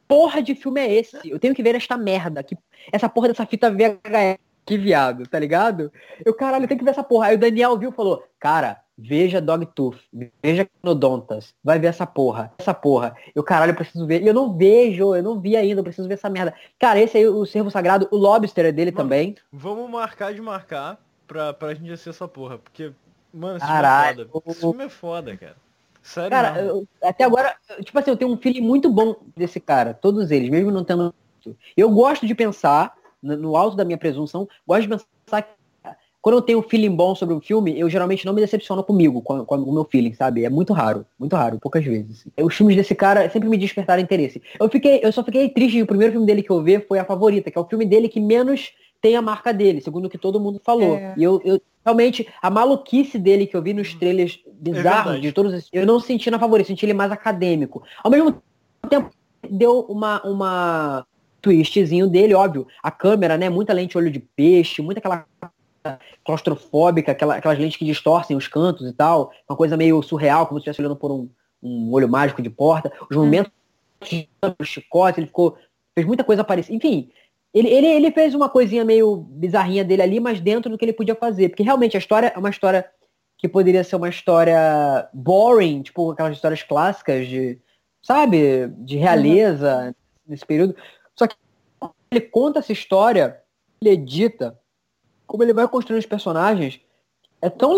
porra 0.08 0.42
de 0.42 0.54
filme 0.54 0.80
é 0.80 0.92
esse? 0.94 1.18
Eu 1.28 1.38
tenho 1.38 1.54
que 1.54 1.62
ver 1.62 1.74
esta 1.74 1.96
merda. 1.96 2.42
Que, 2.42 2.56
essa 2.90 3.08
porra 3.08 3.28
dessa 3.28 3.44
fita 3.46 3.70
VHS. 3.70 4.38
Que 4.66 4.76
viado, 4.76 5.26
tá 5.28 5.38
ligado? 5.38 5.92
Eu, 6.24 6.34
caralho, 6.34 6.66
tenho 6.66 6.78
que 6.78 6.84
ver 6.84 6.90
essa 6.90 7.04
porra. 7.04 7.28
Aí 7.28 7.36
o 7.36 7.38
Daniel 7.38 7.78
viu 7.78 7.90
e 7.90 7.94
falou, 7.94 8.26
cara, 8.40 8.80
veja 8.98 9.40
Dogtooth, 9.40 9.96
veja 10.42 10.68
Nodontas, 10.82 11.54
vai 11.62 11.78
ver 11.78 11.86
essa 11.86 12.04
porra, 12.04 12.52
essa 12.58 12.74
porra. 12.74 13.16
Eu, 13.34 13.44
caralho, 13.44 13.70
eu 13.70 13.76
preciso 13.76 14.04
ver. 14.06 14.22
E 14.22 14.26
eu 14.26 14.34
não 14.34 14.52
vejo, 14.56 15.14
eu 15.14 15.22
não 15.22 15.38
vi 15.38 15.56
ainda, 15.56 15.80
eu 15.80 15.84
preciso 15.84 16.08
ver 16.08 16.14
essa 16.14 16.28
merda. 16.28 16.52
Cara, 16.80 16.98
esse 17.00 17.16
aí, 17.16 17.28
o 17.28 17.46
Servo 17.46 17.70
Sagrado, 17.70 18.08
o 18.10 18.16
Lobster 18.16 18.66
é 18.66 18.72
dele 18.72 18.90
também. 18.90 19.36
Vamos 19.52 19.88
marcar 19.88 20.34
de 20.34 20.40
marcar 20.42 20.98
pra, 21.28 21.52
pra 21.52 21.72
gente 21.72 21.92
assistir 21.92 22.10
essa 22.10 22.26
porra. 22.26 22.58
Porque, 22.58 22.90
mano, 23.32 23.58
esse 23.58 23.66
Caralho. 23.66 24.28
filme 24.28 24.28
é 24.28 24.32
foda. 24.32 24.50
Esse 24.50 24.60
filme 24.60 24.84
é 24.84 24.88
foda, 24.88 25.36
cara. 25.36 25.56
Sério 26.02 26.30
Cara, 26.30 26.60
eu- 26.60 26.86
até 27.02 27.24
agora, 27.24 27.54
tipo 27.84 27.98
assim, 27.98 28.10
eu 28.10 28.16
tenho 28.16 28.32
um 28.32 28.36
feeling 28.36 28.60
muito 28.60 28.88
bom 28.90 29.14
desse 29.36 29.58
cara, 29.60 29.92
todos 29.94 30.30
eles, 30.30 30.48
mesmo 30.50 30.70
não 30.70 30.84
tendo. 30.84 31.14
Eu 31.76 31.90
gosto 31.90 32.26
de 32.26 32.34
pensar, 32.34 32.95
no 33.22 33.56
alto 33.56 33.76
da 33.76 33.84
minha 33.84 33.98
presunção, 33.98 34.48
gosto 34.66 34.82
de 34.82 34.88
pensar 34.88 35.42
que 35.42 35.56
quando 36.26 36.38
eu 36.38 36.42
tenho 36.42 36.58
um 36.58 36.62
feeling 36.62 36.90
bom 36.90 37.14
sobre 37.14 37.32
um 37.36 37.40
filme, 37.40 37.78
eu 37.78 37.88
geralmente 37.88 38.26
não 38.26 38.32
me 38.32 38.40
decepciono 38.40 38.82
comigo, 38.82 39.22
com, 39.22 39.44
com 39.44 39.56
o 39.58 39.72
meu 39.72 39.84
feeling, 39.84 40.12
sabe? 40.12 40.44
É 40.44 40.50
muito 40.50 40.72
raro, 40.72 41.06
muito 41.16 41.36
raro, 41.36 41.56
poucas 41.60 41.84
vezes. 41.84 42.26
Os 42.42 42.52
filmes 42.52 42.74
desse 42.74 42.96
cara 42.96 43.30
sempre 43.30 43.48
me 43.48 43.56
despertaram 43.56 44.02
interesse. 44.02 44.42
Eu 44.58 44.68
fiquei, 44.68 44.98
eu 45.04 45.12
só 45.12 45.22
fiquei 45.22 45.48
triste, 45.48 45.80
o 45.80 45.86
primeiro 45.86 46.10
filme 46.12 46.26
dele 46.26 46.42
que 46.42 46.50
eu 46.50 46.60
vi 46.60 46.80
foi 46.80 46.98
A 46.98 47.04
Favorita, 47.04 47.48
que 47.48 47.56
é 47.56 47.60
o 47.60 47.64
filme 47.64 47.86
dele 47.86 48.08
que 48.08 48.18
menos 48.18 48.72
tem 49.00 49.14
a 49.14 49.22
marca 49.22 49.52
dele, 49.52 49.80
segundo 49.80 50.06
o 50.06 50.10
que 50.10 50.18
todo 50.18 50.40
mundo 50.40 50.60
falou. 50.64 50.96
É. 50.96 51.14
E 51.16 51.22
eu, 51.22 51.40
eu 51.44 51.62
realmente, 51.84 52.26
a 52.42 52.50
maluquice 52.50 53.20
dele 53.20 53.46
que 53.46 53.56
eu 53.56 53.62
vi 53.62 53.72
nos 53.72 53.94
trailers 53.94 54.40
bizarros 54.52 55.12
verdade. 55.12 55.20
de 55.20 55.32
todos 55.32 55.54
esses, 55.54 55.70
eu 55.72 55.86
não 55.86 56.00
senti 56.00 56.28
na 56.28 56.40
favorita, 56.40 56.66
senti 56.66 56.84
ele 56.84 56.92
mais 56.92 57.12
acadêmico. 57.12 57.84
Ao 58.02 58.10
mesmo 58.10 58.42
tempo, 58.90 59.10
deu 59.48 59.82
uma, 59.82 60.20
uma 60.26 61.06
twistzinho 61.46 62.08
dele, 62.08 62.34
óbvio. 62.34 62.66
A 62.82 62.90
câmera, 62.90 63.38
né? 63.38 63.48
Muita 63.48 63.72
lente 63.72 63.96
olho 63.96 64.10
de 64.10 64.18
peixe, 64.18 64.82
muita 64.82 64.98
aquela 64.98 65.24
claustrofóbica, 66.24 67.12
aquela, 67.12 67.36
aquelas 67.36 67.58
lentes 67.58 67.76
que 67.76 67.84
distorcem 67.84 68.36
os 68.36 68.48
cantos 68.48 68.88
e 68.88 68.92
tal. 68.92 69.30
Uma 69.48 69.56
coisa 69.56 69.76
meio 69.76 70.02
surreal, 70.02 70.46
como 70.46 70.58
se 70.58 70.62
estivesse 70.62 70.80
olhando 70.80 70.96
por 70.96 71.12
um, 71.12 71.28
um 71.62 71.92
olho 71.92 72.08
mágico 72.08 72.42
de 72.42 72.50
porta. 72.50 72.92
Os 73.08 73.16
momentos 73.16 73.52
de 74.02 74.28
chicote, 74.64 75.20
ele 75.20 75.28
ficou. 75.28 75.56
fez 75.94 76.04
muita 76.04 76.24
coisa 76.24 76.42
parecida. 76.42 76.76
Enfim, 76.76 77.10
ele, 77.54 77.68
ele, 77.68 77.86
ele 77.86 78.10
fez 78.10 78.34
uma 78.34 78.48
coisinha 78.48 78.84
meio 78.84 79.16
bizarrinha 79.16 79.84
dele 79.84 80.02
ali, 80.02 80.18
mas 80.18 80.40
dentro 80.40 80.68
do 80.68 80.76
que 80.76 80.84
ele 80.84 80.92
podia 80.92 81.14
fazer. 81.14 81.50
Porque 81.50 81.62
realmente 81.62 81.96
a 81.96 82.00
história 82.00 82.32
é 82.34 82.38
uma 82.38 82.50
história 82.50 82.84
que 83.38 83.48
poderia 83.48 83.84
ser 83.84 83.94
uma 83.94 84.08
história 84.08 85.08
boring, 85.14 85.82
tipo 85.82 86.10
aquelas 86.10 86.34
histórias 86.34 86.62
clássicas 86.62 87.28
de, 87.28 87.58
sabe, 88.02 88.66
de 88.78 88.96
realeza 88.96 89.94
nesse 90.26 90.44
período. 90.44 90.74
Só 91.18 91.26
que 91.26 91.36
ele 92.10 92.20
conta 92.20 92.58
essa 92.60 92.72
história, 92.72 93.40
ele 93.80 93.90
edita, 93.90 94.58
como 95.26 95.42
ele 95.42 95.52
vai 95.52 95.66
construindo 95.68 96.00
os 96.00 96.06
personagens, 96.06 96.80
é 97.40 97.50
tão 97.50 97.72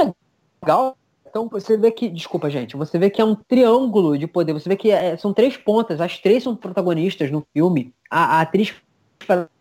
legal. 0.62 0.96
Então 1.28 1.48
você 1.48 1.76
vê 1.76 1.90
que, 1.90 2.08
desculpa 2.08 2.50
gente, 2.50 2.76
você 2.76 2.98
vê 2.98 3.10
que 3.10 3.20
é 3.20 3.24
um 3.24 3.34
triângulo 3.34 4.16
de 4.16 4.26
poder. 4.26 4.52
Você 4.52 4.68
vê 4.68 4.76
que 4.76 4.90
é- 4.90 5.16
são 5.16 5.32
três 5.32 5.56
pontas, 5.56 6.00
as 6.00 6.18
três 6.18 6.42
são 6.42 6.56
protagonistas 6.56 7.30
no 7.30 7.46
filme. 7.52 7.94
A, 8.10 8.38
a 8.38 8.40
atriz, 8.40 8.74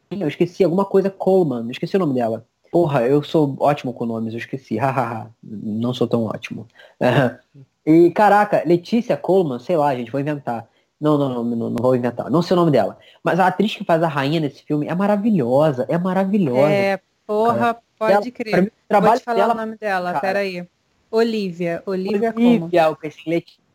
eu 0.09 0.27
esqueci 0.27 0.63
alguma 0.63 0.85
coisa 0.85 1.09
Coleman, 1.09 1.69
esqueci 1.69 1.95
o 1.95 1.99
nome 1.99 2.13
dela. 2.13 2.45
Porra, 2.71 3.05
eu 3.05 3.23
sou 3.23 3.55
ótimo 3.59 3.93
com 3.93 4.05
nomes, 4.05 4.33
eu 4.33 4.39
esqueci. 4.39 4.77
Hahaha, 4.77 5.29
não 5.43 5.93
sou 5.93 6.07
tão 6.07 6.25
ótimo. 6.25 6.65
e 7.85 8.11
caraca, 8.11 8.63
Letícia 8.65 9.17
Coleman, 9.17 9.59
sei 9.59 9.77
lá, 9.77 9.95
gente, 9.95 10.11
vou 10.11 10.21
inventar. 10.21 10.67
Não, 10.99 11.17
não, 11.17 11.29
não, 11.29 11.43
não, 11.43 11.69
não 11.69 11.77
vou 11.79 11.95
inventar. 11.95 12.29
Não 12.29 12.41
sei 12.41 12.55
o 12.55 12.59
nome 12.59 12.71
dela. 12.71 12.97
Mas 13.23 13.39
a 13.39 13.47
atriz 13.47 13.75
que 13.75 13.83
faz 13.83 14.01
a 14.01 14.07
rainha 14.07 14.39
nesse 14.39 14.63
filme 14.63 14.87
é 14.87 14.95
maravilhosa, 14.95 15.85
é 15.89 15.97
maravilhosa. 15.97 16.71
É, 16.71 16.99
porra, 17.25 17.77
pode 17.99 18.13
Ela- 18.13 18.31
crer. 18.31 18.61
mim, 18.63 18.67
o 18.67 18.71
trabalho 18.87 19.11
Vou 19.13 19.19
te 19.19 19.23
falar 19.25 19.37
dela 19.37 19.53
o 19.53 19.57
nome 19.57 19.77
dela, 19.77 20.07
cara. 20.13 20.19
peraí. 20.21 20.67
Olivia. 21.11 21.83
Olivia? 21.85 22.33
Olivia, 22.35 22.95
pensei 22.99 23.23
em 23.25 23.29
Letícia. 23.29 23.67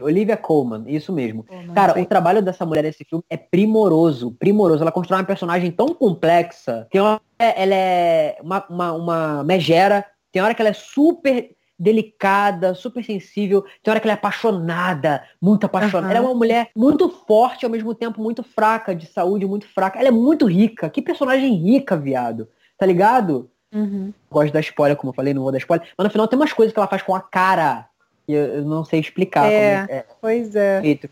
Olivia 0.00 0.36
Colman, 0.36 0.82
isso 0.88 1.12
mesmo. 1.12 1.46
Não 1.66 1.72
Cara, 1.72 1.92
sei. 1.92 2.02
o 2.02 2.06
trabalho 2.06 2.42
dessa 2.42 2.66
mulher 2.66 2.82
nesse 2.82 3.04
filme 3.04 3.22
é 3.30 3.36
primoroso, 3.36 4.32
primoroso. 4.32 4.82
Ela 4.82 4.90
constrói 4.90 5.20
uma 5.20 5.24
personagem 5.26 5.70
tão 5.70 5.94
complexa. 5.94 6.88
Tem 6.90 7.00
uma, 7.00 7.20
ela 7.38 7.74
é 7.76 8.36
uma, 8.42 8.64
uma, 8.68 8.92
uma 8.92 9.44
megera. 9.44 10.04
Tem 10.32 10.42
hora 10.42 10.52
que 10.52 10.60
ela 10.60 10.70
é 10.70 10.74
super 10.74 11.53
delicada, 11.78 12.74
super 12.74 13.04
sensível. 13.04 13.64
Tem 13.82 13.90
hora 13.90 14.00
que 14.00 14.06
ela 14.06 14.12
é 14.12 14.14
apaixonada, 14.14 15.24
muito 15.40 15.64
apaixonada. 15.66 16.06
Aham. 16.06 16.10
Ela 16.10 16.18
é 16.18 16.28
uma 16.28 16.34
mulher 16.34 16.70
muito 16.76 17.08
forte, 17.08 17.64
ao 17.64 17.70
mesmo 17.70 17.94
tempo 17.94 18.22
muito 18.22 18.42
fraca, 18.42 18.94
de 18.94 19.06
saúde 19.06 19.46
muito 19.46 19.66
fraca. 19.68 19.98
Ela 19.98 20.08
é 20.08 20.12
muito 20.12 20.46
rica. 20.46 20.88
Que 20.88 21.02
personagem 21.02 21.54
rica, 21.54 21.96
viado. 21.96 22.48
Tá 22.78 22.86
ligado? 22.86 23.50
Uhum. 23.72 24.12
gosto 24.30 24.52
da 24.52 24.60
spoiler, 24.60 24.96
como 24.96 25.10
eu 25.10 25.14
falei, 25.14 25.34
não 25.34 25.42
vou 25.42 25.50
dar 25.50 25.58
spoiler. 25.58 25.88
Mas 25.98 26.04
no 26.04 26.10
final 26.10 26.28
tem 26.28 26.38
umas 26.38 26.52
coisas 26.52 26.72
que 26.72 26.78
ela 26.78 26.86
faz 26.86 27.02
com 27.02 27.14
a 27.14 27.20
cara 27.20 27.88
que 28.24 28.32
eu, 28.32 28.64
não 28.64 28.84
sei 28.84 29.00
explicar. 29.00 29.50
É. 29.50 29.86
é 29.88 30.06
Pois 30.20 30.54
é. 30.54 30.80
feito. 30.80 31.10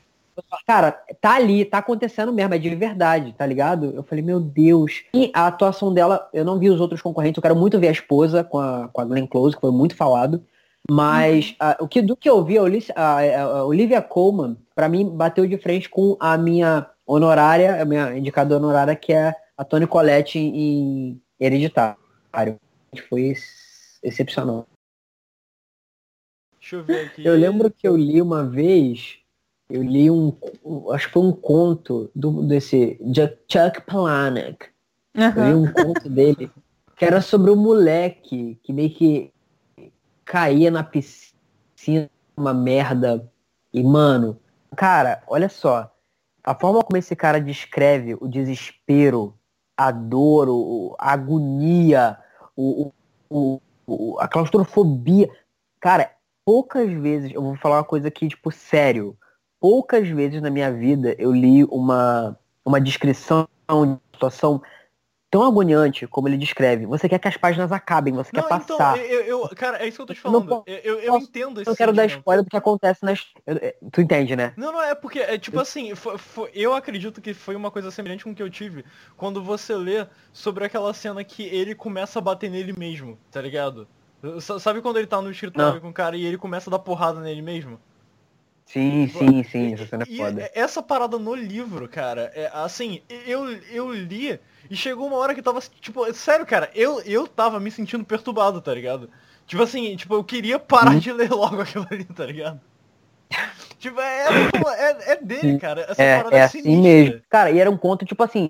Cara, 0.67 0.99
tá 1.21 1.35
ali, 1.35 1.65
tá 1.65 1.79
acontecendo 1.79 2.33
mesmo, 2.33 2.55
é 2.55 2.59
de 2.59 2.75
verdade, 2.75 3.35
tá 3.37 3.45
ligado? 3.45 3.93
Eu 3.95 4.03
falei, 4.03 4.25
meu 4.25 4.41
Deus. 4.41 5.05
E 5.13 5.31
a 5.35 5.47
atuação 5.47 5.93
dela, 5.93 6.27
eu 6.33 6.45
não 6.45 6.59
vi 6.59 6.71
os 6.71 6.81
outros 6.81 7.03
concorrentes, 7.03 7.37
eu 7.37 7.43
quero 7.43 7.57
muito 7.57 7.79
ver 7.79 7.89
a 7.89 7.93
esposa 7.93 8.43
com 8.43 8.59
a, 8.59 8.89
com 8.89 9.01
a 9.01 9.05
Glenn 9.05 9.27
Close, 9.27 9.55
que 9.55 9.61
foi 9.61 9.71
muito 9.71 9.95
falado. 9.95 10.43
Mas 10.91 11.55
a- 11.61 11.77
o 11.81 11.87
que, 11.89 12.03
do 12.03 12.17
que 12.17 12.29
eu 12.29 12.45
vi, 12.45 12.57
a, 12.59 12.63
a- 12.97 13.43
a- 13.43 13.65
Olivia 13.65 14.03
Colman, 14.03 14.57
pra 14.75 14.89
mim, 14.89 15.09
bateu 15.09 15.47
de 15.47 15.57
frente 15.59 15.89
com 15.89 16.17
a 16.19 16.37
minha 16.37 16.89
honorária, 17.07 17.81
a 17.81 17.85
minha 17.85 18.17
indicadora 18.17 18.63
honorária, 18.63 18.97
que 18.97 19.13
é 19.13 19.35
a 19.57 19.65
Toni 19.65 19.87
Collette 19.87 20.39
em, 20.39 21.21
Hereditário. 21.39 21.97
Foi 23.09 23.23
ex- 23.23 23.99
excepcional. 24.03 24.67
Deixa 26.61 26.77
eu 26.77 26.85
ver 26.85 27.07
aqui. 27.07 27.25
Eu 27.25 27.35
lembro 27.37 27.71
que 27.71 27.87
eu 27.87 27.97
li 27.97 28.21
uma 28.23 28.45
vez, 28.45 29.19
eu 29.69 29.83
li 29.83 30.11
um, 30.11 30.33
acho 30.93 31.07
que 31.09 31.13
foi 31.13 31.23
um 31.23 31.33
conto 31.33 32.11
do, 32.15 32.43
desse 32.43 32.99
Chuck 33.51 33.81
Palahniuk. 33.87 34.67
Eu 35.15 35.45
li 35.49 35.55
um 35.55 35.73
conto 35.73 36.09
dele 36.09 36.51
que 36.97 37.05
era 37.05 37.21
sobre 37.21 37.51
um 37.51 37.57
moleque 37.57 38.59
que 38.63 38.73
meio 38.73 38.91
que 38.91 39.33
caía 40.33 40.71
na 40.71 40.83
piscina, 40.83 42.09
uma 42.35 42.55
merda. 42.55 43.31
E, 43.71 43.83
mano, 43.83 44.39
cara, 44.75 45.23
olha 45.27 45.47
só. 45.51 45.93
A 46.43 46.55
forma 46.55 46.83
como 46.83 46.97
esse 46.97 47.15
cara 47.15 47.39
descreve 47.39 48.17
o 48.19 48.27
desespero, 48.27 49.35
a 49.77 49.91
dor, 49.91 50.49
o- 50.49 50.97
a 50.99 51.13
agonia, 51.13 52.17
o, 52.57 52.91
o- 53.29 53.61
o- 53.87 54.17
a 54.19 54.27
claustrofobia. 54.27 55.29
Cara, 55.79 56.11
poucas 56.47 56.91
vezes, 56.91 57.31
eu 57.35 57.43
vou 57.43 57.55
falar 57.57 57.77
uma 57.77 57.85
coisa 57.85 58.09
aqui, 58.09 58.27
tipo, 58.29 58.51
sério. 58.51 59.15
Poucas 59.61 60.09
vezes 60.09 60.41
na 60.41 60.49
minha 60.49 60.73
vida 60.73 61.15
eu 61.19 61.31
li 61.31 61.63
uma, 61.65 62.39
uma 62.65 62.81
descrição 62.81 63.47
de 63.69 63.99
situação 64.15 64.63
tão 65.33 65.43
agoniante 65.43 66.07
como 66.07 66.29
ele 66.29 66.37
descreve. 66.37 66.85
Você 66.85 67.09
quer 67.09 67.19
que 67.19 67.27
as 67.27 67.39
páginas 67.39 67.73
acabem, 67.73 68.13
você 68.13 68.29
Não, 68.35 68.43
quer 68.43 68.55
então, 68.55 68.77
passar. 68.77 68.99
eu, 68.99 69.21
eu- 69.23 69.49
cara, 69.57 69.79
é 69.83 69.89
isso 69.89 69.97
que 69.97 70.03
eu 70.03 70.07
tô 70.07 70.13
te 70.13 70.23
não 70.25 70.31
falando. 70.31 70.47
posso- 70.47 70.65
Eu, 70.67 71.01
eu, 71.01 71.13
posso- 71.15 71.25
entendo 71.25 71.61
esse 71.63 71.69
Eu 71.69 71.73
não 71.73 71.77
quero 71.77 71.93
dar 71.95 72.05
spoiler 72.05 72.45
do 72.45 72.51
que 72.51 72.57
acontece 72.57 73.03
nas. 73.03 73.27
eu- 73.47 73.59
Tu 73.91 74.03
entende, 74.03 74.37
né? 74.37 74.53
Não, 74.59 74.71
não, 74.71 74.83
é 74.83 74.95
porque, 74.95 75.21
é 75.21 75.39
tipo 75.39 75.59
assim, 75.59 75.95
fo- 75.95 76.19
fo- 76.19 76.49
eu 76.53 76.75
acredito 76.75 77.23
que 77.23 77.33
foi 77.33 77.57
uma 77.57 77.71
coisa 77.71 77.91
semelhante 77.91 78.25
com 78.25 78.31
o 78.31 78.35
que 78.35 78.43
eu 78.43 78.51
tive 78.51 78.85
quando 79.17 79.43
você 79.43 79.75
lê 79.75 80.07
sobre 80.35 80.67
aquela 80.67 80.93
cena 80.93 81.25
que 81.25 81.45
ele 81.45 81.75
começa 81.75 82.19
a 82.19 82.23
bater 82.23 82.51
nele 82.51 82.75
mesmo, 82.79 83.19
tá 83.31 83.41
ligado? 83.41 83.89
Sabe 84.61 84.83
quando 84.83 84.99
ele 84.99 85.07
tá 85.07 85.21
no 85.23 85.31
escritório 85.31 85.75
Não. 85.75 85.81
com 85.81 85.89
o 85.89 85.93
cara 85.95 86.15
e 86.15 86.27
ele 86.27 86.37
começa 86.37 86.69
a 86.69 86.73
dar 86.73 86.79
porrada 86.79 87.21
nele 87.21 87.41
mesmo? 87.41 87.81
Sim, 88.67 89.09
sim, 89.09 89.43
sim, 89.45 89.75
essa 89.75 89.87
cena 89.87 90.05
é 90.09 90.17
foda. 90.17 90.51
essa 90.55 90.83
parada 90.83 91.19
no 91.19 91.35
livro, 91.35 91.87
cara, 91.89 92.33
é, 92.35 92.51
assim, 92.55 93.03
eu, 93.27 93.51
eu 93.71 93.93
li 93.93 94.41
e 94.71 94.77
chegou 94.77 95.07
uma 95.09 95.17
hora 95.17 95.35
que 95.35 95.43
tava, 95.43 95.61
tipo, 95.81 96.11
sério, 96.15 96.47
cara, 96.47 96.71
eu, 96.75 97.01
eu 97.03 97.27
tava 97.29 97.61
me 97.61 97.71
sentindo 97.71 98.05
perturbado, 98.05 98.61
tá 98.63 98.73
ligado? 98.73 99.11
Tipo 99.47 99.63
assim, 99.63 99.95
tipo, 99.97 100.15
eu 100.15 100.25
queria 100.25 100.59
parar 100.59 100.95
Hum. 100.95 100.99
de 100.99 101.13
ler 101.13 101.31
logo 101.31 101.61
aquilo 101.61 101.87
ali, 101.91 102.05
tá 102.05 102.25
ligado? 102.25 102.61
Tipo, 103.79 104.01
é, 104.01 104.29
é, 104.79 105.13
é 105.13 105.17
dele, 105.17 105.53
Sim. 105.55 105.59
cara. 105.59 105.81
Essa 105.89 106.01
É, 106.03 106.17
parada 106.19 106.37
é 106.37 106.41
é 106.41 106.43
assim 106.45 106.63
sinistra. 106.63 106.81
mesmo. 106.83 107.23
Cara, 107.29 107.51
e 107.51 107.59
era 107.59 107.69
um 107.71 107.77
conto, 107.77 108.05
tipo 108.05 108.23
assim. 108.23 108.49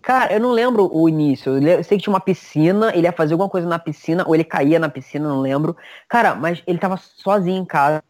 Cara, 0.00 0.32
eu 0.32 0.40
não 0.40 0.50
lembro 0.52 0.88
o 0.90 1.08
início. 1.08 1.58
Eu 1.58 1.84
sei 1.84 1.98
que 1.98 2.04
tinha 2.04 2.12
uma 2.14 2.20
piscina, 2.20 2.90
ele 2.96 3.06
ia 3.06 3.12
fazer 3.12 3.34
alguma 3.34 3.50
coisa 3.50 3.68
na 3.68 3.78
piscina, 3.78 4.24
ou 4.26 4.34
ele 4.34 4.44
caía 4.44 4.78
na 4.78 4.88
piscina, 4.88 5.28
não 5.28 5.40
lembro. 5.42 5.76
Cara, 6.08 6.34
mas 6.34 6.62
ele 6.66 6.78
tava 6.78 6.96
sozinho 6.96 7.62
em 7.62 7.66
casa. 7.66 8.02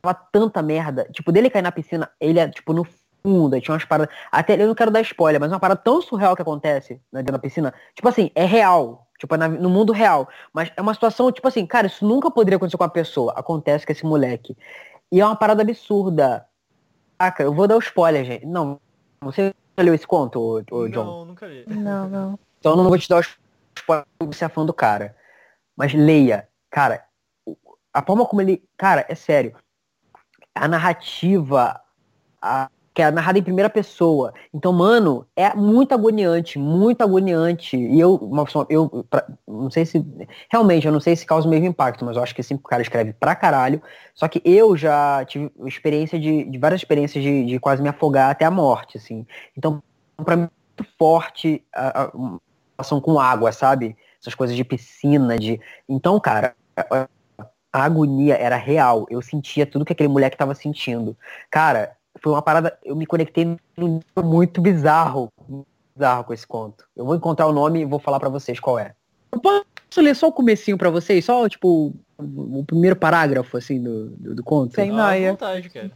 Tava 0.00 0.14
tanta 0.32 0.62
merda. 0.62 1.08
Tipo, 1.12 1.32
dele 1.32 1.50
cair 1.50 1.62
na 1.62 1.72
piscina, 1.72 2.10
ele 2.20 2.38
é, 2.38 2.48
tipo, 2.48 2.72
no 2.72 2.84
fundo, 3.22 3.54
aí 3.54 3.60
tinha 3.60 3.74
umas 3.74 3.84
paradas. 3.84 4.14
Até 4.30 4.60
eu 4.60 4.66
não 4.66 4.74
quero 4.74 4.90
dar 4.90 5.00
spoiler, 5.00 5.40
mas 5.40 5.50
é 5.50 5.54
uma 5.54 5.60
parada 5.60 5.80
tão 5.82 6.00
surreal 6.00 6.36
que 6.36 6.42
acontece 6.42 6.94
né, 7.12 7.20
dentro 7.20 7.32
da 7.32 7.38
piscina. 7.38 7.74
Tipo 7.94 8.08
assim, 8.08 8.30
é 8.34 8.44
real. 8.44 9.06
Tipo, 9.18 9.34
é 9.34 9.38
na- 9.38 9.48
no 9.48 9.68
mundo 9.68 9.92
real. 9.92 10.28
Mas 10.52 10.70
é 10.76 10.80
uma 10.80 10.94
situação, 10.94 11.30
tipo 11.32 11.48
assim, 11.48 11.66
cara, 11.66 11.88
isso 11.88 12.06
nunca 12.06 12.30
poderia 12.30 12.56
acontecer 12.56 12.76
com 12.76 12.84
a 12.84 12.88
pessoa. 12.88 13.32
Acontece 13.36 13.84
com 13.84 13.92
esse 13.92 14.06
moleque. 14.06 14.56
E 15.10 15.20
é 15.20 15.26
uma 15.26 15.34
parada 15.36 15.62
absurda. 15.62 16.46
Caraca, 17.18 17.42
eu 17.42 17.52
vou 17.52 17.66
dar 17.66 17.76
o 17.76 17.80
spoiler, 17.80 18.24
gente. 18.24 18.46
Não, 18.46 18.80
você 19.20 19.52
leu 19.76 19.94
esse 19.94 20.06
conto, 20.06 20.38
ô, 20.40 20.62
ô, 20.70 20.88
John? 20.88 21.04
Não, 21.04 21.24
nunca 21.24 21.46
li. 21.46 21.64
Não, 21.66 22.08
não. 22.08 22.38
Então 22.60 22.72
eu 22.72 22.76
não 22.76 22.84
vou 22.84 22.96
te 22.98 23.08
dar 23.08 23.16
o 23.16 23.20
spoiler 23.20 24.06
pra 24.18 24.26
você 24.26 24.44
é 24.44 24.48
fã 24.48 24.64
do 24.64 24.72
cara. 24.72 25.16
Mas 25.76 25.92
leia. 25.92 26.48
Cara, 26.70 27.04
a 27.92 28.02
forma 28.02 28.24
como 28.26 28.40
ele. 28.40 28.62
Cara, 28.76 29.04
é 29.08 29.14
sério. 29.16 29.56
A 30.58 30.68
narrativa. 30.68 31.80
A, 32.40 32.68
que 32.98 33.02
é 33.02 33.12
narrada 33.12 33.38
em 33.38 33.42
primeira 33.44 33.70
pessoa. 33.70 34.34
Então, 34.52 34.72
mano, 34.72 35.24
é 35.36 35.54
muito 35.54 35.94
agoniante, 35.94 36.58
muito 36.58 37.00
agoniante. 37.00 37.76
E 37.76 38.00
eu, 38.00 38.18
eu 38.68 39.06
pra- 39.08 39.24
não 39.46 39.70
sei 39.70 39.86
se. 39.86 40.04
Realmente, 40.50 40.84
eu 40.84 40.92
não 40.92 40.98
sei 40.98 41.14
se 41.14 41.24
causa 41.24 41.46
o 41.46 41.50
mesmo 41.50 41.66
impacto, 41.66 42.04
mas 42.04 42.16
eu 42.16 42.22
acho 42.24 42.34
que 42.34 42.42
sim, 42.42 42.56
o 42.56 42.58
cara 42.58 42.82
escreve 42.82 43.12
pra 43.12 43.36
caralho. 43.36 43.80
Só 44.16 44.26
que 44.26 44.42
eu 44.44 44.76
já 44.76 45.24
tive 45.26 45.48
experiência 45.64 46.18
de, 46.18 46.42
de 46.50 46.58
várias 46.58 46.80
experiências 46.80 47.22
de, 47.22 47.44
de 47.44 47.60
quase 47.60 47.80
me 47.80 47.88
afogar 47.88 48.30
até 48.32 48.44
a 48.44 48.50
morte, 48.50 48.98
assim. 48.98 49.24
Então, 49.56 49.80
pra 50.24 50.34
mim, 50.36 50.42
é 50.42 50.82
muito 50.82 50.92
forte 50.98 51.62
a, 51.72 52.02
a, 52.02 52.10
uma 52.12 52.40
relação 52.76 53.00
com 53.00 53.20
água, 53.20 53.52
sabe? 53.52 53.96
Essas 54.20 54.34
coisas 54.34 54.56
de 54.56 54.64
piscina, 54.64 55.38
de. 55.38 55.60
Então, 55.88 56.18
cara, 56.18 56.56
a, 57.72 57.84
agonia 57.84 58.34
era 58.34 58.56
real. 58.56 59.06
Eu 59.10 59.20
sentia 59.22 59.66
tudo 59.66 59.84
que 59.84 59.92
aquele 59.92 60.08
moleque 60.08 60.36
tava 60.36 60.54
sentindo. 60.54 61.16
Cara, 61.50 61.96
foi 62.20 62.32
uma 62.32 62.42
parada. 62.42 62.78
Eu 62.84 62.96
me 62.96 63.06
conectei 63.06 63.44
num 63.76 64.00
nível 64.16 64.24
muito 64.24 64.60
bizarro. 64.60 65.28
Bizarro 65.94 66.24
com 66.24 66.32
esse 66.32 66.46
conto. 66.46 66.84
Eu 66.96 67.04
vou 67.04 67.16
encontrar 67.16 67.46
o 67.46 67.52
nome 67.52 67.80
e 67.80 67.84
vou 67.84 67.98
falar 67.98 68.20
pra 68.20 68.28
vocês 68.28 68.58
qual 68.60 68.78
é. 68.78 68.94
Eu 69.32 69.40
posso 69.40 69.64
ler 69.98 70.14
só 70.14 70.28
o 70.28 70.32
comecinho 70.32 70.78
pra 70.78 70.90
vocês? 70.90 71.24
Só, 71.24 71.48
tipo, 71.48 71.94
o 72.16 72.64
primeiro 72.64 72.96
parágrafo, 72.96 73.56
assim, 73.56 73.82
do, 73.82 74.10
do, 74.10 74.34
do 74.36 74.42
conto? 74.42 74.74
Sem 74.74 74.90
noia. 74.90 75.32
vontade, 75.32 75.68
cara. 75.68 75.90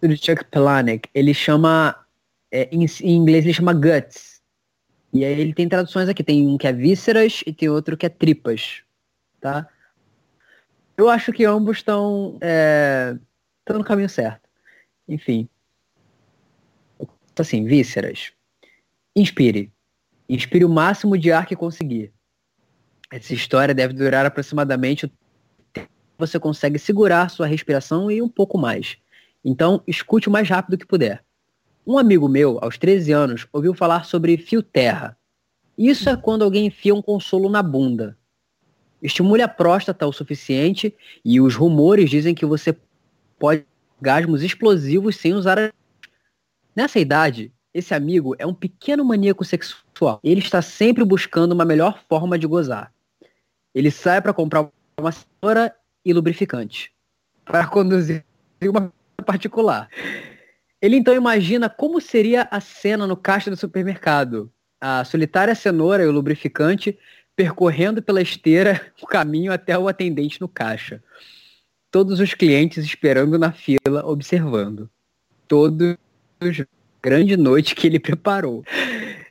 do 0.00 0.16
Chuck 0.16 0.44
Palahniuk, 0.50 1.08
ele 1.14 1.34
chama, 1.34 1.96
é, 2.50 2.68
em, 2.70 2.84
em 2.84 3.16
inglês 3.16 3.44
ele 3.44 3.54
chama 3.54 3.72
Guts. 3.72 4.34
E 5.12 5.24
aí 5.24 5.40
ele 5.40 5.54
tem 5.54 5.68
traduções 5.68 6.08
aqui, 6.08 6.24
tem 6.24 6.46
um 6.46 6.58
que 6.58 6.66
é 6.66 6.72
vísceras 6.72 7.42
e 7.46 7.52
tem 7.52 7.68
outro 7.68 7.96
que 7.96 8.04
é 8.04 8.08
tripas, 8.08 8.82
tá? 9.40 9.68
Eu 10.96 11.08
acho 11.08 11.32
que 11.32 11.44
ambos 11.44 11.78
estão 11.78 12.38
é, 12.40 13.16
no 13.68 13.84
caminho 13.84 14.08
certo. 14.08 14.48
Enfim. 15.08 15.48
Assim, 17.36 17.64
vísceras. 17.64 18.32
Inspire. 19.16 19.72
Inspire 20.28 20.64
o 20.64 20.68
máximo 20.68 21.18
de 21.18 21.32
ar 21.32 21.46
que 21.46 21.56
conseguir. 21.56 22.12
Essa 23.10 23.34
história 23.34 23.74
deve 23.74 23.92
durar 23.92 24.24
aproximadamente 24.24 25.06
o 25.06 25.10
tempo 25.72 25.88
que 25.88 26.18
você 26.18 26.38
consegue 26.38 26.78
segurar 26.78 27.28
sua 27.28 27.46
respiração 27.46 28.10
e 28.10 28.22
um 28.22 28.28
pouco 28.28 28.56
mais. 28.56 28.96
Então, 29.44 29.82
escute 29.86 30.28
o 30.28 30.32
mais 30.32 30.48
rápido 30.48 30.78
que 30.78 30.86
puder. 30.86 31.24
Um 31.86 31.98
amigo 31.98 32.28
meu, 32.28 32.58
aos 32.62 32.78
13 32.78 33.12
anos, 33.12 33.46
ouviu 33.52 33.74
falar 33.74 34.04
sobre 34.04 34.38
fio 34.38 34.62
terra. 34.62 35.18
Isso 35.76 36.08
é 36.08 36.16
quando 36.16 36.42
alguém 36.42 36.66
enfia 36.66 36.94
um 36.94 37.02
consolo 37.02 37.50
na 37.50 37.62
bunda. 37.62 38.16
Estimule 39.04 39.42
a 39.42 39.48
próstata 39.48 40.06
o 40.06 40.12
suficiente 40.12 40.96
e 41.22 41.38
os 41.38 41.54
rumores 41.54 42.08
dizem 42.08 42.34
que 42.34 42.46
você 42.46 42.74
pode 43.38 43.66
orgasmos 43.98 44.42
explosivos 44.42 45.16
sem 45.16 45.34
usar 45.34 45.58
a... 45.58 45.72
Nessa 46.74 46.98
idade, 46.98 47.52
esse 47.72 47.94
amigo 47.94 48.34
é 48.38 48.46
um 48.46 48.54
pequeno 48.54 49.04
maníaco 49.04 49.44
sexual. 49.44 50.20
Ele 50.24 50.40
está 50.40 50.60
sempre 50.60 51.04
buscando 51.04 51.52
uma 51.52 51.64
melhor 51.64 52.02
forma 52.08 52.38
de 52.38 52.46
gozar. 52.46 52.92
Ele 53.74 53.90
sai 53.90 54.20
para 54.20 54.32
comprar 54.32 54.68
uma 54.98 55.12
cenoura 55.12 55.74
e 56.04 56.12
lubrificante 56.12 56.92
para 57.44 57.66
conduzir 57.66 58.24
uma 58.62 58.92
particular. 59.24 59.88
Ele 60.80 60.96
então 60.96 61.14
imagina 61.14 61.68
como 61.68 62.00
seria 62.00 62.48
a 62.50 62.60
cena 62.60 63.06
no 63.06 63.16
caixa 63.16 63.50
do 63.50 63.56
supermercado. 63.56 64.50
A 64.80 65.04
solitária 65.04 65.54
cenoura 65.54 66.02
e 66.02 66.06
o 66.06 66.12
lubrificante 66.12 66.98
percorrendo 67.36 68.02
pela 68.02 68.22
esteira 68.22 68.80
o 69.02 69.06
caminho 69.06 69.52
até 69.52 69.78
o 69.78 69.88
atendente 69.88 70.40
no 70.40 70.48
caixa. 70.48 71.02
Todos 71.90 72.20
os 72.20 72.34
clientes 72.34 72.84
esperando 72.84 73.38
na 73.38 73.52
fila, 73.52 74.04
observando. 74.04 74.90
Todos 75.46 75.96
grande 77.02 77.36
noite 77.36 77.74
que 77.74 77.86
ele 77.86 78.00
preparou. 78.00 78.64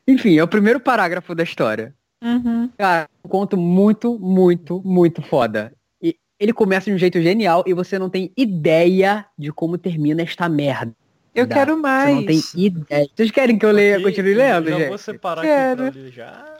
Enfim, 0.08 0.38
é 0.38 0.44
o 0.44 0.48
primeiro 0.48 0.80
parágrafo 0.80 1.34
da 1.34 1.44
história. 1.44 1.94
Uhum. 2.24 2.70
Cara, 2.78 3.10
um 3.26 3.28
conto 3.28 3.58
muito, 3.58 4.18
muito, 4.20 4.82
muito 4.86 5.22
foda. 5.22 5.74
E 6.02 6.16
ele 6.40 6.54
começa 6.54 6.86
de 6.86 6.94
um 6.96 6.98
jeito 6.98 7.22
genial 7.22 7.64
e 7.68 7.74
você 7.74 8.00
não 8.00 8.10
tem 8.10 8.32
ideia 8.38 9.26
de 9.38 9.52
como 9.52 9.78
termina 9.78 10.22
esta 10.22 10.48
merda. 10.48 10.94
Eu 11.36 11.48
quero 11.48 11.74
Você 11.76 11.82
mais. 11.82 12.16
não 12.16 12.26
tem 12.26 12.42
ideia. 12.56 13.10
Vocês 13.16 13.32
querem 13.32 13.58
que 13.58 13.66
eu 13.66 13.72
leia, 13.72 14.02
continue 14.02 14.36
lendo, 14.36 14.70
já 14.70 14.78
gente? 14.78 14.90
vou 14.90 14.98
separar 15.00 15.42
Quero. 15.42 15.86
aqui 15.86 15.92
pra 15.92 16.02
ler 16.02 16.12
já. 16.12 16.53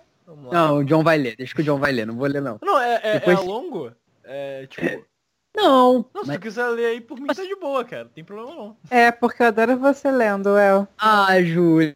Não, 0.52 0.78
o 0.78 0.84
John 0.86 1.04
vai 1.04 1.18
ler. 1.18 1.36
Deixa 1.36 1.54
que 1.54 1.62
o 1.62 1.64
John 1.64 1.78
vai 1.80 1.92
ler. 1.92 2.06
Não 2.08 2.16
vou 2.16 2.28
ler, 2.28 2.42
não. 2.42 2.58
Não, 2.62 2.80
é, 2.80 3.00
é, 3.04 3.14
Depois- 3.20 3.40
é 3.40 3.42
longo? 3.42 3.92
É, 4.24 4.68
tipo... 4.68 4.86
Não. 5.56 6.04
Não, 6.16 6.22
se 6.24 6.28
mas- 6.30 6.38
tu 6.38 6.42
quiser 6.42 6.68
ler 6.70 6.86
aí, 6.88 7.02
por 7.02 7.20
mim 7.20 7.28
tá 7.28 7.44
de 7.44 7.56
boa, 7.58 7.86
cara. 7.86 8.06
Não 8.06 8.10
tem 8.10 8.24
problema 8.24 8.56
não. 8.56 8.76
É, 8.90 9.12
porque 9.12 9.44
eu 9.44 9.48
adoro 9.48 9.78
você 9.78 10.10
lendo, 10.10 10.58
El. 10.58 10.88
Ah, 10.98 11.40
Júlia. 11.44 11.96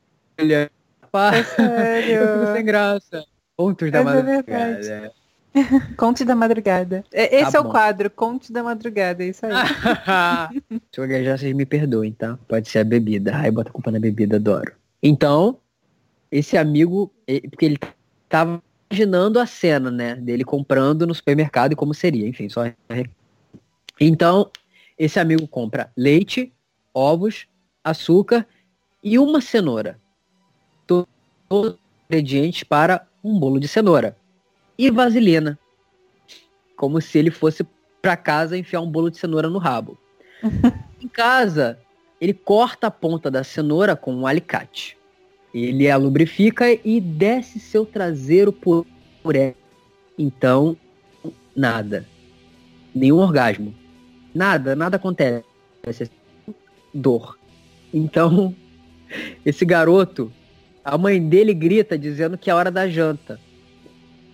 Pá, 1.11 1.35
É 1.35 1.39
eu 1.39 1.43
fico 1.43 1.55
sério. 1.63 2.19
sem 2.53 2.63
graça. 2.65 3.25
Contos 3.57 3.89
da 3.91 3.97
é 3.99 4.03
madrugada. 4.03 5.13
Conte 5.97 6.23
da 6.23 6.35
madrugada. 6.35 7.03
É, 7.11 7.35
Esse 7.41 7.53
Tá 7.53 7.57
é 7.57 7.61
o 7.61 7.65
quadro, 7.71 8.11
Conte 8.11 8.53
da 8.53 8.61
madrugada, 8.61 9.23
é 9.23 9.27
isso 9.29 9.43
aí. 9.43 10.61
Se 10.91 10.99
eu 11.01 11.07
gaguejar, 11.07 11.39
vocês 11.39 11.53
me 11.55 11.65
perdoem, 11.65 12.11
tá? 12.11 12.37
Pode 12.47 12.69
ser 12.69 12.77
a 12.79 12.83
bebida. 12.83 13.31
Ai, 13.35 13.49
bota 13.49 13.71
a 13.71 13.73
culpa 13.73 13.89
na 13.89 13.99
bebida, 13.99 14.35
adoro. 14.35 14.73
Então, 15.01 15.57
esse 16.31 16.55
amigo, 16.59 17.11
porque 17.49 17.65
ele 17.65 17.79
tava 18.29 18.61
imaginando 18.89 19.39
a 19.39 19.45
cena, 19.45 19.91
né? 19.91 20.15
Dele 20.15 20.43
comprando 20.43 21.05
no 21.05 21.13
supermercado 21.13 21.73
e 21.73 21.75
como 21.75 21.93
seria, 21.93 22.27
enfim, 22.27 22.49
só. 22.49 22.63
Então, 23.99 24.49
esse 24.97 25.19
amigo 25.19 25.47
compra 25.47 25.91
leite, 25.95 26.53
ovos, 26.93 27.47
açúcar 27.83 28.47
e 29.03 29.17
uma 29.19 29.41
cenoura. 29.41 29.99
To- 30.85 31.07
Todos 31.49 31.73
os 31.73 31.79
ingredientes 32.09 32.63
para 32.63 33.07
um 33.23 33.39
bolo 33.39 33.59
de 33.59 33.67
cenoura. 33.67 34.17
E 34.77 34.91
vaselina. 34.91 35.57
Como 36.75 37.01
se 37.01 37.17
ele 37.17 37.31
fosse 37.31 37.65
pra 38.01 38.15
casa 38.17 38.57
enfiar 38.57 38.81
um 38.81 38.89
bolo 38.91 39.09
de 39.09 39.17
cenoura 39.17 39.49
no 39.49 39.57
rabo. 39.57 39.97
em 41.01 41.07
casa, 41.07 41.79
ele 42.21 42.33
corta 42.33 42.87
a 42.87 42.91
ponta 42.91 43.31
da 43.31 43.43
cenoura 43.43 43.95
com 43.95 44.13
um 44.13 44.27
alicate. 44.27 44.96
Ele 45.57 45.89
a 45.89 45.97
lubrifica 45.97 46.65
e 46.85 47.01
desce 47.01 47.59
seu 47.59 47.83
traseiro 47.83 48.53
por 48.53 48.85
ela. 49.33 49.55
Então, 50.15 50.77
nada. 51.55 52.05
Nenhum 52.93 53.17
orgasmo. 53.17 53.73
Nada, 54.35 54.75
nada 54.75 54.97
acontece. 54.97 55.43
Dor. 56.93 57.39
Então, 57.91 58.53
esse 59.43 59.65
garoto, 59.65 60.31
a 60.85 60.95
mãe 60.95 61.19
dele 61.19 61.55
grita 61.55 61.97
dizendo 61.97 62.37
que 62.37 62.51
é 62.51 62.53
hora 62.53 62.69
da 62.69 62.87
janta. 62.87 63.39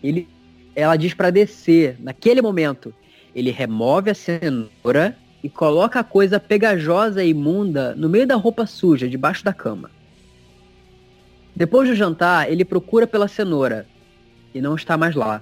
Ele, 0.03 0.27
ela 0.75 0.97
diz 0.97 1.13
pra 1.13 1.29
descer. 1.29 1.95
Naquele 2.01 2.41
momento, 2.41 2.93
ele 3.33 3.49
remove 3.49 4.09
a 4.09 4.13
cenoura 4.13 5.17
e 5.41 5.47
coloca 5.47 6.01
a 6.01 6.03
coisa 6.03 6.37
pegajosa 6.37 7.23
e 7.23 7.29
imunda 7.29 7.95
no 7.95 8.09
meio 8.09 8.27
da 8.27 8.35
roupa 8.35 8.65
suja, 8.65 9.07
debaixo 9.07 9.45
da 9.45 9.53
cama. 9.53 9.89
Depois 11.55 11.87
do 11.87 11.95
jantar, 11.95 12.51
ele 12.51 12.65
procura 12.65 13.05
pela 13.05 13.27
cenoura 13.27 13.85
e 14.53 14.61
não 14.61 14.75
está 14.75 14.97
mais 14.97 15.15
lá. 15.15 15.41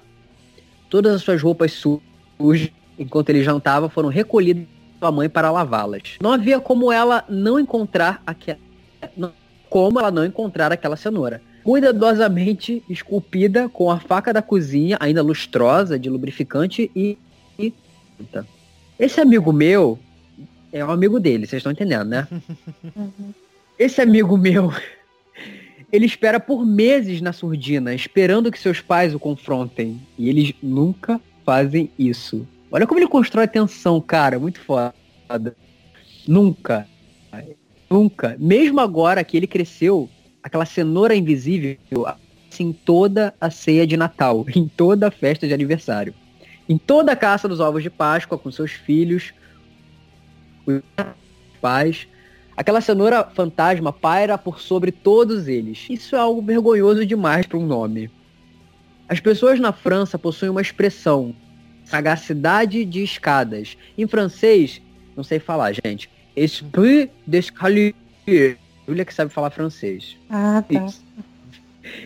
Todas 0.90 1.14
as 1.14 1.22
suas 1.22 1.40
roupas 1.42 1.72
su- 1.72 2.02
sujas, 2.38 2.70
enquanto 2.98 3.30
ele 3.30 3.42
jantava, 3.42 3.88
foram 3.88 4.08
recolhidas 4.08 4.64
pela 5.00 5.10
mãe 5.10 5.28
para 5.28 5.50
lavá-las. 5.50 6.16
Não 6.20 6.32
havia 6.32 6.60
como 6.60 6.92
ela 6.92 7.24
não 7.28 7.58
encontrar 7.58 8.22
aquela. 8.26 8.58
Como 9.68 9.98
ela 9.98 10.10
não 10.10 10.24
encontrar 10.24 10.70
aquela 10.70 10.96
cenoura. 10.96 11.40
Cuidadosamente 11.64 12.82
esculpida 12.88 13.68
com 13.68 13.90
a 13.90 13.98
faca 13.98 14.32
da 14.32 14.42
cozinha, 14.42 14.96
ainda 15.00 15.22
lustrosa, 15.22 15.98
de 15.98 16.10
lubrificante 16.10 16.90
e. 16.94 17.16
e... 17.58 17.72
Esse 18.98 19.20
amigo 19.20 19.52
meu 19.52 19.98
é 20.72 20.84
um 20.84 20.90
amigo 20.90 21.18
dele, 21.18 21.46
vocês 21.46 21.60
estão 21.60 21.72
entendendo, 21.72 22.08
né? 22.08 22.28
Esse 23.78 24.00
amigo 24.00 24.36
meu, 24.36 24.72
ele 25.92 26.06
espera 26.06 26.40
por 26.40 26.64
meses 26.64 27.20
na 27.20 27.32
surdina, 27.32 27.94
esperando 27.94 28.50
que 28.50 28.58
seus 28.58 28.80
pais 28.80 29.14
o 29.14 29.18
confrontem. 29.18 30.00
E 30.18 30.28
eles 30.28 30.54
nunca 30.62 31.20
fazem 31.44 31.90
isso. 31.98 32.48
Olha 32.70 32.86
como 32.86 32.98
ele 32.98 33.06
constrói 33.06 33.46
tensão, 33.46 34.00
cara, 34.00 34.38
muito 34.38 34.58
foda. 34.58 35.54
Nunca. 36.26 36.88
Nunca. 37.90 38.36
Mesmo 38.38 38.80
agora 38.80 39.22
que 39.22 39.36
ele 39.36 39.46
cresceu, 39.46 40.08
aquela 40.42 40.64
cenoura 40.64 41.14
invisível, 41.14 41.76
assim, 42.50 42.72
toda 42.72 43.34
a 43.38 43.50
ceia 43.50 43.86
de 43.86 43.94
Natal, 43.96 44.46
em 44.56 44.66
toda 44.66 45.08
a 45.08 45.10
festa 45.10 45.46
de 45.46 45.52
aniversário. 45.52 46.14
Em 46.66 46.78
toda 46.78 47.12
a 47.12 47.16
caça 47.16 47.46
dos 47.46 47.60
ovos 47.60 47.82
de 47.82 47.90
Páscoa 47.90 48.38
com 48.38 48.50
seus 48.50 48.70
filhos, 48.70 49.34
os 50.64 50.80
pais, 51.60 52.08
Aquela 52.56 52.80
cenoura 52.80 53.24
fantasma 53.24 53.92
paira 53.92 54.36
por 54.36 54.60
sobre 54.60 54.92
todos 54.92 55.48
eles. 55.48 55.86
Isso 55.88 56.14
é 56.14 56.18
algo 56.18 56.42
vergonhoso 56.42 57.06
demais 57.06 57.46
para 57.46 57.58
um 57.58 57.66
nome. 57.66 58.10
As 59.08 59.20
pessoas 59.20 59.58
na 59.58 59.72
França 59.72 60.18
possuem 60.18 60.50
uma 60.50 60.60
expressão, 60.60 61.34
sagacidade 61.84 62.84
de 62.84 63.02
escadas. 63.02 63.76
Em 63.96 64.06
francês, 64.06 64.80
não 65.16 65.24
sei 65.24 65.38
falar, 65.38 65.72
gente. 65.72 66.10
Esprit 66.36 67.10
d'escalier. 67.26 67.94
Júlia 68.86 69.04
que 69.04 69.14
sabe 69.14 69.32
falar 69.32 69.50
francês. 69.50 70.16
Ah, 70.28 70.62
tá. 70.66 70.84
Isso. 70.84 71.04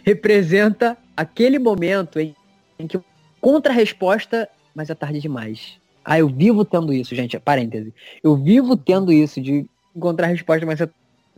Representa 0.05 0.97
aquele 1.17 1.59
momento 1.59 2.19
em, 2.19 2.35
em 2.79 2.87
que 2.87 3.01
contra-resposta, 3.41 4.49
mas 4.75 4.91
é 4.91 4.95
tarde 4.95 5.21
demais. 5.21 5.79
Ah, 6.05 6.19
eu 6.19 6.29
vivo 6.29 6.65
tendo 6.65 6.93
isso, 6.93 7.15
gente. 7.15 7.39
Parêntese. 7.39 7.93
Eu 8.23 8.37
vivo 8.37 8.77
tendo 8.77 9.13
isso 9.13 9.41
de 9.41 9.67
encontrar 9.97 10.27
resposta, 10.27 10.67
mas 10.67 10.81
é 10.81 10.89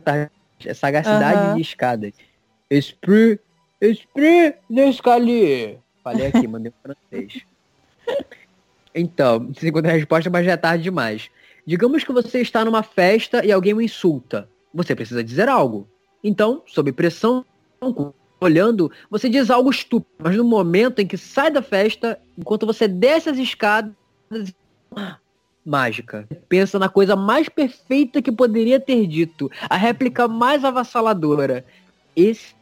tarde. 0.03 0.31
É 0.65 0.73
sagacidade 0.73 1.39
Aham. 1.39 1.55
de 1.55 1.61
escadas. 1.61 2.13
Esprit, 2.69 3.39
esprit 3.79 4.57
d'escalier. 4.69 5.79
Falei 6.03 6.27
aqui, 6.27 6.45
mandei 6.47 6.71
em 6.71 6.81
francês. 6.81 7.43
Então, 8.93 9.47
você 9.53 9.69
encontra 9.69 9.91
a 9.91 9.95
resposta, 9.95 10.29
mas 10.29 10.45
já 10.45 10.51
é 10.53 10.57
tarde 10.57 10.83
demais. 10.83 11.29
Digamos 11.65 12.03
que 12.03 12.11
você 12.11 12.41
está 12.41 12.65
numa 12.65 12.83
festa 12.83 13.45
e 13.45 13.51
alguém 13.51 13.73
o 13.73 13.81
insulta. 13.81 14.49
Você 14.73 14.95
precisa 14.95 15.23
dizer 15.23 15.47
algo. 15.47 15.87
Então, 16.23 16.63
sob 16.65 16.91
pressão, 16.91 17.45
olhando, 18.41 18.91
você 19.09 19.29
diz 19.29 19.49
algo 19.49 19.69
estúpido. 19.69 20.11
Mas 20.17 20.35
no 20.35 20.43
momento 20.43 20.99
em 20.99 21.07
que 21.07 21.17
sai 21.17 21.51
da 21.51 21.61
festa, 21.61 22.19
enquanto 22.37 22.65
você 22.65 22.87
desce 22.87 23.29
as 23.29 23.37
escadas, 23.37 23.93
mágica. 25.69 26.27
Pensa 26.49 26.79
na 26.79 26.89
coisa 26.89 27.15
mais 27.15 27.47
perfeita 27.47 28.21
que 28.21 28.31
poderia 28.31 28.79
ter 28.79 29.05
dito. 29.05 29.51
A 29.69 29.77
réplica 29.77 30.27
mais 30.27 30.65
avassaladora. 30.65 31.63
Esse 32.15 32.55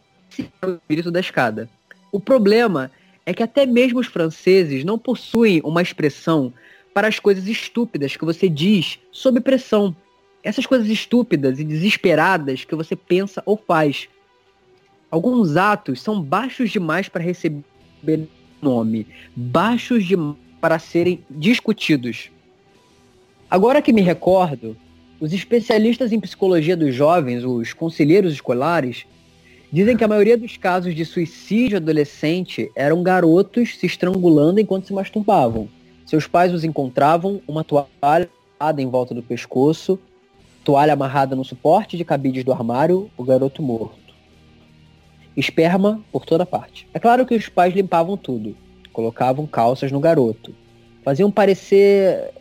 é 0.61 0.65
o 0.65 0.75
espírito 0.75 1.09
da 1.09 1.19
escada. 1.19 1.69
O 2.11 2.19
problema 2.19 2.91
é 3.25 3.33
que 3.33 3.41
até 3.41 3.65
mesmo 3.65 3.99
os 3.99 4.07
franceses 4.07 4.83
não 4.83 4.99
possuem 4.99 5.61
uma 5.63 5.81
expressão 5.81 6.53
para 6.93 7.07
as 7.07 7.19
coisas 7.19 7.47
estúpidas 7.47 8.17
que 8.17 8.25
você 8.25 8.49
diz 8.49 8.99
sob 9.11 9.39
pressão. 9.39 9.95
Essas 10.43 10.65
coisas 10.65 10.87
estúpidas 10.87 11.59
e 11.59 11.63
desesperadas 11.63 12.65
que 12.65 12.75
você 12.75 12.95
pensa 12.95 13.41
ou 13.45 13.57
faz. 13.57 14.07
Alguns 15.09 15.55
atos 15.55 16.01
são 16.01 16.21
baixos 16.21 16.69
demais 16.69 17.07
para 17.07 17.23
receber 17.23 18.27
nome, 18.61 19.07
baixos 19.35 20.05
demais 20.05 20.37
para 20.59 20.79
serem 20.79 21.23
discutidos. 21.29 22.31
Agora 23.49 23.81
que 23.81 23.93
me 23.93 24.01
recordo, 24.01 24.75
os 25.21 25.31
especialistas 25.31 26.11
em 26.11 26.19
psicologia 26.19 26.75
dos 26.75 26.93
jovens, 26.93 27.45
os 27.45 27.71
conselheiros 27.71 28.33
escolares, 28.33 29.05
dizem 29.71 29.95
que 29.95 30.03
a 30.03 30.07
maioria 30.07 30.37
dos 30.37 30.57
casos 30.57 30.93
de 30.93 31.05
suicídio 31.05 31.77
adolescente 31.77 32.69
eram 32.75 33.01
garotos 33.01 33.77
se 33.77 33.85
estrangulando 33.85 34.59
enquanto 34.59 34.87
se 34.87 34.93
masturbavam. 34.93 35.69
Seus 36.05 36.27
pais 36.27 36.53
os 36.53 36.65
encontravam 36.65 37.41
uma 37.47 37.63
toalha 37.63 38.29
em 38.77 38.89
volta 38.89 39.15
do 39.15 39.23
pescoço, 39.23 39.97
toalha 40.65 40.91
amarrada 40.91 41.33
no 41.33 41.45
suporte 41.45 41.95
de 41.95 42.03
cabides 42.03 42.43
do 42.43 42.51
armário, 42.51 43.09
o 43.15 43.23
garoto 43.23 43.63
morto. 43.63 44.13
Esperma 45.37 46.01
por 46.11 46.25
toda 46.25 46.45
parte. 46.45 46.85
É 46.93 46.99
claro 46.99 47.25
que 47.25 47.35
os 47.35 47.47
pais 47.47 47.73
limpavam 47.73 48.17
tudo, 48.17 48.57
colocavam 48.91 49.47
calças 49.47 49.89
no 49.89 50.01
garoto, 50.01 50.53
faziam 51.01 51.31
parecer 51.31 52.33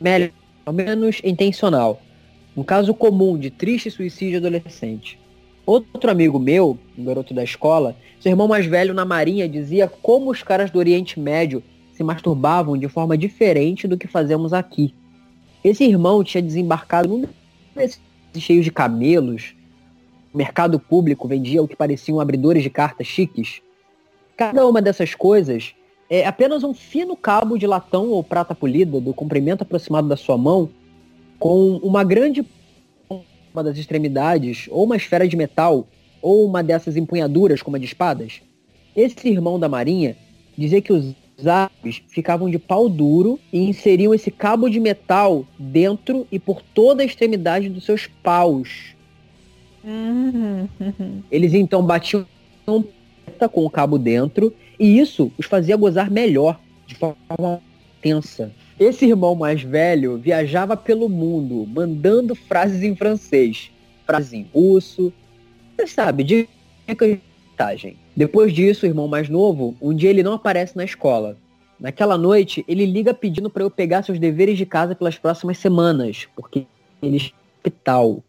melhor, 0.00 0.30
menos 0.72 1.20
intencional. 1.24 2.00
Um 2.56 2.62
caso 2.62 2.94
comum 2.94 3.38
de 3.38 3.50
triste 3.50 3.90
suicídio 3.90 4.38
adolescente. 4.38 5.18
Outro 5.64 6.10
amigo 6.10 6.38
meu, 6.38 6.78
um 6.96 7.04
garoto 7.04 7.34
da 7.34 7.42
escola, 7.42 7.96
seu 8.20 8.30
irmão 8.30 8.48
mais 8.48 8.66
velho 8.66 8.94
na 8.94 9.04
marinha 9.04 9.48
dizia 9.48 9.88
como 9.88 10.30
os 10.30 10.42
caras 10.42 10.70
do 10.70 10.78
Oriente 10.78 11.18
Médio 11.18 11.62
se 11.92 12.04
masturbavam 12.04 12.76
de 12.76 12.88
forma 12.88 13.16
diferente 13.16 13.88
do 13.88 13.98
que 13.98 14.06
fazemos 14.06 14.52
aqui. 14.52 14.94
Esse 15.64 15.84
irmão 15.84 16.22
tinha 16.22 16.42
desembarcado 16.42 17.08
num 17.08 17.24
desses 17.74 18.00
cheios 18.38 18.64
de 18.64 18.70
camelos. 18.70 19.54
O 20.32 20.38
mercado 20.38 20.78
público 20.78 21.26
vendia 21.26 21.62
o 21.62 21.66
que 21.66 21.74
pareciam 21.74 22.20
abridores 22.20 22.62
de 22.62 22.70
cartas 22.70 23.06
chiques. 23.06 23.60
Cada 24.36 24.66
uma 24.66 24.80
dessas 24.80 25.14
coisas 25.14 25.74
é 26.08 26.26
apenas 26.26 26.62
um 26.62 26.72
fino 26.72 27.16
cabo 27.16 27.58
de 27.58 27.66
latão 27.66 28.10
ou 28.10 28.22
prata 28.22 28.54
polida 28.54 29.00
do 29.00 29.12
comprimento 29.12 29.62
aproximado 29.62 30.08
da 30.08 30.16
sua 30.16 30.38
mão, 30.38 30.68
com 31.38 31.76
uma 31.76 32.04
grande 32.04 32.44
uma 33.52 33.64
das 33.64 33.78
extremidades, 33.78 34.68
ou 34.70 34.84
uma 34.84 34.96
esfera 34.96 35.26
de 35.26 35.34
metal, 35.34 35.88
ou 36.20 36.44
uma 36.44 36.62
dessas 36.62 36.94
empunhaduras 36.94 37.62
como 37.62 37.76
a 37.76 37.78
de 37.78 37.86
espadas. 37.86 38.42
Esse 38.94 39.28
irmão 39.28 39.58
da 39.58 39.66
marinha 39.66 40.14
dizia 40.56 40.82
que 40.82 40.92
os 40.92 41.14
árabes 41.46 42.02
ficavam 42.08 42.50
de 42.50 42.58
pau 42.58 42.86
duro 42.86 43.40
e 43.50 43.58
inseriam 43.60 44.12
esse 44.12 44.30
cabo 44.30 44.68
de 44.68 44.78
metal 44.78 45.46
dentro 45.58 46.26
e 46.30 46.38
por 46.38 46.60
toda 46.60 47.02
a 47.02 47.06
extremidade 47.06 47.70
dos 47.70 47.84
seus 47.84 48.06
paus. 48.06 48.94
Uhum. 49.82 50.68
Eles 51.30 51.54
então 51.54 51.82
batiam 51.82 52.26
com 52.66 53.64
o 53.64 53.70
cabo 53.70 53.98
dentro 53.98 54.52
e 54.78 54.98
isso 54.98 55.32
os 55.38 55.46
fazia 55.46 55.76
gozar 55.76 56.10
melhor, 56.10 56.60
de 56.86 56.94
forma 56.94 57.60
tensa. 58.00 58.52
Esse 58.78 59.06
irmão 59.06 59.34
mais 59.34 59.62
velho 59.62 60.18
viajava 60.18 60.76
pelo 60.76 61.08
mundo, 61.08 61.66
mandando 61.66 62.34
frases 62.34 62.82
em 62.82 62.94
francês, 62.94 63.70
frases 64.04 64.32
em 64.32 64.46
russo, 64.52 65.12
você 65.76 65.86
sabe, 65.86 66.24
de 66.24 66.48
vantagem. 67.56 67.96
Depois 68.14 68.52
disso, 68.52 68.84
o 68.84 68.88
irmão 68.88 69.08
mais 69.08 69.28
novo, 69.28 69.74
um 69.80 69.94
dia 69.94 70.10
ele 70.10 70.22
não 70.22 70.34
aparece 70.34 70.76
na 70.76 70.84
escola. 70.84 71.36
Naquela 71.80 72.16
noite, 72.16 72.64
ele 72.68 72.86
liga 72.86 73.12
pedindo 73.12 73.50
para 73.50 73.62
eu 73.62 73.70
pegar 73.70 74.02
seus 74.02 74.18
deveres 74.18 74.56
de 74.56 74.64
casa 74.64 74.94
pelas 74.94 75.18
próximas 75.18 75.58
semanas, 75.58 76.26
porque 76.34 76.66
ele 77.02 77.16
está 77.16 77.34
no 77.36 77.58
hospital. 77.58 78.24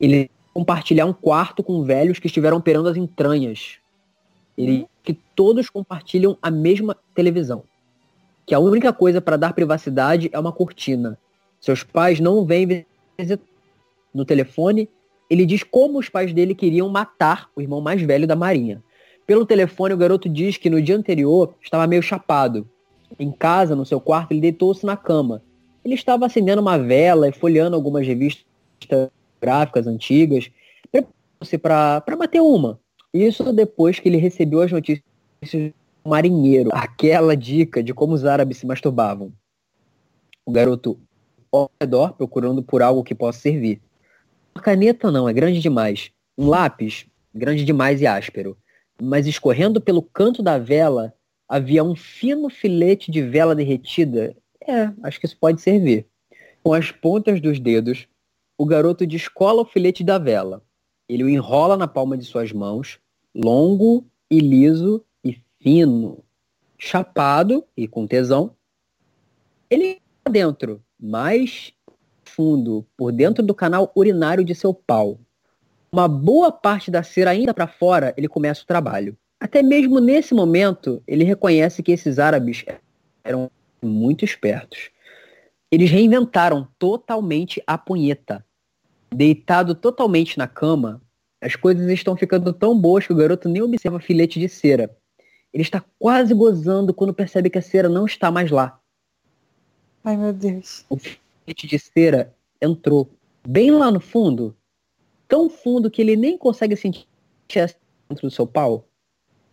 Ele 0.00 0.30
compartilhar 0.54 1.06
um 1.06 1.12
quarto 1.12 1.62
com 1.62 1.82
velhos 1.82 2.18
que 2.18 2.26
estiveram 2.26 2.58
operando 2.58 2.88
as 2.88 2.96
entranhas. 2.96 3.78
Ele 4.56 4.86
que 5.02 5.12
todos 5.12 5.68
compartilham 5.68 6.36
a 6.40 6.50
mesma 6.50 6.96
televisão. 7.14 7.64
Que 8.46 8.54
a 8.54 8.58
única 8.58 8.92
coisa 8.92 9.20
para 9.20 9.36
dar 9.36 9.52
privacidade 9.52 10.28
é 10.32 10.38
uma 10.38 10.52
cortina. 10.52 11.18
Seus 11.60 11.82
pais 11.82 12.20
não 12.20 12.44
vêm 12.44 12.86
visitar. 13.18 13.44
No 14.12 14.24
telefone, 14.24 14.88
ele 15.30 15.46
diz 15.46 15.62
como 15.62 15.98
os 15.98 16.08
pais 16.08 16.34
dele 16.34 16.54
queriam 16.54 16.88
matar 16.88 17.48
o 17.56 17.62
irmão 17.62 17.80
mais 17.80 18.02
velho 18.02 18.26
da 18.26 18.36
Marinha. 18.36 18.82
Pelo 19.26 19.46
telefone, 19.46 19.94
o 19.94 19.96
garoto 19.96 20.28
diz 20.28 20.58
que 20.58 20.68
no 20.68 20.82
dia 20.82 20.96
anterior 20.96 21.54
estava 21.62 21.86
meio 21.86 22.02
chapado. 22.02 22.68
Em 23.18 23.30
casa, 23.30 23.74
no 23.74 23.86
seu 23.86 24.00
quarto, 24.00 24.32
ele 24.32 24.40
deitou-se 24.40 24.84
na 24.84 24.96
cama. 24.96 25.42
Ele 25.84 25.94
estava 25.94 26.26
acendendo 26.26 26.60
uma 26.60 26.76
vela 26.76 27.28
e 27.28 27.32
folheando 27.32 27.74
algumas 27.74 28.06
revistas 28.06 28.44
gráficas 29.40 29.86
antigas, 29.86 30.50
preparando-se 30.90 31.58
para 31.58 32.02
bater 32.18 32.40
uma. 32.40 32.78
Isso 33.12 33.52
depois 33.52 33.98
que 33.98 34.08
ele 34.08 34.16
recebeu 34.16 34.62
as 34.62 34.72
notícias 34.72 35.02
do 35.52 36.10
marinheiro, 36.10 36.70
aquela 36.72 37.36
dica 37.36 37.82
de 37.82 37.92
como 37.92 38.14
os 38.14 38.24
árabes 38.24 38.58
se 38.58 38.66
masturbavam. 38.66 39.32
O 40.46 40.50
garoto 40.50 40.98
ao 41.52 41.70
redor 41.80 42.14
procurando 42.14 42.62
por 42.62 42.82
algo 42.82 43.04
que 43.04 43.14
possa 43.14 43.38
servir. 43.38 43.80
Uma 44.54 44.62
caneta 44.62 45.10
não, 45.10 45.28
é 45.28 45.32
grande 45.32 45.60
demais. 45.60 46.10
Um 46.36 46.48
lápis, 46.48 47.06
grande 47.34 47.64
demais 47.64 48.00
e 48.00 48.06
áspero. 48.06 48.56
Mas 49.00 49.26
escorrendo 49.26 49.80
pelo 49.80 50.02
canto 50.02 50.42
da 50.42 50.58
vela 50.58 51.14
havia 51.46 51.84
um 51.84 51.94
fino 51.94 52.48
filete 52.48 53.10
de 53.10 53.20
vela 53.20 53.54
derretida. 53.54 54.34
É, 54.66 54.90
acho 55.02 55.20
que 55.20 55.26
isso 55.26 55.36
pode 55.38 55.60
servir. 55.60 56.06
Com 56.62 56.72
as 56.72 56.90
pontas 56.90 57.40
dos 57.40 57.60
dedos, 57.60 58.06
o 58.56 58.64
garoto 58.64 59.06
descola 59.06 59.62
o 59.62 59.66
filete 59.66 60.02
da 60.02 60.18
vela. 60.18 60.62
Ele 61.12 61.24
o 61.24 61.28
enrola 61.28 61.76
na 61.76 61.86
palma 61.86 62.16
de 62.16 62.24
suas 62.24 62.52
mãos, 62.52 62.98
longo 63.34 64.06
e 64.30 64.40
liso 64.40 65.04
e 65.22 65.38
fino, 65.60 66.24
chapado 66.78 67.66
e 67.76 67.86
com 67.86 68.06
tesão. 68.06 68.56
Ele 69.68 70.00
dentro, 70.30 70.82
mais 70.98 71.74
fundo, 72.24 72.86
por 72.96 73.12
dentro 73.12 73.42
do 73.42 73.54
canal 73.54 73.92
urinário 73.94 74.42
de 74.42 74.54
seu 74.54 74.72
pau. 74.72 75.20
Uma 75.92 76.08
boa 76.08 76.50
parte 76.50 76.90
da 76.90 77.02
cera 77.02 77.32
ainda 77.32 77.52
para 77.52 77.66
fora, 77.66 78.14
ele 78.16 78.26
começa 78.26 78.62
o 78.62 78.66
trabalho. 78.66 79.14
Até 79.38 79.62
mesmo 79.62 80.00
nesse 80.00 80.32
momento, 80.32 81.02
ele 81.06 81.24
reconhece 81.24 81.82
que 81.82 81.92
esses 81.92 82.18
árabes 82.18 82.64
eram 83.22 83.50
muito 83.82 84.24
espertos. 84.24 84.88
Eles 85.70 85.90
reinventaram 85.90 86.66
totalmente 86.78 87.62
a 87.66 87.76
punheta. 87.76 88.42
Deitado 89.14 89.74
totalmente 89.74 90.38
na 90.38 90.46
cama, 90.48 91.00
as 91.40 91.56
coisas 91.56 91.90
estão 91.90 92.16
ficando 92.16 92.52
tão 92.52 92.78
boas 92.78 93.06
que 93.06 93.12
o 93.12 93.16
garoto 93.16 93.48
nem 93.48 93.62
observa 93.62 94.00
filete 94.00 94.38
de 94.38 94.48
cera. 94.48 94.96
Ele 95.52 95.62
está 95.62 95.84
quase 95.98 96.32
gozando 96.32 96.94
quando 96.94 97.12
percebe 97.12 97.50
que 97.50 97.58
a 97.58 97.62
cera 97.62 97.88
não 97.88 98.06
está 98.06 98.30
mais 98.30 98.50
lá. 98.50 98.80
Ai, 100.04 100.16
meu 100.16 100.32
Deus. 100.32 100.84
O 100.88 100.96
filete 100.96 101.66
de 101.66 101.78
cera 101.78 102.34
entrou. 102.60 103.08
bem 103.46 103.70
lá 103.70 103.90
no 103.90 104.00
fundo, 104.00 104.56
tão 105.28 105.50
fundo 105.50 105.90
que 105.90 106.00
ele 106.00 106.16
nem 106.16 106.38
consegue 106.38 106.76
sentir 106.76 107.06
dentro 108.08 108.28
do 108.28 108.30
seu 108.30 108.46
pau. 108.46 108.86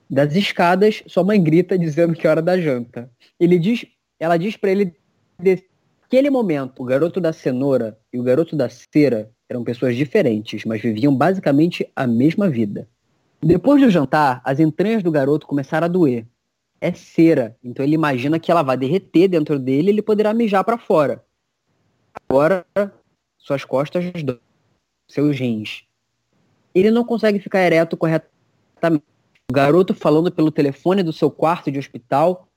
Das 0.09 0.35
escadas, 0.35 1.03
sua 1.07 1.23
mãe 1.23 1.41
grita 1.41 1.77
dizendo 1.77 2.13
que 2.13 2.25
é 2.25 2.29
hora 2.29 2.41
da 2.41 2.59
janta. 2.59 3.11
Ele 3.39 3.59
diz, 3.59 3.85
ela 4.19 4.37
diz 4.37 4.55
para 4.55 4.71
ele 4.71 4.95
naquele 5.39 6.29
momento, 6.29 6.81
o 6.81 6.85
garoto 6.85 7.19
da 7.19 7.33
cenoura 7.33 7.99
e 8.11 8.19
o 8.19 8.23
garoto 8.23 8.55
da 8.55 8.69
cera 8.69 9.31
eram 9.49 9.63
pessoas 9.63 9.95
diferentes, 9.95 10.63
mas 10.63 10.81
viviam 10.81 11.13
basicamente 11.13 11.89
a 11.95 12.05
mesma 12.05 12.47
vida. 12.47 12.87
Depois 13.41 13.81
do 13.81 13.89
jantar, 13.89 14.41
as 14.45 14.59
entranhas 14.59 15.01
do 15.01 15.11
garoto 15.11 15.47
começaram 15.47 15.85
a 15.85 15.89
doer. 15.89 16.25
É 16.79 16.93
cera, 16.93 17.57
então 17.63 17.83
ele 17.83 17.95
imagina 17.95 18.39
que 18.39 18.51
ela 18.51 18.61
vai 18.61 18.77
derreter 18.77 19.27
dentro 19.27 19.57
dele 19.57 19.87
e 19.87 19.91
ele 19.91 20.01
poderá 20.01 20.33
mijar 20.33 20.63
para 20.63 20.77
fora. 20.77 21.25
Agora, 22.29 22.65
suas 23.37 23.65
costas 23.65 24.11
dão, 24.23 24.39
seus 25.07 25.37
rins. 25.39 25.83
Ele 26.73 26.91
não 26.91 27.03
consegue 27.03 27.39
ficar 27.39 27.61
ereto 27.61 27.97
corretamente. 27.97 29.03
O 29.49 29.53
garoto 29.53 29.95
falando 29.95 30.31
pelo 30.31 30.51
telefone 30.51 31.01
do 31.01 31.11
seu 31.11 31.31
quarto 31.31 31.71
de 31.71 31.79
hospital 31.79 32.47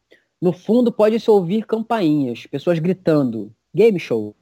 no 0.40 0.52
fundo 0.52 0.93
pode-se 0.93 1.31
ouvir 1.31 1.64
campainhas, 1.64 2.47
pessoas 2.47 2.78
gritando, 2.78 3.51
game 3.74 3.98
shows. 3.98 4.35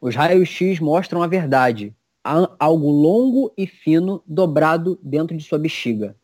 Os 0.00 0.14
raios-x 0.14 0.80
mostram 0.80 1.22
a 1.22 1.26
verdade. 1.26 1.94
Há 2.22 2.50
algo 2.58 2.90
longo 2.90 3.52
e 3.56 3.66
fino 3.66 4.22
dobrado 4.26 4.98
dentro 5.02 5.36
de 5.36 5.44
sua 5.44 5.58
bexiga. 5.58 6.16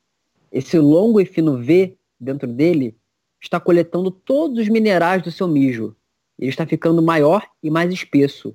Esse 0.50 0.78
longo 0.78 1.20
e 1.20 1.24
fino 1.24 1.62
V 1.62 1.96
dentro 2.20 2.46
dele 2.46 2.96
está 3.40 3.58
coletando 3.58 4.10
todos 4.10 4.58
os 4.58 4.68
minerais 4.68 5.22
do 5.22 5.30
seu 5.30 5.48
mijo. 5.48 5.96
Ele 6.38 6.50
está 6.50 6.66
ficando 6.66 7.02
maior 7.02 7.46
e 7.62 7.70
mais 7.70 7.92
espesso, 7.92 8.54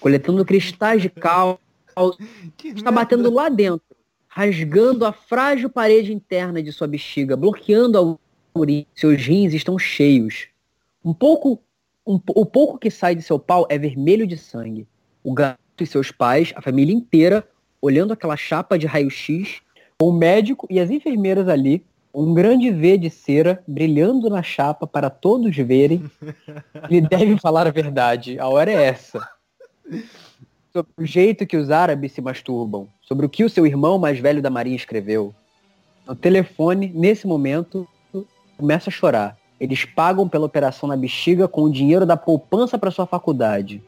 coletando 0.00 0.44
cristais 0.44 1.02
de 1.02 1.08
cal, 1.08 1.60
está 2.64 2.90
batendo 2.90 3.32
lá 3.32 3.48
dentro, 3.48 3.96
rasgando 4.26 5.04
a 5.04 5.12
frágil 5.12 5.70
parede 5.70 6.12
interna 6.12 6.62
de 6.62 6.72
sua 6.72 6.86
bexiga, 6.86 7.36
bloqueando 7.36 7.98
a 7.98 8.18
seus 8.94 9.20
rins 9.22 9.52
estão 9.52 9.78
cheios. 9.78 10.48
Um 11.04 11.12
pouco, 11.12 11.62
um, 12.06 12.20
o 12.28 12.46
pouco 12.46 12.78
que 12.78 12.90
sai 12.90 13.14
de 13.14 13.22
seu 13.22 13.38
pau 13.38 13.66
é 13.68 13.76
vermelho 13.76 14.26
de 14.26 14.36
sangue. 14.36 14.86
O 15.24 15.32
gato 15.32 15.58
e 15.80 15.86
seus 15.86 16.10
pais, 16.10 16.52
a 16.54 16.62
família 16.62 16.94
inteira, 16.94 17.46
olhando 17.82 18.12
aquela 18.12 18.36
chapa 18.36 18.78
de 18.78 18.86
raio-x, 18.86 19.60
com 19.98 20.10
o 20.10 20.12
médico 20.12 20.66
e 20.70 20.78
as 20.78 20.90
enfermeiras 20.90 21.48
ali, 21.48 21.84
um 22.14 22.32
grande 22.32 22.70
V 22.70 22.96
de 22.96 23.10
cera 23.10 23.62
brilhando 23.66 24.30
na 24.30 24.42
chapa 24.42 24.86
para 24.86 25.10
todos 25.10 25.54
verem. 25.56 26.08
Ele 26.88 27.02
deve 27.02 27.36
falar 27.38 27.66
a 27.66 27.70
verdade. 27.70 28.38
A 28.38 28.48
hora 28.48 28.70
é 28.70 28.84
essa. 28.84 29.28
Sobre 30.72 30.92
o 30.96 31.04
jeito 31.04 31.46
que 31.46 31.56
os 31.56 31.70
árabes 31.70 32.12
se 32.12 32.20
masturbam. 32.20 32.88
Sobre 33.02 33.26
o 33.26 33.28
que 33.28 33.44
o 33.44 33.50
seu 33.50 33.66
irmão 33.66 33.98
mais 33.98 34.18
velho 34.18 34.40
da 34.40 34.48
Marinha 34.48 34.76
escreveu. 34.76 35.34
No 36.06 36.14
telefone, 36.14 36.90
nesse 36.94 37.26
momento, 37.26 37.86
começa 38.56 38.88
a 38.88 38.92
chorar. 38.92 39.36
Eles 39.58 39.84
pagam 39.84 40.28
pela 40.28 40.46
operação 40.46 40.88
na 40.88 40.96
bexiga 40.96 41.48
com 41.48 41.62
o 41.62 41.72
dinheiro 41.72 42.04
da 42.04 42.16
poupança 42.16 42.78
para 42.78 42.90
sua 42.90 43.06
faculdade. 43.06 43.82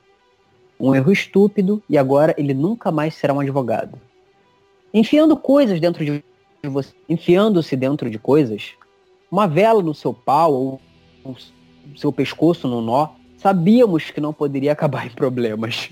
Um 0.80 0.94
erro 0.94 1.12
estúpido 1.12 1.82
e 1.88 1.98
agora 1.98 2.34
ele 2.38 2.54
nunca 2.54 2.90
mais 2.90 3.14
será 3.14 3.34
um 3.34 3.40
advogado. 3.40 3.98
Enfiando 4.92 5.36
coisas 5.36 5.80
dentro 5.80 6.04
de 6.04 6.22
você, 6.64 6.94
enfiando-se 7.08 7.76
dentro 7.76 8.08
de 8.08 8.18
coisas, 8.18 8.72
uma 9.30 9.46
vela 9.46 9.82
no 9.82 9.94
seu 9.94 10.14
pau 10.14 10.80
ou 11.24 11.36
seu 11.96 12.12
pescoço 12.12 12.66
no 12.66 12.80
nó, 12.80 13.08
sabíamos 13.36 14.10
que 14.10 14.20
não 14.20 14.32
poderia 14.32 14.72
acabar 14.72 15.06
em 15.06 15.10
problemas. 15.10 15.90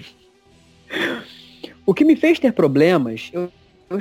o 1.85 1.93
que 1.93 2.05
me 2.05 2.17
fez 2.17 2.39
ter 2.39 2.53
problemas, 2.53 3.31
eu, 3.33 3.51
eu 3.91 3.99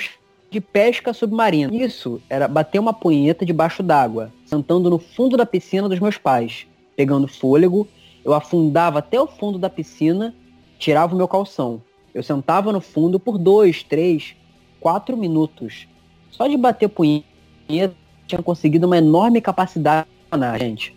de 0.56 0.62
pesca 0.62 1.12
submarina. 1.12 1.76
Isso 1.76 2.22
era 2.30 2.48
bater 2.48 2.80
uma 2.80 2.94
punheta 2.94 3.46
debaixo 3.46 3.84
d'água, 3.84 4.32
sentando 4.46 4.90
no 4.90 4.98
fundo 4.98 5.36
da 5.36 5.46
piscina 5.46 5.90
dos 5.90 6.00
meus 6.00 6.18
pais. 6.18 6.66
Pegando 6.96 7.28
fôlego, 7.28 7.86
eu 8.24 8.34
afundava 8.34 9.00
até 9.00 9.20
o 9.20 9.28
fundo 9.28 9.60
da 9.60 9.70
piscina, 9.70 10.34
tirava 10.80 11.14
o 11.14 11.18
meu 11.18 11.28
calção. 11.28 11.82
Eu 12.14 12.24
sentava 12.24 12.72
no 12.72 12.80
fundo 12.80 13.20
por 13.20 13.38
dois, 13.38 13.84
três, 13.84 14.34
quatro 14.80 15.18
minutos. 15.18 15.90
Só 16.32 16.48
de 16.48 16.56
bater 16.56 16.88
punheta, 16.88 17.94
tinha 18.26 18.42
conseguido 18.42 18.88
uma 18.88 18.98
enorme 18.98 19.42
capacidade 19.42 20.08
na 20.32 20.58
gente. 20.58 20.96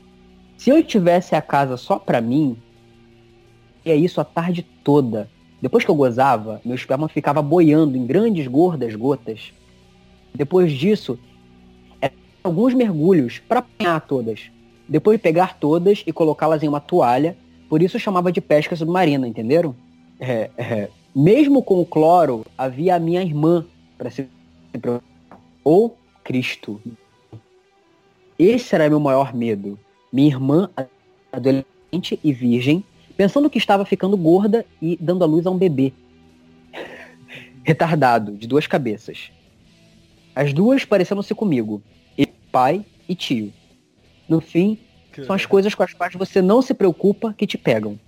Se 0.56 0.70
eu 0.70 0.84
tivesse 0.84 1.34
a 1.34 1.42
casa 1.42 1.76
só 1.76 1.98
pra 1.98 2.20
mim, 2.20 2.56
é 3.84 3.96
isso 3.96 4.20
a 4.20 4.24
tarde 4.24 4.62
toda 4.84 5.28
depois 5.60 5.84
que 5.84 5.90
eu 5.90 5.94
gozava, 5.94 6.60
meu 6.64 6.74
esperma 6.74 7.08
ficava 7.08 7.42
boiando 7.42 7.96
em 7.96 8.06
grandes, 8.06 8.46
gordas 8.46 8.94
gotas. 8.94 9.52
Depois 10.34 10.72
disso, 10.72 11.18
alguns 12.42 12.74
mergulhos 12.74 13.38
para 13.38 13.60
apanhar 13.60 14.00
todas. 14.00 14.50
Depois 14.88 15.18
de 15.18 15.22
pegar 15.22 15.58
todas 15.58 16.02
e 16.06 16.12
colocá-las 16.12 16.62
em 16.62 16.68
uma 16.68 16.80
toalha, 16.80 17.36
por 17.68 17.82
isso 17.82 17.98
chamava 17.98 18.32
de 18.32 18.40
pesca 18.40 18.74
submarina, 18.74 19.28
entenderam? 19.28 19.74
É, 20.18 20.50
é. 20.56 20.88
Mesmo 21.14 21.62
com 21.62 21.80
o 21.80 21.86
cloro, 21.86 22.46
havia 22.56 22.94
a 22.94 22.98
minha 22.98 23.22
irmã 23.22 23.66
para 23.96 24.10
se 24.10 24.28
ou 25.64 25.96
Cristo. 26.22 26.80
Esse 28.38 28.74
era 28.74 28.88
meu 28.88 29.00
maior 29.00 29.34
medo. 29.34 29.78
Minha 30.12 30.28
irmã, 30.28 30.70
adolescente 31.32 32.18
e 32.22 32.32
virgem, 32.32 32.84
pensando 33.18 33.50
que 33.50 33.58
estava 33.58 33.84
ficando 33.84 34.16
gorda 34.16 34.64
e 34.80 34.96
dando 35.00 35.24
à 35.24 35.26
luz 35.26 35.44
a 35.44 35.50
um 35.50 35.58
bebê. 35.58 35.92
Retardado, 37.64 38.30
de 38.30 38.46
duas 38.46 38.68
cabeças. 38.68 39.32
As 40.36 40.52
duas 40.52 40.84
parecendo-se 40.84 41.34
comigo. 41.34 41.82
E 42.16 42.24
pai 42.24 42.86
e 43.08 43.16
tio. 43.16 43.52
No 44.28 44.40
fim, 44.40 44.78
são 45.26 45.34
as 45.34 45.44
coisas 45.44 45.74
com 45.74 45.82
as 45.82 45.92
quais 45.92 46.14
você 46.14 46.40
não 46.40 46.62
se 46.62 46.72
preocupa 46.72 47.34
que 47.36 47.44
te 47.44 47.58
pegam. 47.58 47.98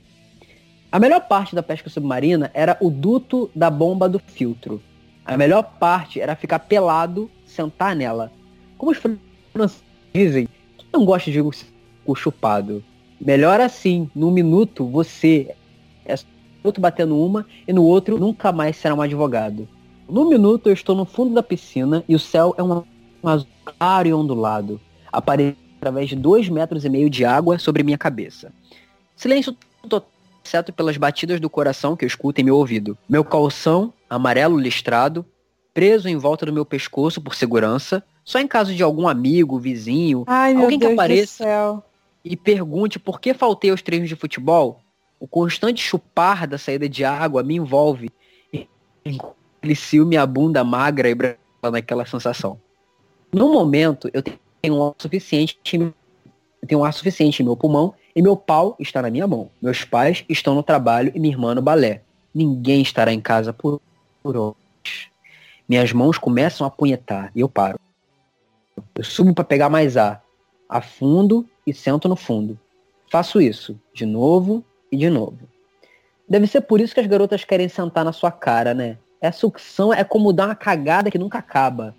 A 0.92 1.00
melhor 1.00 1.26
parte 1.26 1.56
da 1.56 1.62
pesca 1.62 1.90
submarina 1.90 2.48
era 2.54 2.76
o 2.80 2.88
duto 2.88 3.50
da 3.52 3.68
bomba 3.68 4.08
do 4.08 4.20
filtro. 4.20 4.80
A 5.24 5.36
melhor 5.36 5.64
parte 5.80 6.20
era 6.20 6.36
ficar 6.36 6.60
pelado, 6.60 7.28
sentar 7.44 7.96
nela. 7.96 8.30
Como 8.78 8.92
os 8.92 8.98
franceses 8.98 9.82
dizem, 10.14 10.48
quem 10.78 10.86
não 10.92 11.04
gosta 11.04 11.32
de 11.32 11.40
o 11.40 12.14
chupado? 12.14 12.84
Melhor 13.20 13.60
assim, 13.60 14.10
num 14.14 14.30
minuto 14.30 14.86
você 14.86 15.54
é 16.06 16.14
outro 16.64 16.80
batendo 16.80 17.18
uma 17.18 17.46
e 17.66 17.72
no 17.72 17.84
outro 17.84 18.18
nunca 18.18 18.50
mais 18.50 18.76
será 18.76 18.94
um 18.94 19.02
advogado. 19.02 19.68
No 20.08 20.28
minuto 20.28 20.68
eu 20.68 20.72
estou 20.72 20.96
no 20.96 21.04
fundo 21.04 21.34
da 21.34 21.42
piscina 21.42 22.02
e 22.08 22.14
o 22.14 22.18
céu 22.18 22.54
é 22.56 22.62
um 22.62 22.82
azul 23.22 23.46
claro 23.64 24.08
e 24.08 24.12
ondulado, 24.12 24.80
aparecendo 25.12 25.56
através 25.80 26.08
de 26.08 26.16
dois 26.16 26.48
metros 26.48 26.84
e 26.84 26.88
meio 26.88 27.08
de 27.08 27.24
água 27.24 27.58
sobre 27.58 27.82
minha 27.82 27.96
cabeça. 27.96 28.52
Silêncio 29.16 29.56
total, 29.88 30.08
exceto 30.44 30.72
pelas 30.72 30.96
batidas 30.96 31.40
do 31.40 31.48
coração 31.48 31.96
que 31.96 32.04
eu 32.04 32.06
escuto 32.06 32.40
em 32.40 32.44
meu 32.44 32.56
ouvido. 32.56 32.96
Meu 33.08 33.24
calção, 33.24 33.92
amarelo 34.08 34.58
listrado, 34.58 35.24
preso 35.72 36.08
em 36.08 36.16
volta 36.16 36.44
do 36.44 36.52
meu 36.52 36.64
pescoço 36.64 37.20
por 37.20 37.34
segurança, 37.34 38.02
só 38.24 38.38
em 38.38 38.46
caso 38.46 38.74
de 38.74 38.82
algum 38.82 39.08
amigo, 39.08 39.58
vizinho, 39.58 40.24
Ai, 40.26 40.54
alguém 40.54 40.78
que 40.78 40.86
apareça 40.86 41.82
e 42.24 42.36
pergunte 42.36 42.98
por 42.98 43.20
que 43.20 43.32
faltei 43.34 43.70
aos 43.70 43.82
treinos 43.82 44.08
de 44.08 44.16
futebol, 44.16 44.80
o 45.18 45.26
constante 45.26 45.82
chupar 45.82 46.46
da 46.46 46.58
saída 46.58 46.88
de 46.88 47.04
água 47.04 47.42
me 47.42 47.56
envolve. 47.56 48.10
Glicio 49.62 50.06
minha 50.06 50.26
bunda 50.26 50.64
magra 50.64 51.08
e 51.08 51.14
branca 51.14 51.38
naquela 51.70 52.06
sensação. 52.06 52.58
No 53.32 53.52
momento, 53.52 54.10
eu 54.12 54.22
tenho 54.22 54.76
um 54.76 54.86
ar 54.88 54.94
suficiente, 54.98 55.58
eu 55.74 55.92
tenho 56.66 56.80
um 56.80 56.84
ar 56.84 56.92
suficiente 56.92 57.42
em 57.42 57.44
meu 57.44 57.56
pulmão 57.56 57.94
e 58.14 58.22
meu 58.22 58.36
pau 58.36 58.76
está 58.78 59.02
na 59.02 59.10
minha 59.10 59.26
mão. 59.26 59.50
Meus 59.60 59.84
pais 59.84 60.24
estão 60.28 60.54
no 60.54 60.62
trabalho 60.62 61.12
e 61.14 61.20
minha 61.20 61.32
irmã 61.32 61.54
no 61.54 61.62
balé. 61.62 62.02
Ninguém 62.34 62.82
estará 62.82 63.12
em 63.12 63.20
casa 63.20 63.52
por, 63.52 63.80
por 64.22 64.36
horas. 64.36 64.56
Minhas 65.68 65.92
mãos 65.92 66.18
começam 66.18 66.66
a 66.66 66.70
punhetar 66.70 67.30
e 67.34 67.40
eu 67.40 67.48
paro. 67.48 67.78
Eu 68.94 69.04
subo 69.04 69.34
para 69.34 69.44
pegar 69.44 69.68
mais 69.68 69.96
ar. 69.96 70.22
Afundo 70.68 71.48
e 71.66 71.72
sento 71.74 72.08
no 72.08 72.16
fundo. 72.16 72.58
Faço 73.10 73.40
isso 73.40 73.78
de 73.92 74.06
novo 74.06 74.64
e 74.90 74.96
de 74.96 75.10
novo. 75.10 75.38
Deve 76.28 76.46
ser 76.46 76.60
por 76.60 76.80
isso 76.80 76.94
que 76.94 77.00
as 77.00 77.06
garotas 77.06 77.44
querem 77.44 77.68
sentar 77.68 78.04
na 78.04 78.12
sua 78.12 78.30
cara, 78.30 78.72
né? 78.72 78.98
Essa 79.20 79.40
sucção 79.40 79.92
é 79.92 80.04
como 80.04 80.32
dar 80.32 80.46
uma 80.46 80.54
cagada 80.54 81.10
que 81.10 81.18
nunca 81.18 81.38
acaba. 81.38 81.94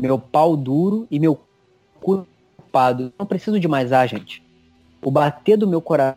Meu 0.00 0.18
pau 0.18 0.56
duro 0.56 1.06
e 1.10 1.18
meu 1.18 1.40
cu 2.00 2.26
ocupado. 2.58 3.12
Não 3.18 3.26
preciso 3.26 3.58
de 3.58 3.66
mais 3.66 3.92
ar, 3.92 4.08
gente. 4.08 4.42
O 5.02 5.10
bater 5.10 5.56
do 5.56 5.66
meu 5.66 5.80
coração 5.80 6.16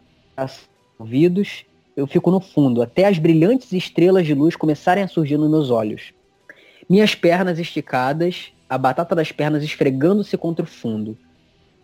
ouvidos, 0.98 1.66
eu 1.96 2.06
fico 2.06 2.30
no 2.30 2.42
fundo, 2.42 2.82
até 2.82 3.06
as 3.06 3.18
brilhantes 3.18 3.72
estrelas 3.72 4.26
de 4.26 4.34
luz 4.34 4.56
começarem 4.56 5.04
a 5.04 5.08
surgir 5.08 5.38
nos 5.38 5.50
meus 5.50 5.70
olhos. 5.70 6.14
Minhas 6.90 7.16
pernas 7.16 7.58
esticadas, 7.58 8.52
a 8.70 8.78
batata 8.78 9.16
das 9.16 9.32
pernas 9.32 9.64
esfregando-se 9.64 10.38
contra 10.38 10.64
o 10.64 10.68
fundo 10.68 11.18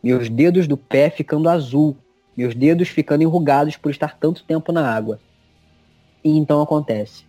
meus 0.05 0.29
dedos 0.29 0.67
do 0.67 0.77
pé 0.77 1.09
ficando 1.09 1.49
azul, 1.49 1.97
meus 2.37 2.53
dedos 2.53 2.87
ficando 2.89 3.23
enrugados 3.23 3.75
por 3.75 3.89
estar 3.89 4.15
tanto 4.19 4.43
tempo 4.43 4.71
na 4.71 4.87
água. 4.87 5.19
E 6.23 6.29
então 6.37 6.61
acontece. 6.61 7.25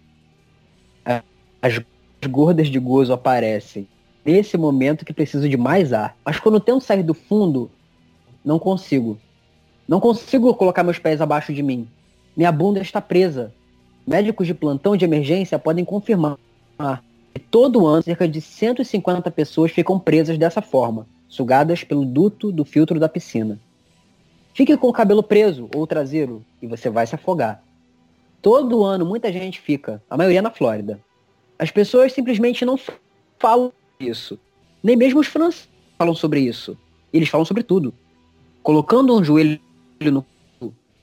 As 1.62 1.82
gordas 2.28 2.68
de 2.68 2.78
gozo 2.78 3.14
aparecem 3.14 3.88
nesse 4.22 4.58
momento 4.58 5.06
que 5.06 5.14
preciso 5.14 5.48
de 5.48 5.56
mais 5.56 5.94
ar. 5.94 6.18
Mas 6.22 6.38
quando 6.38 6.60
tento 6.60 6.82
sair 6.82 7.02
do 7.02 7.14
fundo, 7.14 7.70
não 8.44 8.58
consigo. 8.58 9.18
Não 9.88 9.98
consigo 9.98 10.54
colocar 10.54 10.84
meus 10.84 10.98
pés 10.98 11.22
abaixo 11.22 11.54
de 11.54 11.62
mim. 11.62 11.88
Minha 12.36 12.52
bunda 12.52 12.82
está 12.82 13.00
presa. 13.00 13.54
Médicos 14.06 14.46
de 14.46 14.52
plantão 14.52 14.98
de 14.98 15.04
emergência 15.06 15.58
podem 15.58 15.82
confirmar 15.84 16.36
que 17.32 17.40
todo 17.40 17.86
ano 17.86 18.02
cerca 18.02 18.28
de 18.28 18.42
150 18.42 19.30
pessoas 19.30 19.72
ficam 19.72 19.98
presas 19.98 20.36
dessa 20.36 20.60
forma, 20.60 21.06
sugadas 21.28 21.84
pelo 21.84 22.04
duto 22.04 22.52
do 22.52 22.64
filtro 22.64 22.98
da 22.98 23.08
piscina. 23.08 23.60
Fique 24.54 24.76
com 24.76 24.88
o 24.88 24.92
cabelo 24.92 25.22
preso 25.22 25.68
ou 25.74 25.86
traseiro 25.86 26.44
e 26.62 26.66
você 26.66 26.88
vai 26.88 27.06
se 27.06 27.14
afogar. 27.14 27.62
Todo 28.40 28.84
ano 28.84 29.04
muita 29.04 29.32
gente 29.32 29.60
fica, 29.60 30.02
a 30.08 30.16
maioria 30.16 30.40
na 30.40 30.50
Flórida. 30.50 31.00
As 31.58 31.70
pessoas 31.70 32.12
simplesmente 32.12 32.64
não 32.64 32.78
falam 33.38 33.72
isso. 33.98 34.38
Nem 34.82 34.96
mesmo 34.96 35.20
os 35.20 35.26
franceses 35.26 35.68
falam 35.98 36.14
sobre 36.14 36.40
isso. 36.40 36.78
Eles 37.12 37.28
falam 37.28 37.44
sobre 37.44 37.62
tudo. 37.62 37.92
Colocando 38.62 39.16
um 39.16 39.24
joelho 39.24 39.60
no 40.00 40.24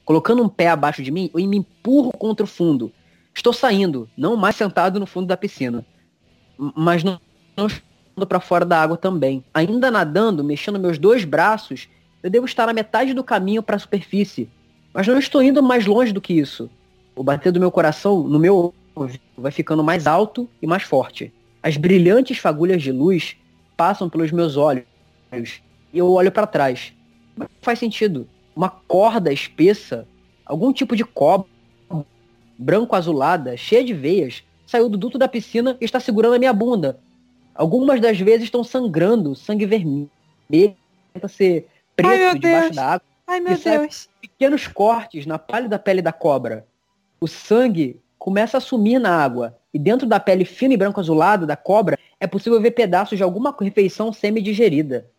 colocando 0.06 0.44
um 0.44 0.50
pé 0.50 0.68
abaixo 0.70 1.02
de 1.02 1.12
mim, 1.12 1.30
eu 1.34 1.48
me 1.48 1.58
empurro 1.58 2.12
contra 2.12 2.44
o 2.44 2.48
fundo. 2.48 2.92
Estou 3.34 3.54
saindo, 3.54 4.10
não 4.18 4.36
mais 4.36 4.56
sentado 4.56 5.00
no 5.00 5.06
fundo 5.06 5.28
da 5.28 5.38
piscina. 5.38 5.86
Mas 6.58 7.04
não, 7.04 7.20
não 7.58 7.68
para 8.16 8.40
fora 8.40 8.66
da 8.66 8.82
água 8.82 8.98
também. 8.98 9.44
Ainda 9.54 9.90
nadando, 9.90 10.44
mexendo 10.44 10.80
meus 10.80 10.98
dois 10.98 11.26
braços, 11.26 11.90
eu 12.22 12.30
devo 12.30 12.46
estar 12.46 12.68
na 12.68 12.74
metade 12.74 13.14
do 13.14 13.24
caminho 13.24 13.64
para 13.64 13.76
a 13.76 13.80
superfície. 13.80 14.50
Mas 14.94 15.08
não 15.08 15.18
estou 15.18 15.42
indo 15.42 15.62
mais 15.64 15.86
longe 15.86 16.14
do 16.14 16.22
que 16.22 16.34
isso. 16.34 16.70
O 17.16 17.24
bater 17.24 17.52
do 17.52 17.60
meu 17.60 17.72
coração 17.72 18.24
no 18.24 18.40
meu 18.40 18.74
vai 19.38 19.52
ficando 19.52 19.84
mais 19.84 20.06
alto 20.06 20.48
e 20.62 20.68
mais 20.68 20.84
forte. 20.84 21.34
As 21.62 21.78
brilhantes 21.78 22.38
fagulhas 22.38 22.82
de 22.82 22.92
luz 22.92 23.36
passam 23.76 24.10
pelos 24.10 24.32
meus 24.32 24.56
olhos 24.56 24.86
e 25.92 25.98
eu 25.98 26.12
olho 26.12 26.32
para 26.32 26.46
trás. 26.46 26.94
Mas 27.36 27.48
faz 27.62 27.80
sentido. 27.80 28.28
Uma 28.56 28.70
corda 28.70 29.34
espessa, 29.34 30.08
algum 30.46 30.72
tipo 30.72 30.96
de 30.96 31.04
cobra 31.04 31.48
branco 32.58 32.96
azulada, 32.96 33.58
cheia 33.58 33.84
de 33.84 33.94
veias, 33.94 34.44
saiu 34.66 34.88
do 34.88 34.98
duto 34.98 35.18
da 35.18 35.28
piscina 35.28 35.78
e 35.82 35.86
está 35.86 36.00
segurando 36.00 36.36
a 36.36 36.40
minha 36.40 36.54
bunda. 36.54 37.00
Algumas 37.56 38.02
das 38.02 38.20
vezes 38.20 38.46
estão 38.46 38.64
sangrando, 38.64 39.36
sangue 39.36 39.66
vermelho, 39.66 40.10
tenta 41.14 41.28
ser 41.28 41.68
preto 41.96 42.10
Ai, 42.10 42.40
debaixo 42.40 42.74
da 42.74 42.86
água. 42.86 43.08
Ai, 43.28 43.40
meu 43.40 43.54
é- 43.54 43.58
Deus. 43.58 44.10
Pequenos 44.22 44.68
cortes 44.68 45.26
na 45.26 45.38
pálida 45.38 45.78
pele 45.78 46.02
da 46.02 46.12
cobra. 46.12 46.66
O 47.20 47.28
sangue 47.28 48.02
começa 48.18 48.58
a 48.58 48.62
sumir 48.62 49.00
na 49.00 49.16
água. 49.16 49.58
E 49.74 49.80
dentro 49.80 50.08
da 50.08 50.20
pele 50.20 50.46
fina 50.46 50.74
e 50.74 50.78
branco 50.78 51.00
azulada 51.00 51.46
da 51.46 51.56
cobra 51.56 51.98
é 52.20 52.28
possível 52.28 52.62
ver 52.62 52.72
pedaços 52.72 53.18
de 53.18 53.24
alguma 53.24 53.56
refeição 53.60 54.14
semi-digerida. 54.14 55.10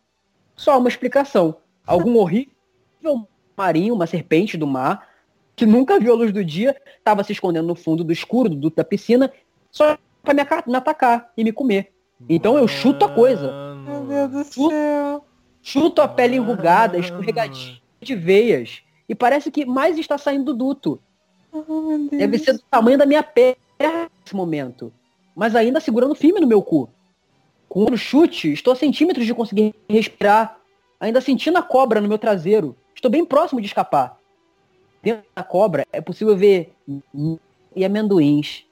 Só 0.56 0.78
uma 0.78 0.88
explicação. 0.88 1.56
Algum 1.86 2.16
horrível 2.18 3.28
marinho, 3.56 3.94
uma 3.94 4.06
serpente 4.06 4.56
do 4.56 4.66
mar, 4.66 5.08
que 5.54 5.64
nunca 5.66 6.00
viu 6.00 6.12
a 6.12 6.16
luz 6.16 6.32
do 6.32 6.44
dia, 6.44 6.76
estava 6.98 7.22
se 7.22 7.32
escondendo 7.32 7.68
no 7.68 7.74
fundo 7.74 8.02
do 8.02 8.12
escuro 8.12 8.48
do 8.48 8.56
duto 8.56 8.76
da 8.76 8.84
piscina, 8.84 9.32
só 9.70 9.96
para 10.22 10.34
me 10.34 10.76
atacar 10.76 11.32
e 11.36 11.44
me 11.44 11.52
comer. 11.52 11.93
Então 12.28 12.56
eu 12.56 12.66
chuto 12.66 13.04
a 13.04 13.08
coisa. 13.08 13.52
Meu 13.86 14.06
Deus 14.06 14.30
do 14.30 14.52
Chuta. 14.52 14.74
céu. 14.74 15.24
Chuto 15.62 16.02
a 16.02 16.08
pele 16.08 16.36
enrugada, 16.36 16.98
escorregadinha 16.98 17.84
de 18.04 18.14
veias. 18.14 18.82
E 19.08 19.14
parece 19.14 19.50
que 19.50 19.64
mais 19.64 19.98
está 19.98 20.16
saindo 20.16 20.44
do 20.44 20.54
duto. 20.54 21.00
Oh, 21.52 21.80
meu 21.80 21.98
Deus. 21.98 22.10
Deve 22.10 22.38
ser 22.38 22.52
do 22.54 22.62
tamanho 22.70 22.98
da 22.98 23.06
minha 23.06 23.22
perna 23.22 23.56
nesse 23.78 24.34
momento. 24.34 24.92
Mas 25.34 25.56
ainda 25.56 25.80
segurando 25.80 26.14
firme 26.14 26.40
no 26.40 26.46
meu 26.46 26.62
cu. 26.62 26.88
Com 27.68 27.84
o 27.90 27.96
chute, 27.96 28.52
estou 28.52 28.72
a 28.72 28.76
centímetros 28.76 29.26
de 29.26 29.34
conseguir 29.34 29.74
respirar. 29.88 30.58
Ainda 31.00 31.20
sentindo 31.20 31.58
a 31.58 31.62
cobra 31.62 32.00
no 32.00 32.08
meu 32.08 32.18
traseiro. 32.18 32.76
Estou 32.94 33.10
bem 33.10 33.24
próximo 33.24 33.60
de 33.60 33.66
escapar. 33.66 34.18
Dentro 35.02 35.24
da 35.34 35.42
cobra 35.42 35.86
é 35.92 36.00
possível 36.00 36.36
ver 36.36 36.72
e 37.74 37.84
amendoins. 37.84 38.64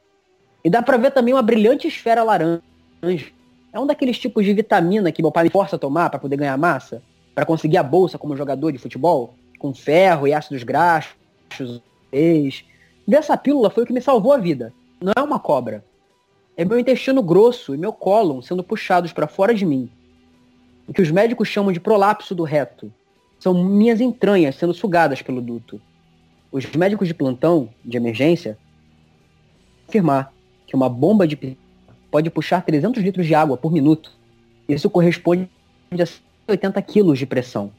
E 0.64 0.70
dá 0.70 0.80
pra 0.80 0.96
ver 0.96 1.10
também 1.10 1.34
uma 1.34 1.42
brilhante 1.42 1.88
esfera 1.88 2.22
laranja. 2.22 2.62
É 3.72 3.80
um 3.80 3.86
daqueles 3.86 4.18
tipos 4.18 4.44
de 4.44 4.52
vitamina 4.52 5.10
que 5.10 5.22
meu 5.22 5.32
pai 5.32 5.44
me 5.44 5.50
força 5.50 5.76
a 5.76 5.78
tomar 5.78 6.08
para 6.08 6.20
poder 6.20 6.36
ganhar 6.36 6.56
massa. 6.56 7.02
para 7.34 7.46
conseguir 7.46 7.78
a 7.78 7.82
bolsa 7.82 8.18
como 8.18 8.36
jogador 8.36 8.70
de 8.70 8.78
futebol. 8.78 9.34
Com 9.58 9.74
ferro 9.74 10.28
e 10.28 10.34
ácidos 10.34 10.62
graxos. 10.62 11.80
Dessa 13.08 13.36
pílula 13.36 13.70
foi 13.70 13.84
o 13.84 13.86
que 13.86 13.92
me 13.92 14.02
salvou 14.02 14.32
a 14.32 14.38
vida. 14.38 14.72
Não 15.00 15.12
é 15.16 15.22
uma 15.22 15.40
cobra. 15.40 15.84
É 16.56 16.64
meu 16.64 16.78
intestino 16.78 17.22
grosso 17.22 17.74
e 17.74 17.78
meu 17.78 17.92
cólon 17.92 18.42
sendo 18.42 18.62
puxados 18.62 19.12
para 19.12 19.26
fora 19.26 19.54
de 19.54 19.64
mim. 19.64 19.90
O 20.86 20.92
que 20.92 21.00
os 21.00 21.10
médicos 21.10 21.48
chamam 21.48 21.72
de 21.72 21.80
prolapso 21.80 22.34
do 22.34 22.44
reto. 22.44 22.92
São 23.38 23.54
minhas 23.54 24.00
entranhas 24.00 24.56
sendo 24.56 24.74
sugadas 24.74 25.22
pelo 25.22 25.40
duto. 25.40 25.80
Os 26.52 26.66
médicos 26.66 27.08
de 27.08 27.14
plantão, 27.14 27.70
de 27.82 27.96
emergência, 27.96 28.58
afirmar 29.88 30.32
que 30.66 30.76
uma 30.76 30.88
bomba 30.88 31.26
de 31.26 31.34
pode 32.12 32.28
puxar 32.28 32.62
300 32.62 33.02
litros 33.02 33.26
de 33.26 33.34
água 33.34 33.56
por 33.56 33.72
minuto. 33.72 34.12
Isso 34.68 34.90
corresponde 34.90 35.48
a 35.90 36.06
180 36.06 36.82
quilos 36.82 37.18
de 37.18 37.24
pressão. 37.24 37.72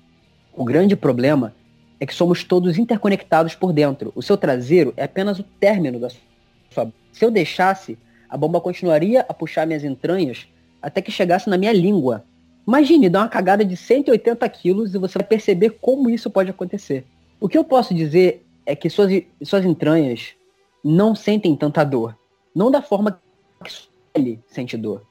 O 0.51 0.65
grande 0.65 0.95
problema 0.95 1.53
é 1.99 2.05
que 2.05 2.15
somos 2.15 2.43
todos 2.43 2.79
interconectados 2.79 3.53
por 3.53 3.71
dentro. 3.71 4.11
O 4.15 4.23
seu 4.23 4.35
traseiro 4.35 4.91
é 4.97 5.03
apenas 5.03 5.37
o 5.37 5.43
término 5.43 5.99
da 5.99 6.09
sua. 6.09 6.91
Se 7.11 7.23
eu 7.23 7.29
deixasse, 7.29 7.95
a 8.27 8.35
bomba 8.35 8.59
continuaria 8.59 9.23
a 9.29 9.33
puxar 9.35 9.67
minhas 9.67 9.83
entranhas 9.83 10.47
até 10.81 10.99
que 10.99 11.11
chegasse 11.11 11.47
na 11.47 11.57
minha 11.57 11.71
língua. 11.71 12.25
Imagine 12.67 13.09
dar 13.09 13.19
uma 13.19 13.29
cagada 13.29 13.63
de 13.63 13.77
180 13.77 14.49
quilos 14.49 14.95
e 14.95 14.97
você 14.97 15.19
vai 15.19 15.27
perceber 15.27 15.77
como 15.79 16.09
isso 16.09 16.29
pode 16.31 16.49
acontecer. 16.49 17.05
O 17.39 17.47
que 17.47 17.57
eu 17.57 17.63
posso 17.63 17.93
dizer 17.93 18.43
é 18.65 18.75
que 18.75 18.89
suas, 18.89 19.11
suas 19.43 19.63
entranhas 19.63 20.33
não 20.83 21.13
sentem 21.13 21.55
tanta 21.55 21.83
dor. 21.83 22.17
Não 22.55 22.71
da 22.71 22.81
forma 22.81 23.21
que 23.63 23.92
ele 24.13 24.39
sente 24.47 24.77
dor. 24.77 25.03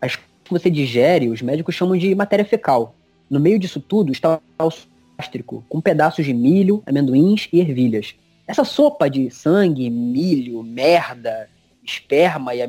As 0.00 0.16
que 0.16 0.50
você 0.50 0.70
digere, 0.70 1.28
os 1.28 1.40
médicos 1.40 1.74
chamam 1.74 1.96
de 1.96 2.14
matéria 2.14 2.44
fecal. 2.44 2.94
No 3.30 3.40
meio 3.40 3.58
disso 3.58 3.80
tudo 3.80 4.12
está 4.12 4.40
o 4.60 4.70
gástrico, 5.18 5.64
com 5.68 5.80
pedaços 5.80 6.24
de 6.24 6.34
milho, 6.34 6.82
amendoins 6.86 7.48
e 7.52 7.60
ervilhas. 7.60 8.14
Essa 8.46 8.64
sopa 8.64 9.08
de 9.08 9.30
sangue, 9.30 9.88
milho, 9.88 10.62
merda, 10.62 11.48
esperma 11.82 12.54
e 12.54 12.62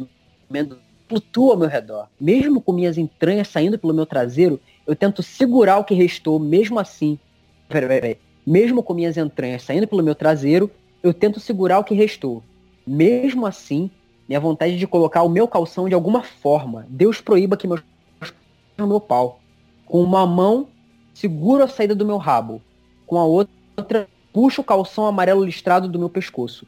amendoim 0.49 0.85
flutua 1.07 1.53
ao 1.53 1.59
meu 1.59 1.69
redor. 1.69 2.07
Mesmo 2.19 2.61
com 2.61 2.73
minhas 2.73 2.97
entranhas 2.97 3.47
saindo 3.47 3.77
pelo 3.77 3.93
meu 3.93 4.05
traseiro, 4.05 4.59
eu 4.85 4.95
tento 4.95 5.21
segurar 5.23 5.77
o 5.77 5.83
que 5.83 5.93
restou, 5.93 6.39
mesmo 6.39 6.79
assim. 6.79 7.19
Peraí, 7.67 7.87
peraí, 7.87 8.01
peraí. 8.01 8.17
Mesmo 8.45 8.83
com 8.83 8.93
minhas 8.93 9.17
entranhas 9.17 9.63
saindo 9.63 9.87
pelo 9.87 10.03
meu 10.03 10.15
traseiro, 10.15 10.69
eu 11.01 11.13
tento 11.13 11.39
segurar 11.39 11.79
o 11.79 11.83
que 11.83 11.95
restou. 11.95 12.43
Mesmo 12.85 13.45
assim, 13.45 13.89
minha 14.27 14.39
vontade 14.39 14.77
de 14.77 14.87
colocar 14.87 15.23
o 15.23 15.29
meu 15.29 15.47
calção 15.47 15.87
de 15.87 15.93
alguma 15.93 16.23
forma. 16.23 16.85
Deus 16.89 17.21
proíba 17.21 17.55
que 17.55 17.67
meus 17.67 17.83
no 18.77 18.87
meu 18.87 18.99
pau. 18.99 19.39
Com 19.85 20.01
uma 20.01 20.25
mão, 20.25 20.67
seguro 21.13 21.63
a 21.63 21.67
saída 21.67 21.95
do 21.95 22.05
meu 22.05 22.17
rabo. 22.17 22.61
Com 23.05 23.17
a 23.17 23.25
outra, 23.25 24.07
puxo 24.33 24.61
o 24.61 24.63
calção 24.63 25.05
amarelo 25.05 25.45
listrado 25.45 25.87
do 25.87 25.99
meu 25.99 26.09
pescoço. 26.09 26.67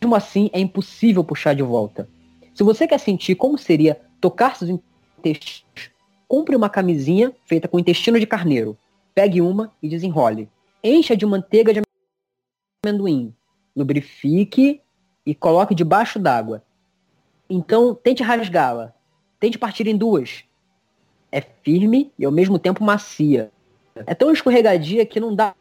Mesmo 0.00 0.14
assim, 0.14 0.50
é 0.52 0.60
impossível 0.60 1.24
puxar 1.24 1.54
de 1.54 1.62
volta. 1.62 2.08
Se 2.54 2.62
você 2.62 2.86
quer 2.86 2.98
sentir 2.98 3.34
como 3.36 3.56
seria 3.56 4.00
tocar 4.20 4.56
seus 4.56 4.78
intestinos, 5.18 5.90
compre 6.28 6.56
uma 6.56 6.68
camisinha 6.68 7.32
feita 7.46 7.68
com 7.68 7.78
intestino 7.78 8.18
de 8.18 8.26
carneiro. 8.26 8.76
Pegue 9.14 9.40
uma 9.40 9.72
e 9.82 9.88
desenrole. 9.88 10.48
Encha 10.82 11.16
de 11.16 11.24
manteiga 11.24 11.72
de 11.72 11.82
amendoim. 12.84 13.34
Lubrifique 13.74 14.80
e 15.24 15.34
coloque 15.34 15.74
debaixo 15.74 16.18
d'água. 16.18 16.62
Então, 17.48 17.94
tente 17.94 18.22
rasgá-la. 18.22 18.92
Tente 19.38 19.58
partir 19.58 19.86
em 19.86 19.96
duas. 19.96 20.44
É 21.30 21.40
firme 21.40 22.12
e 22.18 22.24
ao 22.24 22.32
mesmo 22.32 22.58
tempo 22.58 22.82
macia. 22.82 23.50
É 23.94 24.14
tão 24.14 24.30
escorregadia 24.30 25.06
que 25.06 25.20
não 25.20 25.34
dá. 25.34 25.54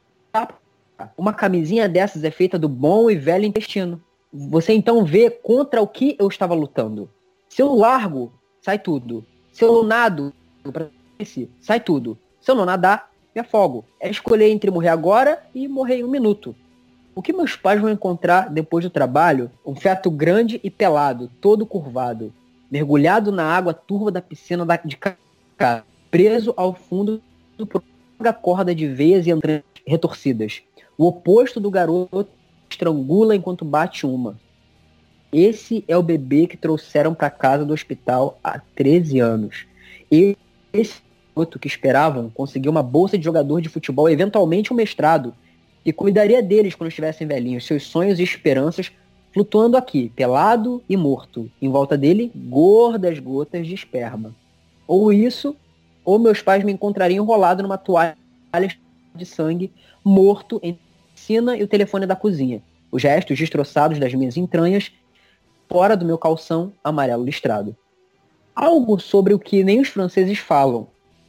Uma 1.18 1.34
camisinha 1.34 1.88
dessas 1.88 2.24
é 2.24 2.32
feita 2.32 2.58
do 2.58 2.68
bom 2.68 3.10
e 3.10 3.16
velho 3.16 3.46
intestino. 3.46 4.02
Você 4.34 4.74
então 4.74 5.06
vê 5.06 5.30
contra 5.30 5.82
o 5.82 5.88
que 5.88 6.16
eu 6.20 6.28
estava 6.28 6.54
lutando. 6.54 7.10
Se 7.48 7.62
eu 7.62 7.74
largo, 7.74 8.34
sai 8.62 8.80
tudo. 8.80 9.26
Se 9.52 9.64
eu 9.64 9.84
nado, 9.84 10.34
sai 11.62 11.80
tudo. 11.80 12.18
Se 12.42 12.52
eu 12.52 12.56
não 12.56 12.66
nadar, 12.66 13.12
me 13.34 13.42
afogo. 13.42 13.86
É 14.00 14.10
escolher 14.10 14.50
entre 14.50 14.70
morrer 14.72 14.90
agora 14.90 15.42
e 15.54 15.68
morrer 15.68 15.98
em 15.98 16.04
um 16.04 16.10
minuto. 16.10 16.56
O 17.16 17.22
que 17.22 17.32
meus 17.32 17.56
pais 17.56 17.80
vão 17.80 17.90
encontrar 17.90 18.50
depois 18.50 18.84
do 18.84 18.90
trabalho? 18.90 19.50
Um 19.66 19.74
feto 19.74 20.12
grande 20.12 20.60
e 20.62 20.70
pelado, 20.70 21.32
todo 21.40 21.66
curvado, 21.66 22.34
mergulhado 22.70 23.32
na 23.32 23.46
água 23.46 23.74
turva 23.74 24.12
da 24.12 24.22
piscina 24.22 24.68
de 24.84 24.98
cá, 24.98 25.86
preso 26.12 26.54
ao 26.58 26.74
fundo 26.74 27.22
por 27.70 27.82
uma 28.20 28.34
corda 28.34 28.76
de 28.76 28.86
veias 28.86 29.26
e 29.26 29.32
entranhas 29.32 29.64
retorcidas. 29.88 30.62
O 30.98 31.08
oposto 31.08 31.58
do 31.58 31.72
garoto 31.72 32.28
estrangula 32.70 33.34
enquanto 33.34 33.64
bate 33.64 34.06
uma. 34.06 34.38
Esse 35.32 35.86
é 35.88 35.96
o 35.96 36.04
bebê 36.04 36.48
que 36.48 36.58
trouxeram 36.58 37.14
para 37.14 37.30
casa 37.30 37.64
do 37.64 37.74
hospital 37.74 38.38
há 38.44 38.60
13 38.60 39.22
anos. 39.22 39.66
Esse 40.12 41.02
outro 41.34 41.60
que 41.60 41.68
esperavam 41.68 42.30
conseguir 42.30 42.68
uma 42.68 42.84
bolsa 42.84 43.18
de 43.18 43.24
jogador 43.24 43.62
de 43.62 43.70
futebol, 43.70 44.10
eventualmente 44.10 44.74
um 44.74 44.76
mestrado, 44.76 45.34
e 45.86 45.94
cuidaria 45.94 46.42
deles 46.42 46.74
quando 46.74 46.90
estivessem 46.90 47.28
velhinhos, 47.28 47.66
seus 47.66 47.84
sonhos 47.84 48.20
e 48.20 48.24
esperanças 48.24 48.92
flutuando 49.36 49.76
aqui, 49.76 50.10
pelado 50.16 50.82
e 50.88 50.96
morto. 50.96 51.52
Em 51.62 51.70
volta 51.70 51.98
dele, 51.98 52.32
gordas 52.34 53.20
gotas 53.20 53.68
de 53.68 53.74
esperma. 53.74 54.34
Ou 54.88 55.12
isso, 55.12 55.54
ou 56.06 56.18
meus 56.18 56.42
pais 56.42 56.64
me 56.64 56.72
encontrariam 56.72 57.22
enrolado 57.22 57.62
numa 57.62 57.78
toalha 57.78 58.16
de 59.14 59.26
sangue, 59.26 59.74
morto 60.04 60.56
entre 60.64 60.80
a 60.80 61.14
piscina 61.14 61.58
e 61.58 61.64
o 61.64 61.68
telefone 61.68 62.06
da 62.06 62.16
cozinha. 62.16 62.64
Os 62.90 63.04
restos 63.04 63.38
destroçados 63.38 64.00
das 64.00 64.14
minhas 64.14 64.38
entranhas, 64.38 64.90
fora 65.68 65.98
do 65.98 66.06
meu 66.06 66.18
calção 66.18 66.72
amarelo 66.82 67.26
listrado. 67.26 67.76
Algo 68.56 68.98
sobre 69.02 69.34
o 69.34 69.40
que 69.40 69.66
nem 69.66 69.82
os 69.82 69.90
franceses 69.90 70.40
falam. 70.40 70.88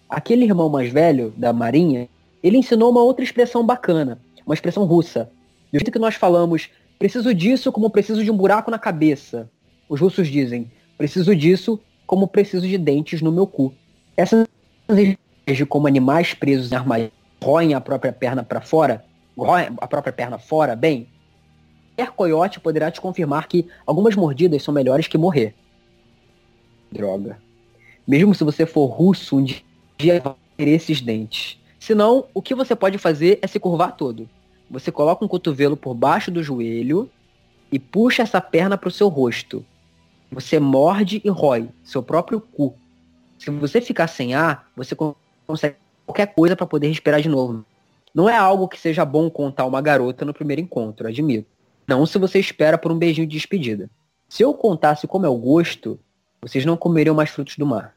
Aquele 0.09 0.45
irmão 0.45 0.69
mais 0.69 0.93
velho, 0.93 1.35
da 1.37 1.53
marinha, 1.53 2.09
ele 2.41 2.59
ensinou 2.59 2.93
uma 2.93 3.03
outra 3.03 3.25
expressão 3.25 3.67
bacana, 3.67 4.21
uma 4.47 4.55
expressão 4.55 4.85
russa. 4.85 5.31
Do 5.73 5.79
jeito 5.79 5.91
que 5.91 5.99
nós 5.99 6.15
falamos, 6.15 6.71
preciso 6.99 7.35
disso 7.35 7.73
como 7.73 7.91
preciso 7.91 8.23
de 8.23 8.31
um 8.31 8.37
buraco 8.37 8.71
na 8.71 8.79
cabeça. 8.79 9.51
Os 9.89 10.01
russos 10.01 10.29
dizem, 10.29 10.71
preciso 10.97 11.35
disso 11.35 11.81
como 12.07 12.29
preciso 12.29 12.67
de 12.67 12.79
dentes 12.79 13.21
no 13.21 13.33
meu 13.33 13.47
cu. 13.47 13.75
Essas 14.17 14.47
de 15.47 15.67
como 15.67 15.87
animais 15.87 16.33
presos 16.33 16.73
em 16.73 16.77
armadilha 16.77 17.13
roem 17.43 17.75
a 17.75 17.81
própria 17.81 18.13
perna 18.13 18.43
para 18.43 18.61
fora, 18.61 19.05
roem 19.37 19.69
a 19.79 19.87
própria 19.87 20.13
perna 20.13 20.39
fora, 20.39 20.75
bem, 20.75 21.09
qualquer 21.97 22.13
coiote 22.15 22.61
poderá 22.61 22.91
te 22.91 23.01
confirmar 23.01 23.49
que 23.49 23.67
algumas 23.87 24.15
mordidas 24.15 24.63
são 24.63 24.73
melhores 24.73 25.07
que 25.07 25.19
morrer. 25.19 25.55
Droga. 26.91 27.39
Mesmo 28.07 28.35
se 28.35 28.45
você 28.45 28.65
for 28.65 28.87
russo, 28.87 29.39
um 29.39 29.45
dia 29.45 30.21
vai 30.21 30.35
ter 30.57 30.69
esses 30.69 31.01
dentes. 31.01 31.59
Senão, 31.79 32.27
o 32.35 32.43
que 32.43 32.55
você 32.55 32.75
pode 32.75 32.99
fazer 32.99 33.39
é 33.43 33.47
se 33.47 33.61
curvar 33.61 33.97
todo. 33.97 34.29
Você 34.71 34.91
coloca 34.91 35.25
um 35.25 35.29
cotovelo 35.29 35.77
por 35.77 35.95
baixo 35.95 36.31
do 36.31 36.43
joelho 36.43 37.11
e 37.71 37.79
puxa 37.79 38.23
essa 38.23 38.41
perna 38.41 38.77
para 38.77 38.89
o 38.89 38.93
seu 38.93 39.09
rosto. 39.09 39.65
Você 40.31 40.59
morde 40.59 41.21
e 41.25 41.29
rói 41.29 41.69
seu 41.85 42.03
próprio 42.03 42.41
cu. 42.41 42.75
Se 43.39 43.51
você 43.51 43.81
ficar 43.81 44.09
sem 44.09 44.35
ar, 44.35 44.69
você 44.77 44.97
consegue 45.47 45.77
qualquer 46.05 46.27
coisa 46.27 46.57
para 46.57 46.67
poder 46.67 46.89
respirar 46.89 47.21
de 47.21 47.29
novo. 47.29 47.65
Não 48.15 48.29
é 48.29 48.37
algo 48.37 48.67
que 48.67 48.81
seja 48.81 49.05
bom 49.05 49.29
contar 49.29 49.67
uma 49.67 49.81
garota 49.81 50.25
no 50.25 50.35
primeiro 50.35 50.63
encontro, 50.63 51.07
admito. 51.07 51.47
Não 51.87 52.05
se 52.07 52.19
você 52.19 52.41
espera 52.41 52.77
por 52.79 52.91
um 52.91 52.99
beijinho 52.99 53.27
de 53.27 53.37
despedida. 53.37 53.91
Se 54.29 54.43
eu 54.43 54.53
contasse 54.55 55.07
como 55.07 55.27
é 55.27 55.29
o 55.29 55.37
gosto, 55.37 56.01
vocês 56.41 56.65
não 56.65 56.77
comeriam 56.77 57.15
mais 57.15 57.31
frutos 57.31 57.57
do 57.57 57.67
mar. 57.67 57.96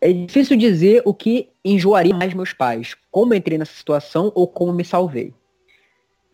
É 0.00 0.10
difícil 0.12 0.56
dizer 0.56 1.02
o 1.04 1.12
que 1.12 1.50
enjoaria 1.62 2.16
mais 2.16 2.32
meus 2.32 2.54
pais, 2.54 2.96
como 3.10 3.34
entrei 3.34 3.58
nessa 3.58 3.74
situação 3.74 4.32
ou 4.34 4.48
como 4.48 4.72
me 4.72 4.84
salvei. 4.84 5.34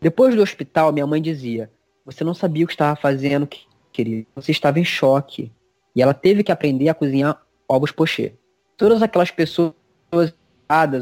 Depois 0.01 0.37
do 0.37 0.43
hospital, 0.43 0.93
minha 0.93 1.07
mãe 1.07 1.21
dizia: 1.21 1.69
Você 2.05 2.23
não 2.23 2.33
sabia 2.33 2.65
o 2.65 2.69
que 2.69 2.75
estava 2.75 2.95
fazendo, 2.95 3.49
querido. 3.93 4.27
Você 4.37 4.53
estava 4.53 4.79
em 4.79 4.85
choque. 4.85 5.51
E 5.97 6.03
ela 6.03 6.15
teve 6.15 6.45
que 6.45 6.53
aprender 6.53 6.89
a 6.89 6.95
cozinhar 6.95 7.43
ovos 7.69 7.91
pochê. 7.91 8.35
Todas 8.77 9.03
aquelas 9.03 9.31
pessoas 9.31 9.75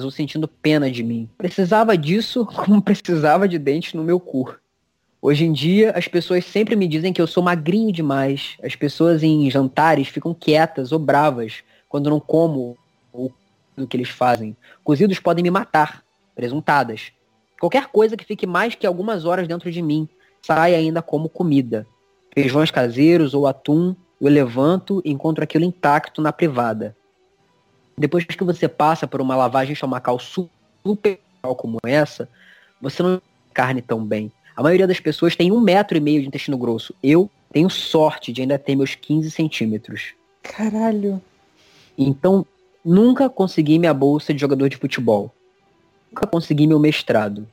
ou 0.03 0.11
sentindo 0.11 0.47
pena 0.47 0.91
de 0.91 1.03
mim. 1.03 1.29
Precisava 1.37 1.97
disso 1.99 2.47
como 2.65 2.81
precisava 2.81 3.49
de 3.49 3.59
dentes 3.59 3.95
no 3.95 4.05
meu 4.05 4.19
cu. 4.19 4.55
Hoje 5.21 5.45
em 5.45 5.53
dia, 5.53 5.91
as 5.97 6.07
pessoas 6.07 6.45
sempre 6.45 6.77
me 6.77 6.87
dizem 6.87 7.13
que 7.13 7.21
eu 7.21 7.27
sou 7.27 7.43
magrinho 7.43 7.91
demais. 7.91 8.57
As 8.63 8.77
pessoas 8.77 9.23
em 9.23 9.51
jantares 9.51 10.09
ficam 10.09 10.35
quietas 10.35 10.93
ou 10.93 10.99
bravas 10.99 11.63
quando 11.95 12.11
não 12.11 12.19
como 12.19 12.77
o 13.13 13.31
que 13.89 13.97
eles 13.97 14.09
fazem. 14.09 14.57
Cozidos 14.83 15.21
podem 15.21 15.45
me 15.45 15.51
matar, 15.51 16.03
presuntadas. 16.35 17.13
Qualquer 17.61 17.87
coisa 17.87 18.17
que 18.17 18.25
fique 18.25 18.49
mais 18.49 18.75
que 18.75 18.85
algumas 18.85 19.25
horas 19.25 19.47
dentro 19.47 19.71
de 19.71 19.81
mim 19.81 20.09
sai 20.43 20.75
ainda 20.75 21.01
como 21.01 21.29
comida. 21.29 21.87
Feijões 22.35 22.73
caseiros 22.73 23.33
ou 23.33 23.47
atum, 23.47 23.95
eu 24.21 24.29
levanto 24.29 25.01
e 25.05 25.13
encontro 25.13 25.45
aquilo 25.45 25.65
intacto 25.65 26.21
na 26.21 26.33
privada. 26.33 26.97
Depois 27.97 28.25
que 28.25 28.43
você 28.43 28.67
passa 28.67 29.07
por 29.07 29.21
uma 29.21 29.37
lavagem 29.37 29.75
estomacal 29.75 30.19
super 30.19 31.21
como 31.57 31.79
essa, 31.87 32.29
você 32.83 33.05
não 33.05 33.23
carne 33.53 33.81
tão 33.81 34.05
bem. 34.05 34.33
A 34.57 34.65
maioria 34.65 34.89
das 34.89 34.99
pessoas 34.99 35.37
tem 35.37 35.53
um 35.53 35.61
metro 35.61 35.97
e 35.97 36.01
meio 36.01 36.23
de 36.23 36.27
intestino 36.27 36.59
grosso. 36.59 36.93
Eu 37.01 37.31
tenho 37.53 37.71
sorte 37.71 38.33
de 38.33 38.41
ainda 38.41 38.59
ter 38.59 38.75
meus 38.75 38.97
15 38.97 39.31
centímetros. 39.31 40.13
Caralho. 40.43 41.23
Então, 41.97 42.47
nunca 42.85 43.29
consegui 43.29 43.79
minha 43.79 43.95
bolsa 43.95 44.35
de 44.35 44.41
jogador 44.41 44.69
de 44.69 44.77
futebol. 44.77 45.33
Nunca 46.11 46.27
consegui 46.27 46.67
meu 46.67 46.79
mestrado. 46.79 47.47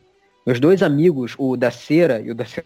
Meus 0.46 0.60
dois 0.60 0.82
amigos, 0.82 1.36
o 1.38 1.56
da 1.56 1.72
cera 1.72 2.20
e 2.20 2.32
o 2.32 2.36
da 2.36 2.46
cera, 2.46 2.66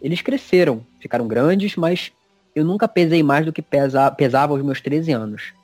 eles 0.00 0.20
cresceram, 0.20 0.84
ficaram 1.00 1.26
grandes, 1.26 1.76
mas 1.76 2.12
eu 2.54 2.64
nunca 2.64 2.86
pesei 2.86 3.22
mais 3.22 3.46
do 3.46 3.52
que 3.52 3.62
pesa, 3.62 4.10
pesava 4.10 4.52
aos 4.52 4.62
meus 4.62 4.80
13 4.80 5.12
anos. 5.12 5.54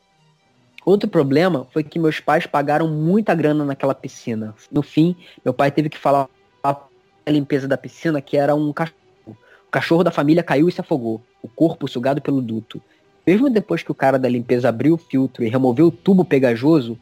Outro 0.85 1.09
problema 1.09 1.67
foi 1.71 1.85
que 1.85 1.99
meus 1.99 2.19
pais 2.19 2.47
pagaram 2.47 2.89
muita 2.89 3.35
grana 3.35 3.65
naquela 3.65 3.95
piscina. 3.95 4.55
No 4.71 4.83
fim, 4.83 5.15
meu 5.45 5.53
pai 5.53 5.71
teve 5.71 5.91
que 5.91 5.99
falar 5.99 6.29
a 6.63 7.31
limpeza 7.31 7.69
da 7.69 7.77
piscina 7.77 8.23
que 8.23 8.37
era 8.39 8.55
um 8.55 8.73
cachorro. 8.73 8.97
O 9.27 9.71
cachorro 9.71 10.03
da 10.03 10.11
família 10.11 10.43
caiu 10.43 10.67
e 10.67 10.73
se 10.73 10.81
afogou, 10.81 11.21
o 11.43 11.49
corpo 11.49 11.87
sugado 11.87 12.23
pelo 12.23 12.41
duto. 12.41 12.81
Mesmo 13.29 13.51
depois 13.51 13.83
que 13.83 13.93
o 13.93 13.95
cara 13.95 14.19
da 14.19 14.27
limpeza 14.27 14.71
abriu 14.71 14.95
o 14.95 14.97
filtro 14.97 15.45
e 15.45 15.51
removeu 15.51 15.89
o 15.89 15.91
tubo 15.91 16.25
pegajoso, 16.25 16.99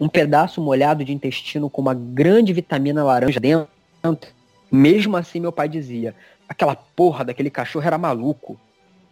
um 0.00 0.08
pedaço 0.08 0.60
molhado 0.60 1.04
de 1.04 1.12
intestino 1.12 1.68
com 1.68 1.82
uma 1.82 1.94
grande 1.94 2.52
vitamina 2.52 3.02
laranja 3.02 3.40
dentro. 3.40 3.68
Mesmo 4.70 5.16
assim, 5.16 5.40
meu 5.40 5.50
pai 5.50 5.68
dizia: 5.68 6.14
aquela 6.48 6.76
porra 6.76 7.24
daquele 7.24 7.50
cachorro 7.50 7.84
era 7.84 7.98
maluco. 7.98 8.56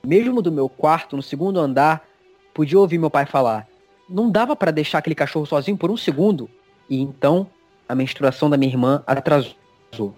Mesmo 0.06 0.40
do 0.40 0.52
meu 0.52 0.68
quarto, 0.68 1.16
no 1.16 1.22
segundo 1.22 1.58
andar, 1.58 2.06
podia 2.54 2.78
ouvir 2.78 2.98
meu 2.98 3.10
pai 3.10 3.26
falar: 3.26 3.66
não 4.08 4.30
dava 4.30 4.54
para 4.54 4.70
deixar 4.70 4.98
aquele 4.98 5.16
cachorro 5.16 5.46
sozinho 5.46 5.76
por 5.76 5.90
um 5.90 5.96
segundo. 5.96 6.48
E 6.88 7.00
então, 7.00 7.48
a 7.88 7.94
menstruação 7.96 8.48
da 8.48 8.56
minha 8.56 8.70
irmã 8.70 9.02
atrasou. 9.04 10.14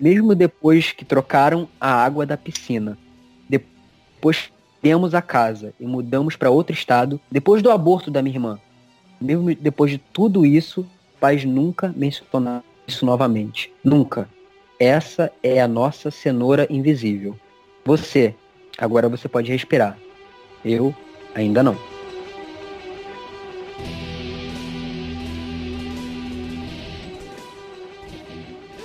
Mesmo 0.00 0.34
depois 0.34 0.90
que 0.90 1.04
trocaram 1.04 1.68
a 1.80 1.88
água 1.88 2.26
da 2.26 2.36
piscina. 2.36 2.98
Depois 3.48 4.50
temos 4.80 5.14
a 5.14 5.22
casa 5.22 5.72
e 5.78 5.86
mudamos 5.86 6.36
para 6.36 6.50
outro 6.50 6.72
estado 6.72 7.20
depois 7.30 7.62
do 7.62 7.70
aborto 7.70 8.10
da 8.10 8.22
minha 8.22 8.36
irmã. 8.36 8.58
Mesmo 9.20 9.54
depois 9.54 9.90
de 9.90 9.98
tudo 9.98 10.46
isso, 10.46 10.86
pais 11.20 11.44
nunca 11.44 11.92
mencionaram 11.96 12.62
isso 12.86 13.04
novamente. 13.04 13.72
Nunca. 13.84 14.28
Essa 14.78 15.32
é 15.42 15.60
a 15.60 15.68
nossa 15.68 16.10
cenoura 16.10 16.66
invisível. 16.70 17.36
Você, 17.84 18.34
agora 18.76 19.08
você 19.08 19.28
pode 19.28 19.50
respirar. 19.50 19.98
Eu, 20.64 20.94
ainda 21.34 21.62
não. 21.62 21.76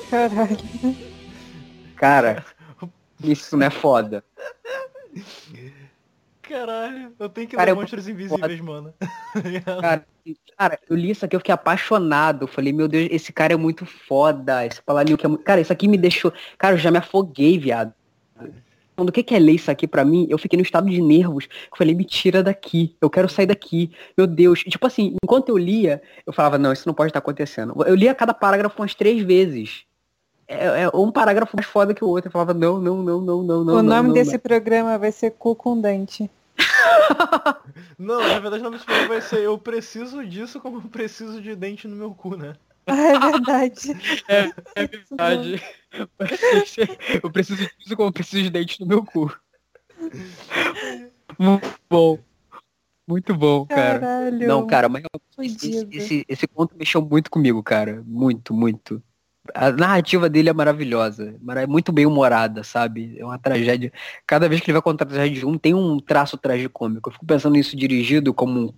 Caralho. 0.09 0.57
Cara, 1.95 2.45
isso 3.23 3.55
não 3.55 3.67
é 3.67 3.69
foda. 3.69 4.23
Caralho, 6.53 7.11
eu 7.19 7.29
tenho 7.29 7.47
que 7.47 7.55
Cara, 7.55 7.71
ler 7.71 7.71
eu- 7.71 7.81
Monstros 7.81 8.07
Invisíveis, 8.07 8.61
mano. 8.61 8.93
Cara, 9.81 10.05
cara, 10.55 10.79
eu 10.87 10.95
li 10.95 11.09
isso 11.09 11.25
aqui, 11.25 11.35
eu 11.35 11.39
fiquei 11.39 11.51
apaixonado. 11.53 12.43
Eu 12.43 12.47
falei, 12.47 12.71
meu 12.71 12.87
Deus, 12.87 13.07
esse 13.09 13.33
cara 13.33 13.53
é 13.53 13.57
muito 13.57 13.87
foda. 13.87 14.63
Esse 14.63 14.79
Palanil 14.79 15.17
que 15.17 15.25
é 15.25 15.29
muito... 15.29 15.43
Cara, 15.43 15.59
isso 15.59 15.73
aqui 15.73 15.87
me 15.87 15.97
deixou. 15.97 16.31
Cara, 16.57 16.75
eu 16.75 16.77
já 16.77 16.91
me 16.91 16.99
afoguei, 16.99 17.57
viado. 17.57 17.91
Quando 18.95 19.09
o 19.09 19.11
que 19.11 19.23
que 19.23 19.33
é 19.33 19.39
ler 19.39 19.53
isso 19.53 19.71
aqui 19.71 19.87
pra 19.87 20.05
mim, 20.05 20.27
eu 20.29 20.37
fiquei 20.37 20.55
no 20.55 20.61
estado 20.61 20.87
de 20.87 21.01
nervos. 21.01 21.45
Eu 21.71 21.75
falei, 21.75 21.95
me 21.95 22.05
tira 22.05 22.43
daqui. 22.43 22.95
Eu 23.01 23.09
quero 23.09 23.27
sair 23.27 23.47
daqui. 23.47 23.91
Meu 24.15 24.27
Deus. 24.27 24.61
E, 24.65 24.69
tipo 24.69 24.85
assim, 24.85 25.17
enquanto 25.23 25.49
eu 25.49 25.57
lia, 25.57 26.03
eu 26.23 26.31
falava, 26.31 26.59
não, 26.59 26.71
isso 26.71 26.87
não 26.87 26.93
pode 26.93 27.09
estar 27.09 27.19
acontecendo. 27.19 27.73
Eu 27.87 27.95
lia 27.95 28.13
cada 28.13 28.33
parágrafo 28.33 28.79
umas 28.79 28.93
três 28.93 29.23
vezes. 29.23 29.85
É, 30.47 30.83
é 30.83 30.89
um 30.93 31.11
parágrafo 31.11 31.55
mais 31.57 31.65
foda 31.65 31.95
que 31.95 32.03
o 32.03 32.07
outro. 32.07 32.27
Eu 32.27 32.31
falava, 32.31 32.53
não, 32.53 32.79
não, 32.79 33.01
não, 33.01 33.19
não, 33.19 33.41
não, 33.43 33.63
não. 33.63 33.75
o 33.77 33.81
nome 33.81 34.09
não, 34.09 34.13
desse 34.13 34.33
não. 34.33 34.39
programa 34.39 34.99
vai 34.99 35.11
ser 35.11 35.31
Cu 35.31 35.55
com 35.55 35.81
Dente. 35.81 36.29
Não, 37.97 38.21
na 38.21 38.39
verdade 38.39 38.61
o 38.61 38.63
nome 38.63 38.75
desse 38.77 38.85
programa 38.85 39.13
vai 39.13 39.21
ser 39.21 39.39
Eu 39.39 39.57
preciso 39.57 40.25
disso 40.25 40.59
como 40.59 40.77
eu 40.77 40.89
preciso 40.89 41.41
de 41.41 41.55
dente 41.55 41.87
no 41.87 41.95
meu 41.95 42.13
cu, 42.13 42.35
né? 42.35 42.55
Ah, 42.85 42.95
é 42.97 43.19
verdade. 43.19 43.91
É 44.27 44.87
verdade. 44.87 45.61
Eu 47.21 47.31
preciso 47.31 47.69
disso 47.77 47.95
como 47.95 48.09
eu 48.09 48.13
preciso 48.13 48.43
de 48.43 48.49
dente 48.49 48.81
no 48.81 48.87
meu 48.87 49.05
cu. 49.05 49.33
Muito 51.39 51.79
bom. 51.89 52.19
Muito 53.07 53.35
bom, 53.35 53.65
cara. 53.65 53.99
Caralho. 53.99 54.47
Não, 54.47 54.65
cara, 54.65 54.87
mas 54.87 55.03
esse, 55.39 55.87
esse, 55.91 56.25
esse 56.27 56.47
conto 56.47 56.75
mexeu 56.77 57.01
muito 57.01 57.29
comigo, 57.29 57.61
cara. 57.61 58.01
Muito, 58.05 58.53
muito. 58.53 59.03
A 59.53 59.71
narrativa 59.71 60.29
dele 60.29 60.49
é 60.49 60.53
maravilhosa, 60.53 61.35
é 61.57 61.67
muito 61.67 61.91
bem 61.91 62.05
humorada, 62.05 62.63
sabe? 62.63 63.15
É 63.19 63.25
uma 63.25 63.37
tragédia. 63.37 63.91
Cada 64.25 64.47
vez 64.47 64.61
que 64.61 64.67
ele 64.67 64.73
vai 64.73 64.81
contar 64.81 65.03
a 65.03 65.07
tragédia 65.07 65.39
de 65.39 65.45
um, 65.45 65.57
tem 65.57 65.73
um 65.73 65.99
traço 65.99 66.37
tragicômico. 66.37 67.09
Eu 67.09 67.13
fico 67.13 67.25
pensando 67.25 67.53
nisso 67.53 67.75
dirigido 67.75 68.33
como 68.33 68.73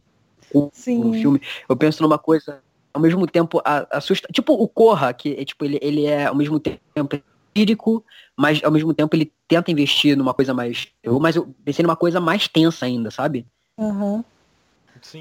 um, 0.54 0.70
um 0.90 1.14
filme. 1.14 1.40
Eu 1.70 1.76
penso 1.76 2.02
numa 2.02 2.18
coisa, 2.18 2.64
ao 2.92 3.00
mesmo 3.00 3.28
tempo, 3.28 3.62
assusta. 3.92 4.28
Tipo 4.34 4.54
o 4.54 4.68
Corra, 4.68 5.14
que 5.14 5.34
é, 5.34 5.46
tipo, 5.46 5.64
ele, 5.66 5.78
ele 5.84 6.06
é 6.06 6.26
ao 6.26 6.36
mesmo 6.36 6.60
tempo 6.60 7.22
lírico, 7.56 8.04
mas 8.36 8.64
ao 8.64 8.72
mesmo 8.72 8.94
tempo 8.94 9.16
ele 9.16 9.32
tenta 9.48 9.72
investir 9.72 10.18
numa 10.18 10.34
coisa 10.34 10.54
mais. 10.54 10.88
Eu, 11.04 11.20
mas 11.20 11.36
eu 11.36 11.54
pensei 11.64 11.84
numa 11.84 11.96
coisa 11.96 12.20
mais 12.20 12.48
tensa 12.48 12.86
ainda, 12.86 13.12
sabe? 13.12 13.46
Aham. 13.78 14.16
Uhum. 14.16 14.24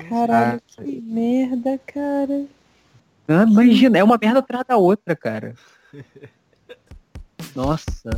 Caralho, 0.09 0.63
ah, 0.79 0.83
que 0.83 1.01
merda, 1.03 1.79
cara. 1.87 2.47
Ah, 3.27 3.45
imagina, 3.49 3.99
é 3.99 4.05
uma 4.05 4.19
merda 4.21 4.41
atrás 4.41 4.65
da 4.67 4.77
outra, 4.77 5.17
cara. 5.17 5.55
Nossa. 7.57 8.11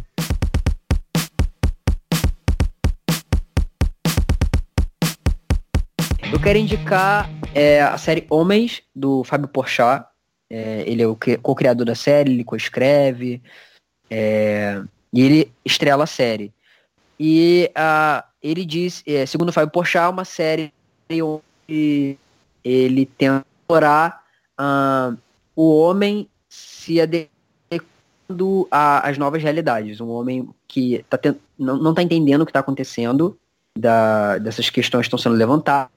Eu 6.32 6.40
quero 6.42 6.58
indicar 6.58 7.30
é, 7.54 7.80
a 7.82 7.96
série 7.96 8.26
Homens, 8.28 8.82
do 8.94 9.22
Fábio 9.22 9.46
Porchat. 9.46 10.04
É, 10.50 10.82
ele 10.86 11.02
é 11.02 11.06
o 11.06 11.16
co-criador 11.40 11.86
da 11.86 11.94
série, 11.94 12.32
ele 12.32 12.44
coescreve. 12.44 13.40
É, 14.10 14.82
e 15.12 15.22
ele 15.22 15.52
estrela 15.64 16.02
a 16.04 16.06
série. 16.06 16.52
E 17.18 17.70
uh, 17.78 18.22
ele 18.42 18.64
diz, 18.64 19.04
é, 19.06 19.24
segundo 19.24 19.50
o 19.50 19.52
Fábio 19.52 19.70
Porchat, 19.72 20.10
uma 20.10 20.24
série 20.24 20.72
onde 21.10 22.18
ele 22.64 23.06
tenta 23.06 23.46
explorar 23.60 24.25
uh, 24.60 25.16
o 25.54 25.78
homem 25.80 26.28
se 26.48 27.00
adequando 27.00 28.68
às 28.70 29.18
novas 29.18 29.42
realidades. 29.42 30.00
Um 30.00 30.10
homem 30.10 30.48
que 30.66 31.04
tá 31.08 31.16
tent... 31.16 31.36
não 31.58 31.90
está 31.90 32.02
entendendo 32.02 32.42
o 32.42 32.46
que 32.46 32.50
está 32.50 32.60
acontecendo, 32.60 33.38
da... 33.76 34.38
dessas 34.38 34.70
questões 34.70 35.02
que 35.02 35.06
estão 35.08 35.18
sendo 35.18 35.36
levantadas, 35.36 35.90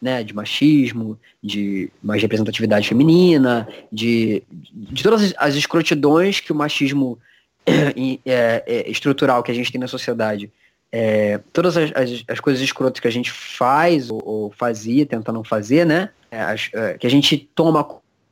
né, 0.00 0.22
de 0.22 0.34
machismo, 0.34 1.18
de 1.42 1.90
mais 2.02 2.22
representatividade 2.22 2.88
feminina, 2.88 3.66
de, 3.90 4.42
de 4.50 5.02
todas 5.02 5.34
as 5.38 5.54
escrotidões 5.54 6.38
que 6.38 6.52
o 6.52 6.54
machismo 6.54 7.18
é, 7.66 8.62
é, 8.66 8.90
estrutural 8.90 9.42
que 9.42 9.50
a 9.50 9.54
gente 9.54 9.72
tem 9.72 9.80
na 9.80 9.88
sociedade 9.88 10.52
é, 10.92 11.40
todas 11.52 11.76
as, 11.76 11.90
as, 11.94 12.24
as, 12.28 12.40
coisas 12.40 12.62
escrotas 12.62 13.00
que 13.00 13.08
a 13.08 13.12
gente 13.12 13.30
faz 13.30 14.10
ou, 14.10 14.22
ou 14.24 14.50
fazia, 14.52 15.04
tenta 15.04 15.32
não 15.32 15.44
fazer, 15.44 15.84
né? 15.84 16.10
É, 16.30 16.54
é, 16.72 16.94
que 16.98 17.06
a 17.06 17.10
gente 17.10 17.36
toma 17.54 17.82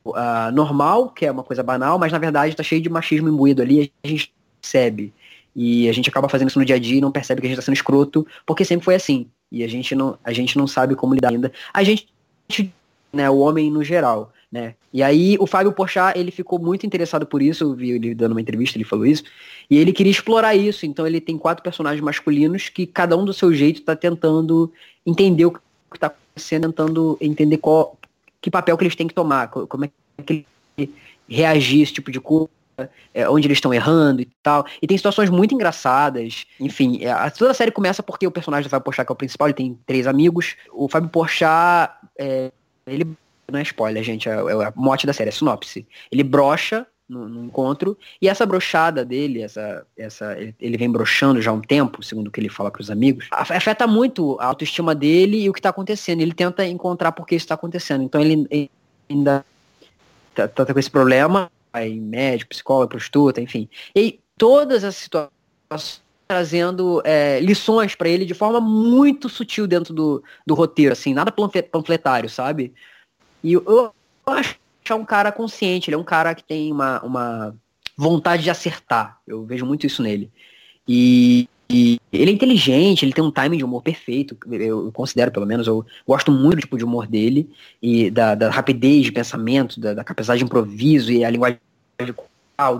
uh, 0.05 0.51
normal, 0.53 1.09
que 1.09 1.25
é 1.25 1.31
uma 1.31 1.43
coisa 1.43 1.63
banal, 1.63 1.97
mas 1.97 2.11
na 2.11 2.17
verdade 2.17 2.53
está 2.53 2.63
cheio 2.63 2.81
de 2.81 2.89
machismo 2.89 3.29
imbuído 3.29 3.61
ali, 3.61 3.91
a 4.03 4.07
gente 4.07 4.33
percebe. 4.61 5.13
E 5.55 5.87
a 5.87 5.93
gente 5.93 6.09
acaba 6.09 6.27
fazendo 6.27 6.49
isso 6.49 6.59
no 6.59 6.65
dia 6.65 6.75
a 6.75 6.79
dia 6.79 6.97
e 6.97 7.01
não 7.01 7.11
percebe 7.11 7.39
que 7.39 7.47
a 7.47 7.49
gente 7.49 7.57
está 7.57 7.65
sendo 7.65 7.75
escroto, 7.75 8.27
porque 8.45 8.65
sempre 8.65 8.83
foi 8.83 8.95
assim. 8.95 9.27
E 9.51 9.63
a 9.63 9.67
gente 9.67 9.95
não, 9.95 10.17
a 10.23 10.33
gente 10.33 10.57
não 10.57 10.67
sabe 10.67 10.95
como 10.95 11.13
lidar 11.13 11.29
ainda. 11.29 11.51
A 11.73 11.81
gente, 11.81 12.09
né, 13.13 13.29
o 13.29 13.37
homem 13.37 13.71
no 13.71 13.83
geral, 13.83 14.33
né? 14.51 14.75
E 14.91 15.01
aí 15.01 15.37
o 15.39 15.47
Fábio 15.47 15.71
Porchat, 15.71 16.17
ele 16.17 16.31
ficou 16.31 16.59
muito 16.59 16.85
interessado 16.85 17.25
por 17.25 17.41
isso, 17.41 17.63
eu 17.63 17.73
vi 17.73 17.91
ele 17.91 18.13
dando 18.13 18.33
uma 18.33 18.41
entrevista, 18.41 18.77
ele 18.77 18.83
falou 18.83 19.05
isso, 19.05 19.23
e 19.69 19.77
ele 19.77 19.93
queria 19.93 20.11
explorar 20.11 20.55
isso. 20.55 20.85
Então 20.85 21.07
ele 21.07 21.21
tem 21.21 21.37
quatro 21.37 21.63
personagens 21.63 22.03
masculinos 22.03 22.67
que 22.67 22.85
cada 22.85 23.15
um 23.15 23.23
do 23.23 23.33
seu 23.33 23.53
jeito 23.53 23.79
está 23.79 23.95
tentando 23.95 24.71
entender 25.05 25.45
o 25.45 25.51
que 25.51 25.59
está 25.93 26.07
acontecendo, 26.07 26.24
tentando 26.35 27.17
entender 27.21 27.57
qual 27.57 27.97
que 28.41 28.51
papel 28.51 28.77
que 28.77 28.83
eles 28.83 28.95
têm 28.95 29.07
que 29.07 29.13
tomar, 29.13 29.47
como 29.49 29.85
é 29.85 29.89
que 30.23 30.45
ele 30.77 30.93
reagir 31.27 31.81
esse 31.81 31.93
tipo 31.93 32.11
de 32.11 32.19
coisa 32.19 32.49
é, 33.13 33.27
onde 33.29 33.47
eles 33.47 33.57
estão 33.57 33.73
errando 33.73 34.21
e 34.21 34.27
tal. 34.43 34.65
E 34.81 34.87
tem 34.87 34.97
situações 34.97 35.29
muito 35.29 35.53
engraçadas. 35.53 36.45
Enfim, 36.59 37.03
é, 37.03 37.11
a, 37.11 37.31
toda 37.31 37.51
a 37.51 37.53
série 37.53 37.71
começa 37.71 38.03
porque 38.03 38.27
o 38.27 38.31
personagem 38.31 38.67
do 38.67 38.69
Fábio 38.69 38.83
Porchat, 38.83 39.05
que 39.05 39.11
é 39.11 39.13
o 39.13 39.17
principal, 39.17 39.47
ele 39.47 39.53
tem 39.53 39.79
três 39.85 40.07
amigos. 40.07 40.55
O 40.71 40.87
Fábio 40.87 41.09
Porchat, 41.09 41.93
é, 42.19 42.51
ele 42.85 43.05
não 43.51 43.59
é 43.59 43.63
spoiler, 43.63 44.03
gente, 44.03 44.27
é, 44.27 44.33
é 44.33 44.65
a 44.65 44.73
mote 44.75 45.07
da 45.07 45.13
série, 45.13 45.29
é 45.29 45.31
sinopse. 45.31 45.87
Ele 46.11 46.23
brocha 46.23 46.85
no, 47.07 47.29
no, 47.29 47.45
encontro, 47.45 47.97
e 48.21 48.27
essa 48.27 48.45
brochada 48.45 49.05
dele, 49.05 49.41
essa, 49.41 49.85
essa, 49.97 50.35
ele 50.59 50.77
vem 50.77 50.89
brochando 50.89 51.41
já 51.41 51.51
há 51.51 51.53
um 51.53 51.61
tempo, 51.61 52.03
segundo 52.03 52.27
o 52.27 52.31
que 52.31 52.39
ele 52.39 52.49
fala 52.49 52.71
para 52.71 52.81
os 52.81 52.89
amigos, 52.89 53.27
afeta 53.31 53.85
muito 53.85 54.37
a 54.39 54.45
autoestima 54.45 54.95
dele 54.95 55.43
e 55.43 55.49
o 55.49 55.53
que 55.53 55.59
está 55.59 55.69
acontecendo. 55.69 56.21
Ele 56.21 56.33
tenta 56.33 56.65
encontrar 56.65 57.11
por 57.11 57.25
que 57.25 57.35
isso 57.35 57.45
está 57.45 57.55
acontecendo. 57.55 58.03
Então 58.03 58.19
ele, 58.19 58.47
ele 58.49 58.71
ainda 59.09 59.45
tá, 60.33 60.47
tá, 60.47 60.73
com 60.73 60.79
esse 60.79 60.89
problema, 60.89 61.51
vai 61.71 61.93
médico, 61.93 62.49
psicólogo, 62.49 62.89
prostituta, 62.89 63.39
enfim. 63.39 63.69
E 63.95 64.19
todas 64.37 64.83
as 64.83 64.95
situações 64.95 66.03
trazendo 66.27 67.01
é, 67.05 67.39
lições 67.39 67.93
para 67.93 68.09
ele 68.09 68.25
de 68.25 68.33
forma 68.33 68.59
muito 68.59 69.29
sutil 69.29 69.67
dentro 69.67 69.93
do, 69.93 70.23
do 70.45 70.55
roteiro, 70.55 70.93
assim, 70.93 71.13
nada 71.13 71.31
panfletário, 71.31 72.29
sabe? 72.29 72.73
E 73.43 73.53
eu, 73.53 73.63
eu 73.67 73.93
acho 74.25 74.57
é 74.91 74.95
um 74.95 75.05
cara 75.05 75.31
consciente, 75.31 75.89
ele 75.89 75.95
é 75.95 75.99
um 75.99 76.03
cara 76.03 76.33
que 76.35 76.43
tem 76.43 76.71
uma, 76.71 77.01
uma 77.01 77.55
vontade 77.97 78.43
de 78.43 78.49
acertar. 78.49 79.19
Eu 79.25 79.45
vejo 79.45 79.65
muito 79.65 79.85
isso 79.85 80.01
nele. 80.01 80.31
E, 80.87 81.47
e, 81.69 81.99
ele 82.11 82.31
é 82.31 82.33
inteligente, 82.33 83.03
ele 83.03 83.13
tem 83.13 83.23
um 83.23 83.31
timing 83.31 83.57
de 83.57 83.63
humor 83.63 83.81
perfeito, 83.81 84.37
eu, 84.51 84.91
considero 84.91 85.31
pelo 85.31 85.45
menos, 85.45 85.67
eu 85.67 85.85
gosto 86.07 86.31
muito 86.31 86.57
do 86.57 86.61
tipo 86.61 86.77
de 86.77 86.85
humor 86.85 87.07
dele, 87.07 87.49
e 87.81 88.11
da, 88.11 88.35
da 88.35 88.49
rapidez 88.49 89.05
de 89.05 89.11
pensamento, 89.11 89.79
da, 89.79 89.93
da, 89.93 90.03
capacidade 90.03 90.39
de 90.39 90.45
improviso 90.45 91.11
e 91.11 91.25
a 91.25 91.29
linguagem 91.29 91.59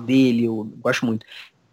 dele, 0.05 0.45
eu 0.45 0.71
gosto 0.79 1.05
muito. 1.05 1.25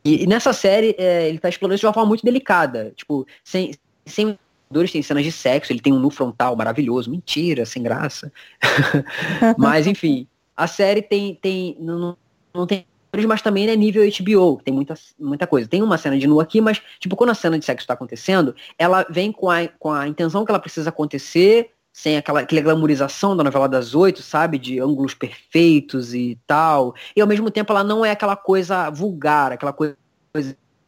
E, 0.04 0.24
e 0.24 0.26
nessa 0.26 0.52
série, 0.52 0.94
é, 0.98 1.28
ele 1.28 1.38
tá 1.38 1.48
explorando 1.48 1.74
isso 1.74 1.82
de 1.82 1.86
uma 1.86 1.92
forma 1.92 2.08
muito 2.08 2.24
delicada, 2.24 2.92
tipo, 2.96 3.26
sem, 3.44 3.74
sem 4.06 4.38
tem 4.72 5.02
cenas 5.02 5.24
de 5.24 5.32
sexo, 5.32 5.72
ele 5.72 5.80
tem 5.80 5.92
um 5.92 5.98
nu 5.98 6.10
frontal 6.10 6.56
maravilhoso. 6.56 7.10
Mentira, 7.10 7.66
sem 7.66 7.82
graça. 7.82 8.32
mas, 9.58 9.86
enfim, 9.86 10.26
a 10.56 10.66
série 10.66 11.02
tem. 11.02 11.34
tem 11.34 11.76
não, 11.78 12.16
não 12.54 12.66
tem 12.66 12.86
mas 13.26 13.42
também 13.42 13.68
é 13.68 13.76
nível 13.76 14.02
HBO, 14.02 14.62
tem 14.64 14.72
muita, 14.72 14.94
muita 15.20 15.46
coisa. 15.46 15.68
Tem 15.68 15.82
uma 15.82 15.98
cena 15.98 16.18
de 16.18 16.26
nu 16.26 16.40
aqui, 16.40 16.62
mas, 16.62 16.80
tipo, 16.98 17.14
quando 17.14 17.28
a 17.28 17.34
cena 17.34 17.58
de 17.58 17.64
sexo 17.64 17.84
está 17.84 17.92
acontecendo, 17.92 18.54
ela 18.78 19.04
vem 19.10 19.30
com 19.30 19.50
a, 19.50 19.68
com 19.68 19.92
a 19.92 20.08
intenção 20.08 20.46
que 20.46 20.50
ela 20.50 20.58
precisa 20.58 20.88
acontecer, 20.88 21.72
sem 21.92 22.16
aquela, 22.16 22.40
aquela 22.40 22.62
glamorização 22.62 23.36
da 23.36 23.44
novela 23.44 23.68
das 23.68 23.94
oito, 23.94 24.22
sabe? 24.22 24.58
De 24.58 24.80
ângulos 24.80 25.12
perfeitos 25.12 26.14
e 26.14 26.38
tal. 26.46 26.94
E 27.14 27.20
ao 27.20 27.28
mesmo 27.28 27.50
tempo 27.50 27.70
ela 27.70 27.84
não 27.84 28.02
é 28.02 28.12
aquela 28.12 28.34
coisa 28.34 28.88
vulgar, 28.88 29.52
aquela 29.52 29.74
coisa 29.74 29.94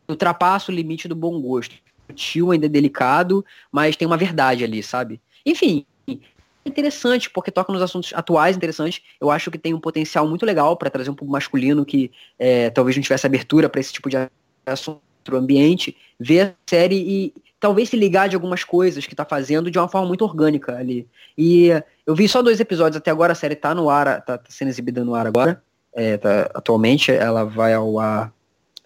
ultrapassa 0.08 0.72
o 0.72 0.74
limite 0.74 1.06
do 1.06 1.14
bom 1.14 1.38
gosto 1.42 1.83
sutil, 2.14 2.52
ainda 2.52 2.66
é 2.66 2.68
delicado, 2.68 3.44
mas 3.70 3.96
tem 3.96 4.06
uma 4.06 4.16
verdade 4.16 4.64
ali, 4.64 4.82
sabe? 4.82 5.20
Enfim, 5.44 5.84
interessante, 6.64 7.28
porque 7.28 7.50
toca 7.50 7.72
nos 7.72 7.82
assuntos 7.82 8.12
atuais 8.14 8.56
interessantes. 8.56 9.02
Eu 9.20 9.30
acho 9.30 9.50
que 9.50 9.58
tem 9.58 9.74
um 9.74 9.80
potencial 9.80 10.26
muito 10.26 10.46
legal 10.46 10.76
para 10.76 10.90
trazer 10.90 11.10
um 11.10 11.14
público 11.14 11.32
masculino 11.32 11.84
que 11.84 12.10
é, 12.38 12.70
talvez 12.70 12.96
não 12.96 13.02
tivesse 13.02 13.26
abertura 13.26 13.68
para 13.68 13.80
esse 13.80 13.92
tipo 13.92 14.08
de 14.08 14.16
assunto 14.64 15.00
ambiente, 15.32 15.96
ver 16.18 16.40
a 16.40 16.54
série 16.68 16.96
e 16.96 17.34
talvez 17.60 17.88
se 17.88 17.96
ligar 17.96 18.28
de 18.28 18.34
algumas 18.34 18.62
coisas 18.62 19.06
que 19.06 19.14
tá 19.14 19.24
fazendo 19.24 19.70
de 19.70 19.78
uma 19.78 19.88
forma 19.88 20.06
muito 20.06 20.24
orgânica 20.24 20.76
ali. 20.76 21.06
E 21.36 21.68
eu 22.06 22.14
vi 22.14 22.28
só 22.28 22.42
dois 22.42 22.60
episódios 22.60 22.96
até 22.96 23.10
agora, 23.10 23.32
a 23.32 23.36
série 23.36 23.56
tá 23.56 23.74
no 23.74 23.88
ar, 23.88 24.22
tá, 24.22 24.38
tá 24.38 24.44
sendo 24.48 24.68
exibida 24.68 25.04
no 25.04 25.14
ar 25.14 25.26
agora. 25.26 25.62
É, 25.92 26.16
tá, 26.16 26.50
atualmente 26.54 27.12
ela 27.12 27.44
vai 27.44 27.72
ao 27.72 27.98
ar 27.98 28.32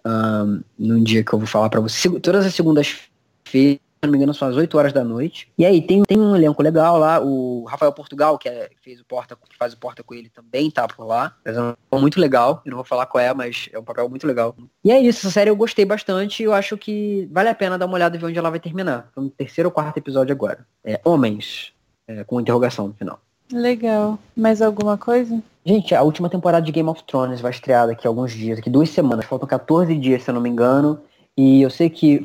um, 0.07 0.61
num 0.79 1.03
dia 1.03 1.25
que 1.25 1.33
eu 1.33 1.39
vou 1.39 1.49
falar 1.49 1.69
para 1.69 1.81
você. 1.81 2.09
Todas 2.21 2.47
as 2.47 2.55
segundas 2.55 3.09
fez, 3.49 3.75
se 3.75 3.81
não 4.05 4.11
me 4.11 4.17
engano, 4.17 4.33
são 4.33 4.49
às 4.49 4.57
8 4.57 4.79
horas 4.79 4.93
da 4.93 5.03
noite. 5.03 5.51
E 5.59 5.65
aí 5.65 5.83
tem, 5.83 6.03
tem 6.03 6.19
um 6.19 6.37
elenco 6.37 6.63
legal 6.63 6.99
lá, 6.99 7.21
o 7.21 7.65
Rafael 7.65 7.93
Portugal, 7.93 8.39
que, 8.39 8.49
é, 8.49 8.71
fez 8.83 9.01
o 9.01 9.05
Porta, 9.05 9.37
que 9.37 9.57
faz 9.57 9.73
o 9.73 9.79
Porta 9.79 10.03
com 10.03 10.15
ele, 10.15 10.29
também 10.29 10.71
tá 10.71 10.87
por 10.87 11.05
lá. 11.05 11.35
É 11.45 11.51
um 11.53 11.73
papel 11.73 12.01
muito 12.01 12.21
legal, 12.21 12.63
eu 12.65 12.71
não 12.71 12.77
vou 12.77 12.85
falar 12.85 13.07
qual 13.07 13.23
é, 13.23 13.33
mas 13.35 13.69
é 13.73 13.79
um 13.79 13.85
papel 13.85 14.09
muito 14.09 14.27
legal. 14.27 14.55
E 14.85 14.93
é 14.93 15.01
isso, 15.01 15.21
essa 15.21 15.31
série 15.31 15.51
eu 15.51 15.57
gostei 15.57 15.85
bastante 15.85 16.43
eu 16.43 16.53
acho 16.53 16.77
que 16.77 17.29
vale 17.33 17.49
a 17.49 17.55
pena 17.55 17.79
dar 17.79 17.87
uma 17.87 17.95
olhada 17.95 18.17
e 18.17 18.19
ver 18.19 18.27
onde 18.27 18.39
ela 18.39 18.51
vai 18.51 18.61
terminar. 18.61 19.09
Então, 19.11 19.25
no 19.25 19.31
terceiro 19.31 19.69
ou 19.69 19.73
quarto 19.73 19.97
episódio 19.97 20.33
agora. 20.33 20.67
É 20.85 21.01
Homens, 21.05 21.73
é, 22.07 22.25
com 22.25 22.41
interrogação 22.41 22.89
no 22.89 22.95
final. 22.95 23.21
Legal. 23.53 24.19
Mais 24.37 24.61
alguma 24.61 24.97
coisa? 24.99 25.43
Gente, 25.65 25.95
a 25.95 26.03
última 26.03 26.29
temporada 26.29 26.65
de 26.65 26.73
Game 26.73 26.89
of 26.89 27.03
Thrones 27.05 27.41
vai 27.41 27.51
estrear 27.51 27.87
daqui 27.87 28.07
a 28.07 28.11
alguns 28.11 28.33
dias, 28.33 28.57
daqui 28.57 28.71
duas 28.71 28.91
semanas. 28.91 29.25
Faltam 29.25 29.49
14 29.49 29.95
dias, 29.97 30.23
se 30.23 30.31
eu 30.31 30.35
não 30.35 30.41
me 30.41 30.49
engano. 30.49 31.01
E 31.39 31.63
eu 31.63 31.71
sei 31.71 31.89
que 31.89 32.21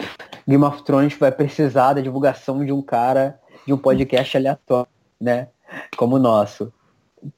Game 0.47 0.63
of 0.63 0.81
Thrones 0.81 1.13
vai 1.13 1.31
precisar 1.31 1.93
da 1.93 2.01
divulgação 2.01 2.65
de 2.65 2.71
um 2.71 2.81
cara 2.81 3.39
de 3.63 3.71
um 3.71 3.77
podcast 3.77 4.35
aleatório, 4.35 4.89
né? 5.21 5.49
Como 5.95 6.15
o 6.15 6.19
nosso. 6.19 6.73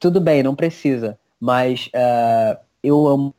Tudo 0.00 0.18
bem, 0.18 0.42
não 0.42 0.54
precisa. 0.54 1.18
Mas 1.38 1.88
uh, 1.88 2.58
eu 2.82 3.06
amo 3.06 3.34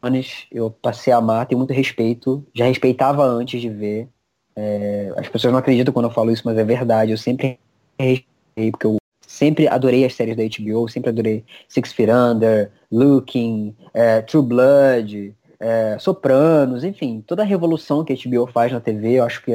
Thrones, 0.00 0.46
eu 0.52 0.70
passei 0.70 1.12
a 1.12 1.16
amar, 1.16 1.44
tenho 1.44 1.58
muito 1.58 1.72
respeito. 1.72 2.46
Já 2.54 2.66
respeitava 2.66 3.24
antes 3.24 3.60
de 3.60 3.68
ver. 3.68 4.08
É, 4.54 5.12
as 5.16 5.28
pessoas 5.28 5.52
não 5.52 5.58
acreditam 5.58 5.92
quando 5.92 6.06
eu 6.06 6.12
falo 6.12 6.30
isso, 6.30 6.42
mas 6.44 6.56
é 6.56 6.62
verdade. 6.62 7.10
Eu 7.10 7.18
sempre 7.18 7.58
respeitei, 7.98 8.70
porque 8.70 8.86
eu 8.86 8.96
sempre 9.26 9.66
adorei 9.66 10.04
as 10.04 10.14
séries 10.14 10.36
da 10.36 10.44
HBO, 10.44 10.88
sempre 10.88 11.10
adorei 11.10 11.44
Six 11.68 11.92
Feet 11.92 12.10
Under, 12.10 12.70
Looking, 12.92 13.74
é, 13.92 14.20
True 14.22 14.44
Blood, 14.44 15.34
é, 15.60 15.98
Sopranos, 15.98 16.82
enfim, 16.84 17.22
toda 17.26 17.42
a 17.42 17.46
revolução 17.46 18.04
que 18.04 18.12
a 18.12 18.16
HBO 18.16 18.46
faz 18.50 18.72
na 18.72 18.80
TV, 18.80 19.18
eu 19.18 19.24
acho 19.24 19.42
que 19.44 19.52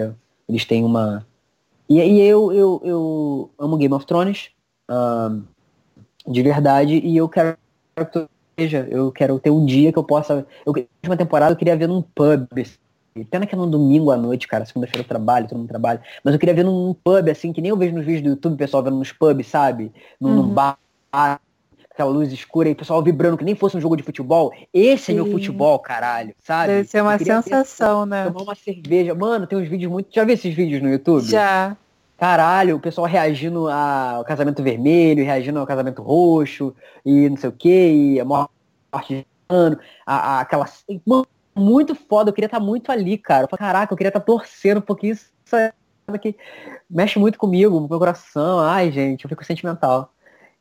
eles 0.47 0.63
têm 0.65 0.83
uma. 0.85 1.25
E, 1.89 1.99
e 1.99 2.21
eu, 2.21 2.53
eu, 2.53 2.81
eu 2.83 3.51
amo 3.59 3.77
Game 3.77 3.93
of 3.93 4.05
Thrones, 4.05 4.49
um, 4.89 5.43
de 6.27 6.43
verdade, 6.43 6.99
e 7.03 7.17
eu 7.17 7.27
quero 7.27 7.57
que 8.11 8.27
seja, 8.59 8.87
eu 8.89 9.11
quero 9.11 9.39
ter 9.39 9.49
um 9.49 9.65
dia 9.65 9.91
que 9.91 9.97
eu 9.97 10.03
possa. 10.03 10.45
Eu, 10.65 10.73
última 10.73 11.17
temporada 11.17 11.53
eu 11.53 11.57
queria 11.57 11.75
ver 11.75 11.87
num 11.87 12.01
pub. 12.01 12.47
Assim, 12.57 13.23
pena 13.29 13.45
que 13.45 13.55
é 13.55 13.57
num 13.57 13.69
domingo 13.69 14.11
à 14.11 14.17
noite, 14.17 14.47
cara. 14.47 14.65
Segunda-feira 14.65 15.03
eu 15.03 15.07
trabalho, 15.07 15.47
todo 15.47 15.57
mundo 15.57 15.67
trabalha. 15.67 16.01
Mas 16.23 16.33
eu 16.33 16.39
queria 16.39 16.55
ver 16.55 16.63
num 16.63 16.93
pub, 16.93 17.29
assim, 17.29 17.51
que 17.53 17.61
nem 17.61 17.69
eu 17.69 17.77
vejo 17.77 17.95
nos 17.95 18.05
vídeos 18.05 18.23
do 18.23 18.29
YouTube, 18.29 18.57
pessoal 18.57 18.83
vendo 18.83 18.97
nos 18.97 19.11
pubs, 19.11 19.47
sabe? 19.47 19.91
Num, 20.19 20.29
Uhum. 20.29 20.35
num 20.35 20.53
bar, 20.53 20.77
aquela 21.95 22.09
luz 22.11 22.31
escura 22.31 22.67
e 22.67 22.73
o 22.73 22.75
pessoal 22.75 23.01
vibrando, 23.01 23.37
que 23.37 23.43
nem 23.45 23.55
fosse 23.55 23.77
um 23.77 23.81
jogo 23.81 23.95
de 23.95 24.03
futebol. 24.03 24.53
Esse 24.73 25.11
é 25.11 25.15
meu 25.15 25.25
Sim. 25.25 25.31
futebol, 25.31 25.79
caralho, 25.79 26.35
sabe? 26.43 26.67
Deve 26.67 26.87
ser 26.89 27.01
uma 27.01 27.17
sensação, 27.17 28.05
né? 28.05 28.25
Tomar 28.25 28.43
uma 28.43 28.55
cerveja. 28.55 29.15
Mano, 29.15 29.47
tem 29.47 29.57
uns 29.57 29.67
vídeos 29.67 29.89
muito. 29.89 30.13
Já 30.13 30.25
viu 30.25 30.33
esses 30.33 30.53
vídeos 30.53 30.81
no 30.83 30.89
YouTube? 30.89 31.25
Já. 31.25 31.75
Caralho, 32.17 32.75
o 32.75 32.79
pessoal 32.79 33.07
reagindo 33.07 33.69
ao 33.69 34.23
casamento 34.25 34.61
vermelho, 34.61 35.23
reagindo 35.23 35.57
ao 35.59 35.65
casamento 35.65 36.01
roxo, 36.01 36.73
e 37.05 37.29
não 37.29 37.37
sei 37.37 37.49
o 37.49 37.53
que, 37.53 38.13
e 38.15 38.19
a 38.19 38.25
morte 38.25 38.51
de 39.09 39.25
ano, 39.49 39.79
a, 40.05 40.15
a- 40.15 40.39
aquela. 40.41 40.65
Mano, 41.05 41.25
muito 41.55 41.95
foda, 41.95 42.29
eu 42.29 42.33
queria 42.33 42.47
estar 42.47 42.59
muito 42.59 42.91
ali, 42.91 43.17
cara. 43.17 43.45
Eu 43.45 43.49
falei, 43.49 43.67
caraca, 43.67 43.93
eu 43.93 43.97
queria 43.97 44.09
estar 44.09 44.19
torcendo, 44.19 44.81
porque 44.81 45.07
isso 45.07 45.29
é 45.53 45.71
que 46.21 46.35
mexe 46.89 47.17
muito 47.17 47.37
comigo, 47.37 47.79
com 47.79 47.85
o 47.85 47.89
meu 47.89 47.99
coração. 47.99 48.59
Ai, 48.59 48.91
gente, 48.91 49.23
eu 49.23 49.29
fico 49.29 49.43
sentimental. 49.45 50.11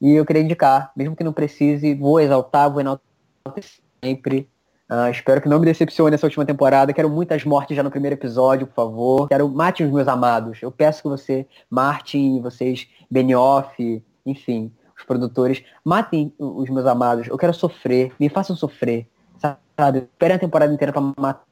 E 0.01 0.12
eu 0.12 0.25
queria 0.25 0.43
indicar, 0.43 0.93
mesmo 0.97 1.16
que 1.16 1.25
não 1.25 1.33
precise, 1.33 1.95
vou 1.95 2.21
exaltar, 2.21 2.71
vou 2.71 2.81
enaltecer 2.81 3.83
sempre. 4.03 4.49
Ah, 4.89 5.11
espero 5.11 5.41
que 5.41 5.49
não 5.49 5.59
me 5.59 5.65
decepcione 5.65 6.15
essa 6.15 6.27
última 6.27 6.45
temporada. 6.45 6.93
Quero 6.93 7.09
muitas 7.09 7.45
mortes 7.45 7.77
já 7.77 7.83
no 7.83 7.91
primeiro 7.91 8.15
episódio, 8.15 8.66
por 8.66 8.75
favor. 8.75 9.29
Quero 9.29 9.49
mate 9.49 9.83
os 9.83 9.91
meus 9.91 10.07
amados. 10.07 10.62
Eu 10.62 10.71
peço 10.71 11.03
que 11.03 11.09
você, 11.09 11.47
Martin, 11.71 12.41
vocês, 12.41 12.87
Benioff, 13.11 14.03
enfim, 14.27 14.71
os 14.97 15.05
produtores, 15.05 15.65
matem 15.83 16.33
os 16.39 16.69
meus 16.69 16.87
amados. 16.87 17.29
Eu 17.29 17.39
quero 17.39 17.55
sofrer, 17.55 18.12
me 18.21 18.29
façam 18.29 18.55
sofrer, 18.55 19.09
sabe? 19.39 19.99
Esperem 20.01 20.37
a 20.37 20.41
temporada 20.41 20.73
inteira 20.73 20.93
pra 20.93 21.01
matar 21.01 21.45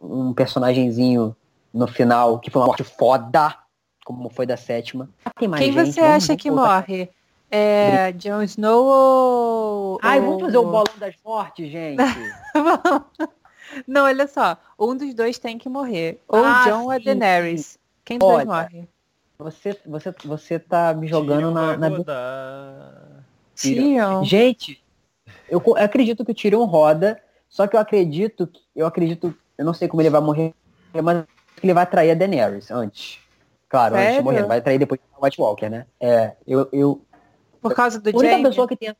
um 0.00 0.34
personagemzinho 0.34 1.34
no 1.72 1.86
final, 1.86 2.38
que 2.38 2.50
foi 2.50 2.60
uma 2.60 2.66
morte 2.66 2.84
foda, 2.84 3.56
como 4.04 4.28
foi 4.28 4.46
da 4.46 4.56
sétima. 4.56 5.08
Quem 5.38 5.50
gente, 5.56 5.72
você 5.72 6.00
acha 6.00 6.36
que 6.36 6.50
morre? 6.50 7.10
É 7.50 8.12
Jon 8.12 8.42
Snow 8.42 8.84
ou. 8.84 9.98
Ai, 10.02 10.18
ou- 10.20 10.26
vamos 10.26 10.40
fazer 10.42 10.58
o 10.58 10.64
bolão 10.64 10.84
das 10.98 11.14
mortes, 11.24 11.70
gente. 11.70 12.02
Não, 13.86 14.04
olha 14.04 14.26
só. 14.26 14.56
Um 14.78 14.96
dos 14.96 15.12
dois 15.14 15.38
tem 15.38 15.58
que 15.58 15.68
morrer. 15.68 16.22
Ou 16.28 16.44
Ah, 16.44 16.64
John 16.64 16.84
ou 16.84 16.90
a 16.90 16.98
sim, 16.98 17.04
Daenerys. 17.04 17.78
Quem 18.04 18.18
dos 18.18 18.28
dois 18.28 18.44
morre? 18.46 18.88
Você, 19.38 19.78
você, 19.84 20.14
você 20.24 20.58
tá 20.58 20.94
me 20.94 21.06
jogando 21.06 21.48
Tyrion 21.48 21.50
na, 21.52 21.76
na 21.76 21.88
rodar. 21.88 23.24
Tyrion. 23.54 24.24
Gente, 24.24 24.82
eu, 25.48 25.62
acredito 25.76 26.24
que 26.24 26.32
o 26.32 26.34
Tyrion 26.34 26.64
roda, 26.64 27.22
só 27.48 27.66
que 27.66 27.76
eu 27.76 27.80
acredito, 27.80 28.46
que- 28.46 28.60
eu 28.74 28.86
acredito, 28.86 29.34
eu 29.58 29.64
não 29.64 29.74
sei 29.74 29.88
como 29.88 30.00
ele 30.02 30.10
vai 30.10 30.20
morrer, 30.20 30.54
mas 31.02 31.24
que 31.56 31.66
ele 31.66 31.74
vai 31.74 31.86
trair 31.86 32.12
a 32.12 32.14
Daenerys 32.14 32.70
antes. 32.70 33.18
Claro, 33.68 33.96
antes 33.96 34.04
de 34.04 34.10
Sério? 34.12 34.24
morrer, 34.24 34.38
ele 34.38 34.46
vai 34.46 34.62
trair 34.62 34.78
depois 34.78 35.00
do 35.00 35.24
White 35.24 35.40
Walker, 35.40 35.68
né? 35.68 35.86
É, 36.00 36.36
eu, 36.46 36.68
eu 36.72 37.04
Por 37.68 37.74
causa 37.74 38.00
do 38.00 38.08
a 38.10 38.16
única 38.18 38.42
pessoa 38.42 38.68
que 38.68 38.76
tem 38.76 38.94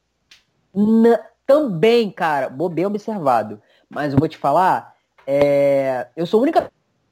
Na- 0.74 1.20
também, 1.46 2.10
cara, 2.10 2.48
bo- 2.48 2.68
bem 2.68 2.84
observado. 2.86 3.60
Mas 3.88 4.12
eu 4.12 4.18
vou 4.18 4.28
te 4.28 4.36
falar, 4.36 4.94
é, 5.26 6.08
eu 6.16 6.26
sou 6.26 6.40
a 6.40 6.42
única 6.42 6.70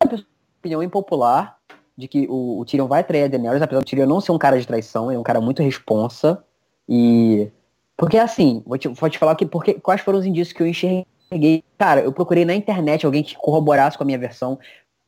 pessoa 0.09 0.27
opinião 0.61 0.83
impopular 0.83 1.59
de 1.97 2.09
que 2.09 2.27
o, 2.29 2.59
o 2.59 2.65
Tyrion 2.65 2.89
vai 2.89 3.05
trair 3.05 3.25
a 3.25 3.29
Daenerys, 3.29 3.63
apesar 3.63 3.81
do 3.81 3.87
Tyrion 3.87 4.07
não 4.07 4.21
ser 4.21 4.33
um 4.33 4.39
cara 4.39 4.59
de 4.59 4.67
traição, 4.67 5.11
ele 5.11 5.17
é 5.17 5.21
um 5.21 5.25
cara 5.25 5.41
muito 5.41 5.63
responsa. 5.63 6.43
E. 6.89 7.51
Porque 7.97 8.19
assim, 8.19 8.63
vou 8.67 8.77
te, 8.77 8.89
vou 8.89 9.09
te 9.09 9.19
falar 9.19 9.37
que, 9.37 9.47
porque, 9.47 9.75
quais 9.75 10.01
foram 10.01 10.19
os 10.19 10.27
indícios 10.27 10.53
que 10.57 10.63
eu 10.63 10.67
enxerguei. 10.67 11.63
Cara, 11.79 12.01
eu 12.01 12.13
procurei 12.13 12.45
na 12.45 12.55
internet 12.55 13.07
alguém 13.07 13.23
que 13.23 13.37
corroborasse 13.37 13.97
com 13.97 14.03
a 14.03 14.07
minha 14.07 14.19
versão. 14.19 14.59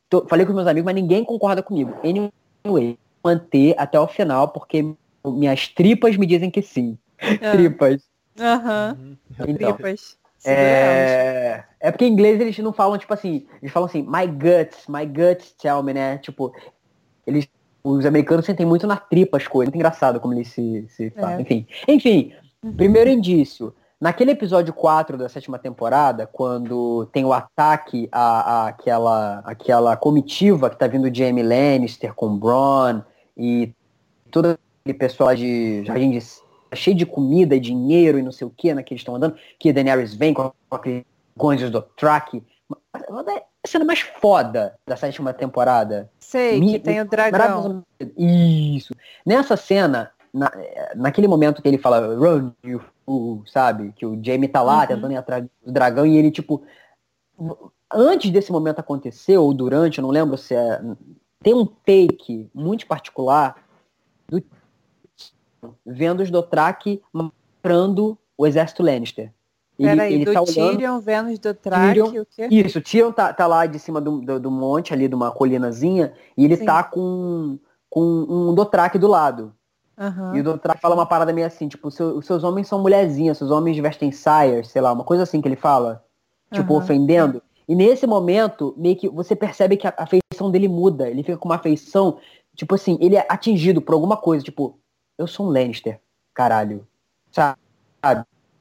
Tô- 0.09 0.25
falei 0.27 0.45
com 0.45 0.53
meus 0.53 0.67
amigos, 0.67 0.85
mas 0.85 0.95
ninguém 0.95 1.23
concorda 1.25 1.61
comigo. 1.61 1.93
Anyway, 2.01 2.97
manter 3.21 3.75
até 3.77 3.99
o 3.99 4.07
final, 4.07 4.47
porque 4.47 4.95
minhas 5.31 5.67
tripas 5.67 6.15
me 6.17 6.25
dizem 6.25 6.49
que 6.51 6.61
sim. 6.61 6.97
Ah, 7.19 7.51
Tripas. 7.51 8.01
Aham. 8.39 9.17
Então, 9.47 9.73
Tripas. 9.73 10.17
É... 10.45 11.63
é 11.79 11.91
porque 11.91 12.05
em 12.05 12.11
inglês 12.11 12.39
eles 12.39 12.57
não 12.59 12.71
falam, 12.71 12.97
tipo 12.97 13.13
assim, 13.13 13.45
eles 13.61 13.71
falam 13.71 13.87
assim, 13.89 14.01
my 14.03 14.27
guts, 14.27 14.85
my 14.87 15.05
guts 15.05 15.51
tell 15.53 15.81
me, 15.83 15.93
né? 15.93 16.17
Tipo, 16.19 16.53
eles, 17.25 17.47
os 17.83 18.05
americanos 18.05 18.45
sentem 18.45 18.65
muito 18.65 18.85
na 18.87 18.97
tripa 18.97 19.37
as 19.37 19.47
coisas. 19.47 19.67
Muito 19.67 19.75
engraçado 19.75 20.19
como 20.19 20.33
eles 20.33 20.47
se, 20.49 20.85
se 20.89 21.09
falam. 21.11 21.39
É. 21.39 21.41
Enfim, 21.41 21.67
enfim, 21.87 22.33
primeiro 22.75 23.09
indício. 23.09 23.73
Naquele 23.99 24.29
episódio 24.29 24.71
4 24.73 25.17
da 25.17 25.27
sétima 25.27 25.57
temporada, 25.57 26.27
quando 26.27 27.07
tem 27.11 27.25
o 27.25 27.33
ataque 27.33 28.07
à, 28.11 28.21
à- 28.65 28.67
àquela, 28.67 29.39
àquela 29.39 29.97
comitiva 29.97 30.69
que 30.69 30.77
tá 30.77 30.85
vindo 30.85 31.09
de 31.09 31.19
Jamie 31.25 31.41
Lannister 31.43 32.13
com 32.13 32.27
o 32.27 32.37
Bronn 32.37 33.01
e 33.35 33.73
todo 34.29 34.57
aquele 34.87 34.93
pessoal 34.93 35.35
de 35.35 35.83
Jardim 35.83 36.11
de 36.11 36.19
cheio 36.73 36.95
de 36.95 37.05
comida 37.05 37.55
e 37.55 37.59
dinheiro 37.59 38.17
e 38.17 38.23
não 38.23 38.31
sei 38.31 38.47
o 38.47 38.49
que, 38.49 38.73
né, 38.73 38.81
que 38.83 38.93
eles 38.93 39.01
estão 39.01 39.15
andando, 39.15 39.35
que 39.59 39.71
Daenerys 39.73 40.13
vem 40.13 40.33
com 40.33 40.51
aqueles 40.71 41.03
Gondos 41.35 41.69
do 41.69 41.81
Track. 41.81 42.43
A 42.91 43.67
cena 43.67 43.85
mais 43.85 43.99
foda 43.99 44.75
da 44.85 44.95
sétima 44.95 45.33
temporada. 45.33 46.09
Sei, 46.19 46.59
Mi- 46.59 46.73
que 46.73 46.79
tem 46.79 47.01
o 47.01 47.05
dragão. 47.07 47.83
Isso. 48.17 48.93
Nessa 49.25 49.55
cena, 49.55 50.11
na- 50.33 50.51
naquele 50.95 51.27
momento 51.27 51.61
que 51.61 51.67
ele 51.67 51.77
fala 51.77 52.15
run, 52.15 52.51
you 52.63 52.81
fool, 53.05 53.43
sabe? 53.45 53.93
Que 53.95 54.05
o 54.05 54.19
Jamie 54.21 54.47
tá 54.49 54.61
lá 54.61 54.81
Uhum. 54.81 54.87
tentando 54.87 55.11
ir 55.13 55.17
atrás 55.17 55.45
do 55.65 55.71
dragão 55.71 56.05
e 56.05 56.17
ele, 56.17 56.31
tipo. 56.31 56.63
Antes 57.93 58.29
desse 58.31 58.51
momento 58.51 58.79
acontecer, 58.79 59.37
ou 59.37 59.53
durante, 59.53 59.99
eu 59.99 60.01
não 60.01 60.09
lembro 60.09 60.37
se 60.37 60.53
é. 60.53 60.81
Tem 61.41 61.53
um 61.53 61.65
take 61.65 62.49
muito 62.53 62.85
particular 62.87 63.55
do 64.27 64.41
vendo 65.85 66.21
os 66.21 66.31
Dothraki 66.31 67.01
mostrando 67.13 68.17
o 68.37 68.45
exército 68.45 68.83
Lannister. 68.83 69.31
Ele, 69.79 69.89
Peraí, 69.89 70.13
ele 70.13 70.25
do 70.25 70.33
tá 70.33 70.41
olhando. 70.41 70.53
Tyrion, 70.71 70.99
Vênus 70.99 71.37
do 71.39 71.53
Track, 71.53 71.87
Tyrion- 71.87 72.21
o 72.21 72.25
quê? 72.25 72.47
Isso, 72.49 72.79
o 72.79 72.81
Tyrion 72.81 73.11
tá, 73.11 73.31
tá 73.31 73.45
lá 73.45 73.65
de 73.67 73.77
cima 73.77 74.01
do, 74.01 74.21
do, 74.21 74.39
do 74.39 74.51
monte, 74.51 74.91
ali 74.93 75.07
de 75.07 75.13
uma 75.13 75.31
colinazinha, 75.31 76.13
e 76.35 76.45
ele 76.45 76.55
Sim. 76.55 76.65
tá 76.65 76.83
com, 76.83 77.59
com 77.89 78.01
um 78.01 78.55
Dothraki 78.55 78.97
do 78.97 79.07
lado. 79.07 79.53
Aham. 79.99 80.35
E 80.35 80.39
o 80.39 80.43
Dothraki 80.43 80.81
fala 80.81 80.95
uma 80.95 81.05
parada 81.05 81.31
meio 81.31 81.45
assim, 81.45 81.67
tipo, 81.67 81.91
seu- 81.91 82.17
os 82.17 82.25
seus 82.25 82.43
homens 82.43 82.67
são 82.67 82.81
mulherzinhas, 82.81 83.37
seus 83.37 83.51
homens 83.51 83.77
vestem 83.77 84.11
saias, 84.11 84.67
sei 84.69 84.81
lá, 84.81 84.91
uma 84.91 85.03
coisa 85.03 85.23
assim 85.23 85.41
que 85.41 85.47
ele 85.47 85.55
fala, 85.55 86.03
tipo, 86.51 86.73
Aham. 86.73 86.83
ofendendo. 86.83 87.41
E 87.67 87.75
nesse 87.75 88.07
momento, 88.07 88.73
meio 88.77 88.95
que 88.95 89.07
você 89.09 89.35
percebe 89.35 89.77
que 89.77 89.85
a, 89.85 89.93
a 89.95 90.07
feição 90.07 90.49
dele 90.49 90.67
muda, 90.67 91.07
ele 91.09 91.21
fica 91.21 91.37
com 91.37 91.49
uma 91.49 91.59
feição, 91.59 92.17
tipo 92.55 92.73
assim, 92.73 92.97
ele 92.99 93.15
é 93.15 93.25
atingido 93.29 93.79
por 93.81 93.93
alguma 93.93 94.17
coisa, 94.17 94.43
tipo, 94.43 94.79
eu 95.17 95.27
sou 95.27 95.47
um 95.47 95.49
Lannister, 95.49 95.99
caralho. 96.33 96.87
Sabe? 97.31 97.57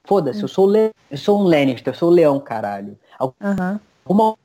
Foda-se, 0.04 0.42
eu 0.42 0.48
sou, 0.48 0.66
Le- 0.66 0.92
eu 1.10 1.18
sou 1.18 1.40
um 1.40 1.44
Lannister, 1.44 1.92
eu 1.92 1.98
sou 1.98 2.10
o 2.10 2.12
leão, 2.12 2.38
caralho 2.40 2.96
alguma 3.18 4.36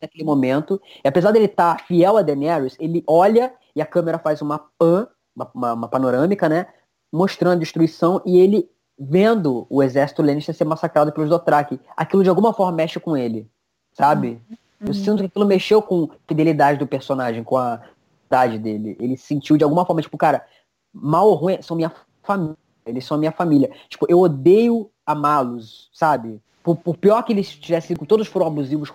naquele 0.00 0.24
momento. 0.24 0.80
E 1.04 1.08
apesar 1.08 1.30
dele 1.30 1.44
estar 1.46 1.80
fiel 1.86 2.16
a 2.16 2.22
Daenerys, 2.22 2.76
ele 2.80 3.04
olha 3.06 3.52
e 3.76 3.82
a 3.82 3.86
câmera 3.86 4.18
faz 4.18 4.40
uma 4.42 4.58
pan, 4.78 5.06
uma, 5.36 5.50
uma- 5.54 5.72
uma 5.74 5.88
panorâmica, 5.88 6.48
né? 6.48 6.66
Mostrando 7.12 7.56
a 7.56 7.60
destruição 7.60 8.20
e 8.26 8.38
ele 8.38 8.68
vendo 8.98 9.66
o 9.70 9.82
exército 9.82 10.22
Lannister 10.22 10.54
ser 10.54 10.64
massacrado 10.64 11.12
pelos 11.12 11.30
Dothraki. 11.30 11.78
Aquilo 11.96 12.22
de 12.24 12.28
alguma 12.28 12.52
forma 12.52 12.72
mexe 12.72 12.98
com 12.98 13.16
ele, 13.16 13.48
sabe? 13.92 14.40
Eu 14.80 14.94
sinto 14.94 15.18
que 15.20 15.26
aquilo 15.26 15.46
mexeu 15.46 15.80
com 15.82 16.04
a 16.04 16.16
fidelidade 16.26 16.78
do 16.78 16.86
personagem, 16.86 17.42
com 17.44 17.56
a 17.56 17.80
idade 18.26 18.58
dele. 18.58 18.96
Ele 19.00 19.16
sentiu 19.16 19.56
de 19.56 19.64
alguma 19.64 19.84
forma, 19.84 20.02
tipo, 20.02 20.16
cara, 20.16 20.44
mal 21.00 21.28
ou 21.28 21.34
ruim, 21.34 21.60
são 21.62 21.76
minha 21.76 21.92
família. 22.22 22.56
Eles 22.84 23.04
são 23.04 23.18
minha 23.18 23.32
família. 23.32 23.70
Tipo, 23.88 24.06
eu 24.08 24.20
odeio 24.20 24.90
amá-los, 25.04 25.88
sabe? 25.92 26.40
Por, 26.62 26.76
por 26.76 26.96
pior 26.96 27.22
que 27.22 27.32
eles 27.32 27.50
tivessem, 27.50 27.96
todos 27.96 28.26
foram 28.28 28.46
abusivos 28.46 28.92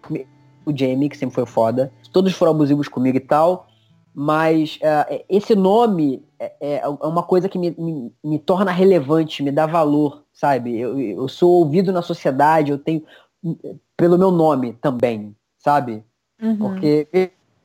comigo. 0.00 0.28
O 0.64 0.76
Jamie, 0.76 1.08
que 1.08 1.16
sempre 1.16 1.34
foi 1.34 1.44
foda. 1.44 1.92
Todos 2.12 2.32
foram 2.34 2.52
abusivos 2.52 2.86
comigo 2.86 3.16
e 3.16 3.20
tal. 3.20 3.66
Mas 4.14 4.78
é, 4.82 5.24
esse 5.28 5.54
nome 5.54 6.22
é, 6.38 6.76
é 6.76 6.88
uma 6.88 7.22
coisa 7.22 7.48
que 7.48 7.58
me, 7.58 7.74
me, 7.78 8.12
me 8.22 8.38
torna 8.38 8.70
relevante, 8.70 9.42
me 9.42 9.50
dá 9.50 9.66
valor, 9.66 10.24
sabe? 10.32 10.78
Eu, 10.78 11.00
eu 11.00 11.28
sou 11.28 11.50
ouvido 11.60 11.92
na 11.92 12.02
sociedade, 12.02 12.70
eu 12.70 12.78
tenho. 12.78 13.02
Pelo 13.96 14.18
meu 14.18 14.30
nome 14.30 14.74
também, 14.74 15.34
sabe? 15.58 16.04
Uhum. 16.40 16.56
Porque 16.56 17.08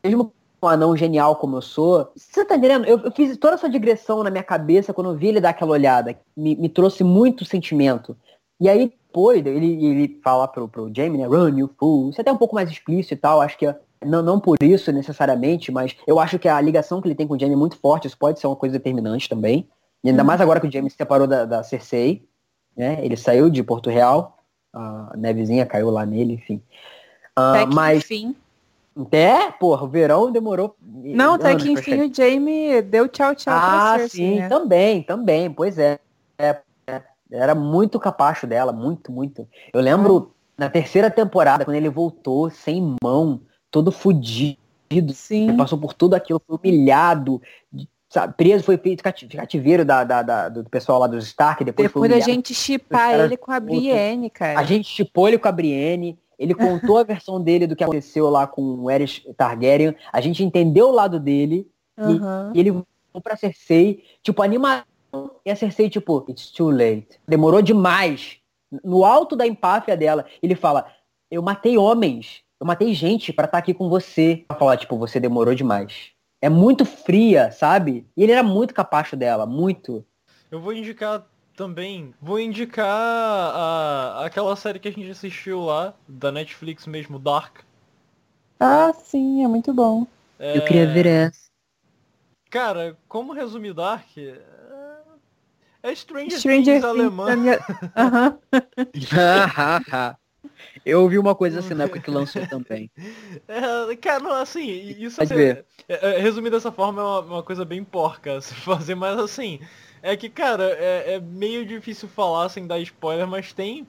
mesmo 0.04 0.32
um 0.62 0.68
anão 0.68 0.96
genial 0.96 1.36
como 1.36 1.58
eu 1.58 1.62
sou. 1.62 2.12
Você 2.16 2.44
tá 2.44 2.56
entendendo? 2.56 2.86
Eu, 2.86 3.00
eu 3.00 3.12
fiz 3.12 3.38
toda 3.38 3.56
essa 3.56 3.70
digressão 3.70 4.24
na 4.24 4.30
minha 4.30 4.44
cabeça 4.44 4.94
quando 4.94 5.12
eu 5.12 5.16
vi 5.16 5.28
ele 5.28 5.42
dar 5.42 5.50
aquela 5.50 5.72
olhada. 5.72 6.18
Me, 6.36 6.56
me 6.56 6.70
trouxe 6.70 7.04
muito 7.04 7.46
sentimento. 7.46 8.18
E 8.60 8.68
aí, 8.68 8.88
depois, 8.90 9.46
ele, 9.46 9.86
ele 9.86 10.20
fala 10.24 10.48
pro, 10.48 10.68
pro 10.68 10.92
Jamie, 10.94 11.18
né? 11.18 11.26
Run, 11.26 11.60
you 11.60 11.70
fool. 11.80 12.10
Isso 12.10 12.20
é 12.20 12.24
até 12.24 12.32
um 12.32 12.38
pouco 12.38 12.56
mais 12.56 12.70
explícito 12.70 13.14
e 13.14 13.18
tal. 13.18 13.42
Acho 13.42 13.58
que 13.58 13.74
não, 14.04 14.22
não 14.22 14.40
por 14.40 14.58
isso 14.62 14.92
necessariamente, 14.92 15.72
mas 15.72 15.96
eu 16.06 16.20
acho 16.20 16.38
que 16.38 16.48
a 16.48 16.60
ligação 16.60 17.02
que 17.02 17.08
ele 17.08 17.16
tem 17.16 17.28
com 17.28 17.36
o 17.36 17.40
Jamie 17.40 17.56
é 17.56 17.58
muito 17.58 17.78
forte. 17.78 18.08
Isso 18.08 18.18
pode 18.18 18.40
ser 18.40 18.48
uma 18.48 18.56
coisa 18.56 18.74
determinante 18.74 19.30
também. 19.30 19.68
E 20.04 20.10
ainda 20.10 20.24
mais 20.24 20.42
agora 20.42 20.60
que 20.60 20.68
o 20.68 20.72
Jamie 20.72 20.90
se 20.90 20.98
separou 20.98 21.28
da, 21.28 21.46
da 21.46 21.64
Cersei. 21.64 22.28
Né? 22.76 23.04
Ele 23.04 23.18
saiu 23.18 23.50
de 23.50 23.64
Porto 23.64 23.90
Real. 23.90 24.38
A 24.74 25.14
nevezinha 25.18 25.66
caiu 25.66 25.90
lá 25.90 26.06
nele, 26.06 26.34
enfim. 26.34 26.62
Até 27.36 27.66
que 27.66 27.76
mas. 27.76 28.00
enfim. 28.00 28.36
É, 29.12 29.52
porra, 29.52 29.84
o 29.84 29.88
verão 29.88 30.32
demorou. 30.32 30.76
Não, 30.82 31.36
até 31.36 31.56
que 31.56 31.72
pra 31.72 31.72
enfim 31.74 32.02
o 32.10 32.14
Jamie 32.14 32.82
deu 32.82 33.08
tchau, 33.08 33.36
tchau 33.36 33.54
pra 33.54 33.94
Ah, 33.94 34.00
Cersei, 34.00 34.26
sim, 34.26 34.40
né? 34.40 34.50
também, 34.50 35.04
também, 35.04 35.52
pois 35.52 35.78
é. 35.78 36.00
É, 36.38 36.58
é. 36.88 37.02
Era 37.32 37.54
muito 37.54 38.00
capacho 38.00 38.48
dela, 38.48 38.72
muito, 38.72 39.12
muito. 39.12 39.48
Eu 39.74 39.82
lembro 39.82 40.32
na 40.58 40.70
terceira 40.70 41.12
temporada, 41.12 41.64
quando 41.66 41.76
ele 41.78 41.90
voltou 41.90 42.50
sem 42.50 42.96
mão, 43.04 43.42
todo 43.70 43.92
fudido, 43.92 44.58
Sim. 45.14 45.50
ele 45.50 45.58
passou 45.58 45.78
por 45.78 45.94
tudo 45.94 46.16
aquilo, 46.16 46.42
foi 46.48 46.58
humilhado, 46.58 47.42
sabe, 48.10 48.34
preso, 48.38 48.64
foi 48.64 48.78
feito 48.78 49.04
cati- 49.04 49.28
cativeiro 49.28 49.84
da, 49.84 50.04
da- 50.04 50.22
da- 50.24 50.50
do 50.50 50.64
pessoal 50.70 51.00
lá 51.00 51.08
dos 51.08 51.26
Stark, 51.28 51.64
depois, 51.64 51.92
foi 51.92 52.08
Depois 52.08 52.10
da 52.10 52.16
humilhado. 52.16 52.32
gente 52.32 52.54
chipar 52.54 53.14
ele 53.20 53.36
com 53.38 53.52
a. 53.52 53.60
Brienne, 53.60 54.30
cara. 54.30 54.58
A 54.60 54.64
gente 54.64 54.88
chipou 54.88 55.28
ele 55.28 55.38
com 55.38 55.48
a 55.48 55.52
Brienne, 55.52 56.18
ele 56.38 56.54
contou 56.54 56.98
a 56.98 57.04
versão 57.04 57.42
dele 57.42 57.68
do 57.68 57.76
que 57.76 57.84
aconteceu 57.84 58.30
lá 58.30 58.46
com 58.46 58.62
o 58.62 58.90
Aerys 58.90 59.24
Targaryen, 59.36 59.96
a 60.12 60.22
gente 60.22 60.44
entendeu 60.44 60.90
o 60.90 60.94
lado 60.94 61.20
dele, 61.20 61.70
Aham. 61.98 62.52
e 62.54 62.60
ele 62.60 62.72
voltou 62.72 63.22
pra 63.24 63.36
Cersei, 63.36 64.04
tipo, 64.22 64.44
animação, 64.44 64.86
e 65.46 65.50
a 65.50 65.56
Cersei, 65.56 65.90
tipo, 65.90 66.26
it's 66.30 66.52
too 66.52 66.70
late. 66.70 67.20
Demorou 67.28 67.62
demais. 67.62 68.38
No 68.84 69.06
alto 69.06 69.36
da 69.36 69.48
empáfia 69.48 69.98
dela, 69.98 70.26
ele 70.44 70.56
fala, 70.56 70.86
eu 71.32 71.42
matei 71.42 71.78
homens, 71.78 72.44
eu 72.60 72.68
matei 72.68 72.94
gente 72.94 73.32
pra 73.34 73.46
estar 73.46 73.58
aqui 73.58 73.74
com 73.74 73.90
você. 73.90 74.46
Ela 74.50 74.60
fala, 74.60 74.78
tipo, 74.78 74.98
você 74.98 75.20
demorou 75.20 75.56
demais. 75.56 76.12
É 76.42 76.50
muito 76.50 76.86
fria, 76.86 77.52
sabe? 77.52 78.06
E 78.16 78.24
ele 78.24 78.32
era 78.32 78.44
muito 78.44 78.74
capacho 78.74 79.16
dela, 79.16 79.46
muito. 79.46 80.06
Eu 80.52 80.60
vou 80.62 80.74
indicar 80.74 81.26
também, 81.58 82.14
vou 82.22 82.40
indicar 82.40 82.86
a, 82.88 84.24
aquela 84.26 84.56
série 84.56 84.80
que 84.80 84.88
a 84.88 84.92
gente 84.92 85.10
assistiu 85.10 85.60
lá, 85.62 85.94
da 86.08 86.32
Netflix 86.32 86.86
mesmo, 86.86 87.18
Dark. 87.18 87.62
Ah, 88.60 88.94
sim, 88.94 89.44
é 89.44 89.48
muito 89.48 89.74
bom. 89.74 90.06
É, 90.40 90.58
Eu 90.58 90.62
queria 90.62 90.88
ver 90.88 91.06
essa. 91.08 91.48
Cara, 92.50 92.96
como 93.10 93.34
resumir 93.34 93.74
Dark? 93.74 94.06
É, 94.18 94.40
é 95.84 95.96
Stranger, 95.96 96.40
Stranger 96.40 96.82
Things 96.82 96.82
Things 96.82 96.84
alemã. 96.86 97.26
da 97.26 97.36
minha- 97.36 97.60
Aham. 97.98 98.40
eu 100.86 101.02
ouvi 101.02 101.18
uma 101.18 101.36
coisa 101.36 101.60
assim 101.60 101.74
na 101.74 101.84
época 101.84 102.00
que 102.00 102.10
lançou 102.12 102.46
também. 102.48 102.90
É, 103.48 103.96
cara, 103.96 104.20
não, 104.20 104.34
assim, 104.34 104.64
isso 105.00 105.20
Pode 105.22 105.34
é, 105.34 105.36
ver. 105.36 105.66
é, 105.88 106.16
é, 106.16 106.20
resumir 106.20 106.50
dessa 106.50 106.72
forma 106.72 107.02
é 107.02 107.06
uma, 107.06 107.20
uma 107.22 107.44
coisa 107.44 107.66
bem 107.66 107.84
porca 107.84 108.40
se 108.42 108.54
fazer, 108.56 108.96
mas 108.96 109.18
assim, 109.20 109.60
é 110.02 110.16
que, 110.16 110.30
cara, 110.30 110.64
é, 110.80 111.16
é 111.16 111.20
meio 111.20 111.66
difícil 111.66 112.08
falar 112.08 112.50
sem 112.50 112.68
dar 112.68 112.80
spoiler, 112.80 113.28
mas 113.28 113.54
tem 113.54 113.86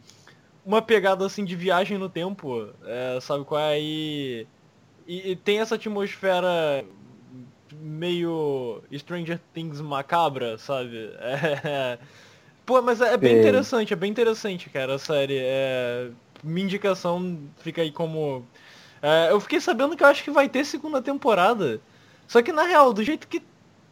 uma 0.64 0.82
pegada 0.82 1.24
assim 1.24 1.44
de 1.44 1.56
viagem 1.56 1.98
no 1.98 2.09
tempo, 2.09 2.68
é, 2.85 3.18
sabe 3.20 3.44
qual 3.44 3.60
é? 3.60 3.80
E, 3.80 4.47
e, 5.06 5.32
e 5.32 5.36
tem 5.36 5.60
essa 5.60 5.76
atmosfera 5.76 6.85
meio 7.80 8.82
Stranger 8.93 9.40
Things 9.52 9.80
macabra, 9.80 10.59
sabe? 10.59 11.10
É, 11.18 11.98
pô, 12.64 12.80
mas 12.82 13.01
é, 13.01 13.14
é 13.14 13.16
bem 13.16 13.39
interessante, 13.39 13.93
é 13.93 13.97
bem 13.97 14.10
interessante, 14.10 14.70
cara, 14.70 14.94
a 14.94 14.98
série. 14.98 15.39
É, 15.39 16.10
minha 16.43 16.64
indicação 16.64 17.39
fica 17.59 17.82
aí 17.82 17.90
como. 17.90 18.44
É, 19.01 19.30
eu 19.30 19.40
fiquei 19.40 19.60
sabendo 19.60 19.97
que 19.97 20.02
eu 20.02 20.09
acho 20.09 20.24
que 20.24 20.30
vai 20.30 20.48
ter 20.48 20.64
segunda 20.64 21.01
temporada. 21.01 21.80
Só 22.26 22.43
que 22.43 22.52
na 22.52 22.64
real, 22.64 22.93
do 22.93 23.02
jeito 23.02 23.26
que 23.26 23.43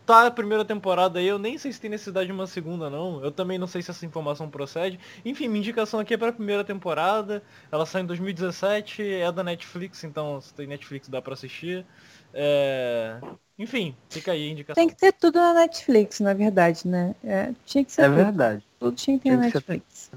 tá 0.07 0.27
a 0.27 0.31
primeira 0.31 0.65
temporada 0.65 1.19
aí, 1.19 1.27
eu 1.27 1.39
nem 1.39 1.59
sei 1.59 1.73
se 1.73 1.81
tem 1.81 1.91
necessidade 1.91 2.27
de 2.29 2.33
uma 2.33 2.47
segunda 2.47 2.89
não. 2.89 3.23
Eu 3.23 3.33
também 3.33 3.59
não 3.59 3.67
sei 3.67 3.83
se 3.83 3.91
essa 3.91 4.07
informação 4.07 4.49
procede. 4.49 4.99
Enfim, 5.25 5.49
minha 5.49 5.59
indicação 5.59 5.99
aqui 5.99 6.15
é 6.15 6.17
pra 6.17 6.33
primeira 6.33 6.65
temporada. 6.65 7.43
Ela 7.71 7.85
sai 7.85 8.03
em 8.03 8.07
2017, 8.07 9.03
é 9.03 9.33
da 9.33 9.43
Netflix, 9.43 10.05
então 10.05 10.41
se 10.41 10.55
tem 10.55 10.67
Netflix 10.67 11.09
dá 11.09 11.21
pra 11.21 11.35
assistir. 11.35 11.85
É, 12.33 13.19
Enfim, 13.59 13.97
fica 14.09 14.33
aí 14.33 14.49
a 14.49 14.53
indicação. 14.53 14.75
Tem 14.81 14.89
que 14.89 14.97
ter 14.97 15.13
tudo 15.13 15.39
na 15.39 15.55
Netflix, 15.55 16.21
na 16.21 16.35
verdade, 16.35 16.87
né? 16.87 17.15
É, 17.25 17.53
tinha 17.65 17.85
que 17.85 17.91
ser 17.91 18.03
É 18.03 18.05
tudo. 18.09 18.17
verdade. 18.17 18.65
Tudo 18.79 18.97
tinha 18.97 19.19
que 19.19 19.25
ter 19.25 19.37
na 19.37 19.45
que 19.45 19.51
ser 19.51 19.57
Netflix. 19.57 20.11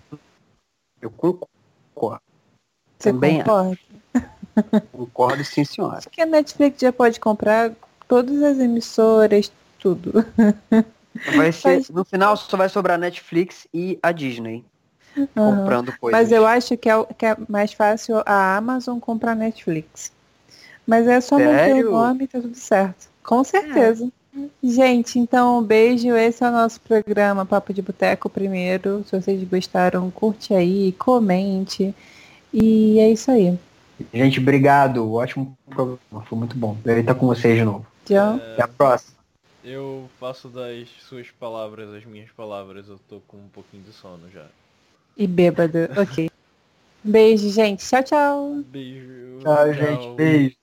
Eu 1.01 1.09
concordo. 1.09 2.21
Você 2.99 3.11
Também 3.11 3.39
concorda? 3.39 3.79
Concordo 4.91 5.43
sim, 5.43 5.63
senhora. 5.63 5.97
Acho 5.97 6.09
que 6.09 6.21
a 6.21 6.25
Netflix 6.25 6.81
já 6.81 6.91
pode 6.91 7.19
comprar 7.19 7.71
todas 8.07 8.41
as 8.43 8.59
emissoras, 8.59 9.51
tudo. 9.79 10.25
Vai 11.35 11.51
ser, 11.51 11.83
no 11.91 12.05
final 12.05 12.37
só 12.37 12.55
vai 12.55 12.69
sobrar 12.69 12.97
Netflix 12.97 13.67
e 13.73 13.97
a 14.01 14.11
Disney 14.11 14.63
Aham. 15.17 15.57
comprando 15.57 15.91
coisas. 15.97 16.19
Mas 16.19 16.31
eu 16.31 16.45
acho 16.45 16.77
que 16.77 16.89
é, 16.89 17.03
que 17.17 17.25
é 17.25 17.35
mais 17.47 17.73
fácil 17.73 18.21
a 18.25 18.55
Amazon 18.55 18.99
comprar 18.99 19.35
Netflix. 19.35 20.11
Mas 20.85 21.07
é 21.07 21.19
só 21.19 21.37
manter 21.37 21.73
Sério? 21.73 21.89
o 21.89 21.91
nome 21.91 22.23
e 22.23 22.27
tá 22.27 22.39
tudo 22.39 22.55
certo. 22.55 23.09
Com 23.23 23.43
certeza. 23.43 24.09
Gente, 24.63 25.19
então 25.19 25.59
um 25.59 25.63
beijo. 25.63 26.15
Esse 26.15 26.43
é 26.43 26.47
o 26.47 26.51
nosso 26.51 26.79
programa 26.81 27.45
Papo 27.45 27.73
de 27.73 27.81
Boteco 27.81 28.29
primeiro. 28.29 29.03
Se 29.05 29.19
vocês 29.19 29.43
gostaram, 29.43 30.09
curte 30.11 30.53
aí, 30.53 30.93
comente. 30.93 31.93
E 32.53 32.99
é 32.99 33.11
isso 33.11 33.29
aí. 33.29 33.57
Gente, 34.13 34.39
obrigado. 34.39 35.11
Ótimo 35.13 35.57
programa. 35.69 36.25
Foi 36.25 36.37
muito 36.37 36.57
bom. 36.57 36.77
Eu 36.85 36.99
estar 36.99 37.15
com 37.15 37.27
vocês 37.27 37.57
de 37.57 37.63
novo. 37.63 37.85
Tchau. 38.05 38.35
Até 38.35 38.63
a 38.63 38.67
próxima. 38.67 39.18
Eu 39.69 40.09
faço 40.19 40.49
das 40.49 40.89
suas 41.07 41.29
palavras 41.29 41.93
as 41.93 42.03
minhas 42.03 42.31
palavras, 42.31 42.89
eu 42.89 42.99
tô 43.07 43.19
com 43.27 43.37
um 43.37 43.49
pouquinho 43.49 43.83
de 43.83 43.91
sono 43.93 44.27
já. 44.31 44.47
E 45.15 45.27
bêbado. 45.27 45.77
Ok. 45.95 46.27
Beijo, 47.03 47.49
gente. 47.51 47.85
Tchau, 47.85 48.03
tchau. 48.03 48.63
Beijo. 48.71 49.39
Tchau, 49.43 49.73
gente. 49.73 50.15
Beijo. 50.15 50.58